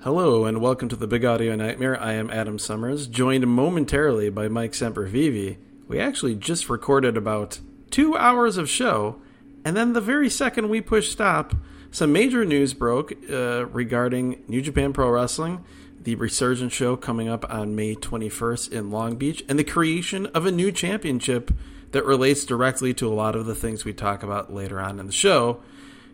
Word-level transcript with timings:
Hello 0.00 0.44
and 0.44 0.60
welcome 0.60 0.88
to 0.88 0.96
the 0.96 1.06
Big 1.06 1.24
Audio 1.24 1.54
Nightmare. 1.54 2.00
I 2.00 2.14
am 2.14 2.28
Adam 2.30 2.58
Summers, 2.58 3.06
joined 3.06 3.46
momentarily 3.46 4.30
by 4.30 4.48
Mike 4.48 4.72
Sempervive. 4.72 5.56
We 5.86 6.00
actually 6.00 6.34
just 6.34 6.68
recorded 6.68 7.16
about 7.16 7.60
two 7.90 8.16
hours 8.16 8.56
of 8.56 8.68
show, 8.68 9.22
and 9.64 9.76
then 9.76 9.92
the 9.92 10.00
very 10.00 10.28
second 10.28 10.68
we 10.68 10.80
pushed 10.80 11.12
stop, 11.12 11.54
some 11.90 12.12
major 12.12 12.44
news 12.44 12.74
broke 12.74 13.12
uh, 13.30 13.66
regarding 13.66 14.42
New 14.48 14.62
Japan 14.62 14.92
Pro 14.92 15.08
Wrestling, 15.10 15.64
the 16.00 16.16
Resurgence 16.16 16.72
show 16.72 16.96
coming 16.96 17.28
up 17.28 17.48
on 17.48 17.76
May 17.76 17.94
21st 17.94 18.72
in 18.72 18.90
Long 18.90 19.16
Beach, 19.16 19.44
and 19.48 19.58
the 19.58 19.64
creation 19.64 20.26
of 20.26 20.46
a 20.46 20.52
new 20.52 20.72
championship 20.72 21.52
that 21.92 22.04
relates 22.04 22.44
directly 22.44 22.92
to 22.94 23.06
a 23.06 23.14
lot 23.14 23.36
of 23.36 23.46
the 23.46 23.54
things 23.54 23.84
we 23.84 23.92
talk 23.92 24.22
about 24.22 24.52
later 24.52 24.80
on 24.80 24.98
in 24.98 25.06
the 25.06 25.12
show. 25.12 25.60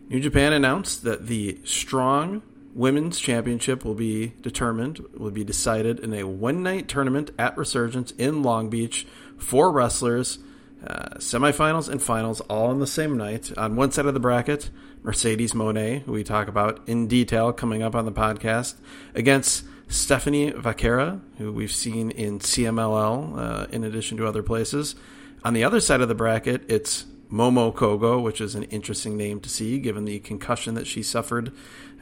New 0.09 0.19
Japan 0.19 0.53
announced 0.53 1.03
that 1.03 1.27
the 1.27 1.59
Strong 1.63 2.41
Women's 2.79 3.19
Championship 3.19 3.83
will 3.83 3.93
be 3.93 4.27
determined, 4.39 4.99
will 5.17 5.31
be 5.31 5.43
decided 5.43 5.99
in 5.99 6.13
a 6.13 6.23
one 6.23 6.63
night 6.63 6.87
tournament 6.87 7.29
at 7.37 7.57
Resurgence 7.57 8.11
in 8.11 8.41
Long 8.41 8.69
Beach. 8.69 9.05
Four 9.37 9.69
wrestlers, 9.69 10.39
uh, 10.87 11.15
semifinals 11.17 11.89
and 11.89 12.01
finals, 12.01 12.39
all 12.39 12.67
on 12.67 12.79
the 12.79 12.87
same 12.87 13.17
night. 13.17 13.51
On 13.57 13.75
one 13.75 13.91
side 13.91 14.05
of 14.05 14.13
the 14.13 14.21
bracket, 14.21 14.69
Mercedes 15.03 15.51
Moné, 15.51 16.03
who 16.03 16.13
we 16.13 16.23
talk 16.23 16.47
about 16.47 16.79
in 16.87 17.07
detail 17.07 17.51
coming 17.51 17.83
up 17.83 17.95
on 17.95 18.05
the 18.05 18.13
podcast, 18.13 18.75
against 19.13 19.65
Stephanie 19.89 20.53
Vaquera, 20.53 21.19
who 21.37 21.51
we've 21.51 21.73
seen 21.73 22.11
in 22.11 22.39
CMLL 22.39 23.37
uh, 23.37 23.67
in 23.73 23.83
addition 23.83 24.15
to 24.19 24.25
other 24.25 24.41
places. 24.41 24.95
On 25.43 25.53
the 25.53 25.65
other 25.65 25.81
side 25.81 25.99
of 25.99 26.07
the 26.07 26.15
bracket, 26.15 26.63
it's 26.71 27.05
Momo 27.31 27.73
Kohgo, 27.73 28.21
which 28.21 28.41
is 28.41 28.55
an 28.55 28.63
interesting 28.63 29.15
name 29.15 29.39
to 29.41 29.49
see 29.49 29.77
given 29.77 30.05
the 30.05 30.19
concussion 30.19 30.73
that 30.73 30.87
she 30.87 31.03
suffered 31.03 31.51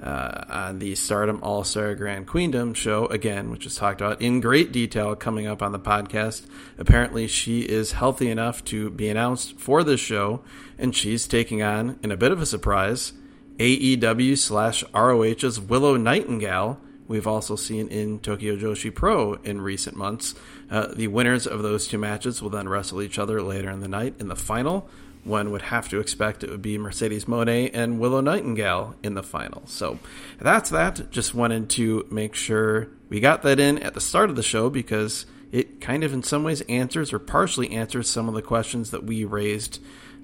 uh, 0.02 0.46
on 0.48 0.80
the 0.80 0.96
Stardom 0.96 1.40
All 1.44 1.64
Star 1.66 1.96
Grand 1.96 2.28
Queendom 2.28 2.74
show, 2.74 3.08
again, 3.08 3.50
which 3.50 3.66
is 3.66 3.76
talked 3.76 4.00
about 4.00 4.22
in 4.22 4.40
great 4.40 4.72
detail 4.72 5.16
coming 5.16 5.46
up 5.46 5.62
on 5.62 5.74
the 5.74 5.80
podcast. 5.80 6.46
Apparently, 6.78 7.28
she 7.28 7.62
is 7.62 7.94
healthy 7.94 8.30
enough 8.30 8.64
to 8.66 8.90
be 8.90 9.10
announced 9.10 9.60
for 9.60 9.84
this 9.84 10.00
show, 10.00 10.42
and 10.78 10.96
she's 10.96 11.28
taking 11.28 11.62
on, 11.62 12.00
in 12.04 12.12
a 12.12 12.18
bit 12.18 12.32
of 12.32 12.42
a 12.42 12.46
surprise, 12.46 13.12
AEW 13.58 14.38
slash 14.38 14.84
ROH's 14.94 15.60
Willow 15.60 15.98
Nightingale. 15.98 16.80
We've 17.08 17.28
also 17.28 17.56
seen 17.56 17.88
in 17.88 18.20
Tokyo 18.20 18.56
Joshi 18.56 18.94
Pro 18.94 19.34
in 19.36 19.62
recent 19.62 19.98
months. 19.98 20.36
Uh, 20.70 20.88
the 20.94 21.08
winners 21.08 21.48
of 21.48 21.64
those 21.64 21.88
two 21.88 21.98
matches 21.98 22.42
will 22.42 22.50
then 22.50 22.70
wrestle 22.70 23.02
each 23.02 23.18
other 23.18 23.42
later 23.42 23.70
in 23.70 23.80
the 23.80 23.88
night 23.88 24.16
in 24.20 24.28
the 24.28 24.36
final 24.36 24.90
one 25.28 25.52
would 25.52 25.64
have 25.64 25.90
to 25.90 26.00
expect 26.00 26.44
it 26.44 26.50
would 26.50 26.62
be 26.62 26.78
Mercedes 26.78 27.26
Moné 27.26 27.70
and 27.74 28.00
Willow 28.00 28.22
Nightingale 28.22 28.96
in 29.04 29.14
the 29.14 29.24
final. 29.24 29.64
So 29.68 30.00
that's 30.40 30.70
that. 30.70 31.12
Just 31.12 31.36
wanted 31.36 31.70
to 31.72 32.08
make 32.10 32.34
sure 32.34 32.88
we 33.10 33.20
got 33.20 33.42
that 33.44 33.60
in 33.60 33.80
at 33.80 33.94
the 33.94 34.02
start 34.02 34.30
of 34.30 34.36
the 34.36 34.44
show 34.44 34.70
because 34.70 35.26
it 35.52 35.80
kind 35.80 36.04
of, 36.04 36.14
in 36.14 36.24
some 36.24 36.44
ways, 36.44 36.62
answers 36.62 37.14
or 37.14 37.20
partially 37.20 37.72
answers 37.72 38.10
some 38.10 38.28
of 38.28 38.36
the 38.36 38.42
questions 38.42 38.92
that 38.92 39.04
we 39.04 39.24
raised 39.24 39.80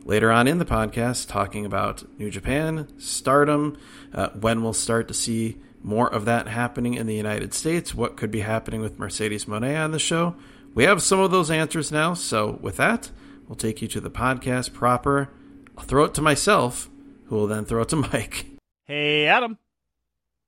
later 0.05 0.31
on 0.31 0.47
in 0.47 0.57
the 0.57 0.65
podcast, 0.65 1.29
talking 1.29 1.65
about 1.65 2.03
New 2.19 2.29
Japan, 2.29 2.87
stardom, 2.99 3.77
uh, 4.13 4.29
when 4.29 4.63
we'll 4.63 4.73
start 4.73 5.07
to 5.07 5.13
see 5.13 5.57
more 5.81 6.11
of 6.13 6.25
that 6.25 6.47
happening 6.47 6.93
in 6.93 7.07
the 7.07 7.15
United 7.15 7.53
States, 7.53 7.93
what 7.93 8.15
could 8.17 8.31
be 8.31 8.41
happening 8.41 8.81
with 8.81 8.99
Mercedes 8.99 9.45
Moné 9.45 9.81
on 9.81 9.91
the 9.91 9.99
show. 9.99 10.35
We 10.73 10.85
have 10.85 11.03
some 11.03 11.19
of 11.19 11.31
those 11.31 11.51
answers 11.51 11.91
now. 11.91 12.13
So 12.13 12.57
with 12.61 12.77
that, 12.77 13.11
will 13.53 13.57
take 13.57 13.83
you 13.83 13.87
to 13.87 14.01
the 14.01 14.09
podcast 14.09 14.73
proper. 14.73 15.29
I'll 15.77 15.83
throw 15.83 16.05
it 16.05 16.15
to 16.15 16.23
myself, 16.23 16.89
who 17.25 17.35
will 17.35 17.45
then 17.45 17.65
throw 17.65 17.83
it 17.83 17.89
to 17.89 17.97
Mike. 17.97 18.47
Hey, 18.85 19.27
Adam. 19.27 19.59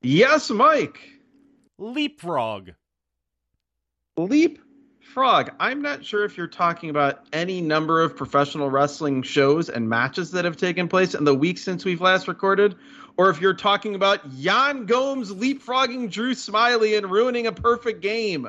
Yes, 0.02 0.50
Mike. 0.50 0.98
Leapfrog. 1.78 2.70
Leapfrog. 4.16 5.50
I'm 5.60 5.82
not 5.82 6.04
sure 6.04 6.24
if 6.24 6.36
you're 6.36 6.48
talking 6.48 6.90
about 6.90 7.28
any 7.32 7.60
number 7.60 8.02
of 8.02 8.16
professional 8.16 8.70
wrestling 8.70 9.22
shows 9.22 9.68
and 9.68 9.88
matches 9.88 10.32
that 10.32 10.44
have 10.44 10.56
taken 10.56 10.88
place 10.88 11.14
in 11.14 11.22
the 11.22 11.34
week 11.34 11.58
since 11.58 11.84
we've 11.84 12.00
last 12.00 12.26
recorded, 12.26 12.74
or 13.16 13.30
if 13.30 13.40
you're 13.40 13.54
talking 13.54 13.94
about 13.94 14.26
Yan 14.32 14.84
Gomes 14.84 15.30
leapfrogging 15.30 16.10
Drew 16.10 16.34
Smyly 16.34 16.98
and 16.98 17.08
ruining 17.08 17.46
a 17.46 17.52
perfect 17.52 18.00
game. 18.00 18.48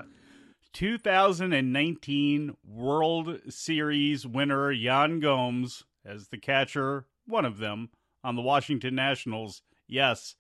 2019 0.78 2.56
World 2.64 3.40
Series 3.50 4.28
winner 4.28 4.72
Yan 4.72 5.20
Gomes 5.20 5.86
as 6.06 6.28
the 6.28 6.38
catcher, 6.38 7.08
one 7.26 7.46
of 7.46 7.58
them, 7.58 7.90
on 8.24 8.36
the 8.36 8.44
Washington 8.44 8.94
Nationals. 8.94 9.64
Yes, 9.88 10.36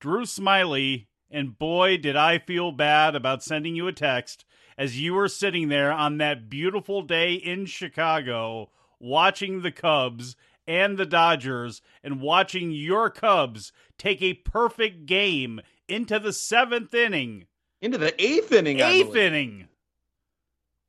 Drew 0.00 0.24
Smyly, 0.24 1.06
and 1.30 1.56
boy, 1.56 1.96
did 1.96 2.16
I 2.16 2.38
feel 2.38 2.72
bad 2.72 3.14
about 3.14 3.44
sending 3.44 3.76
you 3.76 3.86
a 3.86 3.92
text 3.92 4.44
as 4.76 5.00
you 5.00 5.14
were 5.14 5.28
sitting 5.28 5.68
there 5.68 5.92
on 5.92 6.18
that 6.18 6.50
beautiful 6.50 7.02
day 7.02 7.34
in 7.34 7.64
Chicago 7.66 8.70
watching 8.98 9.62
the 9.62 9.70
Cubs 9.70 10.34
and 10.66 10.98
the 10.98 11.06
Dodgers 11.06 11.82
and 12.02 12.20
watching 12.20 12.72
your 12.72 13.10
Cubs 13.10 13.72
take 13.96 14.22
a 14.22 14.34
perfect 14.34 15.06
game 15.06 15.60
into 15.86 16.18
the 16.18 16.32
seventh 16.32 16.92
inning 16.92 17.46
into 17.80 17.98
the 17.98 18.14
eighth 18.22 18.52
inning. 18.52 18.80
Eighth 18.80 19.14
inning, 19.14 19.67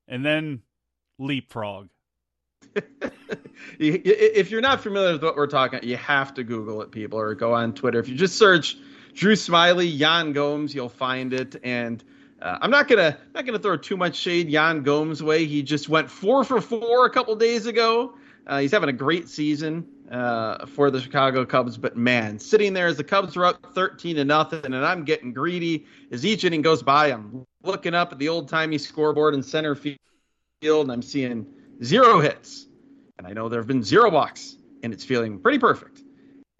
and 0.09 0.25
then 0.25 0.61
leapfrog. 1.17 1.87
if 3.79 4.51
you're 4.51 4.61
not 4.61 4.81
familiar 4.81 5.13
with 5.13 5.23
what 5.23 5.35
we're 5.35 5.47
talking, 5.47 5.77
about, 5.77 5.87
you 5.87 5.97
have 5.97 6.33
to 6.33 6.43
Google 6.43 6.81
it, 6.81 6.91
people, 6.91 7.19
or 7.19 7.33
go 7.35 7.53
on 7.53 7.73
Twitter. 7.73 7.99
If 7.99 8.09
you 8.09 8.15
just 8.15 8.37
search 8.37 8.77
Drew 9.13 9.33
Smyly, 9.33 9.89
Yan 9.97 10.33
Gomes, 10.33 10.75
you'll 10.75 10.89
find 10.89 11.33
it. 11.33 11.55
And 11.63 12.03
uh, 12.41 12.57
I'm 12.61 12.71
not 12.71 12.87
gonna 12.87 13.17
not 13.33 13.45
gonna 13.45 13.59
throw 13.59 13.77
too 13.77 13.97
much 13.97 14.15
shade 14.15 14.49
Yan 14.49 14.83
Gomes' 14.83 15.23
way. 15.23 15.45
He 15.45 15.61
just 15.61 15.89
went 15.89 16.09
four 16.09 16.43
for 16.43 16.61
four 16.61 17.05
a 17.05 17.09
couple 17.09 17.35
days 17.35 17.65
ago. 17.65 18.15
Uh, 18.47 18.59
he's 18.59 18.71
having 18.71 18.89
a 18.89 18.93
great 18.93 19.29
season 19.29 19.87
uh, 20.11 20.65
for 20.65 20.89
the 20.91 20.99
Chicago 20.99 21.45
Cubs. 21.45 21.77
But 21.77 21.95
man, 21.95 22.39
sitting 22.39 22.73
there 22.73 22.87
as 22.87 22.97
the 22.97 23.03
Cubs 23.03 23.37
are 23.37 23.45
up 23.45 23.73
13 23.73 24.15
to 24.17 24.25
nothing, 24.25 24.65
and 24.65 24.75
I'm 24.75 25.03
getting 25.05 25.33
greedy 25.33 25.85
as 26.11 26.25
each 26.25 26.43
inning 26.43 26.61
goes 26.61 26.83
by. 26.83 27.07
I'm 27.07 27.45
looking 27.63 27.93
up 27.93 28.11
at 28.11 28.19
the 28.19 28.29
old 28.29 28.49
timey 28.49 28.77
scoreboard 28.77 29.33
in 29.33 29.43
center 29.43 29.75
field, 29.75 29.99
and 30.63 30.91
I'm 30.91 31.01
seeing 31.01 31.45
zero 31.83 32.19
hits, 32.19 32.67
and 33.17 33.27
I 33.27 33.33
know 33.33 33.49
there 33.49 33.59
have 33.59 33.67
been 33.67 33.83
zero 33.83 34.09
walks, 34.09 34.57
and 34.83 34.93
it's 34.93 35.03
feeling 35.03 35.39
pretty 35.39 35.59
perfect. 35.59 36.01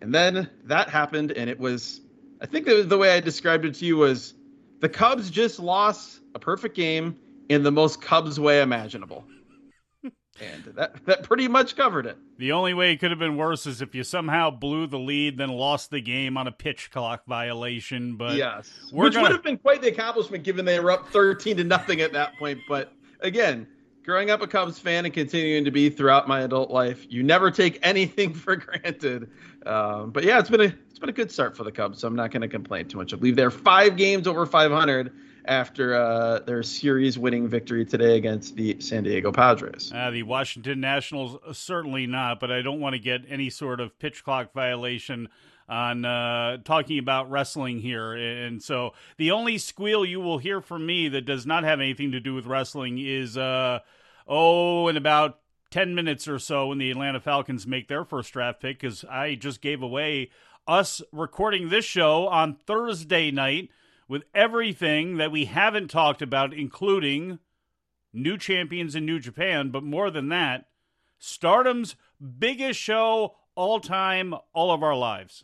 And 0.02 0.14
then 0.14 0.50
that 0.66 0.90
happened, 0.90 1.32
and 1.32 1.50
it 1.50 1.60
was, 1.60 2.02
I 2.42 2.46
think 2.46 2.66
the, 2.66 2.84
the 2.84 2.98
way 2.98 3.12
I 3.12 3.20
described 3.20 3.66
it 3.66 3.76
to 3.76 3.86
you 3.86 3.98
was 3.98 4.34
the 4.80 4.90
Cubs 4.90 5.30
just 5.30 5.60
lost 5.60 6.22
a 6.36 6.40
perfect 6.40 6.76
game 6.76 7.18
in 7.50 7.64
the 7.64 7.72
most 7.72 8.02
Cubs 8.02 8.40
way 8.40 8.62
imaginable 8.62 9.26
and 10.42 10.76
that 10.76 11.06
that 11.06 11.24
pretty 11.24 11.48
much 11.48 11.76
covered 11.76 12.06
it. 12.06 12.18
The 12.38 12.52
only 12.52 12.74
way 12.74 12.92
it 12.92 12.98
could 12.98 13.12
have 13.12 13.20
been 13.20 13.38
worse 13.38 13.66
is 13.66 13.82
if 13.82 13.94
you 13.94 14.04
somehow 14.04 14.50
blew 14.50 14.88
the 14.88 15.00
lead, 15.00 15.38
then 15.38 15.50
lost 15.50 15.92
the 15.92 16.02
game 16.02 16.38
on 16.38 16.48
a 16.48 16.52
pitch 16.52 16.92
clock 16.92 17.26
violation. 17.26 18.16
But 18.16 18.36
yes, 18.36 18.72
which 18.92 19.14
gonna... 19.14 19.24
would 19.24 19.32
have 19.32 19.44
been 19.44 19.58
quite 19.58 19.82
the 19.82 19.90
accomplishment 19.90 20.44
given 20.44 20.66
they 20.66 20.80
were 20.80 20.92
up 20.92 21.10
thirteen 21.10 21.58
to 21.58 21.64
nothing 21.64 22.02
at 22.02 22.14
that 22.14 22.38
point. 22.38 22.60
But 22.68 22.94
again, 23.22 23.68
growing 24.04 24.30
up 24.30 24.42
a 24.42 24.48
Cubs 24.48 24.80
fan 24.80 25.06
and 25.06 25.14
continuing 25.14 25.66
to 25.66 25.72
be 25.72 25.90
throughout 25.90 26.28
my 26.28 26.42
adult 26.42 26.72
life, 26.72 27.06
you 27.10 27.24
never 27.24 27.52
take 27.52 27.80
anything 27.84 28.34
for 28.34 28.56
granted. 28.56 29.30
Um, 29.66 30.12
but 30.12 30.24
yeah, 30.24 30.40
it's 30.40 30.50
been 30.50 30.62
a 30.62 30.76
it's 30.90 31.00
been 31.00 31.10
a 31.10 31.14
good 31.14 31.32
start 31.32 31.56
for 31.56 31.64
the 31.64 31.72
Cubs, 31.72 32.00
so 32.00 32.08
I'm 32.08 32.16
not 32.16 32.32
going 32.32 32.42
to 32.42 32.48
complain 32.48 32.88
too 32.88 32.98
much. 32.98 33.14
I 33.14 33.18
believe 33.18 33.36
they're 33.36 33.52
five 33.52 33.96
games 33.96 34.28
over 34.28 34.46
500 34.46 35.14
after 35.46 35.96
uh, 35.96 36.40
their 36.40 36.62
series 36.62 37.18
winning 37.18 37.48
victory 37.48 37.86
today 37.86 38.18
against 38.18 38.56
the 38.56 38.80
San 38.80 39.04
Diego 39.04 39.32
Padres. 39.32 39.92
Uh, 39.94 40.12
the 40.12 40.24
Washington 40.24 40.80
Nationals, 40.80 41.38
uh, 41.46 41.54
certainly 41.54 42.06
not, 42.06 42.40
but 42.40 42.52
I 42.52 42.62
don't 42.62 42.80
want 42.80 42.94
to 42.94 43.00
get 43.00 43.22
any 43.28 43.50
sort 43.50 43.80
of 43.80 43.98
pitch 43.98 44.24
clock 44.24 44.54
violation 44.54 45.30
on 45.70 46.04
uh, 46.04 46.58
talking 46.66 46.98
about 46.98 47.30
wrestling 47.30 47.80
here. 47.80 48.14
And 48.14 48.62
so 48.62 48.94
the 49.18 49.32
only 49.32 49.58
squeal 49.60 50.04
you 50.04 50.20
will 50.20 50.40
hear 50.40 50.62
from 50.62 50.86
me 50.86 51.08
that 51.10 51.26
does 51.26 51.46
not 51.46 51.64
have 51.64 51.80
anything 51.80 52.12
to 52.12 52.20
do 52.20 52.34
with 52.34 52.48
wrestling 52.48 52.98
is, 52.98 53.38
uh, 53.38 53.80
oh, 54.28 54.88
in 54.88 54.98
about 54.98 55.40
10 55.70 55.94
minutes 55.94 56.28
or 56.28 56.40
so 56.40 56.68
when 56.68 56.80
the 56.80 56.90
Atlanta 56.90 57.20
Falcons 57.20 57.68
make 57.68 57.88
their 57.88 58.04
first 58.04 58.34
draft 58.34 58.62
pick, 58.62 58.80
because 58.80 59.06
I 59.06 59.36
just 59.36 59.62
gave 59.62 59.84
away 59.84 60.32
us 60.68 61.02
recording 61.12 61.70
this 61.70 61.86
show 61.86 62.28
on 62.28 62.56
Thursday 62.56 63.30
night 63.30 63.70
with 64.08 64.24
everything 64.34 65.18
that 65.18 65.32
we 65.32 65.46
haven't 65.46 65.90
talked 65.90 66.24
about, 66.24 66.52
including 66.52 67.38
new 68.12 68.40
champions 68.40 68.96
in 68.96 69.06
New 69.06 69.20
Japan, 69.20 69.70
but 69.70 69.84
more 69.84 70.10
than 70.10 70.30
that, 70.30 70.66
Stardom's 71.20 71.96
biggest 72.40 72.80
show 72.80 73.36
all 73.54 73.80
time, 73.80 74.34
all 74.54 74.72
of 74.72 74.82
our 74.82 74.96
lives. 74.96 75.44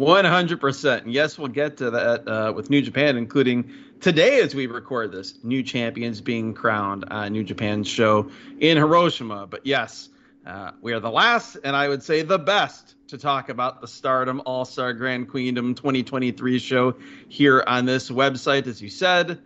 100%. 0.00 1.02
Yes, 1.06 1.38
we'll 1.38 1.48
get 1.48 1.76
to 1.76 1.90
that 1.90 2.26
uh, 2.26 2.52
with 2.56 2.70
New 2.70 2.80
Japan, 2.80 3.18
including 3.18 3.70
today 4.00 4.40
as 4.40 4.54
we 4.54 4.66
record 4.66 5.12
this, 5.12 5.34
new 5.44 5.62
champions 5.62 6.22
being 6.22 6.54
crowned 6.54 7.04
on 7.10 7.32
New 7.32 7.44
Japan's 7.44 7.86
show 7.86 8.30
in 8.60 8.78
Hiroshima. 8.78 9.46
But 9.46 9.66
yes, 9.66 10.08
Uh, 10.46 10.72
we 10.80 10.94
are 10.94 11.00
the 11.00 11.10
last, 11.10 11.58
and 11.64 11.76
I 11.76 11.86
would 11.86 12.02
say 12.02 12.22
the 12.22 12.38
best, 12.38 12.94
to 13.08 13.18
talk 13.18 13.50
about 13.50 13.82
the 13.82 13.86
Stardom 13.86 14.40
All 14.46 14.64
Star 14.64 14.94
Grand 14.94 15.28
Queendom 15.28 15.74
2023 15.74 16.58
show 16.58 16.94
here 17.28 17.62
on 17.66 17.84
this 17.84 18.10
website. 18.10 18.66
As 18.66 18.80
you 18.80 18.88
said, 18.88 19.38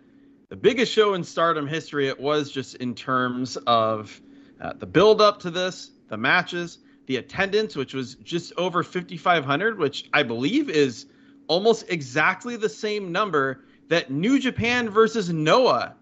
the 0.47 0.55
biggest 0.55 0.93
show 0.93 1.13
in 1.15 1.23
Stardom 1.25 1.67
history. 1.67 2.07
It 2.07 2.17
was 2.17 2.49
just 2.49 2.75
in 2.75 2.95
terms 2.95 3.57
of 3.67 4.21
uh, 4.61 4.71
the 4.79 4.85
build 4.85 5.19
up 5.19 5.41
to 5.41 5.51
this, 5.51 5.91
the 6.07 6.17
matches, 6.17 6.77
the 7.07 7.17
attendance, 7.17 7.75
which 7.75 7.93
was 7.93 8.15
just 8.15 8.53
over 8.57 8.83
5,500, 8.83 9.77
which 9.77 10.09
I 10.13 10.23
believe 10.23 10.69
is 10.69 11.05
almost 11.47 11.85
exactly 11.89 12.55
the 12.55 12.69
same 12.69 13.11
number 13.11 13.63
that 13.89 14.09
New 14.09 14.39
Japan 14.39 14.89
versus 14.89 15.29
Noah 15.29 15.95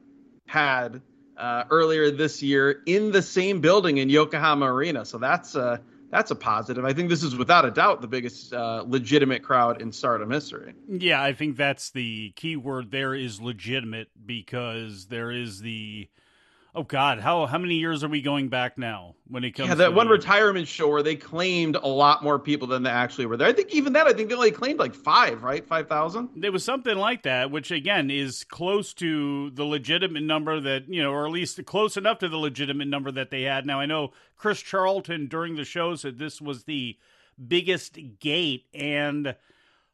had 0.48 1.02
uh, 1.38 1.64
earlier 1.70 2.12
this 2.12 2.42
year 2.42 2.82
in 2.86 3.12
the 3.12 3.22
same 3.22 3.60
building 3.60 3.98
in 3.98 4.10
Yokohama 4.10 4.72
Arena. 4.72 5.04
So 5.06 5.18
that's 5.18 5.56
uh, 5.56 5.78
that's 6.10 6.32
a 6.32 6.36
positive. 6.36 6.86
I 6.86 6.94
think 6.94 7.10
this 7.10 7.24
is 7.24 7.36
without 7.36 7.66
a 7.66 7.72
doubt 7.72 8.02
the 8.02 8.08
biggest 8.08 8.54
uh, 8.54 8.84
legitimate 8.86 9.42
crowd 9.42 9.82
in 9.82 9.92
Stardom 9.92 10.30
history. 10.30 10.76
Yeah, 10.88 11.22
I 11.22 11.34
think 11.34 11.58
that's 11.58 11.90
the 11.90 12.32
key 12.36 12.56
word. 12.56 12.92
There 12.92 13.16
is 13.16 13.42
legitimate 13.42 14.10
because 14.26 15.08
there 15.08 15.32
is 15.32 15.60
the 15.62 16.08
Oh 16.76 16.82
God, 16.82 17.20
how 17.20 17.46
how 17.46 17.60
many 17.60 17.76
years 17.76 18.04
are 18.04 18.08
we 18.08 18.22
going 18.22 18.50
back 18.50 18.80
now 18.80 19.14
when 19.28 19.44
it 19.44 19.52
comes? 19.52 19.70
Yeah, 19.70 19.76
that 19.76 19.90
to 19.90 19.92
one 19.92 20.08
the... 20.08 20.14
retirement 20.14 20.68
show 20.68 20.90
where 20.90 21.04
they 21.04 21.16
claimed 21.16 21.76
a 21.76 21.88
lot 21.88 22.24
more 22.24 22.40
people 22.40 22.68
than 22.68 22.82
they 22.82 22.90
actually 22.90 23.28
were 23.28 23.38
there. 23.38 23.48
I 23.48 23.54
think 23.54 23.70
even 23.72 23.94
that, 23.94 24.08
I 24.08 24.14
think 24.14 24.30
they 24.30 24.36
only 24.36 24.50
claimed 24.50 24.80
like 24.80 24.96
five, 24.96 25.44
right? 25.44 25.64
Five 25.64 25.88
thousand. 25.88 26.30
There 26.36 26.52
was 26.52 26.64
something 26.64 26.98
like 26.98 27.24
that, 27.24 27.52
which 27.52 27.70
again 27.70 28.10
is 28.10 28.44
close 28.44 28.92
to 28.96 29.52
the 29.52 29.64
legitimate 29.64 30.24
number 30.24 30.60
that 30.62 30.90
you 30.90 31.04
know, 31.04 31.12
or 31.12 31.28
at 31.28 31.32
least 31.32 31.64
close 31.66 31.96
enough 31.96 32.18
to 32.20 32.30
the 32.30 32.38
legitimate 32.38 32.88
number 32.88 33.12
that 33.12 33.30
they 33.30 33.44
had. 33.44 33.68
Now 33.68 33.80
I 33.80 33.86
know 33.86 34.12
Chris 34.36 34.60
Charlton 34.60 35.28
during 35.28 35.56
the 35.56 35.66
show 35.66 35.94
said 35.94 36.18
this 36.18 36.42
was 36.42 36.64
the 36.64 36.98
biggest 37.48 38.00
gate 38.20 38.66
and 38.74 39.36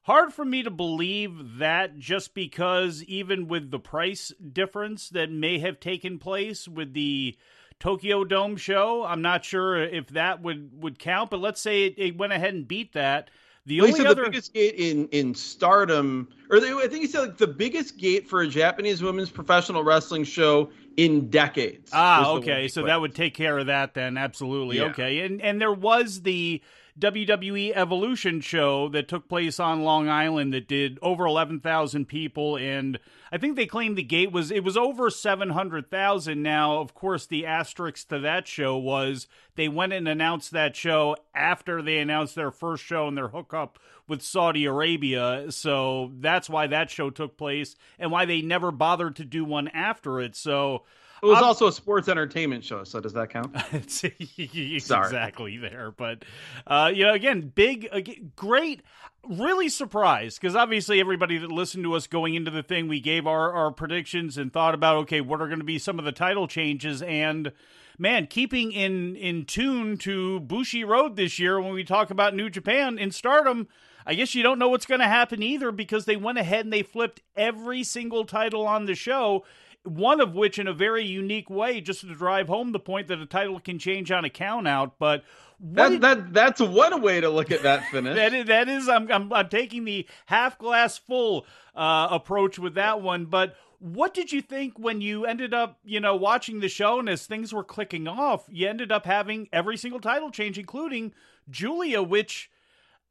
hard 0.10 0.34
for 0.34 0.44
me 0.44 0.64
to 0.64 0.72
believe 0.72 1.60
that 1.60 2.00
just 2.00 2.34
because 2.34 3.04
even 3.04 3.48
with 3.48 3.70
the 3.70 3.78
price 3.78 4.34
difference 4.52 5.10
that 5.10 5.30
may 5.30 5.60
have 5.60 5.80
taken 5.80 6.18
place 6.18 6.68
with 6.68 6.94
the 6.94 7.38
Tokyo 7.80 8.24
Dome 8.24 8.58
show, 8.58 9.06
I'm 9.06 9.22
not 9.22 9.46
sure 9.46 9.80
if 9.80 10.08
that 10.08 10.42
would 10.42 10.82
would 10.82 10.98
count. 10.98 11.30
But 11.30 11.42
let's 11.42 11.62
say 11.62 11.84
it, 11.84 11.94
it 11.98 12.18
went 12.18 12.34
ahead 12.34 12.56
and 12.56 12.68
beat 12.68 12.94
that. 12.94 13.30
The 13.68 13.82
only 13.82 14.04
other 14.04 14.24
the 14.24 14.32
biggest 14.32 14.52
gate 14.56 14.74
in 14.78 15.08
in 15.10 15.36
Stardom, 15.36 16.28
or 16.50 16.60
they, 16.60 16.74
I 16.74 16.88
think 16.88 17.02
he 17.02 17.08
said 17.08 17.20
like 17.20 17.38
the 17.38 17.46
biggest 17.46 18.00
gate 18.00 18.28
for 18.28 18.42
a 18.42 18.48
Japanese 18.48 19.04
women's 19.04 19.30
professional 19.30 19.84
wrestling 19.84 20.24
show 20.24 20.72
in 20.98 21.30
decades. 21.30 21.92
Ah, 21.94 22.32
okay, 22.32 22.68
so 22.68 22.82
that 22.84 23.00
would 23.00 23.14
take 23.14 23.36
care 23.36 23.60
of 23.60 23.68
that 23.68 23.94
then. 23.94 24.18
Absolutely, 24.18 24.78
yeah. 24.78 24.86
okay. 24.86 25.20
And 25.20 25.40
and 25.40 25.62
there 25.62 25.72
was 25.72 26.24
the 26.24 26.64
WWE 27.00 27.72
Evolution 27.76 28.42
show 28.42 28.90
that 28.90 29.08
took 29.08 29.30
place 29.30 29.60
on 29.60 29.84
Long 29.84 30.10
Island 30.10 30.54
that 30.54 30.68
did 30.68 31.00
over 31.02 31.26
11,000 31.26 32.06
people 32.06 32.58
and 32.58 33.00
I 33.32 33.38
think 33.38 33.56
they 33.56 33.66
claimed 33.66 33.98
the 33.98 34.04
gate 34.04 34.32
was 34.32 34.52
it 34.52 34.64
was 34.64 34.76
over 34.76 35.10
700,000 35.10 36.44
now 36.44 36.80
of 36.80 36.94
course 36.94 37.26
the 37.26 37.46
asterisk 37.46 38.10
to 38.10 38.20
that 38.20 38.48
show 38.48 38.76
was 38.78 39.28
they 39.56 39.68
went 39.68 39.94
and 39.94 40.08
announced 40.08 40.52
that 40.52 40.76
show 40.76 41.16
after 41.34 41.82
they 41.82 42.00
announced 42.00 42.36
their 42.36 42.52
first 42.52 42.84
show 42.84 43.08
and 43.08 43.18
their 43.18 43.30
hookup 43.30 43.80
with 44.10 44.22
Saudi 44.22 44.66
Arabia. 44.66 45.52
So 45.52 46.12
that's 46.20 46.50
why 46.50 46.68
that 46.68 46.90
show 46.90 47.10
took 47.10 47.38
place 47.38 47.76
and 47.98 48.12
why 48.12 48.26
they 48.26 48.42
never 48.42 48.72
bothered 48.72 49.16
to 49.18 49.24
do 49.24 49.46
one 49.46 49.70
after 49.70 50.20
it. 50.20 50.36
So 50.36 50.84
it 51.22 51.26
was 51.26 51.42
also 51.42 51.68
a 51.68 51.72
sports 51.72 52.08
entertainment 52.08 52.64
show, 52.64 52.84
so 52.84 53.00
does 53.00 53.14
that 53.14 53.30
count? 53.30 53.56
it's 53.72 54.04
exactly 54.38 55.58
there, 55.58 55.92
but 55.92 56.24
uh, 56.68 56.92
you 56.94 57.06
know, 57.06 57.14
again, 57.14 57.52
big, 57.54 58.34
great, 58.36 58.82
really 59.28 59.70
surprised 59.70 60.40
because 60.40 60.56
obviously 60.56 61.00
everybody 61.00 61.38
that 61.38 61.52
listened 61.52 61.84
to 61.84 61.94
us 61.94 62.08
going 62.08 62.36
into 62.36 62.52
the 62.52 62.64
thing, 62.64 62.88
we 62.88 63.00
gave 63.00 63.28
our 63.28 63.54
our 63.54 63.72
predictions 63.72 64.38
and 64.38 64.54
thought 64.54 64.74
about 64.74 64.98
okay, 64.98 65.22
what 65.22 65.42
are 65.42 65.48
going 65.48 65.60
to 65.60 65.66
be 65.66 65.80
some 65.80 66.00
of 66.00 66.06
the 66.06 66.12
title 66.12 66.48
changes 66.48 67.02
and 67.02 67.52
man, 68.00 68.26
keeping 68.26 68.72
in 68.72 69.16
in 69.16 69.46
tune 69.46 69.98
to 69.98 70.40
Bushiroad 70.40 71.16
this 71.16 71.38
year 71.38 71.60
when 71.60 71.74
we 71.74 71.84
talk 71.84 72.10
about 72.10 72.36
New 72.36 72.50
Japan 72.50 72.98
in 72.98 73.12
Stardom. 73.12 73.68
I 74.06 74.16
guess 74.16 74.34
you 74.34 74.42
don't 74.42 74.58
know 74.58 74.70
what's 74.70 74.88
going 74.88 75.02
to 75.02 75.08
happen 75.08 75.44
either 75.44 75.72
because 75.72 76.06
they 76.06 76.16
went 76.16 76.40
ahead 76.40 76.66
and 76.66 76.74
they 76.74 76.82
flipped 76.82 77.22
every 77.36 77.84
single 77.84 78.26
title 78.26 78.66
on 78.66 78.86
the 78.86 78.96
show 78.96 79.44
one 79.84 80.22
of 80.22 80.36
which 80.36 80.60
in 80.60 80.68
a 80.68 80.74
very 80.74 81.06
unique 81.06 81.50
way, 81.50 81.82
just 81.82 82.02
to 82.02 82.14
drive 82.14 82.48
home 82.48 82.72
the 82.72 82.80
point 82.80 83.08
that 83.08 83.20
a 83.20 83.26
title 83.26 83.60
can 83.60 83.80
change 83.80 84.12
on 84.12 84.26
a 84.26 84.30
count 84.30 84.68
out. 84.68 85.00
But 85.00 85.24
that, 85.60 85.90
did, 85.90 86.02
that 86.02 86.34
that's 86.34 86.62
one 86.62 87.02
way 87.02 87.22
to 87.22 87.30
look 87.30 87.52
at 87.52 87.64
that 87.64 87.86
finish. 87.90 88.16
that 88.16 88.34
is, 88.34 88.46
that 88.48 88.68
is 88.68 88.90
I'm, 88.90 89.12
I'm, 89.12 89.32
I'm 89.32 89.50
taking 89.50 89.86
the 89.86 90.08
half 90.26 90.58
glass 90.58 90.98
full 90.98 91.46
uh, 91.76 92.08
approach 92.12 92.60
with 92.60 92.76
that 92.76 93.02
one. 93.02 93.26
But 93.26 93.56
what 93.80 94.14
did 94.14 94.32
you 94.32 94.42
think 94.42 94.78
when 94.78 95.02
you 95.02 95.26
ended 95.26 95.54
up, 95.54 95.80
you 95.86 96.00
know, 96.00 96.16
watching 96.16 96.60
the 96.60 96.70
show 96.70 97.00
and 97.00 97.10
as 97.10 97.26
things 97.26 97.54
were 97.54 97.64
clicking 97.64 98.08
off, 98.08 98.46
you 98.50 98.68
ended 98.68 98.92
up 98.92 99.06
having 99.06 99.48
every 99.54 99.78
single 99.78 100.02
title 100.02 100.32
change, 100.32 100.58
including 100.58 101.14
Giulia, 101.50 102.04
which 102.04 102.52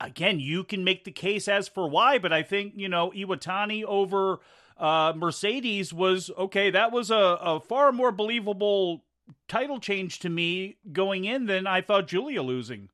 again, 0.00 0.41
you 0.41 0.65
can 0.65 0.85
make 0.85 1.05
the 1.05 1.11
case 1.11 1.49
as 1.49 1.69
for 1.69 1.88
why, 1.88 2.19
but 2.19 2.32
I 2.32 2.43
think, 2.43 2.75
you 2.76 2.88
know, 2.88 3.11
Iwatani 3.11 3.85
over 3.85 4.41
uh, 4.79 5.13
Mercedes 5.17 5.93
was 5.93 6.31
okay. 6.37 6.71
That 6.71 6.93
was 6.93 7.11
a, 7.11 7.17
a 7.17 7.61
far 7.61 7.93
more 7.93 8.13
believable 8.13 9.05
title 9.49 9.81
change 9.81 10.21
to 10.21 10.29
me 10.29 10.77
going 10.93 11.25
in 11.25 11.47
than 11.47 11.67
I 11.67 11.81
thought 11.81 12.09
Giulia 12.09 12.43
losing. 12.43 12.89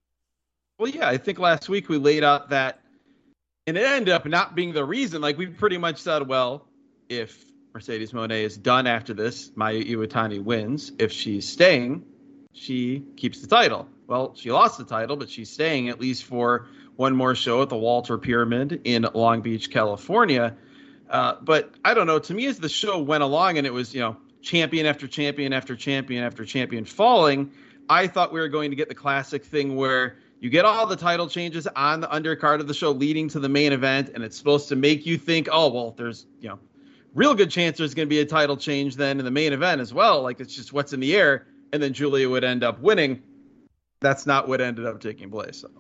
Well, 0.79 0.89
yeah, 0.91 1.09
I 1.09 1.17
think 1.17 1.39
last 1.39 1.69
week 1.69 1.89
we 1.89 1.99
laid 1.99 2.25
out 2.25 2.49
that, 2.51 2.81
and 3.67 3.77
it 3.77 3.87
ended 3.87 4.13
up 4.13 4.27
not 4.27 4.55
being 4.55 4.73
the 4.73 4.85
reason. 4.85 5.23
Like 5.23 5.39
we 5.39 5.47
pretty 5.47 5.79
much 5.79 5.99
said, 5.99 6.27
well, 6.27 6.67
if 7.09 7.45
Mercedes 7.73 8.13
Moné 8.13 8.43
is 8.43 8.57
done 8.57 8.87
after 8.87 9.15
this, 9.15 9.51
Mayu 9.51 9.89
Iwatani 9.89 10.43
wins. 10.43 10.93
If 10.99 11.13
she's 11.13 11.49
staying, 11.49 12.05
she 12.53 13.05
keeps 13.17 13.41
the 13.41 13.47
title. 13.47 13.89
Well, 14.07 14.35
she 14.35 14.51
lost 14.51 14.79
the 14.79 14.85
title, 14.85 15.17
but 15.17 15.31
she's 15.31 15.51
staying 15.51 15.89
at 15.89 16.01
least 16.01 16.25
for 16.25 16.67
one 16.97 17.15
more 17.15 17.35
show 17.35 17.63
at 17.63 17.69
the 17.69 17.77
Walter 17.77 18.19
Pyramid 18.19 18.81
in 18.85 19.07
Long 19.15 19.41
Beach, 19.41 19.71
California. 19.71 20.57
Uh, 21.14 21.37
but 21.40 21.72
I 21.84 21.94
don't 21.94 22.08
know. 22.08 22.19
To 22.19 22.34
me, 22.34 22.46
as 22.46 22.58
the 22.58 22.69
show 22.69 22.99
went 22.99 23.22
along 23.22 23.56
and 23.56 23.69
it 23.69 23.72
was, 23.72 23.94
you 23.94 24.00
know, 24.00 24.16
champion 24.43 24.84
after 24.84 25.06
champion 25.06 25.52
after 25.52 25.76
champion 25.76 26.25
after 26.25 26.44
champion 26.44 26.84
falling, 26.84 27.52
I 27.88 28.08
thought 28.08 28.32
we 28.32 28.40
were 28.40 28.49
going 28.49 28.70
to 28.70 28.76
get 28.76 28.88
the 28.88 28.96
classic 28.96 29.44
thing 29.44 29.76
where 29.76 30.16
you 30.40 30.50
get 30.50 30.64
all 30.64 30.88
the 30.88 30.96
title 30.96 31.28
changes 31.28 31.69
on 31.69 32.00
the 32.00 32.08
undercard 32.08 32.58
of 32.58 32.66
the 32.66 32.75
show 32.75 32.90
leading 32.90 33.28
to 33.28 33.38
the 33.38 33.49
main 33.49 33.72
event, 33.72 34.11
and 34.12 34.25
it's 34.25 34.37
supposed 34.37 34.70
to 34.70 34.76
make 34.76 35.06
you 35.06 35.16
think, 35.16 35.49
oh, 35.52 35.72
well, 35.72 35.94
there's, 35.96 36.26
you 36.40 36.49
know, 36.49 36.58
real 37.14 37.37
good 37.37 37.52
chance 37.52 37.78
there's 37.78 37.94
going 37.94 38.08
to 38.08 38.11
be 38.11 38.19
a 38.19 38.26
title 38.26 38.56
change 38.56 38.97
then 38.97 39.21
in 39.21 39.25
the 39.25 39.30
main 39.30 39.52
event 39.52 39.80
as 39.80 39.94
well. 39.94 40.21
Like 40.21 40.40
it's 40.40 40.52
just 40.52 40.73
what's 40.73 40.92
in 40.92 40.99
the 40.99 41.14
air. 41.14 41.47
And 41.73 41.80
then 41.80 41.92
Giulia 41.92 42.28
would 42.28 42.42
end 42.42 42.64
up 42.64 42.80
winning. 42.80 43.23
That's 44.00 44.26
not 44.26 44.49
what 44.49 44.61
ended 44.61 44.85
up 44.85 45.00
taking 45.00 45.30
place. 45.30 45.61
So. 45.61 45.71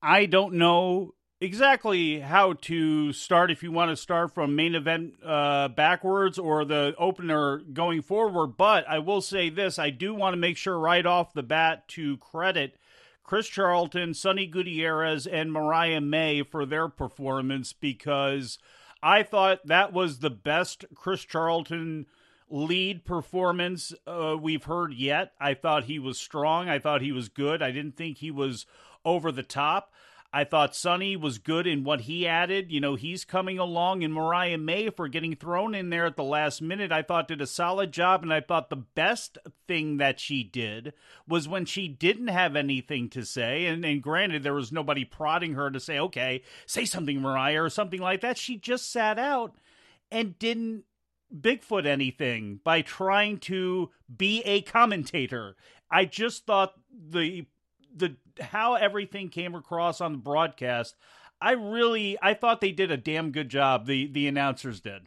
I 0.00 0.24
don't 0.24 0.54
know 0.54 1.12
exactly 1.44 2.20
how 2.20 2.54
to 2.54 3.12
start 3.12 3.50
if 3.50 3.62
you 3.62 3.70
want 3.70 3.90
to 3.90 3.96
start 3.96 4.32
from 4.32 4.56
main 4.56 4.74
event 4.74 5.14
uh, 5.24 5.68
backwards 5.68 6.38
or 6.38 6.64
the 6.64 6.94
opener 6.98 7.58
going 7.58 8.02
forward. 8.02 8.56
But 8.56 8.88
I 8.88 8.98
will 8.98 9.20
say 9.20 9.50
this 9.50 9.78
I 9.78 9.90
do 9.90 10.14
want 10.14 10.32
to 10.32 10.38
make 10.38 10.56
sure 10.56 10.78
right 10.78 11.04
off 11.04 11.34
the 11.34 11.42
bat 11.42 11.86
to 11.88 12.16
credit 12.16 12.76
Chris 13.22 13.48
Charlton, 13.48 14.14
Sonny 14.14 14.46
Gutierrez, 14.46 15.26
and 15.26 15.52
Mariah 15.52 16.00
May 16.00 16.42
for 16.42 16.66
their 16.66 16.88
performance 16.88 17.72
because 17.72 18.58
I 19.02 19.22
thought 19.22 19.66
that 19.66 19.92
was 19.92 20.18
the 20.18 20.30
best 20.30 20.84
Chris 20.94 21.24
Charlton 21.24 22.06
lead 22.50 23.04
performance 23.04 23.92
uh, 24.06 24.36
we've 24.40 24.64
heard 24.64 24.94
yet. 24.94 25.32
I 25.40 25.54
thought 25.54 25.84
he 25.84 25.98
was 25.98 26.18
strong. 26.18 26.68
I 26.68 26.78
thought 26.78 27.02
he 27.02 27.12
was 27.12 27.28
good. 27.28 27.62
I 27.62 27.70
didn't 27.70 27.96
think 27.96 28.18
he 28.18 28.30
was 28.30 28.66
over 29.04 29.32
the 29.32 29.42
top. 29.42 29.92
I 30.36 30.42
thought 30.42 30.74
Sonny 30.74 31.14
was 31.14 31.38
good 31.38 31.64
in 31.64 31.84
what 31.84 32.02
he 32.02 32.26
added. 32.26 32.72
You 32.72 32.80
know, 32.80 32.96
he's 32.96 33.24
coming 33.24 33.56
along, 33.56 34.02
and 34.02 34.12
Mariah 34.12 34.58
May 34.58 34.90
for 34.90 35.06
getting 35.06 35.36
thrown 35.36 35.76
in 35.76 35.90
there 35.90 36.06
at 36.06 36.16
the 36.16 36.24
last 36.24 36.60
minute, 36.60 36.90
I 36.90 37.02
thought 37.02 37.28
did 37.28 37.40
a 37.40 37.46
solid 37.46 37.92
job. 37.92 38.24
And 38.24 38.34
I 38.34 38.40
thought 38.40 38.68
the 38.68 38.74
best 38.74 39.38
thing 39.68 39.98
that 39.98 40.18
she 40.18 40.42
did 40.42 40.92
was 41.28 41.46
when 41.46 41.66
she 41.66 41.86
didn't 41.86 42.26
have 42.26 42.56
anything 42.56 43.08
to 43.10 43.24
say. 43.24 43.66
And, 43.66 43.84
and 43.84 44.02
granted, 44.02 44.42
there 44.42 44.54
was 44.54 44.72
nobody 44.72 45.04
prodding 45.04 45.54
her 45.54 45.70
to 45.70 45.78
say, 45.78 46.00
okay, 46.00 46.42
say 46.66 46.84
something, 46.84 47.20
Mariah, 47.20 47.62
or 47.62 47.70
something 47.70 48.00
like 48.00 48.20
that. 48.22 48.36
She 48.36 48.56
just 48.56 48.90
sat 48.90 49.20
out 49.20 49.54
and 50.10 50.36
didn't 50.40 50.82
Bigfoot 51.32 51.86
anything 51.86 52.58
by 52.64 52.82
trying 52.82 53.38
to 53.38 53.90
be 54.14 54.40
a 54.42 54.62
commentator. 54.62 55.54
I 55.90 56.06
just 56.06 56.44
thought 56.44 56.74
the 56.92 57.46
the 57.94 58.16
how 58.40 58.74
everything 58.74 59.28
came 59.28 59.54
across 59.54 60.00
on 60.00 60.12
the 60.12 60.18
broadcast, 60.18 60.96
I 61.40 61.52
really 61.52 62.18
I 62.20 62.34
thought 62.34 62.60
they 62.60 62.72
did 62.72 62.90
a 62.90 62.96
damn 62.96 63.30
good 63.30 63.48
job. 63.48 63.86
The 63.86 64.06
the 64.06 64.26
announcers 64.26 64.80
did. 64.80 65.02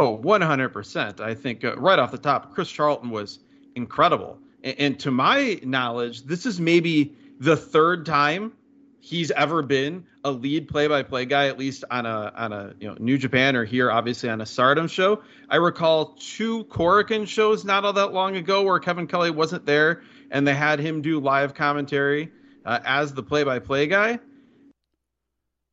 Oh, 0.00 0.18
100%. 0.18 1.20
I 1.20 1.34
think 1.34 1.64
uh, 1.64 1.76
right 1.76 1.98
off 1.98 2.10
the 2.10 2.18
top, 2.18 2.54
Chris 2.54 2.68
Charlton 2.68 3.10
was 3.10 3.38
incredible. 3.76 4.38
And, 4.64 4.78
and 4.80 5.00
to 5.00 5.12
my 5.12 5.60
knowledge, 5.62 6.24
this 6.24 6.44
is 6.44 6.58
maybe 6.58 7.14
the 7.38 7.56
third 7.56 8.04
time 8.04 8.52
he's 8.98 9.30
ever 9.30 9.62
been 9.62 10.06
a 10.24 10.30
lead 10.30 10.68
play-by-play 10.68 11.26
guy, 11.26 11.48
at 11.48 11.58
least 11.58 11.84
on 11.90 12.06
a 12.06 12.32
on 12.34 12.52
a 12.52 12.74
you 12.80 12.88
know 12.88 12.96
New 12.98 13.18
Japan 13.18 13.56
or 13.56 13.64
here, 13.64 13.90
obviously 13.90 14.28
on 14.28 14.40
a 14.40 14.46
Stardom 14.46 14.88
show. 14.88 15.22
I 15.48 15.56
recall 15.56 16.16
two 16.18 16.64
Korakuen 16.64 17.26
shows 17.26 17.64
not 17.64 17.84
all 17.84 17.92
that 17.92 18.12
long 18.12 18.36
ago 18.36 18.62
where 18.62 18.78
Kevin 18.78 19.06
Kelly 19.06 19.30
wasn't 19.30 19.66
there 19.66 20.02
and 20.32 20.48
they 20.48 20.54
had 20.54 20.80
him 20.80 21.02
do 21.02 21.20
live 21.20 21.54
commentary 21.54 22.32
uh, 22.64 22.80
as 22.84 23.14
the 23.14 23.22
play-by-play 23.22 23.86
guy. 23.86 24.18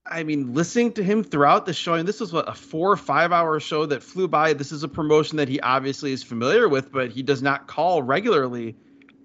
I 0.06 0.24
mean, 0.24 0.54
listening 0.54 0.94
to 0.94 1.04
him 1.04 1.24
throughout 1.24 1.66
the 1.66 1.74
show, 1.74 1.94
and 1.94 2.08
this 2.08 2.20
was 2.20 2.34
what 2.34 2.50
a 2.50 2.54
four 2.54 2.92
or 2.92 2.98
five 2.98 3.32
hour 3.32 3.60
show 3.60 3.86
that 3.86 4.04
flew 4.04 4.28
by. 4.28 4.54
This 4.54 4.72
is 4.72 4.84
a 4.84 4.88
promotion 4.88 5.38
that 5.38 5.48
he 5.48 5.60
obviously 5.62 6.12
is 6.12 6.24
familiar 6.24 6.68
with, 6.68 6.92
but 6.92 7.12
he 7.12 7.24
does 7.24 7.42
not 7.42 7.68
call 7.68 8.04
regularly. 8.04 8.76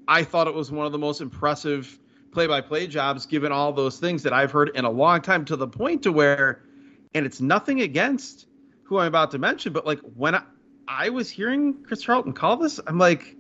I 0.07 0.25
thought 0.25 0.47
it 0.47 0.55
was 0.55 0.71
one 0.71 0.87
of 0.87 0.93
the 0.93 0.99
most 0.99 1.21
impressive 1.21 1.99
play 2.33 2.47
by 2.47 2.61
play 2.61 2.87
jobs, 2.87 3.27
given 3.27 3.51
all 3.51 3.73
those 3.73 3.99
things 3.99 4.23
that 4.25 4.33
I've 4.33 4.51
heard 4.51 4.71
in 4.75 4.85
a 4.85 4.91
long 4.91 5.21
time, 5.21 5.45
to 5.47 5.57
the 5.57 5.69
point 5.69 6.03
to 6.03 6.13
where, 6.13 6.63
and 7.15 7.25
it's 7.25 7.41
nothing 7.41 7.81
against 7.81 8.47
who 8.83 8.99
I'm 8.99 9.09
about 9.09 9.31
to 9.31 9.39
mention, 9.39 9.73
but 9.73 9.87
like 9.87 10.01
when 10.01 10.35
I, 10.35 10.43
I 10.87 11.09
was 11.09 11.31
hearing 11.31 11.83
Chris 11.83 12.03
Charlton 12.03 12.35
call 12.35 12.59
this, 12.59 12.79
I'm 12.87 12.99
like, 12.99 13.37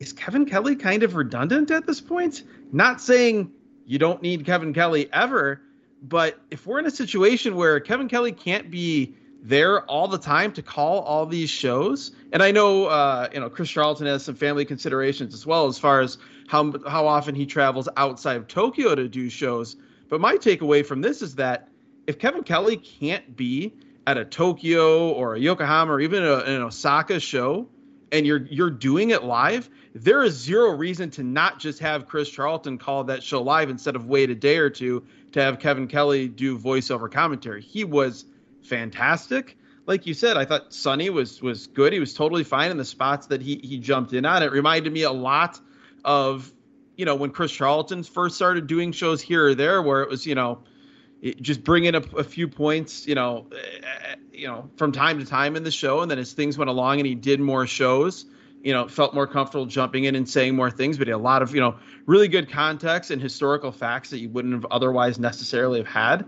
is 0.00 0.12
Kevin 0.12 0.46
Kelly 0.46 0.76
kind 0.76 1.02
of 1.02 1.14
redundant 1.14 1.70
at 1.70 1.86
this 1.86 2.00
point? 2.00 2.42
Not 2.72 3.00
saying 3.00 3.52
you 3.84 3.98
don't 3.98 4.22
need 4.22 4.44
Kevin 4.46 4.72
Kelly 4.72 5.08
ever 5.12 5.60
but 6.02 6.38
if 6.50 6.66
we're 6.66 6.78
in 6.78 6.86
a 6.86 6.90
situation 6.90 7.56
where 7.56 7.80
Kevin 7.80 8.08
Kelly 8.08 8.32
can't 8.32 8.70
be 8.70 9.14
there 9.42 9.82
all 9.82 10.08
the 10.08 10.18
time 10.18 10.52
to 10.52 10.62
call 10.62 11.00
all 11.00 11.26
these 11.26 11.50
shows, 11.50 12.12
and 12.32 12.42
I 12.42 12.50
know 12.50 12.86
uh, 12.86 13.28
you 13.32 13.40
know 13.40 13.50
Chris 13.50 13.70
Charlton 13.70 14.06
has 14.06 14.24
some 14.24 14.34
family 14.34 14.64
considerations 14.64 15.34
as 15.34 15.46
well 15.46 15.66
as 15.66 15.78
far 15.78 16.00
as 16.00 16.18
how 16.48 16.72
how 16.86 17.06
often 17.06 17.34
he 17.34 17.46
travels 17.46 17.88
outside 17.96 18.36
of 18.36 18.48
Tokyo 18.48 18.94
to 18.94 19.08
do 19.08 19.28
shows. 19.28 19.76
But 20.08 20.20
my 20.20 20.36
takeaway 20.36 20.84
from 20.84 21.00
this 21.00 21.22
is 21.22 21.36
that 21.36 21.68
if 22.06 22.18
Kevin 22.18 22.42
Kelly 22.42 22.76
can't 22.76 23.36
be 23.36 23.74
at 24.06 24.16
a 24.16 24.24
Tokyo 24.24 25.10
or 25.10 25.34
a 25.34 25.38
Yokohama 25.38 25.92
or 25.92 26.00
even 26.00 26.24
a, 26.24 26.36
an 26.36 26.62
Osaka 26.62 27.20
show, 27.20 27.68
and 28.12 28.26
you're 28.26 28.46
you're 28.46 28.70
doing 28.70 29.10
it 29.10 29.24
live, 29.24 29.68
there 29.94 30.22
is 30.22 30.34
zero 30.34 30.70
reason 30.70 31.10
to 31.10 31.22
not 31.22 31.58
just 31.58 31.78
have 31.80 32.06
Chris 32.06 32.28
Charlton 32.30 32.78
call 32.78 33.04
that 33.04 33.22
show 33.22 33.42
live 33.42 33.70
instead 33.70 33.96
of 33.96 34.06
wait 34.06 34.30
a 34.30 34.34
day 34.34 34.58
or 34.58 34.70
two 34.70 35.04
to 35.32 35.42
have 35.42 35.58
Kevin 35.58 35.88
Kelly 35.88 36.28
do 36.28 36.58
voiceover 36.58 37.10
commentary. 37.10 37.62
He 37.62 37.84
was 37.84 38.24
fantastic. 38.62 39.56
Like 39.86 40.06
you 40.06 40.14
said, 40.14 40.36
I 40.36 40.44
thought 40.44 40.72
Sonny 40.72 41.10
was 41.10 41.40
was 41.42 41.66
good. 41.66 41.92
He 41.92 42.00
was 42.00 42.14
totally 42.14 42.44
fine 42.44 42.70
in 42.70 42.76
the 42.76 42.84
spots 42.84 43.26
that 43.28 43.40
he 43.40 43.60
he 43.62 43.78
jumped 43.78 44.12
in 44.12 44.24
on. 44.24 44.42
It 44.42 44.52
reminded 44.52 44.92
me 44.92 45.02
a 45.02 45.12
lot 45.12 45.58
of 46.04 46.52
you 46.96 47.04
know 47.04 47.14
when 47.14 47.30
Chris 47.30 47.52
Charlton 47.52 48.02
first 48.02 48.36
started 48.36 48.66
doing 48.66 48.92
shows 48.92 49.22
here 49.22 49.46
or 49.48 49.54
there, 49.54 49.80
where 49.82 50.02
it 50.02 50.10
was 50.10 50.26
you 50.26 50.34
know 50.34 50.62
just 51.22 51.64
bringing 51.64 51.94
up 51.94 52.12
a 52.16 52.24
few 52.24 52.48
points, 52.48 53.06
you 53.06 53.14
know, 53.14 53.46
uh, 53.52 54.14
you 54.32 54.46
know, 54.46 54.70
from 54.76 54.92
time 54.92 55.18
to 55.18 55.24
time 55.24 55.56
in 55.56 55.64
the 55.64 55.70
show, 55.70 56.00
and 56.00 56.10
then 56.10 56.18
as 56.18 56.32
things 56.32 56.56
went 56.56 56.70
along 56.70 57.00
and 57.00 57.06
he 57.06 57.14
did 57.14 57.40
more 57.40 57.66
shows, 57.66 58.26
you 58.62 58.72
know, 58.72 58.86
felt 58.88 59.14
more 59.14 59.26
comfortable 59.26 59.66
jumping 59.66 60.04
in 60.04 60.14
and 60.14 60.28
saying 60.28 60.54
more 60.54 60.70
things, 60.70 60.98
but 60.98 61.08
a 61.08 61.16
lot 61.16 61.42
of, 61.42 61.54
you 61.54 61.60
know, 61.60 61.76
really 62.06 62.28
good 62.28 62.50
context 62.50 63.10
and 63.10 63.20
historical 63.20 63.72
facts 63.72 64.10
that 64.10 64.18
you 64.18 64.28
wouldn't 64.28 64.54
have 64.54 64.66
otherwise 64.70 65.18
necessarily 65.18 65.78
have 65.78 65.88
had. 65.88 66.24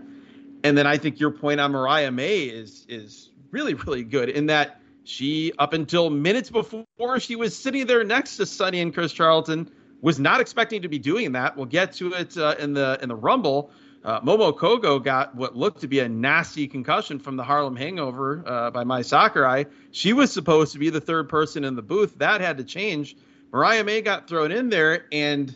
And 0.63 0.77
then 0.77 0.85
I 0.87 0.97
think 0.97 1.19
your 1.19 1.31
point 1.31 1.59
on 1.59 1.71
Mariah 1.71 2.11
May 2.11 2.43
is 2.43 2.85
is 2.87 3.29
really, 3.51 3.73
really 3.73 4.03
good 4.03 4.29
in 4.29 4.47
that 4.47 4.81
she, 5.03 5.51
up 5.57 5.73
until 5.73 6.09
minutes 6.09 6.49
before 6.49 7.19
she 7.19 7.35
was 7.35 7.57
sitting 7.57 7.87
there 7.87 8.03
next 8.03 8.37
to 8.37 8.45
Sonny 8.45 8.81
and 8.81 8.93
Chris 8.93 9.11
Charlton, 9.11 9.69
was 10.01 10.19
not 10.19 10.39
expecting 10.41 10.83
to 10.83 10.87
be 10.87 10.99
doing 10.99 11.31
that. 11.31 11.57
We'll 11.57 11.65
get 11.65 11.93
to 11.93 12.13
it 12.13 12.37
uh, 12.37 12.55
in 12.59 12.73
the 12.73 12.99
in 13.01 13.09
the 13.09 13.15
Rumble, 13.15 13.71
uh, 14.03 14.19
Momo 14.21 14.55
Kohgo 14.55 15.03
got 15.03 15.35
what 15.35 15.55
looked 15.55 15.81
to 15.81 15.87
be 15.87 15.99
a 15.99 16.09
nasty 16.09 16.67
concussion 16.67 17.19
from 17.19 17.35
the 17.35 17.43
Harlem 17.43 17.75
Hangover 17.75 18.43
uh, 18.45 18.71
by 18.71 18.83
Mai 18.83 19.01
Sakurai. 19.01 19.65
She 19.91 20.13
was 20.13 20.31
supposed 20.31 20.73
to 20.73 20.79
be 20.79 20.89
the 20.89 21.01
third 21.01 21.29
person 21.29 21.63
in 21.63 21.75
the 21.75 21.81
booth. 21.81 22.17
That 22.17 22.41
had 22.41 22.57
to 22.57 22.63
change. 22.63 23.15
Mariah 23.51 23.83
May 23.83 24.01
got 24.01 24.27
thrown 24.27 24.51
in 24.51 24.69
there, 24.69 25.05
and 25.11 25.55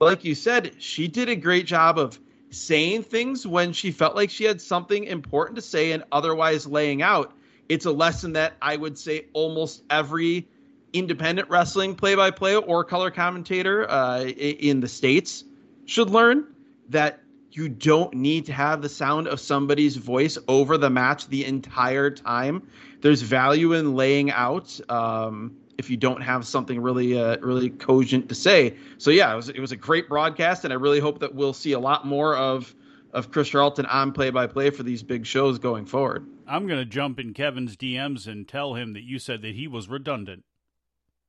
like 0.00 0.24
you 0.24 0.34
said, 0.34 0.74
she 0.78 1.08
did 1.08 1.28
a 1.28 1.36
great 1.36 1.66
job 1.66 1.98
of 1.98 2.18
saying 2.50 3.02
things 3.02 3.46
when 3.46 3.72
she 3.72 3.90
felt 3.90 4.16
like 4.16 4.30
she 4.30 4.44
had 4.44 4.60
something 4.60 5.04
important 5.04 5.56
to 5.56 5.62
say 5.62 5.92
and 5.92 6.04
otherwise 6.12 6.66
laying 6.66 7.02
out. 7.02 7.32
It's 7.68 7.86
a 7.86 7.92
lesson 7.92 8.32
that 8.34 8.54
I 8.62 8.76
would 8.76 8.98
say 8.98 9.26
almost 9.32 9.82
every 9.90 10.48
independent 10.92 11.48
wrestling 11.50 11.94
play 11.94 12.14
by 12.14 12.30
play 12.30 12.56
or 12.56 12.84
color 12.84 13.10
commentator 13.10 13.90
uh, 13.90 14.24
in 14.24 14.80
the 14.80 14.88
States 14.88 15.44
should 15.86 16.10
learn 16.10 16.46
that 16.88 17.20
you 17.56 17.68
don't 17.68 18.14
need 18.14 18.46
to 18.46 18.52
have 18.52 18.82
the 18.82 18.88
sound 18.88 19.28
of 19.28 19.38
somebody's 19.38 19.96
voice 19.96 20.36
over 20.48 20.76
the 20.76 20.90
match 20.90 21.28
the 21.28 21.44
entire 21.44 22.10
time. 22.10 22.68
There's 23.00 23.22
value 23.22 23.74
in 23.74 23.94
laying 23.94 24.30
out 24.32 24.78
um, 24.90 25.56
if 25.78 25.88
you 25.88 25.96
don't 25.96 26.20
have 26.20 26.46
something 26.46 26.80
really, 26.80 27.18
uh, 27.18 27.36
really 27.40 27.70
cogent 27.70 28.28
to 28.28 28.34
say. 28.34 28.76
So 28.98 29.10
yeah, 29.10 29.32
it 29.32 29.36
was 29.36 29.48
it 29.50 29.60
was 29.60 29.72
a 29.72 29.76
great 29.76 30.08
broadcast, 30.08 30.64
and 30.64 30.72
I 30.72 30.76
really 30.76 31.00
hope 31.00 31.20
that 31.20 31.34
we'll 31.34 31.52
see 31.52 31.72
a 31.72 31.78
lot 31.78 32.06
more 32.06 32.36
of 32.36 32.74
of 33.12 33.30
Chris 33.30 33.48
Charlton 33.48 33.86
on 33.86 34.10
play 34.10 34.30
by 34.30 34.48
play 34.48 34.70
for 34.70 34.82
these 34.82 35.04
big 35.04 35.24
shows 35.24 35.60
going 35.60 35.86
forward. 35.86 36.26
I'm 36.48 36.66
going 36.66 36.80
to 36.80 36.84
jump 36.84 37.20
in 37.20 37.32
Kevin's 37.32 37.76
DMs 37.76 38.26
and 38.26 38.46
tell 38.46 38.74
him 38.74 38.94
that 38.94 39.04
you 39.04 39.20
said 39.20 39.42
that 39.42 39.54
he 39.54 39.68
was 39.68 39.88
redundant. 39.88 40.42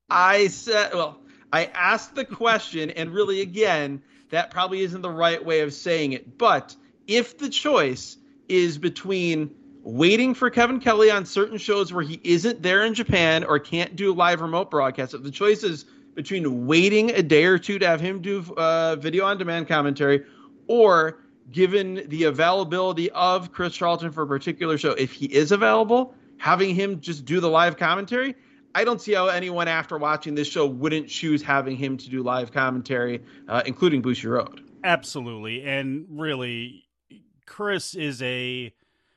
I 0.09 0.47
said, 0.47 0.93
well, 0.93 1.19
I 1.53 1.65
asked 1.65 2.15
the 2.15 2.25
question, 2.25 2.89
and 2.89 3.11
really, 3.11 3.41
again, 3.41 4.01
that 4.29 4.51
probably 4.51 4.81
isn't 4.81 5.01
the 5.01 5.09
right 5.09 5.43
way 5.43 5.61
of 5.61 5.73
saying 5.73 6.13
it. 6.13 6.37
But 6.37 6.75
if 7.07 7.37
the 7.37 7.49
choice 7.49 8.17
is 8.47 8.77
between 8.77 9.53
waiting 9.83 10.33
for 10.33 10.49
Kevin 10.49 10.79
Kelly 10.79 11.11
on 11.11 11.25
certain 11.25 11.57
shows 11.57 11.93
where 11.93 12.03
he 12.03 12.19
isn't 12.23 12.61
there 12.61 12.83
in 12.83 12.93
Japan 12.93 13.43
or 13.43 13.59
can't 13.59 13.95
do 13.95 14.13
live 14.13 14.41
remote 14.41 14.71
broadcasts, 14.71 15.13
if 15.13 15.23
the 15.23 15.31
choice 15.31 15.63
is 15.63 15.85
between 16.15 16.65
waiting 16.65 17.11
a 17.11 17.21
day 17.21 17.45
or 17.45 17.59
two 17.59 17.77
to 17.77 17.85
have 17.85 18.01
him 18.01 18.21
do 18.21 18.43
uh, 18.57 18.95
video 18.95 19.25
on 19.25 19.37
demand 19.37 19.67
commentary 19.67 20.23
or 20.67 21.19
given 21.51 22.03
the 22.07 22.23
availability 22.23 23.11
of 23.11 23.51
Chris 23.51 23.75
Charlton 23.75 24.11
for 24.11 24.23
a 24.23 24.27
particular 24.27 24.77
show, 24.77 24.91
if 24.91 25.11
he 25.11 25.25
is 25.27 25.51
available, 25.51 26.15
having 26.37 26.73
him 26.73 26.99
just 27.01 27.25
do 27.25 27.39
the 27.39 27.49
live 27.49 27.77
commentary, 27.77 28.35
I 28.75 28.83
don't 28.83 29.01
see 29.01 29.13
how 29.13 29.27
anyone 29.27 29.69
after 29.69 29.97
watching 29.97 30.35
this 30.35 30.49
show 30.49 30.65
wouldn't 30.67 31.07
choose 31.07 31.41
having 31.41 31.77
him 31.77 31.95
to 31.95 32.09
do 32.09 32.21
live 32.21 32.51
commentary, 32.51 33.23
uh, 33.47 33.63
including 33.65 34.03
Bushiroad. 34.03 34.59
Absolutely, 34.83 35.63
and 35.63 36.05
really, 36.09 36.83
Chris 37.45 37.95
is 37.95 38.21
a 38.21 38.73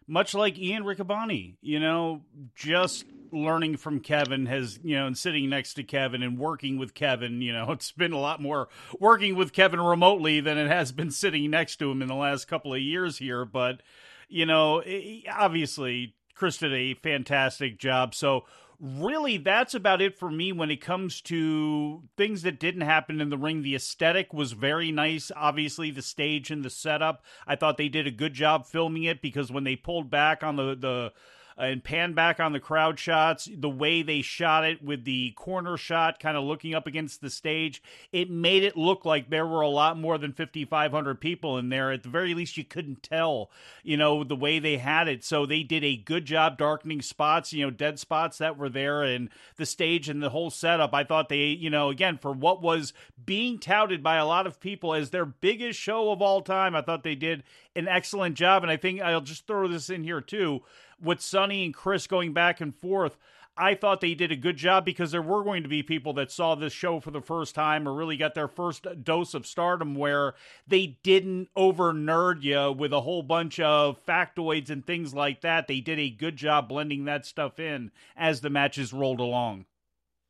much 0.06 0.32
like 0.32 0.56
Ian 0.56 0.84
Riccaboni. 0.84 1.56
You 1.60 1.80
know, 1.80 2.22
just 2.54 3.04
learning 3.32 3.78
from 3.78 3.98
Kevin 3.98 4.46
has, 4.46 4.78
you 4.84 4.96
know, 4.96 5.08
and 5.08 5.18
sitting 5.18 5.50
next 5.50 5.74
to 5.74 5.82
Kevin 5.82 6.22
and 6.22 6.38
working 6.38 6.78
with 6.78 6.94
Kevin, 6.94 7.42
you 7.42 7.52
know, 7.52 7.72
it's 7.72 7.90
been 7.90 8.12
a 8.12 8.18
lot 8.18 8.40
more 8.40 8.68
working 9.00 9.34
with 9.34 9.52
Kevin 9.52 9.80
remotely 9.80 10.40
than 10.40 10.56
it 10.56 10.68
has 10.68 10.92
been 10.92 11.10
sitting 11.10 11.50
next 11.50 11.76
to 11.78 11.90
him 11.90 12.00
in 12.00 12.06
the 12.06 12.14
last 12.14 12.46
couple 12.46 12.72
of 12.72 12.80
years 12.80 13.18
here. 13.18 13.44
But, 13.44 13.82
you 14.28 14.46
know, 14.46 14.84
obviously, 15.28 16.14
Chris 16.34 16.58
did 16.58 16.72
a 16.72 16.94
fantastic 16.94 17.76
job. 17.76 18.14
So, 18.14 18.44
really 18.80 19.37
that's 19.38 19.75
about 19.75 20.00
it 20.00 20.18
for 20.18 20.30
me 20.30 20.52
when 20.52 20.70
it 20.70 20.80
comes 20.80 21.20
to 21.23 22.02
things 22.16 22.42
that 22.42 22.61
didn't 22.61 22.82
happen 22.82 23.20
in 23.20 23.30
the 23.30 23.38
ring. 23.38 23.62
The 23.62 23.75
aesthetic 23.75 24.32
was 24.32 24.52
very 24.52 24.92
nice 24.92 25.30
obviously 25.35 25.90
the 25.90 26.02
stage 26.02 26.50
and 26.50 26.64
the 26.64 26.70
setup. 26.70 27.23
I 27.47 27.56
thought 27.56 27.76
they 27.76 27.88
did 27.88 28.06
a 28.06 28.12
good 28.12 28.35
job 28.35 28.66
filming 28.66 29.04
it 29.04 29.20
because 29.20 29.50
when 29.50 29.64
they 29.64 29.76
pulled 29.76 30.11
back 30.11 30.42
on 30.42 30.56
the 30.56 30.76
the 30.76 31.12
and 31.58 31.82
pan 31.82 32.12
back 32.12 32.38
on 32.38 32.52
the 32.52 32.60
crowd 32.60 32.98
shots, 33.00 33.48
the 33.52 33.68
way 33.68 34.02
they 34.02 34.22
shot 34.22 34.64
it 34.64 34.82
with 34.82 35.04
the 35.04 35.32
corner 35.32 35.76
shot, 35.76 36.20
kind 36.20 36.36
of 36.36 36.44
looking 36.44 36.72
up 36.72 36.86
against 36.86 37.20
the 37.20 37.30
stage, 37.30 37.82
it 38.12 38.30
made 38.30 38.62
it 38.62 38.76
look 38.76 39.04
like 39.04 39.28
there 39.28 39.46
were 39.46 39.60
a 39.60 39.68
lot 39.68 39.98
more 39.98 40.18
than 40.18 40.32
5,500 40.32 41.20
people 41.20 41.58
in 41.58 41.68
there. 41.68 41.90
At 41.90 42.04
the 42.04 42.08
very 42.08 42.32
least, 42.32 42.56
you 42.56 42.64
couldn't 42.64 43.02
tell, 43.02 43.50
you 43.82 43.96
know, 43.96 44.22
the 44.22 44.36
way 44.36 44.60
they 44.60 44.76
had 44.76 45.08
it. 45.08 45.24
So 45.24 45.46
they 45.46 45.64
did 45.64 45.82
a 45.82 45.96
good 45.96 46.26
job 46.26 46.58
darkening 46.58 47.02
spots, 47.02 47.52
you 47.52 47.64
know, 47.64 47.70
dead 47.70 47.98
spots 47.98 48.38
that 48.38 48.56
were 48.56 48.68
there, 48.68 49.02
and 49.02 49.28
the 49.56 49.66
stage 49.66 50.08
and 50.08 50.22
the 50.22 50.30
whole 50.30 50.50
setup. 50.50 50.94
I 50.94 51.02
thought 51.02 51.28
they, 51.28 51.46
you 51.46 51.70
know, 51.70 51.88
again, 51.88 52.18
for 52.18 52.32
what 52.32 52.62
was 52.62 52.92
being 53.26 53.58
touted 53.58 54.00
by 54.00 54.16
a 54.16 54.26
lot 54.26 54.46
of 54.46 54.60
people 54.60 54.94
as 54.94 55.10
their 55.10 55.26
biggest 55.26 55.80
show 55.80 56.12
of 56.12 56.22
all 56.22 56.40
time, 56.40 56.76
I 56.76 56.82
thought 56.82 57.02
they 57.02 57.16
did 57.16 57.42
an 57.74 57.88
excellent 57.88 58.36
job. 58.36 58.62
And 58.62 58.70
I 58.70 58.76
think 58.76 59.00
I'll 59.00 59.20
just 59.20 59.48
throw 59.48 59.66
this 59.66 59.90
in 59.90 60.04
here 60.04 60.20
too 60.20 60.62
with 61.02 61.21
Sonny 61.21 61.64
and 61.64 61.75
Chris 61.75 62.07
going 62.07 62.33
back 62.33 62.61
and 62.61 62.75
forth, 62.75 63.17
I 63.59 63.75
thought 63.75 64.00
they 64.00 64.14
did 64.14 64.31
a 64.31 64.37
good 64.37 64.57
job 64.57 64.85
because 64.85 65.11
there 65.11 65.23
were 65.23 65.43
going 65.43 65.64
to 65.64 65.69
be 65.69 65.83
people 65.83 66.12
that 66.14 66.31
saw 66.31 66.55
this 66.55 66.73
show 66.73 67.00
for 67.00 67.11
the 67.11 67.21
first 67.21 67.57
time 67.57 67.88
or 67.88 67.93
really 67.93 68.17
got 68.17 68.35
their 68.35 68.47
first 68.47 68.87
dose 69.02 69.35
of 69.35 69.47
stardom 69.47 69.97
where 69.97 70.35
they 70.69 70.99
didn't 71.02 71.49
over 71.57 71.93
nerd 71.93 72.43
you 72.43 72.71
with 72.71 72.93
a 72.93 73.00
whole 73.00 73.23
bunch 73.23 73.59
of 73.59 73.99
factoids 74.07 74.71
and 74.71 74.87
things 74.87 75.12
like 75.12 75.40
that. 75.40 75.67
They 75.67 75.81
did 75.81 75.99
a 75.99 76.09
good 76.09 76.37
job 76.37 76.69
blending 76.69 77.07
that 77.07 77.26
stuff 77.26 77.59
in 77.59 77.90
as 78.17 78.40
the 78.40 78.50
matches 78.50 78.93
rolled 78.93 79.21
along. 79.21 79.67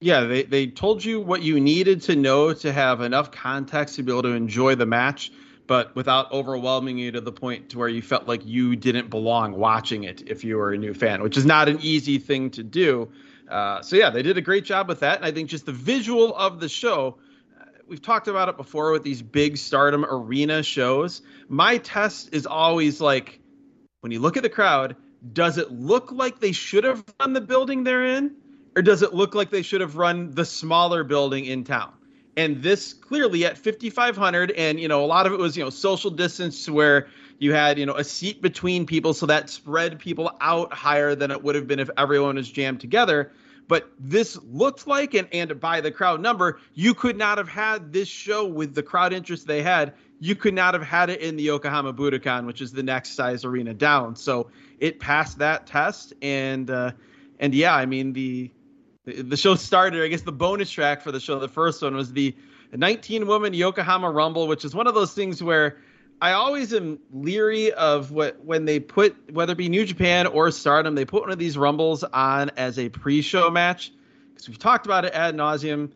Yeah, 0.00 0.22
they, 0.22 0.44
they 0.44 0.68
told 0.68 1.04
you 1.04 1.20
what 1.20 1.42
you 1.42 1.60
needed 1.60 2.00
to 2.02 2.16
know 2.16 2.54
to 2.54 2.72
have 2.72 3.00
enough 3.00 3.30
context 3.30 3.96
to 3.96 4.02
be 4.02 4.12
able 4.12 4.22
to 4.22 4.28
enjoy 4.28 4.74
the 4.74 4.86
match, 4.86 5.32
but 5.68 5.94
without 5.94 6.32
overwhelming 6.32 6.96
you 6.96 7.12
to 7.12 7.20
the 7.20 7.30
point 7.30 7.68
to 7.68 7.78
where 7.78 7.88
you 7.88 8.00
felt 8.00 8.26
like 8.26 8.44
you 8.44 8.74
didn't 8.74 9.10
belong 9.10 9.52
watching 9.52 10.04
it 10.04 10.22
if 10.26 10.42
you 10.42 10.56
were 10.56 10.72
a 10.72 10.78
new 10.78 10.94
fan, 10.94 11.22
which 11.22 11.36
is 11.36 11.44
not 11.44 11.68
an 11.68 11.78
easy 11.82 12.18
thing 12.18 12.50
to 12.50 12.64
do. 12.64 13.12
Uh, 13.48 13.82
so 13.82 13.94
yeah, 13.94 14.08
they 14.10 14.22
did 14.22 14.38
a 14.38 14.40
great 14.40 14.64
job 14.64 14.88
with 14.88 15.00
that, 15.00 15.18
and 15.18 15.26
I 15.26 15.30
think 15.30 15.50
just 15.50 15.66
the 15.66 15.72
visual 15.72 16.34
of 16.34 16.58
the 16.58 16.70
show. 16.70 17.18
Uh, 17.60 17.66
we've 17.86 18.00
talked 18.00 18.28
about 18.28 18.48
it 18.48 18.56
before 18.56 18.92
with 18.92 19.02
these 19.02 19.20
big 19.20 19.58
Stardom 19.58 20.06
arena 20.06 20.62
shows. 20.62 21.20
My 21.48 21.76
test 21.76 22.30
is 22.32 22.46
always 22.46 22.98
like, 22.98 23.38
when 24.00 24.10
you 24.10 24.20
look 24.20 24.38
at 24.38 24.42
the 24.42 24.48
crowd, 24.48 24.96
does 25.32 25.58
it 25.58 25.70
look 25.70 26.12
like 26.12 26.40
they 26.40 26.52
should 26.52 26.84
have 26.84 27.04
run 27.20 27.34
the 27.34 27.42
building 27.42 27.84
they're 27.84 28.06
in, 28.06 28.36
or 28.74 28.80
does 28.80 29.02
it 29.02 29.12
look 29.12 29.34
like 29.34 29.50
they 29.50 29.62
should 29.62 29.82
have 29.82 29.96
run 29.96 30.34
the 30.34 30.46
smaller 30.46 31.04
building 31.04 31.44
in 31.44 31.64
town? 31.64 31.92
And 32.38 32.62
this 32.62 32.94
clearly 32.94 33.44
at 33.44 33.58
5,500, 33.58 34.52
and 34.52 34.78
you 34.78 34.86
know 34.86 35.04
a 35.04 35.06
lot 35.06 35.26
of 35.26 35.32
it 35.32 35.40
was 35.40 35.56
you 35.56 35.64
know 35.64 35.70
social 35.70 36.12
distance 36.12 36.70
where 36.70 37.08
you 37.40 37.52
had 37.52 37.80
you 37.80 37.84
know 37.84 37.96
a 37.96 38.04
seat 38.04 38.40
between 38.40 38.86
people, 38.86 39.12
so 39.12 39.26
that 39.26 39.50
spread 39.50 39.98
people 39.98 40.30
out 40.40 40.72
higher 40.72 41.16
than 41.16 41.32
it 41.32 41.42
would 41.42 41.56
have 41.56 41.66
been 41.66 41.80
if 41.80 41.90
everyone 41.96 42.36
was 42.36 42.48
jammed 42.48 42.80
together. 42.80 43.32
But 43.66 43.90
this 43.98 44.38
looked 44.44 44.86
like, 44.86 45.14
and, 45.14 45.26
and 45.32 45.58
by 45.58 45.80
the 45.80 45.90
crowd 45.90 46.20
number, 46.20 46.60
you 46.74 46.94
could 46.94 47.18
not 47.18 47.38
have 47.38 47.48
had 47.48 47.92
this 47.92 48.06
show 48.06 48.46
with 48.46 48.72
the 48.72 48.84
crowd 48.84 49.12
interest 49.12 49.48
they 49.48 49.62
had. 49.62 49.94
You 50.20 50.36
could 50.36 50.54
not 50.54 50.74
have 50.74 50.82
had 50.84 51.10
it 51.10 51.20
in 51.20 51.36
the 51.36 51.42
Yokohama 51.42 51.92
Budokan, 51.92 52.46
which 52.46 52.60
is 52.60 52.70
the 52.70 52.84
next 52.84 53.16
size 53.16 53.44
arena 53.44 53.74
down. 53.74 54.14
So 54.14 54.50
it 54.78 55.00
passed 55.00 55.38
that 55.38 55.66
test, 55.66 56.14
and 56.22 56.70
uh, 56.70 56.92
and 57.40 57.52
yeah, 57.52 57.74
I 57.74 57.86
mean 57.86 58.12
the 58.12 58.52
the 59.16 59.36
show 59.36 59.54
started. 59.54 60.02
I 60.02 60.08
guess 60.08 60.22
the 60.22 60.32
bonus 60.32 60.70
track 60.70 61.02
for 61.02 61.12
the 61.12 61.20
show, 61.20 61.38
the 61.38 61.48
first 61.48 61.82
one 61.82 61.94
was 61.94 62.12
the 62.12 62.34
19 62.72 63.26
woman 63.26 63.54
Yokohama 63.54 64.10
Rumble, 64.10 64.46
which 64.46 64.64
is 64.64 64.74
one 64.74 64.86
of 64.86 64.94
those 64.94 65.14
things 65.14 65.42
where 65.42 65.78
I 66.20 66.32
always 66.32 66.74
am 66.74 66.98
leery 67.12 67.72
of 67.72 68.10
what 68.10 68.44
when 68.44 68.64
they 68.64 68.80
put 68.80 69.16
whether 69.32 69.52
it 69.52 69.56
be 69.56 69.68
New 69.68 69.84
Japan 69.84 70.26
or 70.26 70.50
Stardom, 70.50 70.94
they 70.94 71.04
put 71.04 71.22
one 71.22 71.30
of 71.30 71.38
these 71.38 71.56
rumbles 71.56 72.04
on 72.04 72.50
as 72.56 72.78
a 72.78 72.88
pre-show 72.88 73.50
match 73.50 73.92
because 74.30 74.48
we've 74.48 74.58
talked 74.58 74.86
about 74.86 75.04
it 75.04 75.14
ad 75.14 75.34
nauseum. 75.34 75.92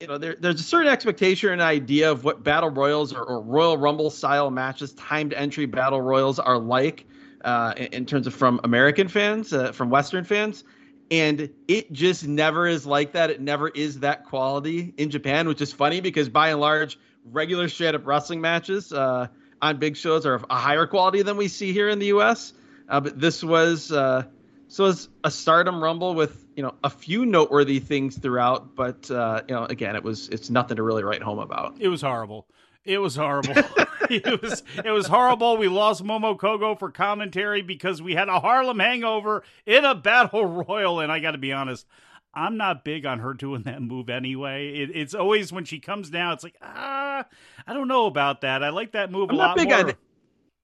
You 0.00 0.06
know, 0.06 0.16
there, 0.16 0.34
there's 0.38 0.60
a 0.60 0.64
certain 0.64 0.90
expectation 0.90 1.50
and 1.50 1.60
idea 1.60 2.10
of 2.10 2.24
what 2.24 2.42
battle 2.42 2.70
royals 2.70 3.12
or, 3.12 3.22
or 3.22 3.42
Royal 3.42 3.76
Rumble 3.76 4.08
style 4.08 4.50
matches, 4.50 4.94
timed 4.94 5.34
entry 5.34 5.66
battle 5.66 6.00
royals 6.00 6.38
are 6.38 6.56
like 6.56 7.04
uh, 7.44 7.74
in, 7.76 7.86
in, 7.86 8.06
terms 8.06 8.26
of 8.26 8.32
from 8.32 8.60
American 8.64 9.08
fans, 9.08 9.52
uh, 9.52 9.72
from 9.72 9.90
Western 9.90 10.24
fans 10.24 10.64
and 11.10 11.50
it 11.66 11.92
just 11.92 12.26
never 12.26 12.66
is 12.66 12.86
like 12.86 13.12
that. 13.12 13.30
It 13.30 13.40
never 13.40 13.68
is 13.68 14.00
that 14.00 14.26
quality 14.26 14.94
in 14.96 15.10
Japan, 15.10 15.48
which 15.48 15.60
is 15.60 15.72
funny 15.72 16.00
because 16.00 16.28
by 16.28 16.50
and 16.50 16.60
large, 16.60 16.98
regular 17.24 17.68
straight 17.68 17.94
up 17.94 18.06
wrestling 18.06 18.40
matches 18.40 18.92
uh, 18.92 19.26
on 19.60 19.78
big 19.78 19.96
shows 19.96 20.24
are 20.24 20.34
of 20.34 20.46
a 20.48 20.56
higher 20.56 20.86
quality 20.86 21.22
than 21.22 21.36
we 21.36 21.48
see 21.48 21.72
here 21.72 21.88
in 21.88 21.98
the 21.98 22.06
U.S. 22.06 22.52
Uh, 22.88 23.00
but 23.00 23.18
this 23.18 23.42
was 23.42 23.90
uh, 23.90 24.24
this 24.68 24.78
was 24.78 25.08
a 25.24 25.30
Stardom 25.30 25.82
Rumble 25.82 26.14
with 26.14 26.46
you 26.54 26.62
know 26.62 26.74
a 26.84 26.90
few 26.90 27.26
noteworthy 27.26 27.80
things 27.80 28.16
throughout, 28.16 28.76
but 28.76 29.10
uh, 29.10 29.42
you 29.48 29.54
know 29.54 29.64
again, 29.64 29.96
it 29.96 30.04
was 30.04 30.28
it's 30.28 30.48
nothing 30.48 30.76
to 30.76 30.82
really 30.82 31.02
write 31.02 31.22
home 31.22 31.40
about. 31.40 31.76
It 31.80 31.88
was 31.88 32.02
horrible. 32.02 32.46
It 32.84 32.98
was 32.98 33.16
horrible. 33.16 33.54
it 34.10 34.40
was 34.42 34.62
it 34.84 34.90
was 34.90 35.06
horrible. 35.06 35.56
We 35.56 35.68
lost 35.68 36.02
Momo 36.02 36.36
Kohgo 36.36 36.78
for 36.78 36.90
commentary 36.90 37.62
because 37.62 38.00
we 38.00 38.14
had 38.14 38.28
a 38.28 38.40
Harlem 38.40 38.78
hangover 38.78 39.42
in 39.66 39.84
a 39.84 39.94
battle 39.94 40.46
royal, 40.46 41.00
and 41.00 41.12
I 41.12 41.20
got 41.20 41.32
to 41.32 41.38
be 41.38 41.52
honest, 41.52 41.86
I'm 42.32 42.56
not 42.56 42.84
big 42.84 43.04
on 43.06 43.18
her 43.18 43.34
doing 43.34 43.62
that 43.62 43.82
move 43.82 44.08
anyway. 44.08 44.70
It, 44.70 44.90
it's 44.94 45.14
always 45.14 45.52
when 45.52 45.64
she 45.64 45.78
comes 45.78 46.10
down, 46.10 46.32
it's 46.32 46.44
like 46.44 46.56
ah, 46.62 47.24
I 47.66 47.74
don't 47.74 47.88
know 47.88 48.06
about 48.06 48.40
that. 48.42 48.62
I 48.62 48.70
like 48.70 48.92
that 48.92 49.10
move 49.10 49.30
I'm 49.30 49.36
a 49.36 49.38
lot 49.38 49.56
big 49.56 49.68
more. 49.68 49.78
On 49.78 49.92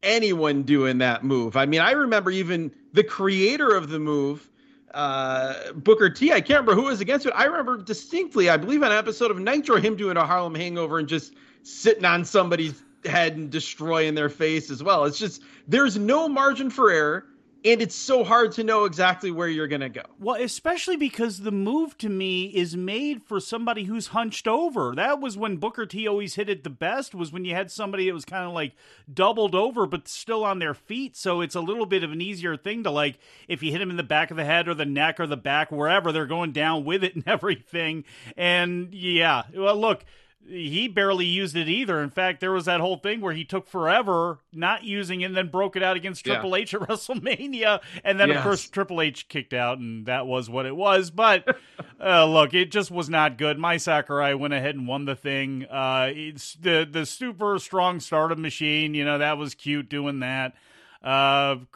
anyone 0.02 0.62
doing 0.62 0.98
that 0.98 1.24
move. 1.24 1.56
I 1.56 1.66
mean, 1.66 1.80
I 1.80 1.90
remember 1.92 2.30
even 2.30 2.72
the 2.92 3.04
creator 3.04 3.74
of 3.74 3.90
the 3.90 3.98
move. 3.98 4.48
Uh, 4.94 5.72
Booker 5.74 6.08
T. 6.08 6.32
I 6.32 6.40
can't 6.40 6.60
remember 6.60 6.74
who 6.74 6.84
was 6.84 7.02
against 7.02 7.26
it. 7.26 7.32
I 7.36 7.44
remember 7.44 7.76
distinctly, 7.76 8.48
I 8.48 8.56
believe, 8.56 8.82
on 8.82 8.92
an 8.92 8.96
episode 8.96 9.30
of 9.30 9.38
Nitro, 9.38 9.76
him 9.78 9.94
doing 9.94 10.16
a 10.16 10.24
Harlem 10.24 10.54
Hangover 10.54 10.98
and 10.98 11.06
just 11.06 11.34
sitting 11.66 12.04
on 12.04 12.24
somebody's 12.24 12.82
head 13.04 13.36
and 13.36 13.50
destroying 13.50 14.14
their 14.14 14.28
face 14.28 14.70
as 14.70 14.82
well. 14.82 15.04
It's 15.04 15.18
just 15.18 15.42
there's 15.68 15.96
no 15.96 16.28
margin 16.28 16.70
for 16.70 16.90
error 16.90 17.26
and 17.66 17.82
it's 17.82 17.96
so 17.96 18.22
hard 18.22 18.52
to 18.52 18.62
know 18.62 18.84
exactly 18.84 19.32
where 19.32 19.48
you're 19.48 19.66
going 19.66 19.80
to 19.80 19.88
go. 19.88 20.02
Well, 20.20 20.40
especially 20.40 20.96
because 20.96 21.40
the 21.40 21.50
move 21.50 21.98
to 21.98 22.08
me 22.08 22.44
is 22.44 22.76
made 22.76 23.24
for 23.24 23.40
somebody 23.40 23.84
who's 23.84 24.08
hunched 24.08 24.46
over. 24.46 24.94
That 24.94 25.20
was 25.20 25.36
when 25.36 25.56
Booker 25.56 25.84
T 25.84 26.06
always 26.06 26.36
hit 26.36 26.48
it 26.48 26.62
the 26.62 26.70
best 26.70 27.12
was 27.12 27.32
when 27.32 27.44
you 27.44 27.54
had 27.54 27.72
somebody 27.72 28.06
that 28.06 28.14
was 28.14 28.24
kind 28.24 28.46
of 28.46 28.52
like 28.52 28.74
doubled 29.12 29.56
over 29.56 29.84
but 29.84 30.06
still 30.06 30.44
on 30.44 30.60
their 30.60 30.74
feet. 30.74 31.16
So 31.16 31.40
it's 31.40 31.56
a 31.56 31.60
little 31.60 31.86
bit 31.86 32.04
of 32.04 32.12
an 32.12 32.20
easier 32.20 32.56
thing 32.56 32.84
to 32.84 32.90
like 32.92 33.18
if 33.48 33.64
you 33.64 33.72
hit 33.72 33.78
them 33.78 33.90
in 33.90 33.96
the 33.96 34.04
back 34.04 34.30
of 34.30 34.36
the 34.36 34.44
head 34.44 34.68
or 34.68 34.74
the 34.74 34.84
neck 34.84 35.18
or 35.18 35.26
the 35.26 35.36
back 35.36 35.72
wherever 35.72 36.12
they're 36.12 36.26
going 36.26 36.52
down 36.52 36.84
with 36.84 37.02
it 37.02 37.16
and 37.16 37.24
everything. 37.26 38.04
And 38.36 38.94
yeah, 38.94 39.42
well 39.52 39.76
look, 39.76 40.04
he 40.48 40.88
barely 40.88 41.26
used 41.26 41.56
it 41.56 41.68
either. 41.68 42.02
In 42.02 42.10
fact, 42.10 42.40
there 42.40 42.52
was 42.52 42.66
that 42.66 42.80
whole 42.80 42.96
thing 42.96 43.20
where 43.20 43.32
he 43.32 43.44
took 43.44 43.66
forever 43.66 44.38
not 44.52 44.84
using 44.84 45.20
it 45.20 45.26
and 45.26 45.36
then 45.36 45.48
broke 45.48 45.76
it 45.76 45.82
out 45.82 45.96
against 45.96 46.24
Triple 46.24 46.50
yeah. 46.50 46.62
H 46.62 46.74
at 46.74 46.80
WrestleMania. 46.88 47.80
And 48.04 48.18
then, 48.18 48.28
yes. 48.28 48.38
of 48.38 48.42
course, 48.42 48.68
Triple 48.68 49.00
H 49.00 49.28
kicked 49.28 49.52
out, 49.52 49.78
and 49.78 50.06
that 50.06 50.26
was 50.26 50.48
what 50.48 50.66
it 50.66 50.76
was. 50.76 51.10
But 51.10 51.56
uh, 52.00 52.26
look, 52.26 52.54
it 52.54 52.70
just 52.70 52.90
was 52.90 53.08
not 53.08 53.38
good. 53.38 53.58
Mai 53.58 53.76
Sakurai 53.76 54.34
went 54.34 54.54
ahead 54.54 54.74
and 54.74 54.86
won 54.86 55.04
the 55.04 55.16
thing. 55.16 55.64
Uh, 55.64 56.10
it's 56.14 56.54
the, 56.54 56.86
the 56.90 57.06
super 57.06 57.58
strong 57.58 58.00
stardom 58.00 58.42
machine, 58.42 58.94
you 58.94 59.04
know, 59.04 59.18
that 59.18 59.38
was 59.38 59.54
cute 59.54 59.88
doing 59.88 60.20
that. 60.20 60.54
Uh, 61.02 61.56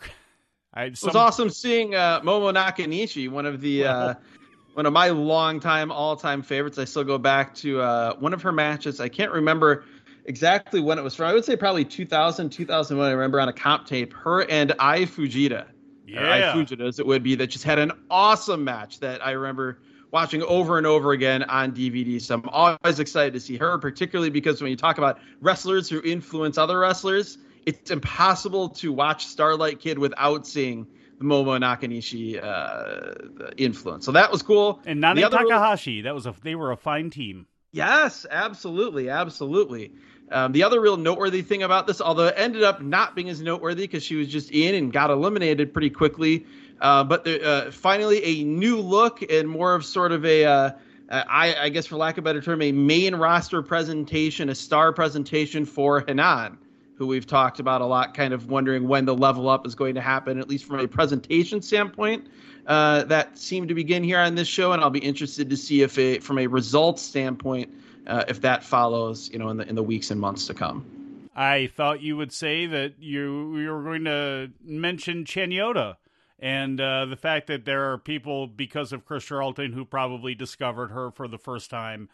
I, 0.72 0.92
some... 0.92 1.08
It 1.08 1.14
was 1.14 1.16
awesome 1.16 1.50
seeing 1.50 1.94
uh, 1.94 2.20
Momo 2.20 2.54
Nakanishi, 2.54 3.28
one 3.28 3.46
of 3.46 3.60
the. 3.60 3.82
Well, 3.82 4.08
uh, 4.10 4.14
one 4.74 4.86
of 4.86 4.92
my 4.92 5.08
longtime, 5.08 5.90
all-time 5.90 6.42
favorites. 6.42 6.78
I 6.78 6.84
still 6.84 7.04
go 7.04 7.18
back 7.18 7.54
to 7.56 7.80
uh, 7.80 8.14
one 8.16 8.32
of 8.32 8.42
her 8.42 8.52
matches. 8.52 9.00
I 9.00 9.08
can't 9.08 9.32
remember 9.32 9.84
exactly 10.24 10.80
when 10.80 10.98
it 10.98 11.02
was 11.02 11.14
from. 11.14 11.26
I 11.26 11.34
would 11.34 11.44
say 11.44 11.56
probably 11.56 11.84
2000, 11.84 12.50
2001. 12.50 13.08
I 13.08 13.12
remember 13.12 13.40
on 13.40 13.48
a 13.48 13.52
comp 13.52 13.86
tape, 13.86 14.12
her 14.12 14.48
and 14.48 14.72
Ai 14.78 15.00
Fujita, 15.02 15.66
yeah, 16.06 16.20
Ai 16.20 16.40
Fujita 16.54 16.86
as 16.86 16.98
it 16.98 17.06
would 17.06 17.22
be, 17.22 17.34
that 17.34 17.48
just 17.48 17.64
had 17.64 17.78
an 17.78 17.92
awesome 18.10 18.64
match 18.64 19.00
that 19.00 19.24
I 19.24 19.32
remember 19.32 19.78
watching 20.12 20.42
over 20.42 20.76
and 20.78 20.86
over 20.86 21.12
again 21.12 21.44
on 21.44 21.72
DVD. 21.72 22.20
So 22.20 22.34
I'm 22.34 22.48
always 22.48 22.98
excited 22.98 23.32
to 23.34 23.40
see 23.40 23.56
her, 23.56 23.78
particularly 23.78 24.30
because 24.30 24.60
when 24.60 24.70
you 24.70 24.76
talk 24.76 24.98
about 24.98 25.20
wrestlers 25.40 25.88
who 25.88 26.02
influence 26.02 26.58
other 26.58 26.78
wrestlers, 26.80 27.38
it's 27.66 27.90
impossible 27.90 28.68
to 28.70 28.92
watch 28.92 29.26
Starlight 29.26 29.80
Kid 29.80 29.98
without 29.98 30.46
seeing 30.46 30.86
Momo 31.20 31.58
Nakanishi 31.60 32.42
uh, 32.42 33.50
influence. 33.56 34.04
So 34.04 34.12
that 34.12 34.32
was 34.32 34.42
cool. 34.42 34.80
And 34.86 35.02
Nanae 35.02 35.30
Takahashi, 35.30 35.96
real... 35.96 36.04
that 36.04 36.14
was 36.14 36.26
a 36.26 36.34
they 36.42 36.54
were 36.54 36.72
a 36.72 36.76
fine 36.76 37.10
team. 37.10 37.46
Yes, 37.72 38.26
absolutely, 38.28 39.10
absolutely. 39.10 39.92
Um, 40.32 40.52
the 40.52 40.62
other 40.64 40.80
real 40.80 40.96
noteworthy 40.96 41.42
thing 41.42 41.62
about 41.62 41.86
this, 41.86 42.00
although 42.00 42.26
it 42.26 42.34
ended 42.36 42.62
up 42.62 42.80
not 42.80 43.14
being 43.14 43.28
as 43.28 43.40
noteworthy 43.40 43.82
because 43.82 44.02
she 44.02 44.16
was 44.16 44.28
just 44.28 44.50
in 44.50 44.74
and 44.74 44.92
got 44.92 45.10
eliminated 45.10 45.72
pretty 45.72 45.90
quickly, 45.90 46.46
uh, 46.80 47.04
but 47.04 47.24
the, 47.24 47.44
uh, 47.44 47.70
finally 47.70 48.24
a 48.24 48.44
new 48.44 48.78
look 48.78 49.22
and 49.22 49.48
more 49.48 49.74
of 49.74 49.84
sort 49.84 50.12
of 50.12 50.24
a, 50.24 50.44
uh, 50.44 50.70
I, 51.10 51.54
I 51.62 51.68
guess 51.68 51.86
for 51.86 51.96
lack 51.96 52.16
of 52.16 52.22
a 52.22 52.24
better 52.24 52.40
term, 52.40 52.62
a 52.62 52.72
main 52.72 53.16
roster 53.16 53.62
presentation, 53.62 54.48
a 54.48 54.54
star 54.54 54.92
presentation 54.92 55.64
for 55.64 56.04
Hanan 56.06 56.58
who 57.00 57.06
we've 57.06 57.26
talked 57.26 57.60
about 57.60 57.80
a 57.80 57.86
lot, 57.86 58.12
kind 58.12 58.34
of 58.34 58.50
wondering 58.50 58.86
when 58.86 59.06
the 59.06 59.14
level 59.14 59.48
up 59.48 59.66
is 59.66 59.74
going 59.74 59.94
to 59.94 60.02
happen, 60.02 60.38
at 60.38 60.50
least 60.50 60.66
from 60.66 60.80
a 60.80 60.86
presentation 60.86 61.62
standpoint. 61.62 62.28
Uh, 62.66 63.04
that 63.04 63.38
seemed 63.38 63.68
to 63.68 63.74
begin 63.74 64.04
here 64.04 64.18
on 64.18 64.34
this 64.34 64.46
show, 64.46 64.72
and 64.72 64.82
I'll 64.82 64.90
be 64.90 64.98
interested 64.98 65.48
to 65.48 65.56
see 65.56 65.80
if, 65.80 65.96
it, 65.96 66.22
from 66.22 66.36
a 66.38 66.46
results 66.46 67.00
standpoint, 67.00 67.72
uh, 68.06 68.24
if 68.28 68.42
that 68.42 68.62
follows, 68.62 69.30
you 69.32 69.38
know, 69.38 69.48
in 69.48 69.56
the 69.56 69.66
in 69.66 69.76
the 69.76 69.82
weeks 69.82 70.10
and 70.10 70.20
months 70.20 70.46
to 70.48 70.54
come. 70.54 71.30
I 71.34 71.70
thought 71.74 72.02
you 72.02 72.18
would 72.18 72.34
say 72.34 72.66
that 72.66 72.96
you 73.00 73.56
you 73.56 73.70
were 73.70 73.82
going 73.82 74.04
to 74.04 74.50
mention 74.62 75.24
Chanyota 75.24 75.96
and 76.38 76.78
uh, 76.82 77.06
the 77.06 77.16
fact 77.16 77.46
that 77.46 77.64
there 77.64 77.90
are 77.92 77.96
people 77.96 78.46
because 78.46 78.92
of 78.92 79.06
Chris 79.06 79.24
Charlton 79.24 79.72
who 79.72 79.86
probably 79.86 80.34
discovered 80.34 80.88
her 80.88 81.10
for 81.10 81.26
the 81.26 81.38
first 81.38 81.70
time, 81.70 82.10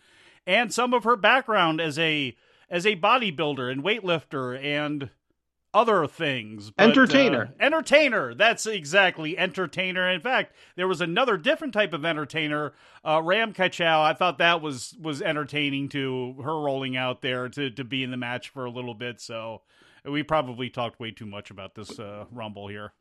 and 0.47 0.73
some 0.73 0.95
of 0.95 1.03
her 1.03 1.17
background 1.17 1.81
as 1.81 1.99
a 1.99 2.37
as 2.69 2.87
a 2.87 2.97
bodybuilder 2.97 3.71
and 3.71 3.83
weightlifter 3.83 4.63
and 4.63 5.11
other 5.77 6.07
things. 6.07 6.71
But, 6.71 6.89
entertainer. 6.89 7.55
Uh, 7.61 7.65
entertainer. 7.65 8.35
That's 8.35 8.65
exactly 8.67 9.37
entertainer. 9.37 10.11
In 10.11 10.21
fact, 10.21 10.55
there 10.75 10.89
was 10.89 11.03
another 11.03 11.37
different 11.37 11.75
type 11.75 11.93
of 11.93 12.05
entertainer, 12.05 12.73
uh, 13.05 13.21
Ram 13.23 13.53
Kaicho. 13.53 14.03
I 14.03 14.15
thought 14.15 14.39
that 14.39 14.63
was 14.63 14.97
was 15.01 15.21
entertaining 15.21 15.91
to 15.91 16.37
her 16.43 16.59
rolling 16.59 16.97
out 16.97 17.21
there 17.21 17.49
to 17.51 17.71
to 17.71 17.85
be 17.85 18.03
in 18.03 18.11
the 18.11 18.17
match 18.17 18.49
for 18.49 18.65
a 18.65 18.71
little 18.71 18.95
bit. 18.95 19.21
So 19.21 19.63
we 20.05 20.23
probably 20.23 20.71
talked 20.71 20.99
way 20.99 21.11
too 21.11 21.27
much 21.27 21.51
about 21.51 21.75
this 21.75 21.99
uh, 21.99 22.25
rumble 22.31 22.69
here. 22.69 22.93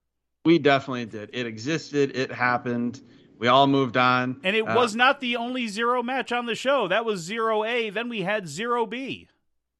We 0.44 0.60
definitely 0.60 1.06
did. 1.06 1.30
It 1.34 1.46
existed. 1.46 2.16
It 2.16 2.32
happened. 2.32 3.02
We 3.38 3.48
all 3.48 3.68
moved 3.68 3.98
on. 3.98 4.42
And 4.44 4.56
it 4.56 4.68
uh, 4.68 4.76
was 4.76 4.96
not 4.96 5.20
the 5.20 5.38
only 5.38 5.68
zero 5.68 6.04
match 6.04 6.32
on 6.32 6.46
the 6.46 6.56
show. 6.56 6.88
That 6.88 7.06
was 7.06 7.22
zero 7.22 7.64
A. 7.64 7.90
Then 7.90 8.10
we 8.10 8.22
had 8.22 8.48
zero 8.48 8.86
B. 8.86 9.28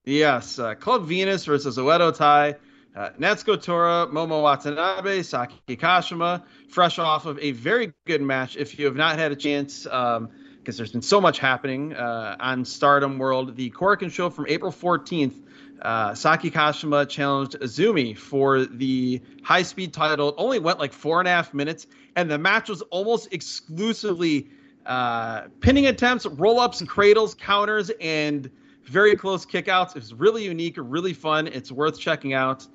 Yes, 0.06 0.60
uh, 0.60 0.76
Club 0.76 1.06
Venus 1.08 1.46
versus 1.46 1.78
Oedo 1.78 2.16
Tai. 2.16 2.56
Uh, 2.96 3.10
Natsuko 3.20 3.62
Tora, 3.62 4.08
Momo 4.08 4.42
Watanabe, 4.42 5.24
Saki 5.24 5.76
Kashima, 5.76 6.44
fresh 6.70 6.98
off 6.98 7.26
of 7.26 7.38
a 7.40 7.52
very 7.52 7.92
good 8.06 8.22
match. 8.22 8.56
If 8.56 8.80
you 8.80 8.86
have 8.86 8.96
not 8.96 9.18
had 9.18 9.34
a 9.34 9.36
chance, 9.36 9.84
because 9.84 10.18
um, 10.18 10.30
there's 10.64 10.92
been 10.92 11.02
so 11.02 11.20
much 11.20 11.40
happening 11.40 11.94
uh, 11.94 12.38
on 12.40 12.64
Stardom 12.64 13.18
World, 13.18 13.58
the 13.58 13.72
Korakuen 13.72 14.12
show 14.12 14.30
from 14.30 14.46
April 14.48 14.72
14th, 14.72 15.34
uh, 15.82 16.14
Saki 16.14 16.52
Kashima 16.52 17.10
challenged 17.10 17.60
Azumi 17.60 18.16
for 18.16 18.64
the 18.64 19.22
high 19.44 19.64
speed 19.64 19.92
title. 19.92 20.30
It 20.30 20.36
only 20.38 20.60
went 20.60 20.80
like 20.80 20.94
four 20.94 21.20
and 21.20 21.28
a 21.28 21.32
half 21.32 21.54
minutes, 21.54 21.88
and 22.16 22.32
the 22.32 22.38
match 22.38 22.70
was 22.70 22.82
almost 22.84 23.34
exclusively 23.34 24.48
uh, 24.86 25.48
pinning 25.60 25.88
attempts, 25.88 26.26
roll 26.28 26.60
ups, 26.60 26.80
and 26.80 26.88
cradles, 26.88 27.34
counters, 27.34 27.92
and 28.00 28.50
very 28.88 29.16
close 29.16 29.46
kickouts. 29.46 29.96
It's 29.96 30.14
really 30.14 30.44
unique, 30.44 30.76
really 30.78 31.14
fun. 31.14 31.48
It's 31.48 31.72
worth 31.72 32.00
checking 32.00 32.34
out. 32.34 32.66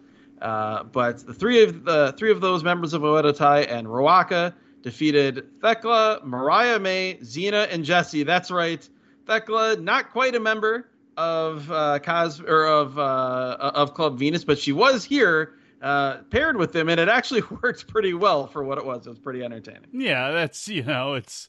Uh, 0.41 0.85
but 0.85 1.27
the 1.27 1.35
three 1.35 1.63
of 1.63 1.85
the 1.85 2.15
three 2.17 2.31
of 2.31 2.41
those 2.41 2.65
members 2.65 2.95
of 2.95 3.03
Oedo 3.03 3.37
Tai 3.37 3.63
and 3.63 3.87
Ruaka 3.87 4.55
defeated 4.83 5.47
Thekla, 5.61 6.25
Mariah 6.25 6.79
May, 6.79 7.19
Xena, 7.23 7.69
and 7.71 7.85
Jesse. 7.85 8.23
That's 8.23 8.51
right. 8.51 8.89
Thekla, 9.27 9.83
not 9.83 10.11
quite 10.11 10.35
a 10.35 10.41
member 10.41 10.89
of 11.17 11.71
uh, 11.71 11.99
Cos 11.99 12.41
or 12.41 12.67
of 12.67 12.99
uh, 12.99 13.73
of 13.75 13.95
Club 13.95 14.19
Venus, 14.19 14.45
but 14.45 14.59
she 14.59 14.73
was 14.73 15.05
here 15.05 15.55
uh, 15.83 16.19
paired 16.31 16.57
with 16.57 16.73
them, 16.73 16.89
and 16.89 16.99
it 16.99 17.09
actually 17.09 17.43
worked 17.63 17.87
pretty 17.87 18.15
well 18.15 18.47
for 18.47 18.65
what 18.65 18.79
it 18.79 18.85
was. 18.85 19.07
It 19.07 19.11
was 19.11 19.19
pretty 19.19 19.45
entertaining. 19.45 19.89
Yeah, 19.93 20.31
that's 20.31 20.69
you 20.69 20.83
know, 20.83 21.15
it's 21.15 21.49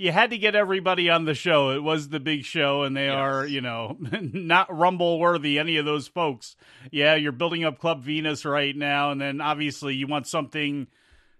you 0.00 0.12
had 0.12 0.30
to 0.30 0.38
get 0.38 0.54
everybody 0.54 1.10
on 1.10 1.26
the 1.26 1.34
show. 1.34 1.72
It 1.72 1.82
was 1.82 2.08
the 2.08 2.20
big 2.20 2.46
show, 2.46 2.84
and 2.84 2.96
they 2.96 3.08
yes. 3.08 3.16
are, 3.16 3.46
you 3.46 3.60
know, 3.60 3.98
not 4.32 4.74
rumble 4.74 5.20
worthy. 5.20 5.58
Any 5.58 5.76
of 5.76 5.84
those 5.84 6.08
folks. 6.08 6.56
Yeah, 6.90 7.16
you're 7.16 7.32
building 7.32 7.64
up 7.64 7.78
Club 7.78 8.02
Venus 8.02 8.46
right 8.46 8.74
now, 8.74 9.10
and 9.10 9.20
then 9.20 9.42
obviously 9.42 9.94
you 9.94 10.06
want 10.06 10.26
something, 10.26 10.86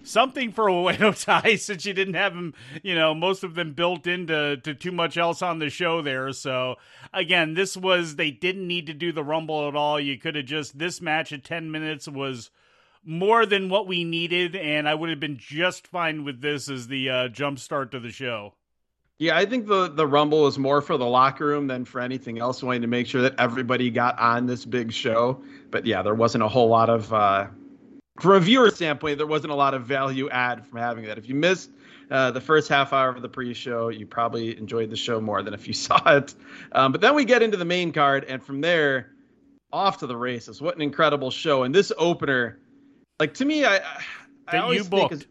something 0.03 0.53
for 0.53 0.65
Oedo 0.69 1.19
Tai 1.25 1.57
since 1.57 1.87
you 1.87 1.95
didn't 1.95 2.15
have 2.15 2.35
them. 2.35 2.53
You 2.83 2.95
know, 2.95 3.15
most 3.15 3.45
of 3.45 3.55
them 3.55 3.73
built 3.73 4.07
into 4.07 4.59
to 4.59 4.75
too 4.75 4.93
much 4.93 5.17
else 5.17 5.41
on 5.41 5.59
the 5.59 5.71
show 5.71 6.03
there. 6.03 6.31
So 6.35 6.77
again, 7.15 7.55
this 7.55 7.79
was 7.79 8.17
they 8.17 8.31
didn't 8.31 8.69
need 8.69 8.87
to 8.89 8.95
do 8.95 9.11
the 9.11 9.25
rumble 9.25 9.69
at 9.69 9.75
all. 9.75 9.99
You 9.99 10.19
could 10.19 10.37
have 10.37 10.45
just 10.45 10.79
this 10.79 11.01
match 11.01 11.33
at 11.33 11.45
ten 11.45 11.71
minutes 11.71 12.07
was 12.07 12.51
more 13.05 13.47
than 13.47 13.69
what 13.69 13.87
we 13.87 14.05
needed, 14.05 14.57
and 14.57 14.89
I 14.89 14.95
would 14.95 15.11
have 15.11 15.21
been 15.21 15.39
just 15.39 15.87
fine 15.87 16.25
with 16.25 16.41
this 16.41 16.69
as 16.69 16.89
the 16.89 17.11
uh, 17.11 17.29
jump 17.29 17.59
start 17.59 17.93
to 17.93 18.01
the 18.01 18.11
show. 18.11 18.55
Yeah, 19.19 19.37
I 19.37 19.45
think 19.45 19.67
the 19.67 19.89
the 19.89 20.07
Rumble 20.07 20.45
was 20.45 20.59
more 20.59 20.81
for 20.81 20.97
the 20.97 21.05
locker 21.05 21.45
room 21.45 21.67
than 21.67 21.85
for 21.85 22.01
anything 22.01 22.39
else. 22.39 22.63
Wanting 22.63 22.81
to 22.83 22.89
make 22.89 23.07
sure 23.07 23.21
that 23.21 23.35
everybody 23.39 23.91
got 23.91 24.19
on 24.19 24.47
this 24.47 24.65
big 24.65 24.93
show. 24.93 25.43
But 25.71 25.85
yeah, 25.85 26.03
there 26.03 26.15
wasn't 26.15 26.43
a 26.43 26.49
whole 26.49 26.69
lot 26.69 26.89
of, 26.89 27.13
uh, 27.13 27.49
from 28.19 28.33
a 28.33 28.41
viewer 28.41 28.71
standpoint, 28.71 29.19
there 29.19 29.27
wasn't 29.27 29.53
a 29.53 29.57
lot 29.57 29.75
of 29.75 29.85
value 29.85 30.31
add 30.31 30.67
from 30.67 30.79
having 30.79 31.05
that. 31.05 31.19
If 31.19 31.29
you 31.29 31.35
missed 31.35 31.71
uh, 32.11 32.31
the 32.31 32.41
first 32.41 32.71
half 32.71 32.95
hour 32.95 33.11
of 33.11 33.21
the 33.21 33.29
pre-show, 33.29 33.91
you 33.91 34.07
probably 34.07 34.57
enjoyed 34.57 34.89
the 34.89 34.97
show 34.97 35.21
more 35.21 35.43
than 35.43 35.53
if 35.53 35.69
you 35.69 35.75
saw 35.87 36.01
it. 36.17 36.35
Um, 36.73 36.91
but 36.91 37.03
then 37.03 37.15
we 37.15 37.27
get 37.27 37.43
into 37.43 37.59
the 37.59 37.67
main 37.67 37.93
card, 37.93 38.25
and 38.25 38.43
from 38.43 38.63
there, 38.63 39.11
off 39.71 39.99
to 39.99 40.07
the 40.07 40.17
races. 40.17 40.63
What 40.63 40.77
an 40.77 40.83
incredible 40.83 41.31
show! 41.31 41.63
And 41.65 41.75
this 41.75 41.93
opener 41.99 42.59
like 43.21 43.35
to 43.35 43.45
me, 43.45 43.65
I, 43.65 43.77
I 43.77 43.83
that 44.53 44.63
always 44.63 44.85
you 44.85 44.91
booked. 44.91 45.11
Think 45.11 45.23
is, 45.23 45.29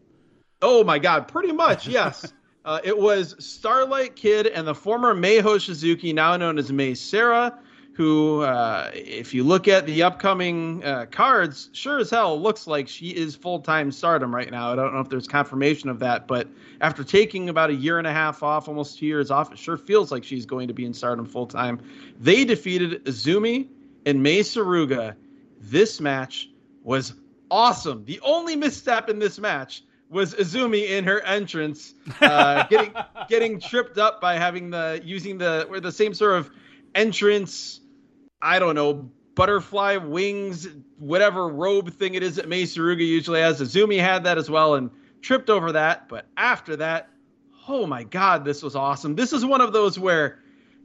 oh 0.62 0.84
my 0.84 0.98
god, 0.98 1.28
pretty 1.28 1.52
much 1.52 1.86
yes. 1.86 2.32
uh, 2.64 2.80
it 2.82 2.96
was 2.96 3.34
Starlight 3.44 4.16
Kid 4.16 4.46
and 4.46 4.66
the 4.66 4.74
former 4.74 5.14
Mei 5.14 5.38
Hoshizuki, 5.38 6.14
now 6.14 6.36
known 6.36 6.58
as 6.58 6.72
Mei 6.72 6.92
Seira, 6.92 7.58
who, 7.94 8.42
uh, 8.42 8.90
if 8.94 9.34
you 9.34 9.44
look 9.44 9.68
at 9.68 9.84
the 9.84 10.02
upcoming 10.02 10.82
uh, 10.84 11.06
cards, 11.10 11.68
sure 11.72 11.98
as 11.98 12.10
hell 12.10 12.40
looks 12.40 12.66
like 12.66 12.88
she 12.88 13.08
is 13.08 13.34
full 13.34 13.60
time 13.60 13.90
stardom 13.90 14.34
right 14.34 14.50
now. 14.50 14.72
I 14.72 14.76
don't 14.76 14.94
know 14.94 15.00
if 15.00 15.08
there's 15.08 15.26
confirmation 15.26 15.90
of 15.90 15.98
that, 15.98 16.26
but 16.26 16.48
after 16.80 17.02
taking 17.04 17.48
about 17.48 17.70
a 17.70 17.74
year 17.74 17.98
and 17.98 18.06
a 18.06 18.12
half 18.12 18.42
off, 18.42 18.68
almost 18.68 18.98
two 18.98 19.06
years 19.06 19.30
off, 19.30 19.52
it 19.52 19.58
sure 19.58 19.76
feels 19.76 20.12
like 20.12 20.24
she's 20.24 20.46
going 20.46 20.68
to 20.68 20.74
be 20.74 20.86
in 20.86 20.94
stardom 20.94 21.26
full 21.26 21.46
time. 21.46 21.80
They 22.18 22.44
defeated 22.44 23.04
Azumi 23.04 23.68
and 24.06 24.22
Mei 24.22 24.40
Suruga. 24.40 25.16
This 25.60 26.00
match 26.00 26.48
was 26.82 27.14
awesome. 27.50 28.04
The 28.04 28.20
only 28.22 28.56
misstep 28.56 29.08
in 29.08 29.18
this 29.18 29.38
match 29.38 29.82
was 30.08 30.34
Azumi 30.34 30.88
in 30.88 31.04
her 31.04 31.20
entrance, 31.20 31.94
uh, 32.20 32.66
getting 32.70 32.94
getting 33.28 33.60
tripped 33.60 33.98
up 33.98 34.20
by 34.20 34.34
having 34.34 34.70
the 34.70 35.00
using 35.04 35.38
the 35.38 35.66
or 35.68 35.80
the 35.80 35.92
same 35.92 36.14
sort 36.14 36.36
of 36.36 36.50
entrance. 36.94 37.80
I 38.42 38.58
don't 38.58 38.74
know 38.74 39.10
butterfly 39.34 39.96
wings, 39.96 40.68
whatever 40.98 41.48
robe 41.48 41.90
thing 41.94 42.14
it 42.14 42.22
is 42.22 42.36
that 42.36 42.48
Mei 42.48 42.64
Suruga 42.64 43.06
usually 43.06 43.40
has. 43.40 43.60
Azumi 43.60 43.98
had 43.98 44.24
that 44.24 44.36
as 44.36 44.50
well 44.50 44.74
and 44.74 44.90
tripped 45.22 45.48
over 45.48 45.72
that. 45.72 46.08
But 46.08 46.26
after 46.36 46.76
that, 46.76 47.08
oh 47.68 47.86
my 47.86 48.04
god, 48.04 48.44
this 48.44 48.62
was 48.62 48.76
awesome. 48.76 49.14
This 49.14 49.32
is 49.32 49.44
one 49.44 49.60
of 49.60 49.72
those 49.72 49.98
where, 49.98 50.40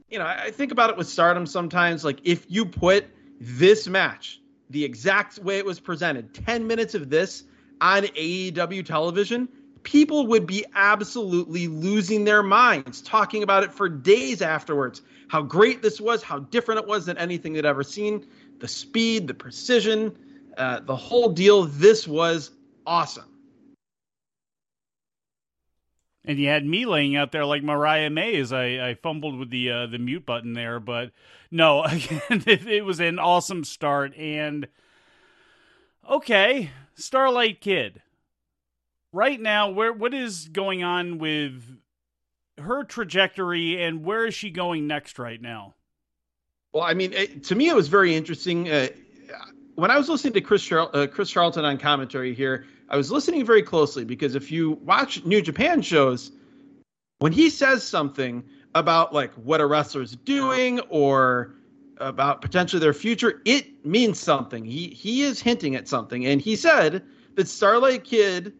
you 0.08 0.18
know, 0.18 0.26
I 0.26 0.50
think 0.50 0.72
about 0.72 0.90
it 0.90 0.96
with 0.96 1.06
Stardom 1.06 1.44
sometimes. 1.44 2.04
Like 2.04 2.20
if 2.24 2.46
you 2.48 2.64
put 2.64 3.06
this 3.40 3.88
match 3.88 4.40
the 4.70 4.84
exact 4.84 5.38
way 5.38 5.58
it 5.58 5.64
was 5.64 5.80
presented, 5.80 6.32
10 6.34 6.66
minutes 6.66 6.94
of 6.94 7.10
this 7.10 7.44
on 7.80 8.02
AEW 8.02 8.84
television, 8.84 9.48
people 9.82 10.26
would 10.26 10.46
be 10.46 10.64
absolutely 10.74 11.68
losing 11.68 12.24
their 12.24 12.42
minds, 12.42 13.00
talking 13.00 13.42
about 13.42 13.62
it 13.62 13.72
for 13.72 13.88
days 13.88 14.42
afterwards. 14.42 15.02
How 15.28 15.42
great 15.42 15.82
this 15.82 16.00
was, 16.00 16.22
how 16.22 16.40
different 16.40 16.80
it 16.80 16.86
was 16.86 17.06
than 17.06 17.16
anything 17.18 17.52
they'd 17.52 17.64
ever 17.64 17.84
seen. 17.84 18.26
The 18.58 18.68
speed, 18.68 19.28
the 19.28 19.34
precision, 19.34 20.16
uh, 20.56 20.80
the 20.80 20.96
whole 20.96 21.28
deal. 21.28 21.64
This 21.64 22.08
was 22.08 22.50
awesome. 22.86 23.35
And 26.26 26.38
you 26.38 26.48
had 26.48 26.66
me 26.66 26.86
laying 26.86 27.14
out 27.14 27.30
there 27.30 27.44
like 27.44 27.62
Mariah 27.62 28.10
May 28.10 28.36
as 28.36 28.52
I, 28.52 28.88
I 28.90 28.94
fumbled 28.94 29.38
with 29.38 29.50
the 29.50 29.70
uh, 29.70 29.86
the 29.86 29.98
mute 29.98 30.26
button 30.26 30.54
there, 30.54 30.80
but 30.80 31.12
no, 31.50 31.82
again, 31.84 32.42
it, 32.46 32.66
it 32.66 32.84
was 32.84 33.00
an 33.00 33.18
awesome 33.18 33.62
start. 33.62 34.12
And 34.16 34.66
okay, 36.08 36.70
Starlight 36.94 37.60
Kid. 37.60 38.02
Right 39.12 39.40
now, 39.40 39.70
where 39.70 39.92
what 39.92 40.12
is 40.12 40.48
going 40.48 40.82
on 40.82 41.18
with 41.18 41.62
her 42.58 42.84
trajectory, 42.84 43.82
and 43.82 44.04
where 44.04 44.26
is 44.26 44.34
she 44.34 44.50
going 44.50 44.86
next 44.86 45.18
right 45.18 45.40
now? 45.40 45.74
Well, 46.72 46.82
I 46.82 46.92
mean, 46.92 47.12
it, 47.12 47.44
to 47.44 47.54
me, 47.54 47.68
it 47.68 47.74
was 47.74 47.88
very 47.88 48.14
interesting. 48.14 48.68
Uh, 48.68 48.88
when 49.76 49.90
I 49.90 49.96
was 49.96 50.08
listening 50.08 50.34
to 50.34 50.40
Chris 50.40 50.62
Char- 50.62 50.90
uh, 50.92 51.06
Chris 51.06 51.30
Charlton 51.30 51.64
on 51.64 51.78
commentary 51.78 52.34
here, 52.34 52.66
I 52.88 52.96
was 52.96 53.10
listening 53.10 53.44
very 53.44 53.62
closely 53.62 54.04
because 54.04 54.34
if 54.34 54.50
you 54.50 54.72
watch 54.84 55.24
New 55.24 55.42
Japan 55.42 55.82
shows, 55.82 56.30
when 57.18 57.32
he 57.32 57.50
says 57.50 57.82
something, 57.82 58.44
about 58.76 59.14
like 59.14 59.32
what 59.34 59.60
a 59.60 59.66
wrestler's 59.66 60.14
doing 60.14 60.80
or 60.90 61.54
about 61.96 62.42
potentially 62.42 62.78
their 62.78 62.92
future, 62.92 63.40
it 63.46 63.84
means 63.84 64.20
something. 64.20 64.64
He 64.64 64.88
he 64.88 65.22
is 65.22 65.40
hinting 65.40 65.74
at 65.74 65.88
something, 65.88 66.26
and 66.26 66.40
he 66.40 66.56
said 66.56 67.02
that 67.34 67.48
Starlight 67.48 68.04
Kid 68.04 68.52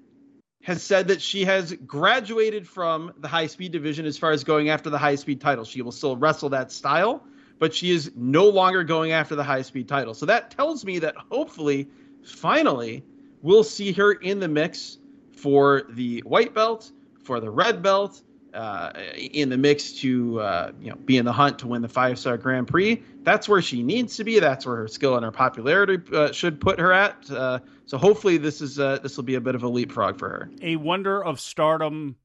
has 0.62 0.82
said 0.82 1.08
that 1.08 1.20
she 1.20 1.44
has 1.44 1.74
graduated 1.86 2.66
from 2.66 3.12
the 3.18 3.28
high 3.28 3.46
speed 3.46 3.72
division 3.72 4.06
as 4.06 4.16
far 4.16 4.32
as 4.32 4.42
going 4.42 4.70
after 4.70 4.88
the 4.88 4.98
high 4.98 5.14
speed 5.14 5.40
title. 5.40 5.64
She 5.64 5.82
will 5.82 5.92
still 5.92 6.16
wrestle 6.16 6.48
that 6.48 6.72
style, 6.72 7.22
but 7.58 7.74
she 7.74 7.90
is 7.90 8.10
no 8.16 8.48
longer 8.48 8.82
going 8.82 9.12
after 9.12 9.36
the 9.36 9.44
high 9.44 9.62
speed 9.62 9.86
title. 9.86 10.14
So 10.14 10.26
that 10.26 10.50
tells 10.50 10.82
me 10.84 10.98
that 11.00 11.14
hopefully, 11.30 11.88
finally, 12.24 13.04
we'll 13.46 13.64
see 13.64 13.92
her 13.92 14.12
in 14.12 14.40
the 14.40 14.48
mix 14.48 14.98
for 15.30 15.82
the 15.90 16.20
white 16.26 16.52
belt, 16.52 16.90
for 17.22 17.38
the 17.38 17.48
red 17.48 17.80
belt, 17.80 18.20
uh, 18.52 18.90
in 19.16 19.48
the 19.48 19.56
mix 19.56 19.92
to 19.92 20.40
uh, 20.40 20.72
you 20.80 20.90
know 20.90 20.96
be 20.96 21.16
in 21.16 21.24
the 21.24 21.32
hunt 21.32 21.58
to 21.60 21.68
win 21.68 21.80
the 21.80 21.88
five 21.88 22.18
star 22.18 22.36
Grand 22.36 22.66
Prix. 22.66 23.02
That's 23.22 23.48
where 23.48 23.62
she 23.62 23.82
needs 23.82 24.16
to 24.16 24.24
be. 24.24 24.40
That's 24.40 24.66
where 24.66 24.76
her 24.76 24.88
skill 24.88 25.14
and 25.14 25.24
her 25.24 25.30
popularity 25.30 25.98
uh, 26.12 26.32
should 26.32 26.60
put 26.60 26.80
her 26.80 26.92
at. 26.92 27.30
Uh, 27.30 27.60
so 27.84 27.98
hopefully 27.98 28.36
this 28.36 28.60
is 28.60 28.80
uh, 28.80 28.98
this 29.02 29.16
will 29.16 29.24
be 29.24 29.36
a 29.36 29.40
bit 29.40 29.54
of 29.54 29.62
a 29.62 29.68
leapfrog 29.68 30.18
for 30.18 30.28
her. 30.28 30.50
A 30.60 30.76
wonder 30.76 31.22
of 31.22 31.38
stardom 31.38 32.16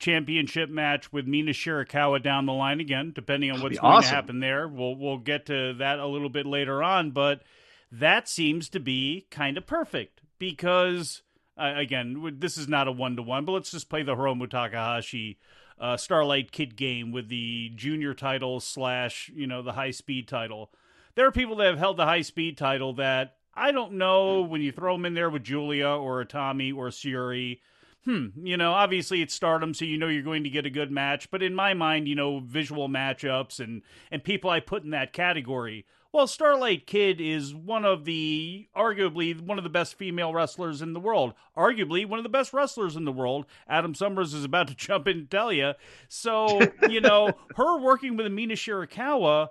championship 0.00 0.70
match 0.70 1.12
with 1.12 1.26
Mina 1.26 1.52
Shirakawa 1.52 2.22
down 2.22 2.46
the 2.46 2.52
line 2.52 2.80
again, 2.80 3.12
depending 3.14 3.50
on 3.50 3.60
what's 3.60 3.78
going 3.78 3.92
awesome. 3.92 4.08
to 4.08 4.14
happen 4.14 4.40
there. 4.40 4.66
We'll 4.66 4.96
we'll 4.96 5.18
get 5.18 5.46
to 5.46 5.74
that 5.74 6.00
a 6.00 6.06
little 6.06 6.30
bit 6.30 6.46
later 6.46 6.82
on, 6.82 7.10
but 7.12 7.42
that 7.90 8.28
seems 8.28 8.68
to 8.70 8.80
be 8.80 9.26
kind 9.30 9.56
of 9.56 9.66
perfect 9.66 10.20
because 10.38 11.22
uh, 11.58 11.72
again, 11.76 12.36
this 12.38 12.56
is 12.56 12.68
not 12.68 12.88
a 12.88 12.92
one 12.92 13.16
to 13.16 13.22
one, 13.22 13.44
but 13.44 13.52
let's 13.52 13.70
just 13.70 13.88
play 13.88 14.02
the 14.02 14.14
Hiromu 14.14 14.48
Takahashi 14.48 15.38
uh, 15.80 15.96
Starlight 15.96 16.52
Kid 16.52 16.76
game 16.76 17.12
with 17.12 17.28
the 17.28 17.70
junior 17.74 18.14
title 18.14 18.60
slash 18.60 19.30
you 19.34 19.46
know 19.46 19.62
the 19.62 19.72
high 19.72 19.90
speed 19.90 20.28
title. 20.28 20.70
There 21.14 21.26
are 21.26 21.32
people 21.32 21.56
that 21.56 21.66
have 21.66 21.78
held 21.78 21.96
the 21.96 22.06
high 22.06 22.22
speed 22.22 22.56
title 22.56 22.92
that 22.94 23.36
I 23.54 23.72
don't 23.72 23.94
know 23.94 24.42
when 24.42 24.60
you 24.60 24.70
throw 24.70 24.94
them 24.94 25.04
in 25.04 25.14
there 25.14 25.30
with 25.30 25.42
Giulia 25.42 25.88
or 25.88 26.24
Tommy 26.24 26.70
or 26.70 26.88
Syuri. 26.88 27.58
hmm, 28.04 28.26
you 28.40 28.56
know, 28.56 28.72
obviously 28.72 29.20
it's 29.20 29.34
stardom, 29.34 29.74
so 29.74 29.84
you 29.84 29.98
know 29.98 30.06
you're 30.06 30.22
going 30.22 30.44
to 30.44 30.50
get 30.50 30.66
a 30.66 30.70
good 30.70 30.92
match. 30.92 31.28
But 31.30 31.42
in 31.42 31.54
my 31.54 31.74
mind, 31.74 32.06
you 32.06 32.14
know, 32.14 32.38
visual 32.38 32.88
matchups 32.88 33.58
and, 33.58 33.82
and 34.12 34.22
people 34.22 34.48
I 34.48 34.60
put 34.60 34.84
in 34.84 34.90
that 34.90 35.12
category. 35.12 35.86
Well, 36.10 36.26
Starlight 36.26 36.86
Kid 36.86 37.20
is 37.20 37.54
one 37.54 37.84
of 37.84 38.06
the, 38.06 38.66
arguably, 38.74 39.38
one 39.38 39.58
of 39.58 39.64
the 39.64 39.70
best 39.70 39.98
female 39.98 40.32
wrestlers 40.32 40.80
in 40.80 40.94
the 40.94 41.00
world. 41.00 41.34
Arguably, 41.54 42.06
one 42.06 42.18
of 42.18 42.22
the 42.22 42.30
best 42.30 42.54
wrestlers 42.54 42.96
in 42.96 43.04
the 43.04 43.12
world. 43.12 43.44
Adam 43.68 43.94
Summers 43.94 44.32
is 44.32 44.42
about 44.42 44.68
to 44.68 44.74
jump 44.76 45.06
in 45.06 45.18
and 45.18 45.30
tell 45.30 45.52
you. 45.52 45.74
So, 46.08 46.60
you 46.88 47.02
know, 47.02 47.32
her 47.56 47.78
working 47.78 48.16
with 48.16 48.32
Mina 48.32 48.54
Shirakawa 48.54 49.48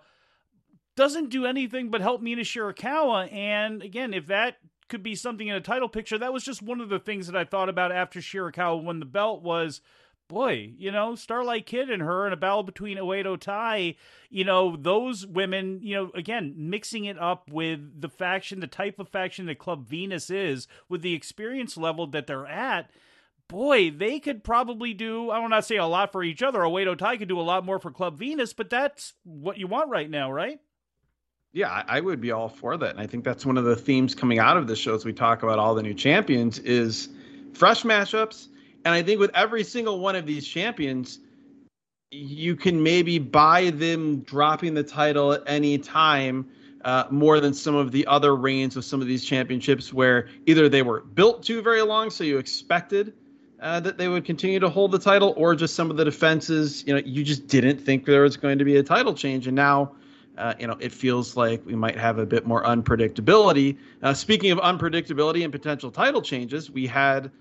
doesn't 0.96 1.30
do 1.30 1.46
anything 1.46 1.92
but 1.92 2.02
help 2.02 2.24
Mina 2.24 2.42
Shirakawa. 2.42 3.32
And 3.32 3.84
again, 3.84 4.16
if 4.16 4.26
that 4.28 4.58
could 4.88 5.04
be 5.04 5.16
something 5.16 5.48
in 5.48 5.56
a 5.56 5.62
title 5.62 5.90
picture. 5.90 6.18
That 6.18 6.34
was 6.34 6.44
just 6.44 6.62
one 6.62 6.82
of 6.82 6.90
the 6.90 7.00
things 7.00 7.28
that 7.28 7.36
I 7.36 7.44
thought 7.44 7.70
about 7.70 7.92
after 7.92 8.20
Shirakawa 8.20 8.82
won 8.82 9.00
the 9.00 9.06
belt 9.06 9.44
was 9.44 9.82
boy, 10.28 10.74
you 10.78 10.92
know, 10.92 11.16
Starlight 11.16 11.66
Kid 11.66 11.90
and 11.90 12.02
her 12.02 12.28
in 12.28 12.34
a 12.34 12.38
battle 12.38 12.64
between 12.64 12.98
Oedo 12.98 13.40
Tai, 13.40 13.96
you 14.30 14.44
know, 14.44 14.76
those 14.76 15.26
women, 15.26 15.80
you 15.82 15.96
know, 15.96 16.12
again, 16.14 16.54
mixing 16.58 17.06
it 17.06 17.18
up 17.20 17.50
with 17.50 18.02
the 18.02 18.10
faction, 18.10 18.60
the 18.60 18.68
type 18.68 19.00
of 19.00 19.10
faction 19.10 19.46
that 19.46 19.60
Club 19.60 19.88
Venus 19.88 20.30
is, 20.30 20.68
with 20.90 21.02
the 21.02 21.14
experience 21.14 21.78
level 21.78 22.08
that 22.08 22.28
they're 22.28 22.48
at. 22.48 22.90
Boy, 23.48 23.92
they 23.92 24.20
could 24.20 24.44
probably 24.44 24.94
do, 24.94 25.30
I 25.30 25.40
will 25.40 25.50
not 25.50 25.66
say 25.66 25.78
a 25.78 25.86
lot 25.86 26.12
for 26.12 26.22
each 26.22 26.44
other. 26.44 26.60
Oedo 26.60 26.98
Tai 26.98 27.18
could 27.18 27.30
do 27.30 27.40
a 27.40 27.42
lot 27.42 27.64
more 27.64 27.80
for 27.80 27.92
Club 27.92 28.18
Venus, 28.18 28.52
but 28.52 28.70
that's 28.70 29.14
what 29.24 29.58
you 29.58 29.68
want 29.68 29.90
right 29.90 30.10
now, 30.10 30.32
right? 30.32 30.60
Yeah, 31.54 31.84
I 31.88 32.02
would 32.02 32.20
be 32.20 32.32
all 32.32 32.50
for 32.50 32.76
that. 32.78 32.92
And 32.92 33.00
I 33.00 33.08
think 33.08 33.24
that's 33.24 33.46
one 33.46 33.58
of 33.58 33.64
the 33.64 33.76
themes 33.76 34.14
coming 34.14 34.38
out 34.38 34.58
of 34.58 34.68
the 34.68 34.76
show 34.76 34.94
as 34.94 35.06
we 35.06 35.14
talk 35.14 35.42
about 35.44 35.58
all 35.58 35.74
the 35.74 35.82
new 35.82 35.94
champions 35.94 36.60
is 36.60 37.10
fresh 37.54 37.84
matchups. 37.84 38.50
And 38.88 38.96
I 38.96 39.04
think 39.04 39.20
with 39.20 39.32
every 39.34 39.66
single 39.66 40.00
one 40.00 40.16
of 40.16 40.26
these 40.26 40.48
champions, 40.48 41.20
you 42.10 42.56
can 42.56 42.82
maybe 42.82 43.20
buy 43.20 43.70
them 43.72 44.22
dropping 44.22 44.76
the 44.76 44.84
title 44.84 45.34
at 45.34 45.44
any 45.46 45.78
time 45.78 46.48
uh, 46.86 47.04
more 47.12 47.42
than 47.42 47.54
some 47.54 47.76
of 47.76 47.92
the 47.92 48.08
other 48.08 48.34
reigns 48.34 48.78
of 48.78 48.86
some 48.86 49.02
of 49.02 49.08
these 49.08 49.26
championships 49.26 49.92
where 49.92 50.30
either 50.46 50.70
they 50.70 50.84
were 50.84 51.02
built 51.02 51.44
too 51.44 51.62
very 51.62 51.82
long, 51.82 52.10
so 52.10 52.24
you 52.24 52.38
expected 52.38 53.12
uh, 53.60 53.82
that 53.82 53.98
they 53.98 54.08
would 54.08 54.24
continue 54.24 54.62
to 54.62 54.70
hold 54.70 54.94
the 54.94 55.00
title, 55.00 55.34
or 55.36 55.54
just 55.54 55.76
some 55.76 55.92
of 55.92 55.98
the 55.98 56.06
defenses, 56.06 56.86
you 56.88 56.94
know, 56.94 57.02
you 57.04 57.26
just 57.26 57.46
didn't 57.48 57.80
think 57.80 58.06
there 58.06 58.22
was 58.22 58.38
going 58.38 58.58
to 58.58 58.64
be 58.64 58.78
a 58.78 58.84
title 58.84 59.14
change. 59.14 59.48
And 59.48 59.56
now 59.58 59.92
uh, 60.38 60.54
you 60.60 60.68
know, 60.68 60.78
it 60.80 60.94
feels 60.94 61.36
like 61.36 61.66
we 61.66 61.76
might 61.76 61.98
have 61.98 62.20
a 62.20 62.26
bit 62.26 62.46
more 62.46 62.64
unpredictability. 62.64 63.76
Uh, 64.02 64.14
speaking 64.14 64.52
of 64.52 64.60
unpredictability 64.60 65.44
and 65.44 65.52
potential 65.52 65.92
title 65.92 66.22
changes, 66.22 66.72
we 66.72 66.88
had 66.88 67.32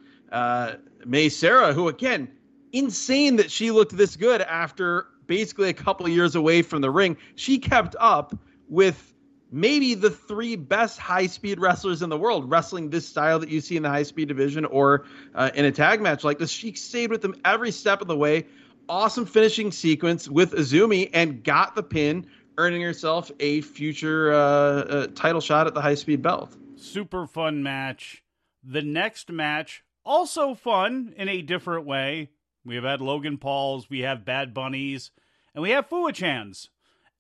uh, 1.07 1.31
Seira, 1.31 1.73
who 1.73 1.89
again, 1.89 2.29
insane 2.73 3.37
that 3.37 3.51
she 3.51 3.71
looked 3.71 3.97
this 3.97 4.17
good 4.17 4.43
after 4.43 5.07
basically 5.27 5.69
a 5.69 5.75
couple 5.75 6.09
years 6.09 6.35
away 6.35 6.63
from 6.63 6.83
the 6.83 6.91
ring. 6.91 7.17
She 7.35 7.59
kept 7.59 7.97
up 7.99 8.37
with 8.69 9.15
maybe 9.51 9.95
the 9.95 10.11
three 10.11 10.57
best 10.57 10.99
high 10.99 11.27
speed 11.27 11.61
wrestlers 11.61 12.03
in 12.03 12.11
the 12.11 12.19
world 12.19 12.51
wrestling 12.51 12.91
this 12.91 13.07
style 13.07 13.39
that 13.39 13.49
you 13.49 13.61
see 13.61 13.77
in 13.77 13.83
the 13.83 13.89
high 13.89 14.03
speed 14.03 14.29
division 14.29 14.65
or 14.67 15.05
uh, 15.35 15.51
in 15.55 15.65
a 15.65 15.73
tag 15.73 16.01
match 16.01 16.25
like 16.25 16.39
this. 16.39 16.51
She 16.51 16.73
stayed 16.73 17.11
with 17.11 17.23
them 17.23 17.35
every 17.45 17.71
step 17.71 18.01
of 18.01 18.09
the 18.09 18.17
way. 18.17 18.47
Awesome 18.89 19.27
finishing 19.27 19.73
sequence 19.73 20.29
with 20.29 20.53
Azumi 20.53 21.11
and 21.13 21.43
got 21.43 21.75
the 21.75 21.83
pin 21.83 22.27
earning 22.59 22.83
herself 22.83 23.31
a 23.41 23.61
future 23.61 24.33
uh, 24.33 24.37
uh, 24.37 25.07
title 25.15 25.41
shot 25.41 25.67
at 25.67 25.75
the 25.75 25.81
high 25.81 25.95
speed 25.95 26.23
belt. 26.23 26.57
Super 26.77 27.27
fun 27.27 27.63
match. 27.63 28.23
The 28.63 28.83
next 28.83 29.31
match, 29.31 29.85
also 30.07 30.55
fun 30.55 31.13
in 31.17 31.29
a 31.29 31.43
different 31.43 31.85
way. 31.85 32.31
We 32.65 32.77
have 32.77 32.85
had 32.85 33.01
Logan 33.01 33.39
Pauls, 33.39 33.91
we 33.91 34.01
have 34.01 34.25
Bad 34.25 34.55
Bunnies, 34.55 35.11
and 35.55 35.63
we 35.63 35.71
have 35.71 35.89
Fuwa-chans. 35.89 36.71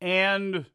And 0.00 0.66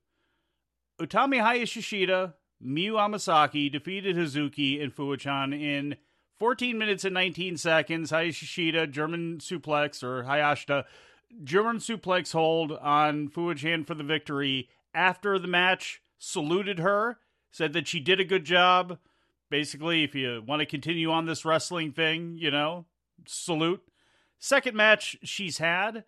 Utami 0.99 1.41
Hayashishita, 1.41 2.33
Miyu 2.63 2.93
Amasaki 2.93 3.71
defeated 3.71 4.15
Hazuki 4.15 4.81
and 4.81 4.95
Fuwa-chan 4.95 5.53
in 5.53 5.95
14 6.37 6.77
minutes 6.77 7.03
and 7.05 7.13
19 7.13 7.57
seconds. 7.57 8.11
Hayashishita, 8.11 8.89
German 8.89 9.39
suplex, 9.39 10.03
or 10.03 10.23
Hayashita, 10.23 10.85
German 11.43 11.77
suplex 11.77 12.33
hold 12.33 12.71
on 12.73 13.29
Fuwa-chan 13.29 13.85
for 13.85 13.95
the 13.95 14.03
victory. 14.03 14.69
After 14.93 15.39
the 15.39 15.47
match, 15.47 16.01
saluted 16.17 16.79
her, 16.79 17.19
said 17.51 17.73
that 17.73 17.87
she 17.87 17.99
did 17.99 18.19
a 18.19 18.25
good 18.25 18.45
job. 18.45 18.99
Basically, 19.51 20.03
if 20.05 20.15
you 20.15 20.41
want 20.47 20.61
to 20.61 20.65
continue 20.65 21.11
on 21.11 21.25
this 21.25 21.43
wrestling 21.43 21.91
thing, 21.91 22.37
you 22.39 22.49
know, 22.49 22.85
salute. 23.27 23.83
Second 24.39 24.75
match 24.75 25.17
she's 25.23 25.57
had. 25.57 26.05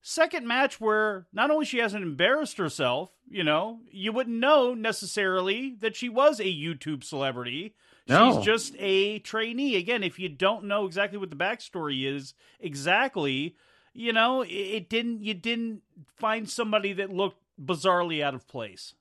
Second 0.00 0.46
match 0.46 0.80
where 0.80 1.26
not 1.30 1.50
only 1.50 1.66
she 1.66 1.78
hasn't 1.78 2.02
embarrassed 2.02 2.56
herself, 2.56 3.10
you 3.28 3.44
know, 3.44 3.80
you 3.90 4.10
wouldn't 4.10 4.38
know 4.38 4.72
necessarily 4.72 5.76
that 5.80 5.96
she 5.96 6.08
was 6.08 6.40
a 6.40 6.44
YouTube 6.44 7.04
celebrity. 7.04 7.74
No. 8.08 8.32
She's 8.36 8.44
just 8.46 8.74
a 8.78 9.18
trainee. 9.18 9.76
Again, 9.76 10.02
if 10.02 10.18
you 10.18 10.30
don't 10.30 10.64
know 10.64 10.86
exactly 10.86 11.18
what 11.18 11.28
the 11.28 11.36
backstory 11.36 12.10
is 12.10 12.32
exactly, 12.58 13.54
you 13.92 14.14
know, 14.14 14.40
it, 14.40 14.48
it 14.48 14.88
didn't. 14.88 15.22
You 15.22 15.34
didn't 15.34 15.82
find 16.16 16.48
somebody 16.48 16.94
that 16.94 17.12
looked 17.12 17.42
bizarrely 17.62 18.22
out 18.22 18.34
of 18.34 18.48
place. 18.48 18.94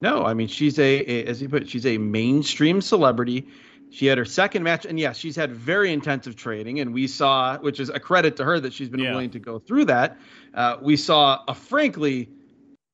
No, 0.00 0.24
I 0.24 0.34
mean 0.34 0.48
she's 0.48 0.78
a, 0.78 1.10
a, 1.10 1.24
as 1.24 1.42
you 1.42 1.48
put 1.48 1.62
it, 1.62 1.68
she's 1.68 1.86
a 1.86 1.98
mainstream 1.98 2.80
celebrity. 2.80 3.46
She 3.90 4.06
had 4.06 4.18
her 4.18 4.24
second 4.24 4.62
match, 4.62 4.84
and 4.84 5.00
yes, 5.00 5.16
she's 5.16 5.34
had 5.34 5.50
very 5.50 5.92
intensive 5.92 6.36
training, 6.36 6.80
and 6.80 6.92
we 6.92 7.06
saw, 7.06 7.56
which 7.58 7.80
is 7.80 7.88
a 7.88 7.98
credit 7.98 8.36
to 8.36 8.44
her 8.44 8.60
that 8.60 8.72
she's 8.72 8.88
been 8.88 9.00
yeah. 9.00 9.12
willing 9.12 9.30
to 9.30 9.38
go 9.38 9.58
through 9.58 9.86
that. 9.86 10.18
Uh, 10.52 10.76
we 10.82 10.96
saw 10.96 11.42
a 11.48 11.54
frankly 11.54 12.28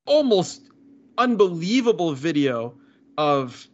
almost 0.07 0.71
unbelievable 1.19 2.13
video 2.13 2.75
of 3.19 3.67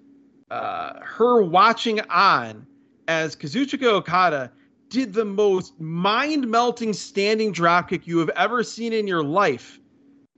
uh, 0.51 0.95
her 1.03 1.43
watching 1.43 2.01
on 2.09 2.67
as 3.07 3.37
Kazuchika 3.37 3.85
Okada 3.85 4.51
did 4.89 5.13
the 5.13 5.25
most 5.25 5.79
mind 5.81 6.49
melting 6.49 6.93
standing 6.93 7.53
dropkick 7.53 8.07
you 8.07 8.19
have 8.19 8.31
ever 8.31 8.65
seen 8.65 8.93
in 8.93 9.07
your 9.07 9.23
life 9.23 9.79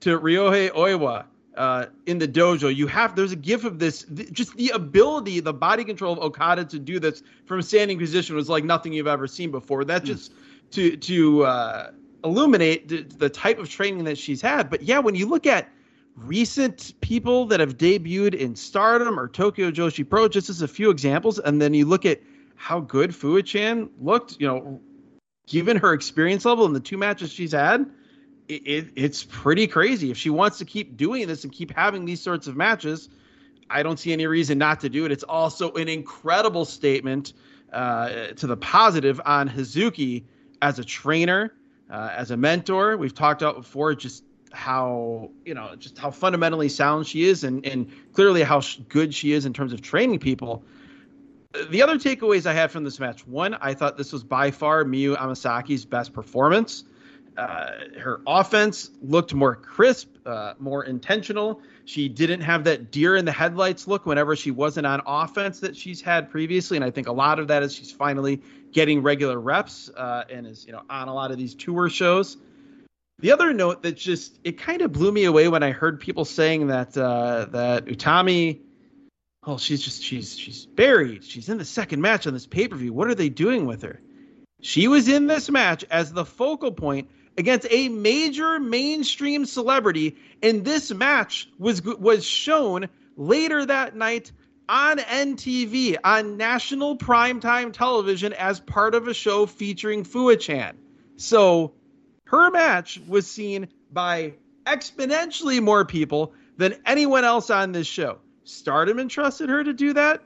to 0.01 0.19
Ryohei 0.19 0.69
Oiwa 0.71 1.25
uh, 1.55 1.85
in 2.05 2.17
the 2.17 2.27
dojo. 2.27 2.73
You 2.73 2.87
have 2.87 3.15
there's 3.15 3.31
a 3.31 3.37
gif 3.37 3.63
of 3.63 3.79
this. 3.79 4.03
Th- 4.03 4.31
just 4.31 4.55
the 4.55 4.69
ability, 4.69 5.39
the 5.39 5.53
body 5.53 5.83
control 5.83 6.13
of 6.13 6.19
Okada 6.19 6.65
to 6.65 6.79
do 6.79 6.99
this 6.99 7.23
from 7.45 7.59
a 7.59 7.63
standing 7.63 7.99
position 7.99 8.35
was 8.35 8.49
like 8.49 8.63
nothing 8.63 8.93
you've 8.93 9.07
ever 9.07 9.27
seen 9.27 9.51
before. 9.51 9.83
That 9.83 10.01
hmm. 10.01 10.07
just 10.07 10.31
mm. 10.31 10.35
to 10.71 10.97
to 10.97 11.45
uh, 11.45 11.91
illuminate 12.23 12.87
the, 12.87 13.03
the 13.03 13.29
type 13.29 13.59
of 13.59 13.69
training 13.69 14.03
that 14.05 14.17
she's 14.17 14.41
had. 14.41 14.69
But 14.69 14.81
yeah, 14.81 14.99
when 14.99 15.15
you 15.15 15.27
look 15.27 15.45
at 15.45 15.69
recent 16.15 16.93
people 17.01 17.45
that 17.47 17.59
have 17.59 17.77
debuted 17.77 18.35
in 18.35 18.55
Stardom 18.55 19.19
or 19.19 19.27
Tokyo 19.27 19.71
Joshi 19.71 20.07
Pro, 20.07 20.27
just 20.27 20.49
as 20.49 20.61
a 20.61 20.67
few 20.67 20.89
examples, 20.89 21.39
and 21.39 21.61
then 21.61 21.73
you 21.73 21.85
look 21.85 22.05
at 22.05 22.21
how 22.55 22.79
good 22.79 23.11
Fuwa-chan 23.11 23.89
looked, 23.99 24.37
you 24.39 24.47
know, 24.47 24.79
given 25.47 25.75
her 25.77 25.93
experience 25.93 26.45
level 26.45 26.65
and 26.65 26.75
the 26.75 26.79
two 26.79 26.97
matches 26.97 27.31
she's 27.31 27.51
had, 27.51 27.85
it, 28.47 28.61
it, 28.65 28.87
it's 28.95 29.23
pretty 29.23 29.67
crazy. 29.67 30.11
If 30.11 30.17
she 30.17 30.29
wants 30.29 30.57
to 30.59 30.65
keep 30.65 30.97
doing 30.97 31.27
this 31.27 31.43
and 31.43 31.51
keep 31.51 31.71
having 31.71 32.05
these 32.05 32.21
sorts 32.21 32.47
of 32.47 32.55
matches, 32.55 33.09
I 33.69 33.83
don't 33.83 33.97
see 33.97 34.13
any 34.13 34.27
reason 34.27 34.57
not 34.57 34.79
to 34.81 34.89
do 34.89 35.05
it. 35.05 35.11
It's 35.11 35.23
also 35.23 35.71
an 35.73 35.87
incredible 35.87 36.65
statement 36.65 37.33
uh, 37.71 38.27
to 38.27 38.47
the 38.47 38.57
positive 38.57 39.19
on 39.25 39.49
Hazuki 39.49 40.23
as 40.61 40.79
a 40.79 40.83
trainer, 40.83 41.53
uh, 41.89 42.11
as 42.15 42.31
a 42.31 42.37
mentor. 42.37 42.97
We've 42.97 43.15
talked 43.15 43.41
about 43.41 43.55
before 43.55 43.95
just 43.95 44.23
how 44.51 45.31
you 45.45 45.55
know 45.55 45.75
just 45.75 45.97
how 45.97 46.11
fundamentally 46.11 46.69
sound 46.69 47.07
she 47.07 47.23
is, 47.23 47.43
and 47.43 47.65
and 47.65 47.91
clearly 48.13 48.43
how 48.43 48.61
good 48.89 49.13
she 49.13 49.31
is 49.31 49.45
in 49.45 49.53
terms 49.53 49.73
of 49.73 49.81
training 49.81 50.19
people 50.19 50.63
the 51.69 51.81
other 51.81 51.97
takeaways 51.97 52.45
I 52.45 52.53
had 52.53 52.71
from 52.71 52.83
this 52.83 52.99
match 52.99 53.27
one, 53.27 53.53
I 53.55 53.73
thought 53.73 53.97
this 53.97 54.11
was 54.11 54.23
by 54.23 54.49
far 54.51 54.83
Miyu 54.83 55.15
Amasaki's 55.15 55.85
best 55.85 56.13
performance. 56.13 56.83
Uh, 57.37 57.71
her 57.99 58.21
offense 58.27 58.91
looked 59.01 59.33
more 59.33 59.55
crisp, 59.55 60.09
uh, 60.25 60.53
more 60.59 60.83
intentional. 60.83 61.61
She 61.85 62.07
didn't 62.07 62.41
have 62.41 62.63
that 62.65 62.91
deer 62.91 63.15
in 63.15 63.25
the 63.25 63.31
headlights 63.31 63.87
look 63.87 64.05
whenever 64.05 64.35
she 64.35 64.51
wasn't 64.51 64.87
on 64.87 65.01
offense 65.05 65.59
that 65.61 65.75
she's 65.75 66.01
had 66.01 66.29
previously, 66.29 66.77
and 66.77 66.83
I 66.83 66.91
think 66.91 67.07
a 67.07 67.11
lot 67.11 67.39
of 67.39 67.47
that 67.47 67.63
is 67.63 67.73
she's 67.75 67.91
finally 67.91 68.41
getting 68.71 69.01
regular 69.01 69.39
reps 69.39 69.89
uh, 69.89 70.23
and 70.29 70.47
is 70.47 70.65
you 70.65 70.73
know 70.73 70.81
on 70.89 71.07
a 71.07 71.13
lot 71.13 71.31
of 71.31 71.37
these 71.37 71.55
tour 71.55 71.89
shows. 71.89 72.37
The 73.19 73.31
other 73.31 73.53
note 73.53 73.83
that 73.83 73.97
just 73.97 74.39
it 74.43 74.57
kind 74.57 74.81
of 74.81 74.91
blew 74.91 75.11
me 75.11 75.25
away 75.25 75.47
when 75.47 75.63
I 75.63 75.71
heard 75.71 75.99
people 75.99 76.25
saying 76.25 76.67
that 76.67 76.97
uh, 76.97 77.45
that 77.51 77.85
Utami 77.85 78.59
oh, 79.45 79.57
she's 79.57 79.81
just 79.81 80.03
she's 80.03 80.37
she's 80.37 80.65
buried. 80.65 81.23
She's 81.23 81.49
in 81.49 81.57
the 81.57 81.65
second 81.65 82.01
match 82.01 82.27
on 82.27 82.33
this 82.33 82.47
pay 82.47 82.67
per 82.67 82.75
view. 82.75 82.93
What 82.93 83.07
are 83.07 83.15
they 83.15 83.29
doing 83.29 83.65
with 83.65 83.81
her? 83.81 83.99
She 84.61 84.87
was 84.87 85.07
in 85.07 85.27
this 85.27 85.49
match 85.49 85.83
as 85.91 86.13
the 86.13 86.25
focal 86.25 86.71
point 86.71 87.09
against 87.37 87.67
a 87.69 87.89
major 87.89 88.59
mainstream 88.59 89.45
celebrity, 89.45 90.15
and 90.41 90.63
this 90.65 90.93
match 90.93 91.49
was 91.57 91.83
was 91.83 92.25
shown 92.25 92.87
later 93.15 93.65
that 93.65 93.95
night 93.95 94.31
on 94.69 94.97
NTV 94.97 95.97
on 96.03 96.37
national 96.37 96.97
primetime 96.97 97.73
television 97.73 98.33
as 98.33 98.59
part 98.59 98.95
of 98.95 99.07
a 99.07 99.13
show 99.13 99.45
featuring 99.45 100.03
Fuwa-chan. 100.03 100.77
So 101.17 101.73
her 102.25 102.49
match 102.51 102.99
was 103.07 103.29
seen 103.29 103.67
by 103.91 104.33
exponentially 104.65 105.61
more 105.61 105.85
people 105.85 106.33
than 106.57 106.75
anyone 106.85 107.23
else 107.23 107.49
on 107.49 107.71
this 107.71 107.87
show. 107.87 108.19
Stardom 108.45 108.99
entrusted 108.99 109.49
her 109.49 109.63
to 109.63 109.73
do 109.73 109.93
that. 109.93 110.23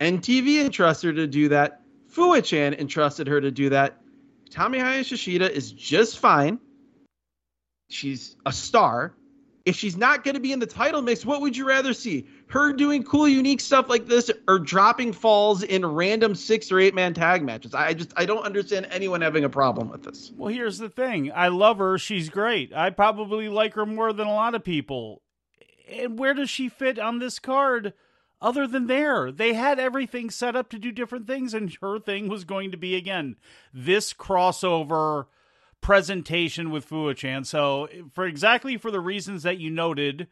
NTV 0.00 0.64
entrusted 0.64 1.16
her 1.16 1.22
to 1.22 1.26
do 1.26 1.48
that. 1.48 1.82
Fuwa-chan 2.12 2.74
entrusted 2.74 3.26
her 3.26 3.40
to 3.40 3.50
do 3.50 3.68
that. 3.70 3.99
Tomohiro 4.50 5.08
Yoshida 5.08 5.50
is 5.50 5.72
just 5.72 6.18
fine. 6.18 6.58
She's 7.88 8.36
a 8.46 8.52
star. 8.52 9.14
If 9.66 9.76
she's 9.76 9.96
not 9.96 10.24
going 10.24 10.34
to 10.34 10.40
be 10.40 10.52
in 10.52 10.58
the 10.58 10.66
title 10.66 11.02
mix, 11.02 11.24
what 11.24 11.42
would 11.42 11.56
you 11.56 11.68
rather 11.68 11.92
see? 11.92 12.26
Her 12.48 12.72
doing 12.72 13.04
cool, 13.04 13.28
unique 13.28 13.60
stuff 13.60 13.88
like 13.88 14.06
this 14.06 14.30
or 14.48 14.58
dropping 14.58 15.12
falls 15.12 15.62
in 15.62 15.84
random 15.84 16.34
six 16.34 16.72
or 16.72 16.80
eight 16.80 16.94
man 16.94 17.12
tag 17.14 17.44
matches? 17.44 17.74
I 17.74 17.92
just, 17.92 18.12
I 18.16 18.24
don't 18.24 18.44
understand 18.44 18.88
anyone 18.90 19.20
having 19.20 19.44
a 19.44 19.50
problem 19.50 19.90
with 19.90 20.02
this. 20.02 20.32
Well, 20.36 20.52
here's 20.52 20.78
the 20.78 20.88
thing 20.88 21.30
I 21.34 21.48
love 21.48 21.78
her. 21.78 21.98
She's 21.98 22.30
great. 22.30 22.72
I 22.74 22.90
probably 22.90 23.48
like 23.48 23.74
her 23.74 23.86
more 23.86 24.12
than 24.12 24.26
a 24.26 24.34
lot 24.34 24.54
of 24.54 24.64
people. 24.64 25.22
And 25.90 26.18
where 26.18 26.34
does 26.34 26.48
she 26.48 26.68
fit 26.68 26.98
on 26.98 27.18
this 27.18 27.38
card? 27.38 27.92
Other 28.42 28.66
than 28.66 28.86
there. 28.86 29.30
They 29.30 29.52
had 29.52 29.78
everything 29.78 30.30
set 30.30 30.56
up 30.56 30.70
to 30.70 30.78
do 30.78 30.90
different 30.92 31.26
things, 31.26 31.52
and 31.52 31.76
her 31.82 31.98
thing 31.98 32.28
was 32.28 32.44
going 32.44 32.70
to 32.70 32.78
be 32.78 32.94
again 32.94 33.36
this 33.74 34.12
crossover 34.14 35.26
presentation 35.80 36.70
with 36.70 36.88
Fuwa-chan. 36.88 37.44
So 37.44 37.88
for 38.14 38.26
exactly 38.26 38.76
for 38.76 38.90
the 38.90 39.00
reasons 39.00 39.42
that 39.42 39.58
you 39.58 39.70
noted, 39.70 40.26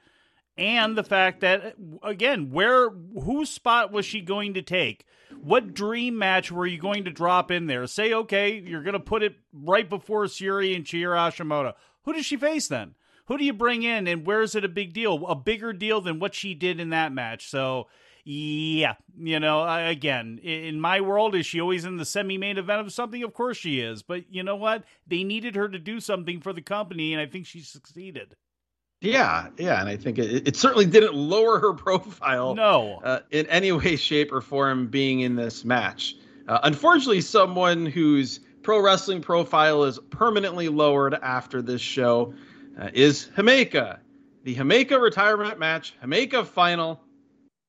and 0.57 0.97
the 0.97 1.05
fact 1.05 1.41
that 1.41 1.77
again, 2.03 2.51
where 2.51 2.91
whose 2.91 3.51
spot 3.51 3.93
was 3.93 4.05
she 4.07 4.21
going 4.21 4.55
to 4.55 4.63
take? 4.63 5.07
What 5.41 5.75
dream 5.75 6.19
match 6.19 6.51
were 6.51 6.67
you 6.67 6.79
going 6.79 7.05
to 7.05 7.11
drop 7.11 7.51
in 7.51 7.67
there? 7.67 7.87
Say, 7.87 8.13
okay, 8.13 8.59
you're 8.59 8.83
going 8.83 8.95
to 8.95 9.01
put 9.01 9.23
it 9.23 9.37
right 9.53 9.89
before 9.89 10.25
Syuri 10.25 10.75
and 10.75 10.85
Chihiro 10.85 11.17
Hashimoto. 11.17 11.75
Who 12.05 12.15
does 12.15 12.27
she 12.27 12.37
face 12.37 12.69
then? 12.69 12.95
Who 13.29 13.39
do 13.39 13.45
you 13.45 13.53
bring 13.53 13.83
in, 13.83 14.07
and 14.07 14.27
where 14.27 14.43
is 14.43 14.55
it 14.55 14.65
a 14.65 14.69
big 14.69 14.93
deal? 14.93 15.27
A 15.27 15.35
bigger 15.35 15.73
deal 15.73 16.01
than 16.01 16.19
what 16.19 16.35
she 16.35 16.55
did 16.55 16.81
in 16.81 16.91
that 16.91 17.13
match. 17.13 17.49
So 17.49 17.87
yeah, 18.25 18.95
you 19.19 19.41
know, 19.41 19.67
again, 19.67 20.39
in 20.43 20.79
my 20.81 21.01
world, 21.01 21.35
is 21.35 21.47
she 21.47 21.63
always 21.63 21.87
in 21.87 21.97
the 21.97 22.05
semi-main 22.05 22.59
event 22.59 22.81
of 22.81 22.93
something? 22.93 23.23
Of 23.23 23.33
course 23.33 23.57
she 23.57 23.81
is. 23.81 24.03
But 24.03 24.25
you 24.31 24.43
know 24.43 24.57
what? 24.57 24.85
They 25.07 25.25
needed 25.25 25.57
her 25.57 25.67
to 25.67 25.79
do 25.79 25.99
something 25.99 26.43
for 26.43 26.53
the 26.53 26.61
company, 26.61 27.15
and 27.15 27.23
I 27.23 27.27
think 27.27 27.47
she 27.47 27.61
succeeded. 27.61 28.35
Yeah, 29.01 29.49
yeah, 29.57 29.81
and 29.81 29.89
I 29.89 29.97
think 29.97 30.19
it, 30.19 30.49
it 30.49 30.57
certainly 30.57 30.85
didn't 30.85 31.15
lower 31.15 31.59
her 31.59 31.73
profile. 31.75 32.55
No, 32.55 33.01
uh, 33.03 33.21
in 33.31 33.47
any 33.47 33.73
way, 33.73 33.97
shape, 33.97 34.33
or 34.33 34.41
form, 34.41 34.89
being 34.89 35.21
in 35.21 35.37
this 35.37 35.65
match. 35.65 36.15
Uh, 36.49 36.61
unfortunately, 36.65 37.21
someone 37.21 37.87
whose 37.87 38.41
pro 38.63 38.81
wrestling 38.81 39.23
profile 39.23 39.85
is 39.85 39.99
permanently 40.11 40.69
lowered 40.69 41.15
after 41.15 41.63
this 41.63 41.81
show 41.81 42.35
uh, 42.79 42.91
is 42.93 43.29
Himeka. 43.37 43.99
The 44.45 44.55
Himeka 44.55 45.01
retirement 45.01 45.59
match, 45.59 45.95
Himeka 46.03 46.47
final 46.47 47.01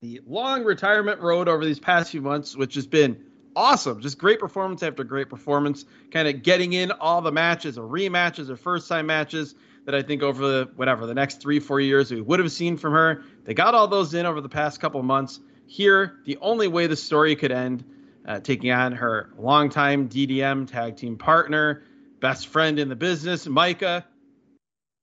the 0.02 0.22
long 0.26 0.64
retirement 0.64 1.20
road 1.20 1.50
over 1.50 1.66
these 1.66 1.80
past 1.80 2.12
few 2.12 2.22
months, 2.22 2.56
which 2.56 2.76
has 2.76 2.88
been 2.88 3.22
awesome. 3.56 4.00
Just 4.00 4.18
great 4.18 4.40
performance 4.40 4.82
after 4.82 5.04
great 5.04 5.30
performance, 5.30 5.84
kind 6.12 6.28
of 6.28 6.42
getting 6.42 6.74
in 6.74 6.92
all 6.92 7.22
the 7.22 7.32
matches 7.32 7.78
or 7.78 7.86
rematches 7.86 8.50
or 8.50 8.56
first 8.56 8.88
time 8.88 9.08
matches 9.08 9.56
that 9.86 9.94
I 9.94 10.02
think 10.02 10.22
over 10.22 10.48
the 10.48 10.70
whatever 10.76 11.06
the 11.06 11.14
next 11.14 11.42
three, 11.42 11.60
four 11.60 11.82
years 11.82 12.12
we 12.12 12.22
would 12.22 12.40
have 12.40 12.52
seen 12.52 12.78
from 12.78 12.94
her. 12.94 13.24
They 13.44 13.54
got 13.54 13.76
all 13.76 13.88
those 13.88 14.14
in 14.14 14.26
over 14.26 14.40
the 14.40 14.50
past 14.50 14.80
couple 14.80 15.04
months. 15.04 15.42
Here, 15.66 16.20
the 16.26 16.38
only 16.38 16.68
way 16.68 16.88
the 16.88 16.96
story 16.96 17.36
could 17.36 17.52
end, 17.52 17.84
uh, 18.26 18.40
taking 18.40 18.72
on 18.72 18.94
her 18.94 19.32
longtime 19.38 20.08
DDM 20.08 20.70
tag 20.70 20.96
team 20.96 21.18
partner, 21.18 21.84
best 22.22 22.48
friend 22.48 22.80
in 22.80 22.88
the 22.88 22.96
business, 22.96 23.48
Maika. 23.48 24.06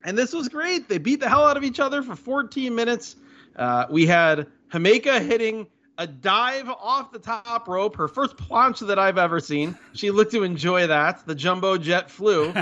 And 0.07 0.17
this 0.17 0.33
was 0.33 0.49
great. 0.49 0.89
They 0.89 0.99
beat 0.99 1.19
the 1.19 1.29
hell 1.29 1.45
out 1.45 1.57
of 1.57 1.65
each 1.65 1.81
other 1.81 2.01
for 2.01 2.15
14 2.15 2.73
minutes. 2.73 3.17
Uh, 3.57 3.87
we 3.91 4.07
had 4.07 4.47
Himeka 4.73 5.21
hitting 5.21 5.67
a 5.99 6.07
dive 6.07 6.69
off 6.69 7.11
the 7.11 7.19
top 7.19 7.67
rope, 7.67 7.97
her 7.97 8.07
first 8.07 8.37
plancha 8.37 8.87
that 8.87 9.01
I've 9.01 9.19
ever 9.19 9.41
seen. 9.41 9.77
She 9.95 10.13
looked 10.13 10.31
to 10.31 10.45
enjoy 10.45 10.87
that. 10.87 11.27
The 11.27 11.35
jumbo 11.35 11.77
jet 11.77 12.09
flew. 12.09 12.55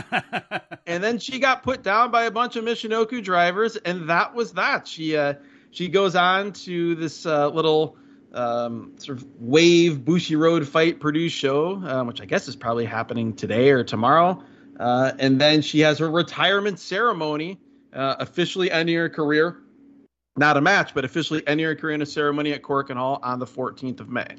and 0.86 1.04
then 1.04 1.18
she 1.18 1.38
got 1.38 1.62
put 1.62 1.82
down 1.82 2.10
by 2.10 2.24
a 2.24 2.30
bunch 2.30 2.56
of 2.56 2.64
Michinoku 2.64 3.22
drivers, 3.22 3.76
and 3.76 4.08
that 4.08 4.34
was 4.34 4.52
that. 4.52 4.88
She 4.88 5.14
uh, 5.14 5.34
she 5.70 5.88
goes 5.88 6.16
on 6.16 6.52
to 6.52 6.94
this 6.94 7.26
uh, 7.26 7.48
little 7.50 7.98
um, 8.32 8.92
sort 8.96 9.18
of 9.18 9.26
wave 9.38 9.98
Bushiroad 9.98 10.64
fight 10.64 10.98
produced 10.98 11.36
show, 11.36 11.74
um, 11.84 12.06
which 12.06 12.22
I 12.22 12.24
guess 12.24 12.48
is 12.48 12.56
probably 12.56 12.86
happening 12.86 13.34
today 13.34 13.70
or 13.70 13.84
tomorrow. 13.84 14.42
Uh, 14.78 15.12
and 15.18 15.40
then 15.40 15.62
she 15.62 15.80
has 15.80 15.98
her 15.98 16.10
retirement 16.10 16.78
ceremony, 16.78 17.60
uh, 17.92 18.16
officially 18.18 18.70
ending 18.70 18.96
her 18.96 19.08
career 19.08 19.64
not 20.36 20.56
a 20.56 20.60
match, 20.60 20.94
but 20.94 21.04
officially 21.04 21.46
ending 21.46 21.66
her 21.66 21.74
career 21.74 21.94
in 21.94 22.02
a 22.02 22.06
ceremony 22.06 22.52
at 22.52 22.62
Korakuen 22.62 22.96
Hall 22.96 23.20
on 23.22 23.38
the 23.38 23.46
14th 23.46 24.00
of 24.00 24.08
May. 24.08 24.36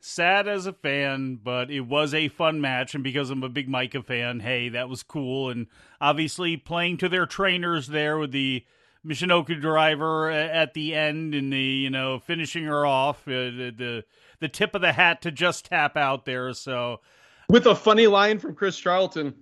Sad 0.00 0.48
as 0.48 0.66
a 0.66 0.72
fan, 0.72 1.40
but 1.42 1.70
it 1.70 1.80
was 1.80 2.14
a 2.14 2.28
fun 2.28 2.60
match, 2.60 2.94
and 2.94 3.02
because 3.02 3.30
I'm 3.30 3.42
a 3.42 3.48
big 3.48 3.68
Maika 3.68 4.04
fan, 4.04 4.40
hey, 4.40 4.68
that 4.68 4.88
was 4.88 5.02
cool. 5.02 5.50
And 5.50 5.66
obviously, 6.00 6.56
playing 6.56 6.98
to 6.98 7.08
their 7.08 7.26
trainers 7.26 7.88
there 7.88 8.18
with 8.18 8.30
the 8.30 8.64
Michinoku 9.04 9.60
driver 9.60 10.30
at 10.30 10.74
the 10.74 10.94
end 10.94 11.34
and 11.34 11.52
the 11.52 11.58
you 11.58 11.90
know 11.90 12.20
finishing 12.20 12.64
her 12.64 12.86
off, 12.86 13.26
uh, 13.26 13.30
the, 13.30 13.74
the 13.76 14.04
the 14.38 14.48
tip 14.48 14.76
of 14.76 14.80
the 14.80 14.92
hat 14.92 15.22
to 15.22 15.32
just 15.32 15.66
tap 15.66 15.96
out 15.96 16.24
there. 16.24 16.52
So, 16.52 17.00
with 17.48 17.66
a 17.66 17.74
funny 17.74 18.06
line 18.06 18.38
from 18.38 18.54
Chris 18.54 18.78
Charlton 18.78 19.34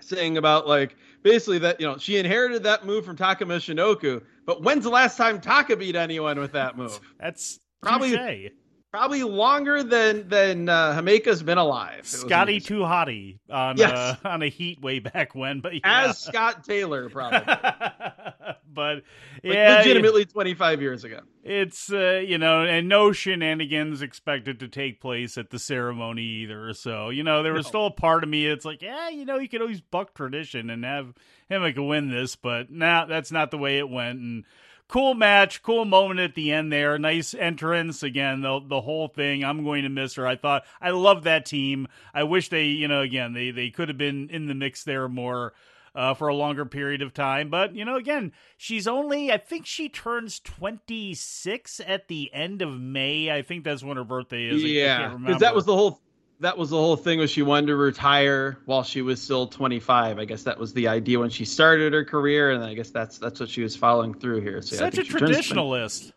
saying 0.00 0.36
about 0.36 0.66
like 0.66 0.96
basically 1.22 1.58
that 1.58 1.80
you 1.80 1.86
know 1.86 1.98
she 1.98 2.16
inherited 2.16 2.62
that 2.62 2.84
move 2.86 3.04
from 3.04 3.16
Taka 3.16 3.44
Michinoku 3.44 4.22
but 4.48 4.62
when's 4.62 4.84
the 4.84 4.88
last 4.88 5.18
time 5.18 5.42
Taka 5.42 5.76
beat 5.76 5.94
anyone 5.94 6.40
with 6.40 6.52
that 6.52 6.74
move? 6.74 6.98
That's 7.20 7.60
probably 7.82 8.50
probably 8.90 9.22
longer 9.22 9.82
than 9.82 10.26
than 10.26 10.70
uh, 10.70 10.94
Himeka's 10.98 11.42
been 11.42 11.58
alive. 11.58 12.06
Scotty 12.06 12.58
too 12.58 12.80
hotty 12.80 13.40
on 13.50 13.76
yes. 13.76 13.92
uh, 13.92 14.16
on 14.24 14.40
a 14.40 14.48
heat 14.48 14.80
way 14.80 15.00
back 15.00 15.34
when, 15.34 15.60
but 15.60 15.74
yeah. 15.74 16.08
as 16.08 16.16
Scott 16.18 16.64
Taylor 16.64 17.10
probably. 17.10 17.40
but 18.78 19.02
like 19.42 19.54
yeah, 19.54 19.78
legitimately 19.78 20.24
25 20.24 20.80
years 20.80 21.02
ago. 21.02 21.18
It's 21.42 21.92
uh, 21.92 22.22
you 22.24 22.38
know, 22.38 22.62
and 22.62 22.88
no 22.88 23.10
shenanigans 23.10 24.02
expected 24.02 24.60
to 24.60 24.68
take 24.68 25.00
place 25.00 25.36
at 25.36 25.50
the 25.50 25.58
ceremony 25.58 26.22
either. 26.22 26.72
So 26.74 27.08
you 27.10 27.24
know, 27.24 27.42
there 27.42 27.52
was 27.52 27.66
no. 27.66 27.68
still 27.70 27.86
a 27.86 27.90
part 27.90 28.22
of 28.22 28.30
me. 28.30 28.46
It's 28.46 28.64
like, 28.64 28.80
yeah, 28.80 29.08
you 29.08 29.24
know, 29.24 29.38
you 29.38 29.48
could 29.48 29.62
always 29.62 29.80
buck 29.80 30.14
tradition 30.14 30.70
and 30.70 30.84
have 30.84 31.12
him 31.48 31.62
like 31.62 31.74
win 31.76 32.08
this, 32.08 32.36
but 32.36 32.70
now 32.70 33.00
nah, 33.00 33.06
that's 33.06 33.32
not 33.32 33.50
the 33.50 33.58
way 33.58 33.78
it 33.78 33.90
went. 33.90 34.20
And 34.20 34.44
cool 34.86 35.14
match, 35.14 35.60
cool 35.64 35.84
moment 35.84 36.20
at 36.20 36.36
the 36.36 36.52
end 36.52 36.72
there. 36.72 37.00
Nice 37.00 37.34
entrance 37.34 38.04
again. 38.04 38.42
The 38.42 38.60
the 38.64 38.80
whole 38.80 39.08
thing. 39.08 39.44
I'm 39.44 39.64
going 39.64 39.82
to 39.82 39.88
miss 39.88 40.14
her. 40.14 40.26
I 40.26 40.36
thought 40.36 40.62
I 40.80 40.90
love 40.90 41.24
that 41.24 41.46
team. 41.46 41.88
I 42.14 42.22
wish 42.22 42.48
they, 42.48 42.66
you 42.66 42.86
know, 42.86 43.00
again 43.00 43.32
they 43.32 43.50
they 43.50 43.70
could 43.70 43.88
have 43.88 43.98
been 43.98 44.30
in 44.30 44.46
the 44.46 44.54
mix 44.54 44.84
there 44.84 45.08
more. 45.08 45.52
Uh, 45.98 46.14
for 46.14 46.28
a 46.28 46.34
longer 46.34 46.64
period 46.64 47.02
of 47.02 47.12
time. 47.12 47.50
But, 47.50 47.74
you 47.74 47.84
know, 47.84 47.96
again, 47.96 48.30
she's 48.56 48.86
only, 48.86 49.32
I 49.32 49.36
think 49.36 49.66
she 49.66 49.88
turns 49.88 50.38
26 50.38 51.80
at 51.84 52.06
the 52.06 52.32
end 52.32 52.62
of 52.62 52.78
May. 52.78 53.32
I 53.32 53.42
think 53.42 53.64
that's 53.64 53.82
when 53.82 53.96
her 53.96 54.04
birthday 54.04 54.44
is. 54.44 54.62
Yeah. 54.62 55.16
Because 55.16 55.40
that 55.40 55.56
was 55.56 55.64
the 55.64 55.74
whole 55.74 56.00
that 56.38 56.56
was 56.56 56.70
the 56.70 56.76
whole 56.76 56.94
thing 56.94 57.18
was 57.18 57.32
she 57.32 57.42
wanted 57.42 57.66
to 57.66 57.74
retire 57.74 58.58
while 58.66 58.84
she 58.84 59.02
was 59.02 59.20
still 59.20 59.48
25 59.48 60.20
i 60.20 60.24
guess 60.24 60.44
that 60.44 60.56
was 60.56 60.72
the 60.72 60.86
idea 60.86 61.18
when 61.18 61.30
she 61.30 61.44
started 61.44 61.92
her 61.92 62.04
career 62.04 62.52
and 62.52 62.62
i 62.62 62.74
guess 62.74 62.90
that's 62.90 63.18
that's 63.18 63.40
what 63.40 63.48
she 63.48 63.60
was 63.60 63.74
following 63.74 64.14
through 64.14 64.40
here 64.40 64.62
so 64.62 64.76
such 64.76 64.98
a 64.98 65.02
traditionalist 65.02 66.12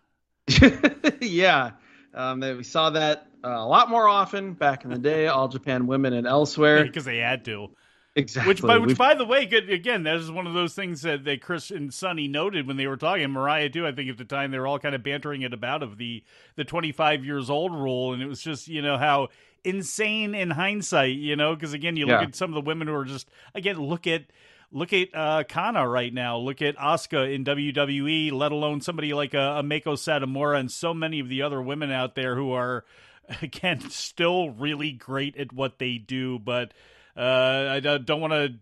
yeah 1.22 1.72
um, 2.13 2.41
we 2.41 2.63
saw 2.63 2.91
that 2.91 3.26
uh, 3.44 3.50
a 3.50 3.65
lot 3.65 3.89
more 3.89 4.08
often 4.08 4.54
back 4.54 4.84
in 4.84 4.91
the 4.91 5.00
day 5.00 5.26
all 5.26 5.48
japan 5.48 5.88
women 5.88 6.13
and 6.13 6.28
elsewhere 6.28 6.84
because 6.86 7.06
they 7.06 7.17
had 7.17 7.44
to 7.44 7.70
Exactly. 8.13 8.50
Which, 8.50 8.62
by, 8.62 8.78
which, 8.78 8.97
by 8.97 9.13
the 9.13 9.24
way, 9.24 9.45
good, 9.45 9.69
again, 9.69 10.04
that 10.04 10.17
is 10.17 10.30
one 10.30 10.45
of 10.45 10.54
those 10.54 10.74
things 10.74 11.04
that, 11.04 11.24
that 11.24 11.41
Chris 11.41 11.71
and 11.71 11.93
Sonny 11.93 12.28
noted 12.28 12.67
when 12.67 12.76
they 12.76 12.86
were 12.86 12.97
talking. 12.97 13.30
Mariah 13.32 13.69
too. 13.69 13.88
I 13.88 13.93
think 13.93 14.10
at 14.10 14.17
the 14.17 14.26
time 14.26 14.52
they 14.52 14.60
were 14.60 14.67
all 14.67 14.80
kind 14.80 14.93
of 14.93 15.02
bantering 15.02 15.44
it 15.44 15.54
about 15.54 15.81
of 15.81 15.98
the 15.98 16.23
the 16.56 16.65
25 16.65 17.23
years 17.23 17.50
old 17.50 17.73
rule, 17.73 18.13
and 18.13 18.21
it 18.21 18.27
was 18.27 18.42
just 18.42 18.67
you 18.67 18.81
know 18.81 18.98
how 18.98 19.29
insane 19.63 20.35
in 20.35 20.52
hindsight, 20.52 21.15
you 21.15 21.35
know, 21.38 21.56
because 21.56 21.71
again, 21.71 21.96
you 21.96 22.06
look 22.06 22.19
yeah. 22.21 22.27
at 22.27 22.35
some 22.35 22.50
of 22.50 22.56
the 22.56 22.67
women 22.67 22.88
who 22.88 22.94
are 22.96 23.06
just 23.06 23.29
again 23.56 23.77
look 23.77 24.06
at 24.08 24.25
look 24.71 24.92
at 24.92 25.10
uh, 25.13 25.44
Kana 25.48 25.88
right 25.88 26.13
now. 26.13 26.38
Look 26.38 26.62
at 26.62 26.75
Asuka 26.77 27.33
in 27.33 27.46
WWE. 27.46 28.31
Let 28.33 28.52
alone 28.52 28.81
somebody 28.81 29.13
like 29.13 29.33
a, 29.33 29.60
a 29.60 29.63
Meiko 29.63 29.94
Satomura 29.96 30.60
and 30.60 30.71
so 30.71 30.94
many 30.94 31.19
of 31.19 31.29
the 31.29 31.42
other 31.42 31.62
women 31.62 31.92
out 31.92 32.15
there 32.15 32.35
who 32.35 32.52
are 32.52 32.83
again 33.42 33.90
still 33.90 34.50
really 34.50 34.92
great 34.92 35.38
at 35.38 35.54
what 35.54 35.79
they 35.79 35.98
do. 35.98 36.40
But 36.40 36.69
uh, 36.69 36.73
Uh, 37.15 37.67
I 37.71 37.79
don't 37.79 38.21
want 38.21 38.33
to 38.33 38.53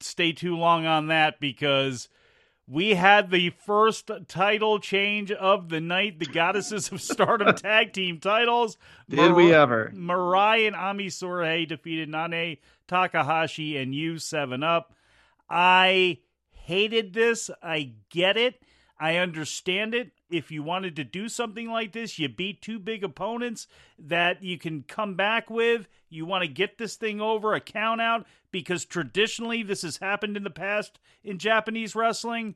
stay 0.00 0.32
too 0.32 0.56
long 0.56 0.86
on 0.86 1.08
that 1.08 1.40
because 1.40 2.08
we 2.66 2.94
had 2.94 3.30
the 3.30 3.50
first 3.50 4.10
title 4.28 4.78
change 4.78 5.30
of 5.30 5.68
the 5.68 5.80
night. 5.80 6.18
The 6.18 6.26
Goddesses 6.26 6.90
of 6.92 7.00
Stardom 7.00 7.54
tag 7.56 7.92
team 7.92 8.20
titles. 8.20 8.78
Did 9.08 9.16
Mar- 9.16 9.34
we 9.34 9.52
ever? 9.52 9.92
Mirai 9.94 10.66
and 10.66 10.76
Ami 10.76 11.08
Sourei 11.08 11.68
defeated 11.68 12.08
Nanae 12.08 12.58
Takahashi 12.88 13.76
and 13.76 13.92
Yuu 13.92 14.20
Seven 14.20 14.62
Up. 14.62 14.94
I 15.48 16.18
hated 16.52 17.12
this. 17.12 17.50
I 17.62 17.92
get 18.10 18.36
it. 18.36 18.62
I 18.98 19.16
understand 19.16 19.94
it. 19.94 20.12
If 20.30 20.50
you 20.50 20.62
wanted 20.62 20.96
to 20.96 21.04
do 21.04 21.28
something 21.28 21.68
like 21.68 21.92
this, 21.92 22.18
you 22.18 22.28
beat 22.28 22.62
two 22.62 22.78
big 22.78 23.04
opponents 23.04 23.66
that 23.98 24.42
you 24.42 24.58
can 24.58 24.82
come 24.82 25.14
back 25.14 25.50
with. 25.50 25.86
You 26.08 26.24
want 26.24 26.42
to 26.42 26.48
get 26.48 26.78
this 26.78 26.96
thing 26.96 27.20
over 27.20 27.54
a 27.54 27.60
count 27.60 28.00
out 28.00 28.26
because 28.50 28.84
traditionally 28.84 29.62
this 29.62 29.82
has 29.82 29.98
happened 29.98 30.36
in 30.36 30.44
the 30.44 30.50
past 30.50 30.98
in 31.22 31.38
Japanese 31.38 31.94
wrestling. 31.94 32.54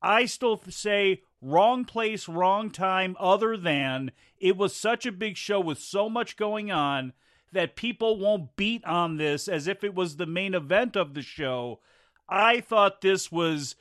I 0.00 0.26
still 0.26 0.60
say 0.68 1.22
wrong 1.42 1.84
place, 1.84 2.28
wrong 2.28 2.70
time, 2.70 3.16
other 3.18 3.56
than 3.56 4.12
it 4.38 4.56
was 4.56 4.74
such 4.74 5.04
a 5.06 5.12
big 5.12 5.36
show 5.36 5.60
with 5.60 5.78
so 5.78 6.08
much 6.08 6.36
going 6.36 6.70
on 6.70 7.12
that 7.52 7.76
people 7.76 8.18
won't 8.18 8.56
beat 8.56 8.84
on 8.84 9.16
this 9.16 9.48
as 9.48 9.66
if 9.66 9.82
it 9.82 9.94
was 9.94 10.16
the 10.16 10.26
main 10.26 10.54
event 10.54 10.96
of 10.96 11.14
the 11.14 11.22
show. 11.22 11.80
I 12.28 12.60
thought 12.60 13.00
this 13.00 13.32
was 13.32 13.74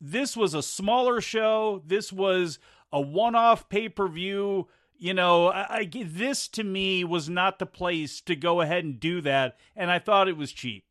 this 0.00 0.36
was 0.36 0.54
a 0.54 0.62
smaller 0.62 1.20
show. 1.20 1.82
This 1.86 2.12
was 2.12 2.58
a 2.92 3.00
one-off 3.00 3.68
pay-per-view. 3.68 4.68
You 4.96 5.14
know, 5.14 5.48
I, 5.48 5.78
I, 5.78 5.90
this 5.92 6.48
to 6.48 6.64
me 6.64 7.04
was 7.04 7.28
not 7.28 7.58
the 7.58 7.66
place 7.66 8.20
to 8.22 8.34
go 8.34 8.60
ahead 8.60 8.84
and 8.84 8.98
do 8.98 9.20
that, 9.20 9.56
and 9.76 9.90
I 9.90 9.98
thought 9.98 10.28
it 10.28 10.36
was 10.36 10.52
cheap. 10.52 10.84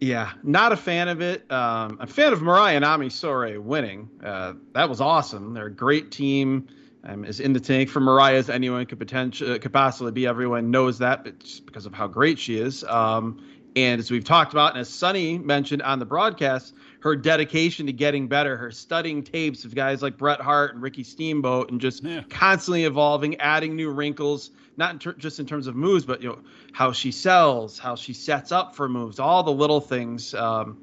Yeah, 0.00 0.32
not 0.42 0.72
a 0.72 0.76
fan 0.76 1.08
of 1.08 1.20
it. 1.20 1.50
Um, 1.50 1.98
a 2.00 2.06
fan 2.06 2.32
of 2.32 2.42
Mariah 2.42 2.76
and 2.76 2.84
Ami 2.84 3.08
Sourei 3.08 3.60
winning. 3.60 4.08
Uh, 4.22 4.54
that 4.74 4.88
was 4.88 5.00
awesome. 5.00 5.54
They're 5.54 5.66
a 5.66 5.74
great 5.74 6.10
team. 6.10 6.68
Um, 7.04 7.24
is 7.24 7.40
in 7.40 7.52
the 7.52 7.58
tank 7.58 7.88
for 7.88 8.00
Mirai 8.00 8.34
as 8.34 8.48
anyone 8.48 8.86
could 8.86 9.00
potentially 9.00 9.58
could 9.58 9.72
possibly 9.72 10.12
be. 10.12 10.26
Everyone 10.26 10.70
knows 10.70 10.98
that, 10.98 11.24
but 11.24 11.40
just 11.40 11.66
because 11.66 11.84
of 11.84 11.92
how 11.92 12.06
great 12.06 12.38
she 12.38 12.58
is. 12.58 12.84
Um, 12.84 13.44
and 13.74 13.98
as 13.98 14.10
we've 14.10 14.24
talked 14.24 14.52
about, 14.52 14.72
and 14.72 14.80
as 14.80 14.88
Sunny 14.88 15.36
mentioned 15.38 15.82
on 15.82 15.98
the 15.98 16.04
broadcast, 16.04 16.74
her 17.02 17.16
dedication 17.16 17.86
to 17.86 17.92
getting 17.92 18.28
better, 18.28 18.56
her 18.56 18.70
studying 18.70 19.24
tapes 19.24 19.64
of 19.64 19.74
guys 19.74 20.02
like 20.02 20.16
Bret 20.16 20.40
Hart 20.40 20.74
and 20.74 20.82
Ricky 20.82 21.02
Steamboat, 21.02 21.70
and 21.70 21.80
just 21.80 22.04
yeah. 22.04 22.22
constantly 22.30 22.84
evolving, 22.84 23.36
adding 23.40 23.74
new 23.74 23.90
wrinkles, 23.90 24.50
not 24.76 24.92
in 24.92 24.98
ter- 25.00 25.14
just 25.14 25.40
in 25.40 25.46
terms 25.46 25.66
of 25.66 25.74
moves, 25.74 26.04
but 26.04 26.22
you 26.22 26.28
know 26.28 26.38
how 26.72 26.92
she 26.92 27.10
sells, 27.10 27.78
how 27.78 27.96
she 27.96 28.12
sets 28.12 28.52
up 28.52 28.76
for 28.76 28.88
moves, 28.88 29.18
all 29.18 29.42
the 29.42 29.52
little 29.52 29.80
things. 29.80 30.32
Um, 30.32 30.80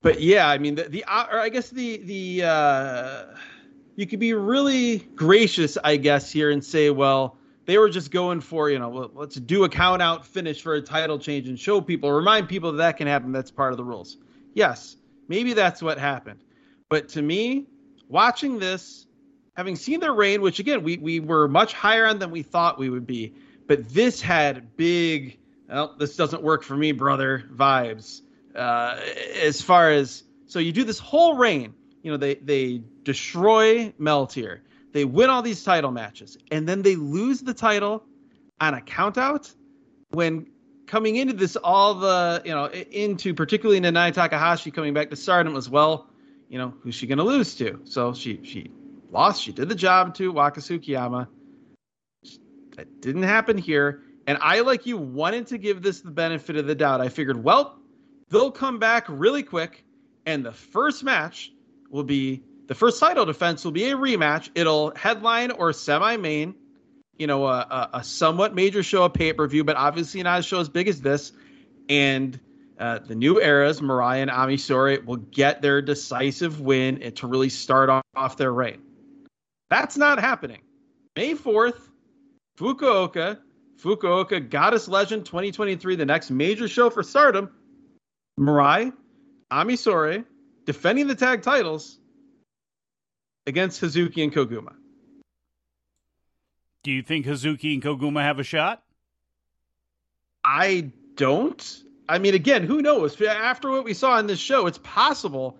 but 0.00 0.20
yeah, 0.20 0.48
I 0.48 0.58
mean 0.58 0.76
the, 0.76 0.84
the 0.84 1.04
uh, 1.04 1.26
or 1.32 1.40
I 1.40 1.48
guess 1.48 1.70
the 1.70 1.98
the 1.98 2.44
uh, 2.44 3.24
you 3.96 4.06
could 4.06 4.20
be 4.20 4.32
really 4.32 4.98
gracious, 5.16 5.76
I 5.82 5.96
guess, 5.96 6.30
here 6.30 6.50
and 6.50 6.64
say, 6.64 6.90
well 6.90 7.36
they 7.66 7.78
were 7.78 7.90
just 7.90 8.10
going 8.10 8.40
for, 8.40 8.68
you 8.68 8.80
know, 8.80 9.10
let's 9.14 9.36
do 9.36 9.62
a 9.62 9.68
count 9.68 10.02
out 10.02 10.26
finish 10.26 10.60
for 10.60 10.74
a 10.74 10.82
title 10.82 11.20
change 11.20 11.46
and 11.46 11.56
show 11.56 11.80
people, 11.80 12.10
remind 12.10 12.48
people 12.48 12.72
that 12.72 12.78
that 12.78 12.96
can 12.96 13.06
happen. 13.06 13.30
That's 13.30 13.50
part 13.50 13.72
of 13.72 13.76
the 13.76 13.84
rules. 13.84 14.16
Yes, 14.54 14.96
maybe 15.30 15.54
that's 15.54 15.80
what 15.82 15.96
happened. 15.96 16.40
But 16.90 17.08
to 17.10 17.22
me, 17.22 17.66
watching 18.08 18.58
this, 18.58 19.06
having 19.56 19.76
seen 19.76 20.00
their 20.00 20.12
reign, 20.12 20.42
which 20.42 20.58
again, 20.58 20.82
we, 20.82 20.98
we 20.98 21.20
were 21.20 21.48
much 21.48 21.72
higher 21.72 22.04
on 22.04 22.18
than 22.18 22.30
we 22.30 22.42
thought 22.42 22.78
we 22.78 22.90
would 22.90 23.06
be, 23.06 23.34
but 23.66 23.88
this 23.88 24.20
had 24.20 24.76
big, 24.76 25.38
well, 25.68 25.94
this 25.98 26.16
doesn't 26.16 26.42
work 26.42 26.62
for 26.62 26.76
me, 26.76 26.92
brother 26.92 27.44
vibes. 27.54 28.20
Uh, 28.54 29.00
as 29.40 29.62
far 29.62 29.90
as, 29.90 30.24
so 30.46 30.58
you 30.58 30.72
do 30.72 30.84
this 30.84 30.98
whole 30.98 31.36
reign, 31.36 31.72
you 32.02 32.10
know, 32.10 32.16
they, 32.16 32.34
they 32.34 32.82
destroy 33.04 33.90
Meltear 34.00 34.60
they 34.92 35.04
win 35.04 35.30
all 35.30 35.42
these 35.42 35.62
title 35.62 35.90
matches, 35.90 36.36
and 36.50 36.68
then 36.68 36.82
they 36.82 36.96
lose 36.96 37.40
the 37.40 37.54
title 37.54 38.02
on 38.60 38.74
a 38.74 38.80
countout 38.80 39.54
when 40.10 40.46
coming 40.90 41.14
into 41.14 41.32
this, 41.32 41.54
all 41.54 41.94
the, 41.94 42.42
you 42.44 42.50
know, 42.50 42.66
into 42.66 43.32
particularly 43.32 43.80
Nanae 43.80 44.12
Takahashi 44.12 44.72
coming 44.72 44.92
back 44.92 45.08
to 45.10 45.16
stardom 45.16 45.54
as 45.54 45.70
well, 45.70 46.10
you 46.48 46.58
know, 46.58 46.74
who's 46.82 46.96
she 46.96 47.06
going 47.06 47.18
to 47.18 47.24
lose 47.24 47.54
to? 47.54 47.80
So 47.84 48.12
she, 48.12 48.40
she 48.42 48.72
lost. 49.12 49.40
She 49.40 49.52
did 49.52 49.68
the 49.68 49.76
job 49.76 50.16
to 50.16 50.32
Waka 50.32 50.58
Tsukiyama. 50.60 51.28
That 52.74 53.00
didn't 53.00 53.22
happen 53.22 53.56
here. 53.56 54.02
And 54.26 54.36
I, 54.40 54.60
like 54.60 54.84
you, 54.84 54.98
wanted 54.98 55.46
to 55.48 55.58
give 55.58 55.80
this 55.80 56.00
the 56.00 56.10
benefit 56.10 56.56
of 56.56 56.66
the 56.66 56.74
doubt. 56.74 57.00
I 57.00 57.08
figured, 57.08 57.42
well, 57.42 57.78
they'll 58.28 58.50
come 58.50 58.80
back 58.80 59.04
really 59.08 59.44
quick, 59.44 59.84
and 60.26 60.44
the 60.44 60.52
first 60.52 61.04
match 61.04 61.52
will 61.88 62.02
be 62.02 62.42
the 62.66 62.74
first 62.74 62.98
title 62.98 63.26
defense 63.26 63.64
will 63.64 63.72
be 63.72 63.90
a 63.90 63.96
rematch. 63.96 64.50
It'll 64.56 64.92
headline 64.96 65.52
or 65.52 65.72
semi 65.72 66.16
main, 66.16 66.56
you 67.20 67.26
know, 67.26 67.46
a, 67.46 67.90
a, 67.92 68.02
somewhat 68.02 68.54
major 68.54 68.82
show, 68.82 69.04
a 69.04 69.10
pay 69.10 69.34
per 69.34 69.46
view, 69.46 69.62
but 69.62 69.76
obviously 69.76 70.22
not 70.22 70.40
a 70.40 70.42
show 70.42 70.58
as 70.58 70.70
big 70.70 70.88
as 70.88 71.02
this. 71.02 71.32
And 71.90 72.40
uh, 72.78 73.00
the 73.00 73.14
new 73.14 73.38
eras, 73.38 73.82
Mirai 73.82 74.22
and 74.22 74.30
Ami 74.30 74.56
Sourei, 74.56 75.04
will 75.04 75.16
get 75.16 75.60
their 75.60 75.82
decisive 75.82 76.62
win 76.62 77.02
and 77.02 77.14
to 77.16 77.26
really 77.26 77.50
start 77.50 77.90
off, 77.90 78.02
off 78.16 78.38
their 78.38 78.54
reign. 78.54 78.80
That's 79.68 79.98
not 79.98 80.18
happening. 80.18 80.62
May 81.14 81.34
4th, 81.34 81.90
Fukuoka, 82.58 83.38
Fukuoka 83.78 84.48
Goddess 84.48 84.88
Legend 84.88 85.26
2023, 85.26 85.96
the 85.96 86.06
next 86.06 86.30
major 86.30 86.68
show 86.68 86.88
for 86.88 87.02
Stardom. 87.02 87.50
Mirai, 88.38 88.94
Ami 89.50 89.74
Sourei, 89.74 90.24
defending 90.64 91.06
the 91.06 91.14
tag 91.14 91.42
titles 91.42 91.98
against 93.46 93.82
Hazuki 93.82 94.22
and 94.22 94.32
Koguma. 94.32 94.79
Do 96.82 96.90
you 96.90 97.02
think 97.02 97.26
Hazuki 97.26 97.74
and 97.74 97.82
Koguma 97.82 98.22
have 98.22 98.38
a 98.38 98.42
shot? 98.42 98.82
I 100.44 100.90
don't. 101.16 101.82
I 102.08 102.18
mean, 102.18 102.34
again, 102.34 102.64
who 102.64 102.80
knows? 102.80 103.20
After 103.20 103.70
what 103.70 103.84
we 103.84 103.94
saw 103.94 104.18
in 104.18 104.26
this 104.26 104.38
show, 104.38 104.66
it's 104.66 104.78
possible. 104.78 105.58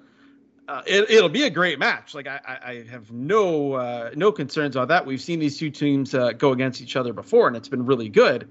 Uh, 0.66 0.82
it, 0.86 1.20
will 1.22 1.28
be 1.28 1.42
a 1.42 1.50
great 1.50 1.78
match. 1.78 2.14
Like 2.14 2.26
I, 2.26 2.58
I 2.62 2.90
have 2.90 3.10
no 3.10 3.72
uh, 3.72 4.10
no 4.14 4.32
concerns 4.32 4.76
about 4.76 4.88
that. 4.88 5.04
We've 5.04 5.20
seen 5.20 5.40
these 5.40 5.58
two 5.58 5.70
teams 5.70 6.14
uh, 6.14 6.32
go 6.32 6.52
against 6.52 6.80
each 6.80 6.96
other 6.96 7.12
before, 7.12 7.48
and 7.48 7.56
it's 7.56 7.68
been 7.68 7.84
really 7.86 8.08
good. 8.08 8.48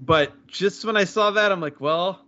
But 0.00 0.46
just 0.46 0.84
when 0.84 0.96
I 0.96 1.04
saw 1.04 1.32
that, 1.32 1.50
I'm 1.50 1.60
like, 1.60 1.80
well, 1.80 2.20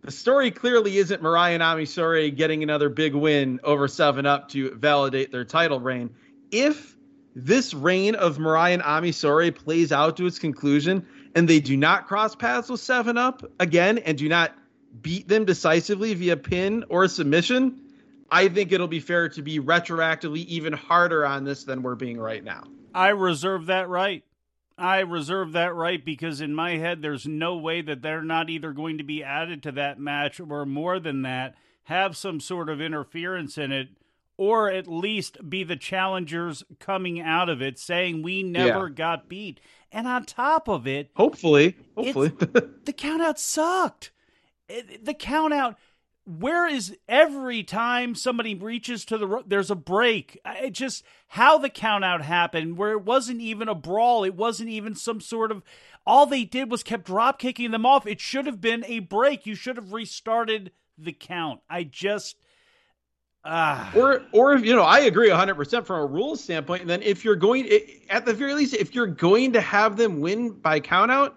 the 0.00 0.10
story 0.10 0.50
clearly 0.50 0.96
isn't 0.96 1.22
Mirai 1.22 1.50
and 1.50 1.62
Ami 1.62 1.84
Sourei 1.84 2.34
getting 2.34 2.62
another 2.62 2.88
big 2.88 3.14
win 3.14 3.60
over 3.62 3.86
7 3.86 4.26
Up 4.26 4.48
to 4.50 4.74
validate 4.74 5.30
their 5.30 5.44
title 5.44 5.78
reign. 5.78 6.10
If 6.50 6.96
this 7.34 7.74
reign 7.74 8.14
of 8.14 8.38
Mirai 8.38 8.74
and 8.74 8.82
Ami 8.82 9.50
plays 9.52 9.92
out 9.92 10.16
to 10.18 10.26
its 10.26 10.38
conclusion 10.38 11.06
and 11.34 11.48
they 11.48 11.60
do 11.60 11.76
not 11.76 12.06
cross 12.06 12.34
paths 12.34 12.68
with 12.68 12.80
7 12.80 13.16
Up 13.16 13.42
again 13.58 13.98
and 13.98 14.18
do 14.18 14.28
not 14.28 14.54
beat 15.00 15.28
them 15.28 15.44
decisively 15.44 16.12
via 16.14 16.36
pin 16.36 16.84
or 16.88 17.08
submission, 17.08 17.80
I 18.30 18.48
think 18.48 18.72
it'll 18.72 18.88
be 18.88 19.00
fair 19.00 19.28
to 19.30 19.42
be 19.42 19.58
retroactively 19.60 20.44
even 20.46 20.72
harder 20.72 21.24
on 21.24 21.44
this 21.44 21.64
than 21.64 21.82
we're 21.82 21.94
being 21.94 22.18
right 22.18 22.44
now. 22.44 22.64
I 22.94 23.08
reserve 23.08 23.66
that 23.66 23.88
right. 23.88 24.24
I 24.76 25.00
reserve 25.00 25.52
that 25.52 25.74
right 25.74 26.02
because 26.02 26.40
in 26.40 26.54
my 26.54 26.76
head, 26.78 27.02
there's 27.02 27.26
no 27.26 27.56
way 27.56 27.82
that 27.82 28.02
they're 28.02 28.22
not 28.22 28.50
either 28.50 28.72
going 28.72 28.98
to 28.98 29.04
be 29.04 29.22
added 29.22 29.62
to 29.62 29.72
that 29.72 29.98
match 29.98 30.40
or 30.40 30.66
more 30.66 30.98
than 30.98 31.22
that, 31.22 31.54
have 31.84 32.16
some 32.16 32.40
sort 32.40 32.68
of 32.68 32.80
interference 32.80 33.58
in 33.58 33.70
it, 33.70 33.88
or 34.42 34.68
at 34.68 34.88
least 34.88 35.48
be 35.48 35.62
the 35.62 35.76
challengers 35.76 36.64
coming 36.80 37.20
out 37.20 37.48
of 37.48 37.62
it 37.62 37.78
saying 37.78 38.22
we 38.22 38.42
never 38.42 38.88
yeah. 38.88 38.92
got 38.92 39.28
beat. 39.28 39.60
And 39.92 40.08
on 40.08 40.24
top 40.24 40.66
of 40.68 40.84
it, 40.84 41.12
hopefully, 41.14 41.76
hopefully, 41.94 42.30
the 42.38 42.92
countout 42.92 43.38
sucked. 43.38 44.10
the 44.66 45.14
countout 45.14 45.76
where 46.26 46.66
is 46.66 46.96
every 47.08 47.62
time 47.62 48.16
somebody 48.16 48.56
reaches 48.56 49.04
to 49.04 49.16
the 49.16 49.28
ro- 49.28 49.44
there's 49.46 49.70
a 49.70 49.76
break 49.76 50.40
it 50.44 50.70
just 50.70 51.04
how 51.28 51.58
the 51.58 51.68
count 51.68 52.04
out 52.04 52.22
happened 52.22 52.78
where 52.78 52.92
it 52.92 53.02
wasn't 53.02 53.40
even 53.40 53.68
a 53.68 53.74
brawl 53.74 54.22
it 54.22 54.36
wasn't 54.36 54.68
even 54.68 54.94
some 54.94 55.20
sort 55.20 55.50
of 55.50 55.64
all 56.06 56.24
they 56.24 56.44
did 56.44 56.70
was 56.70 56.84
kept 56.84 57.06
drop 57.06 57.40
kicking 57.40 57.72
them 57.72 57.84
off 57.84 58.06
it 58.06 58.20
should 58.20 58.46
have 58.46 58.60
been 58.60 58.84
a 58.86 59.00
break 59.00 59.46
you 59.46 59.56
should 59.56 59.76
have 59.76 59.92
restarted 59.92 60.70
the 60.96 61.12
count 61.12 61.60
i 61.68 61.82
just 61.82 62.36
uh, 63.44 63.90
or, 63.96 64.22
or 64.32 64.54
if 64.54 64.64
you 64.64 64.74
know, 64.74 64.82
I 64.82 65.00
agree 65.00 65.28
100% 65.28 65.84
from 65.84 66.00
a 66.00 66.06
rules 66.06 66.42
standpoint. 66.42 66.82
And 66.82 66.90
then 66.90 67.02
if 67.02 67.24
you're 67.24 67.36
going, 67.36 67.68
at 68.08 68.24
the 68.24 68.32
very 68.32 68.54
least, 68.54 68.74
if 68.74 68.94
you're 68.94 69.06
going 69.06 69.52
to 69.52 69.60
have 69.60 69.96
them 69.96 70.20
win 70.20 70.50
by 70.50 70.80
countout, 70.80 71.32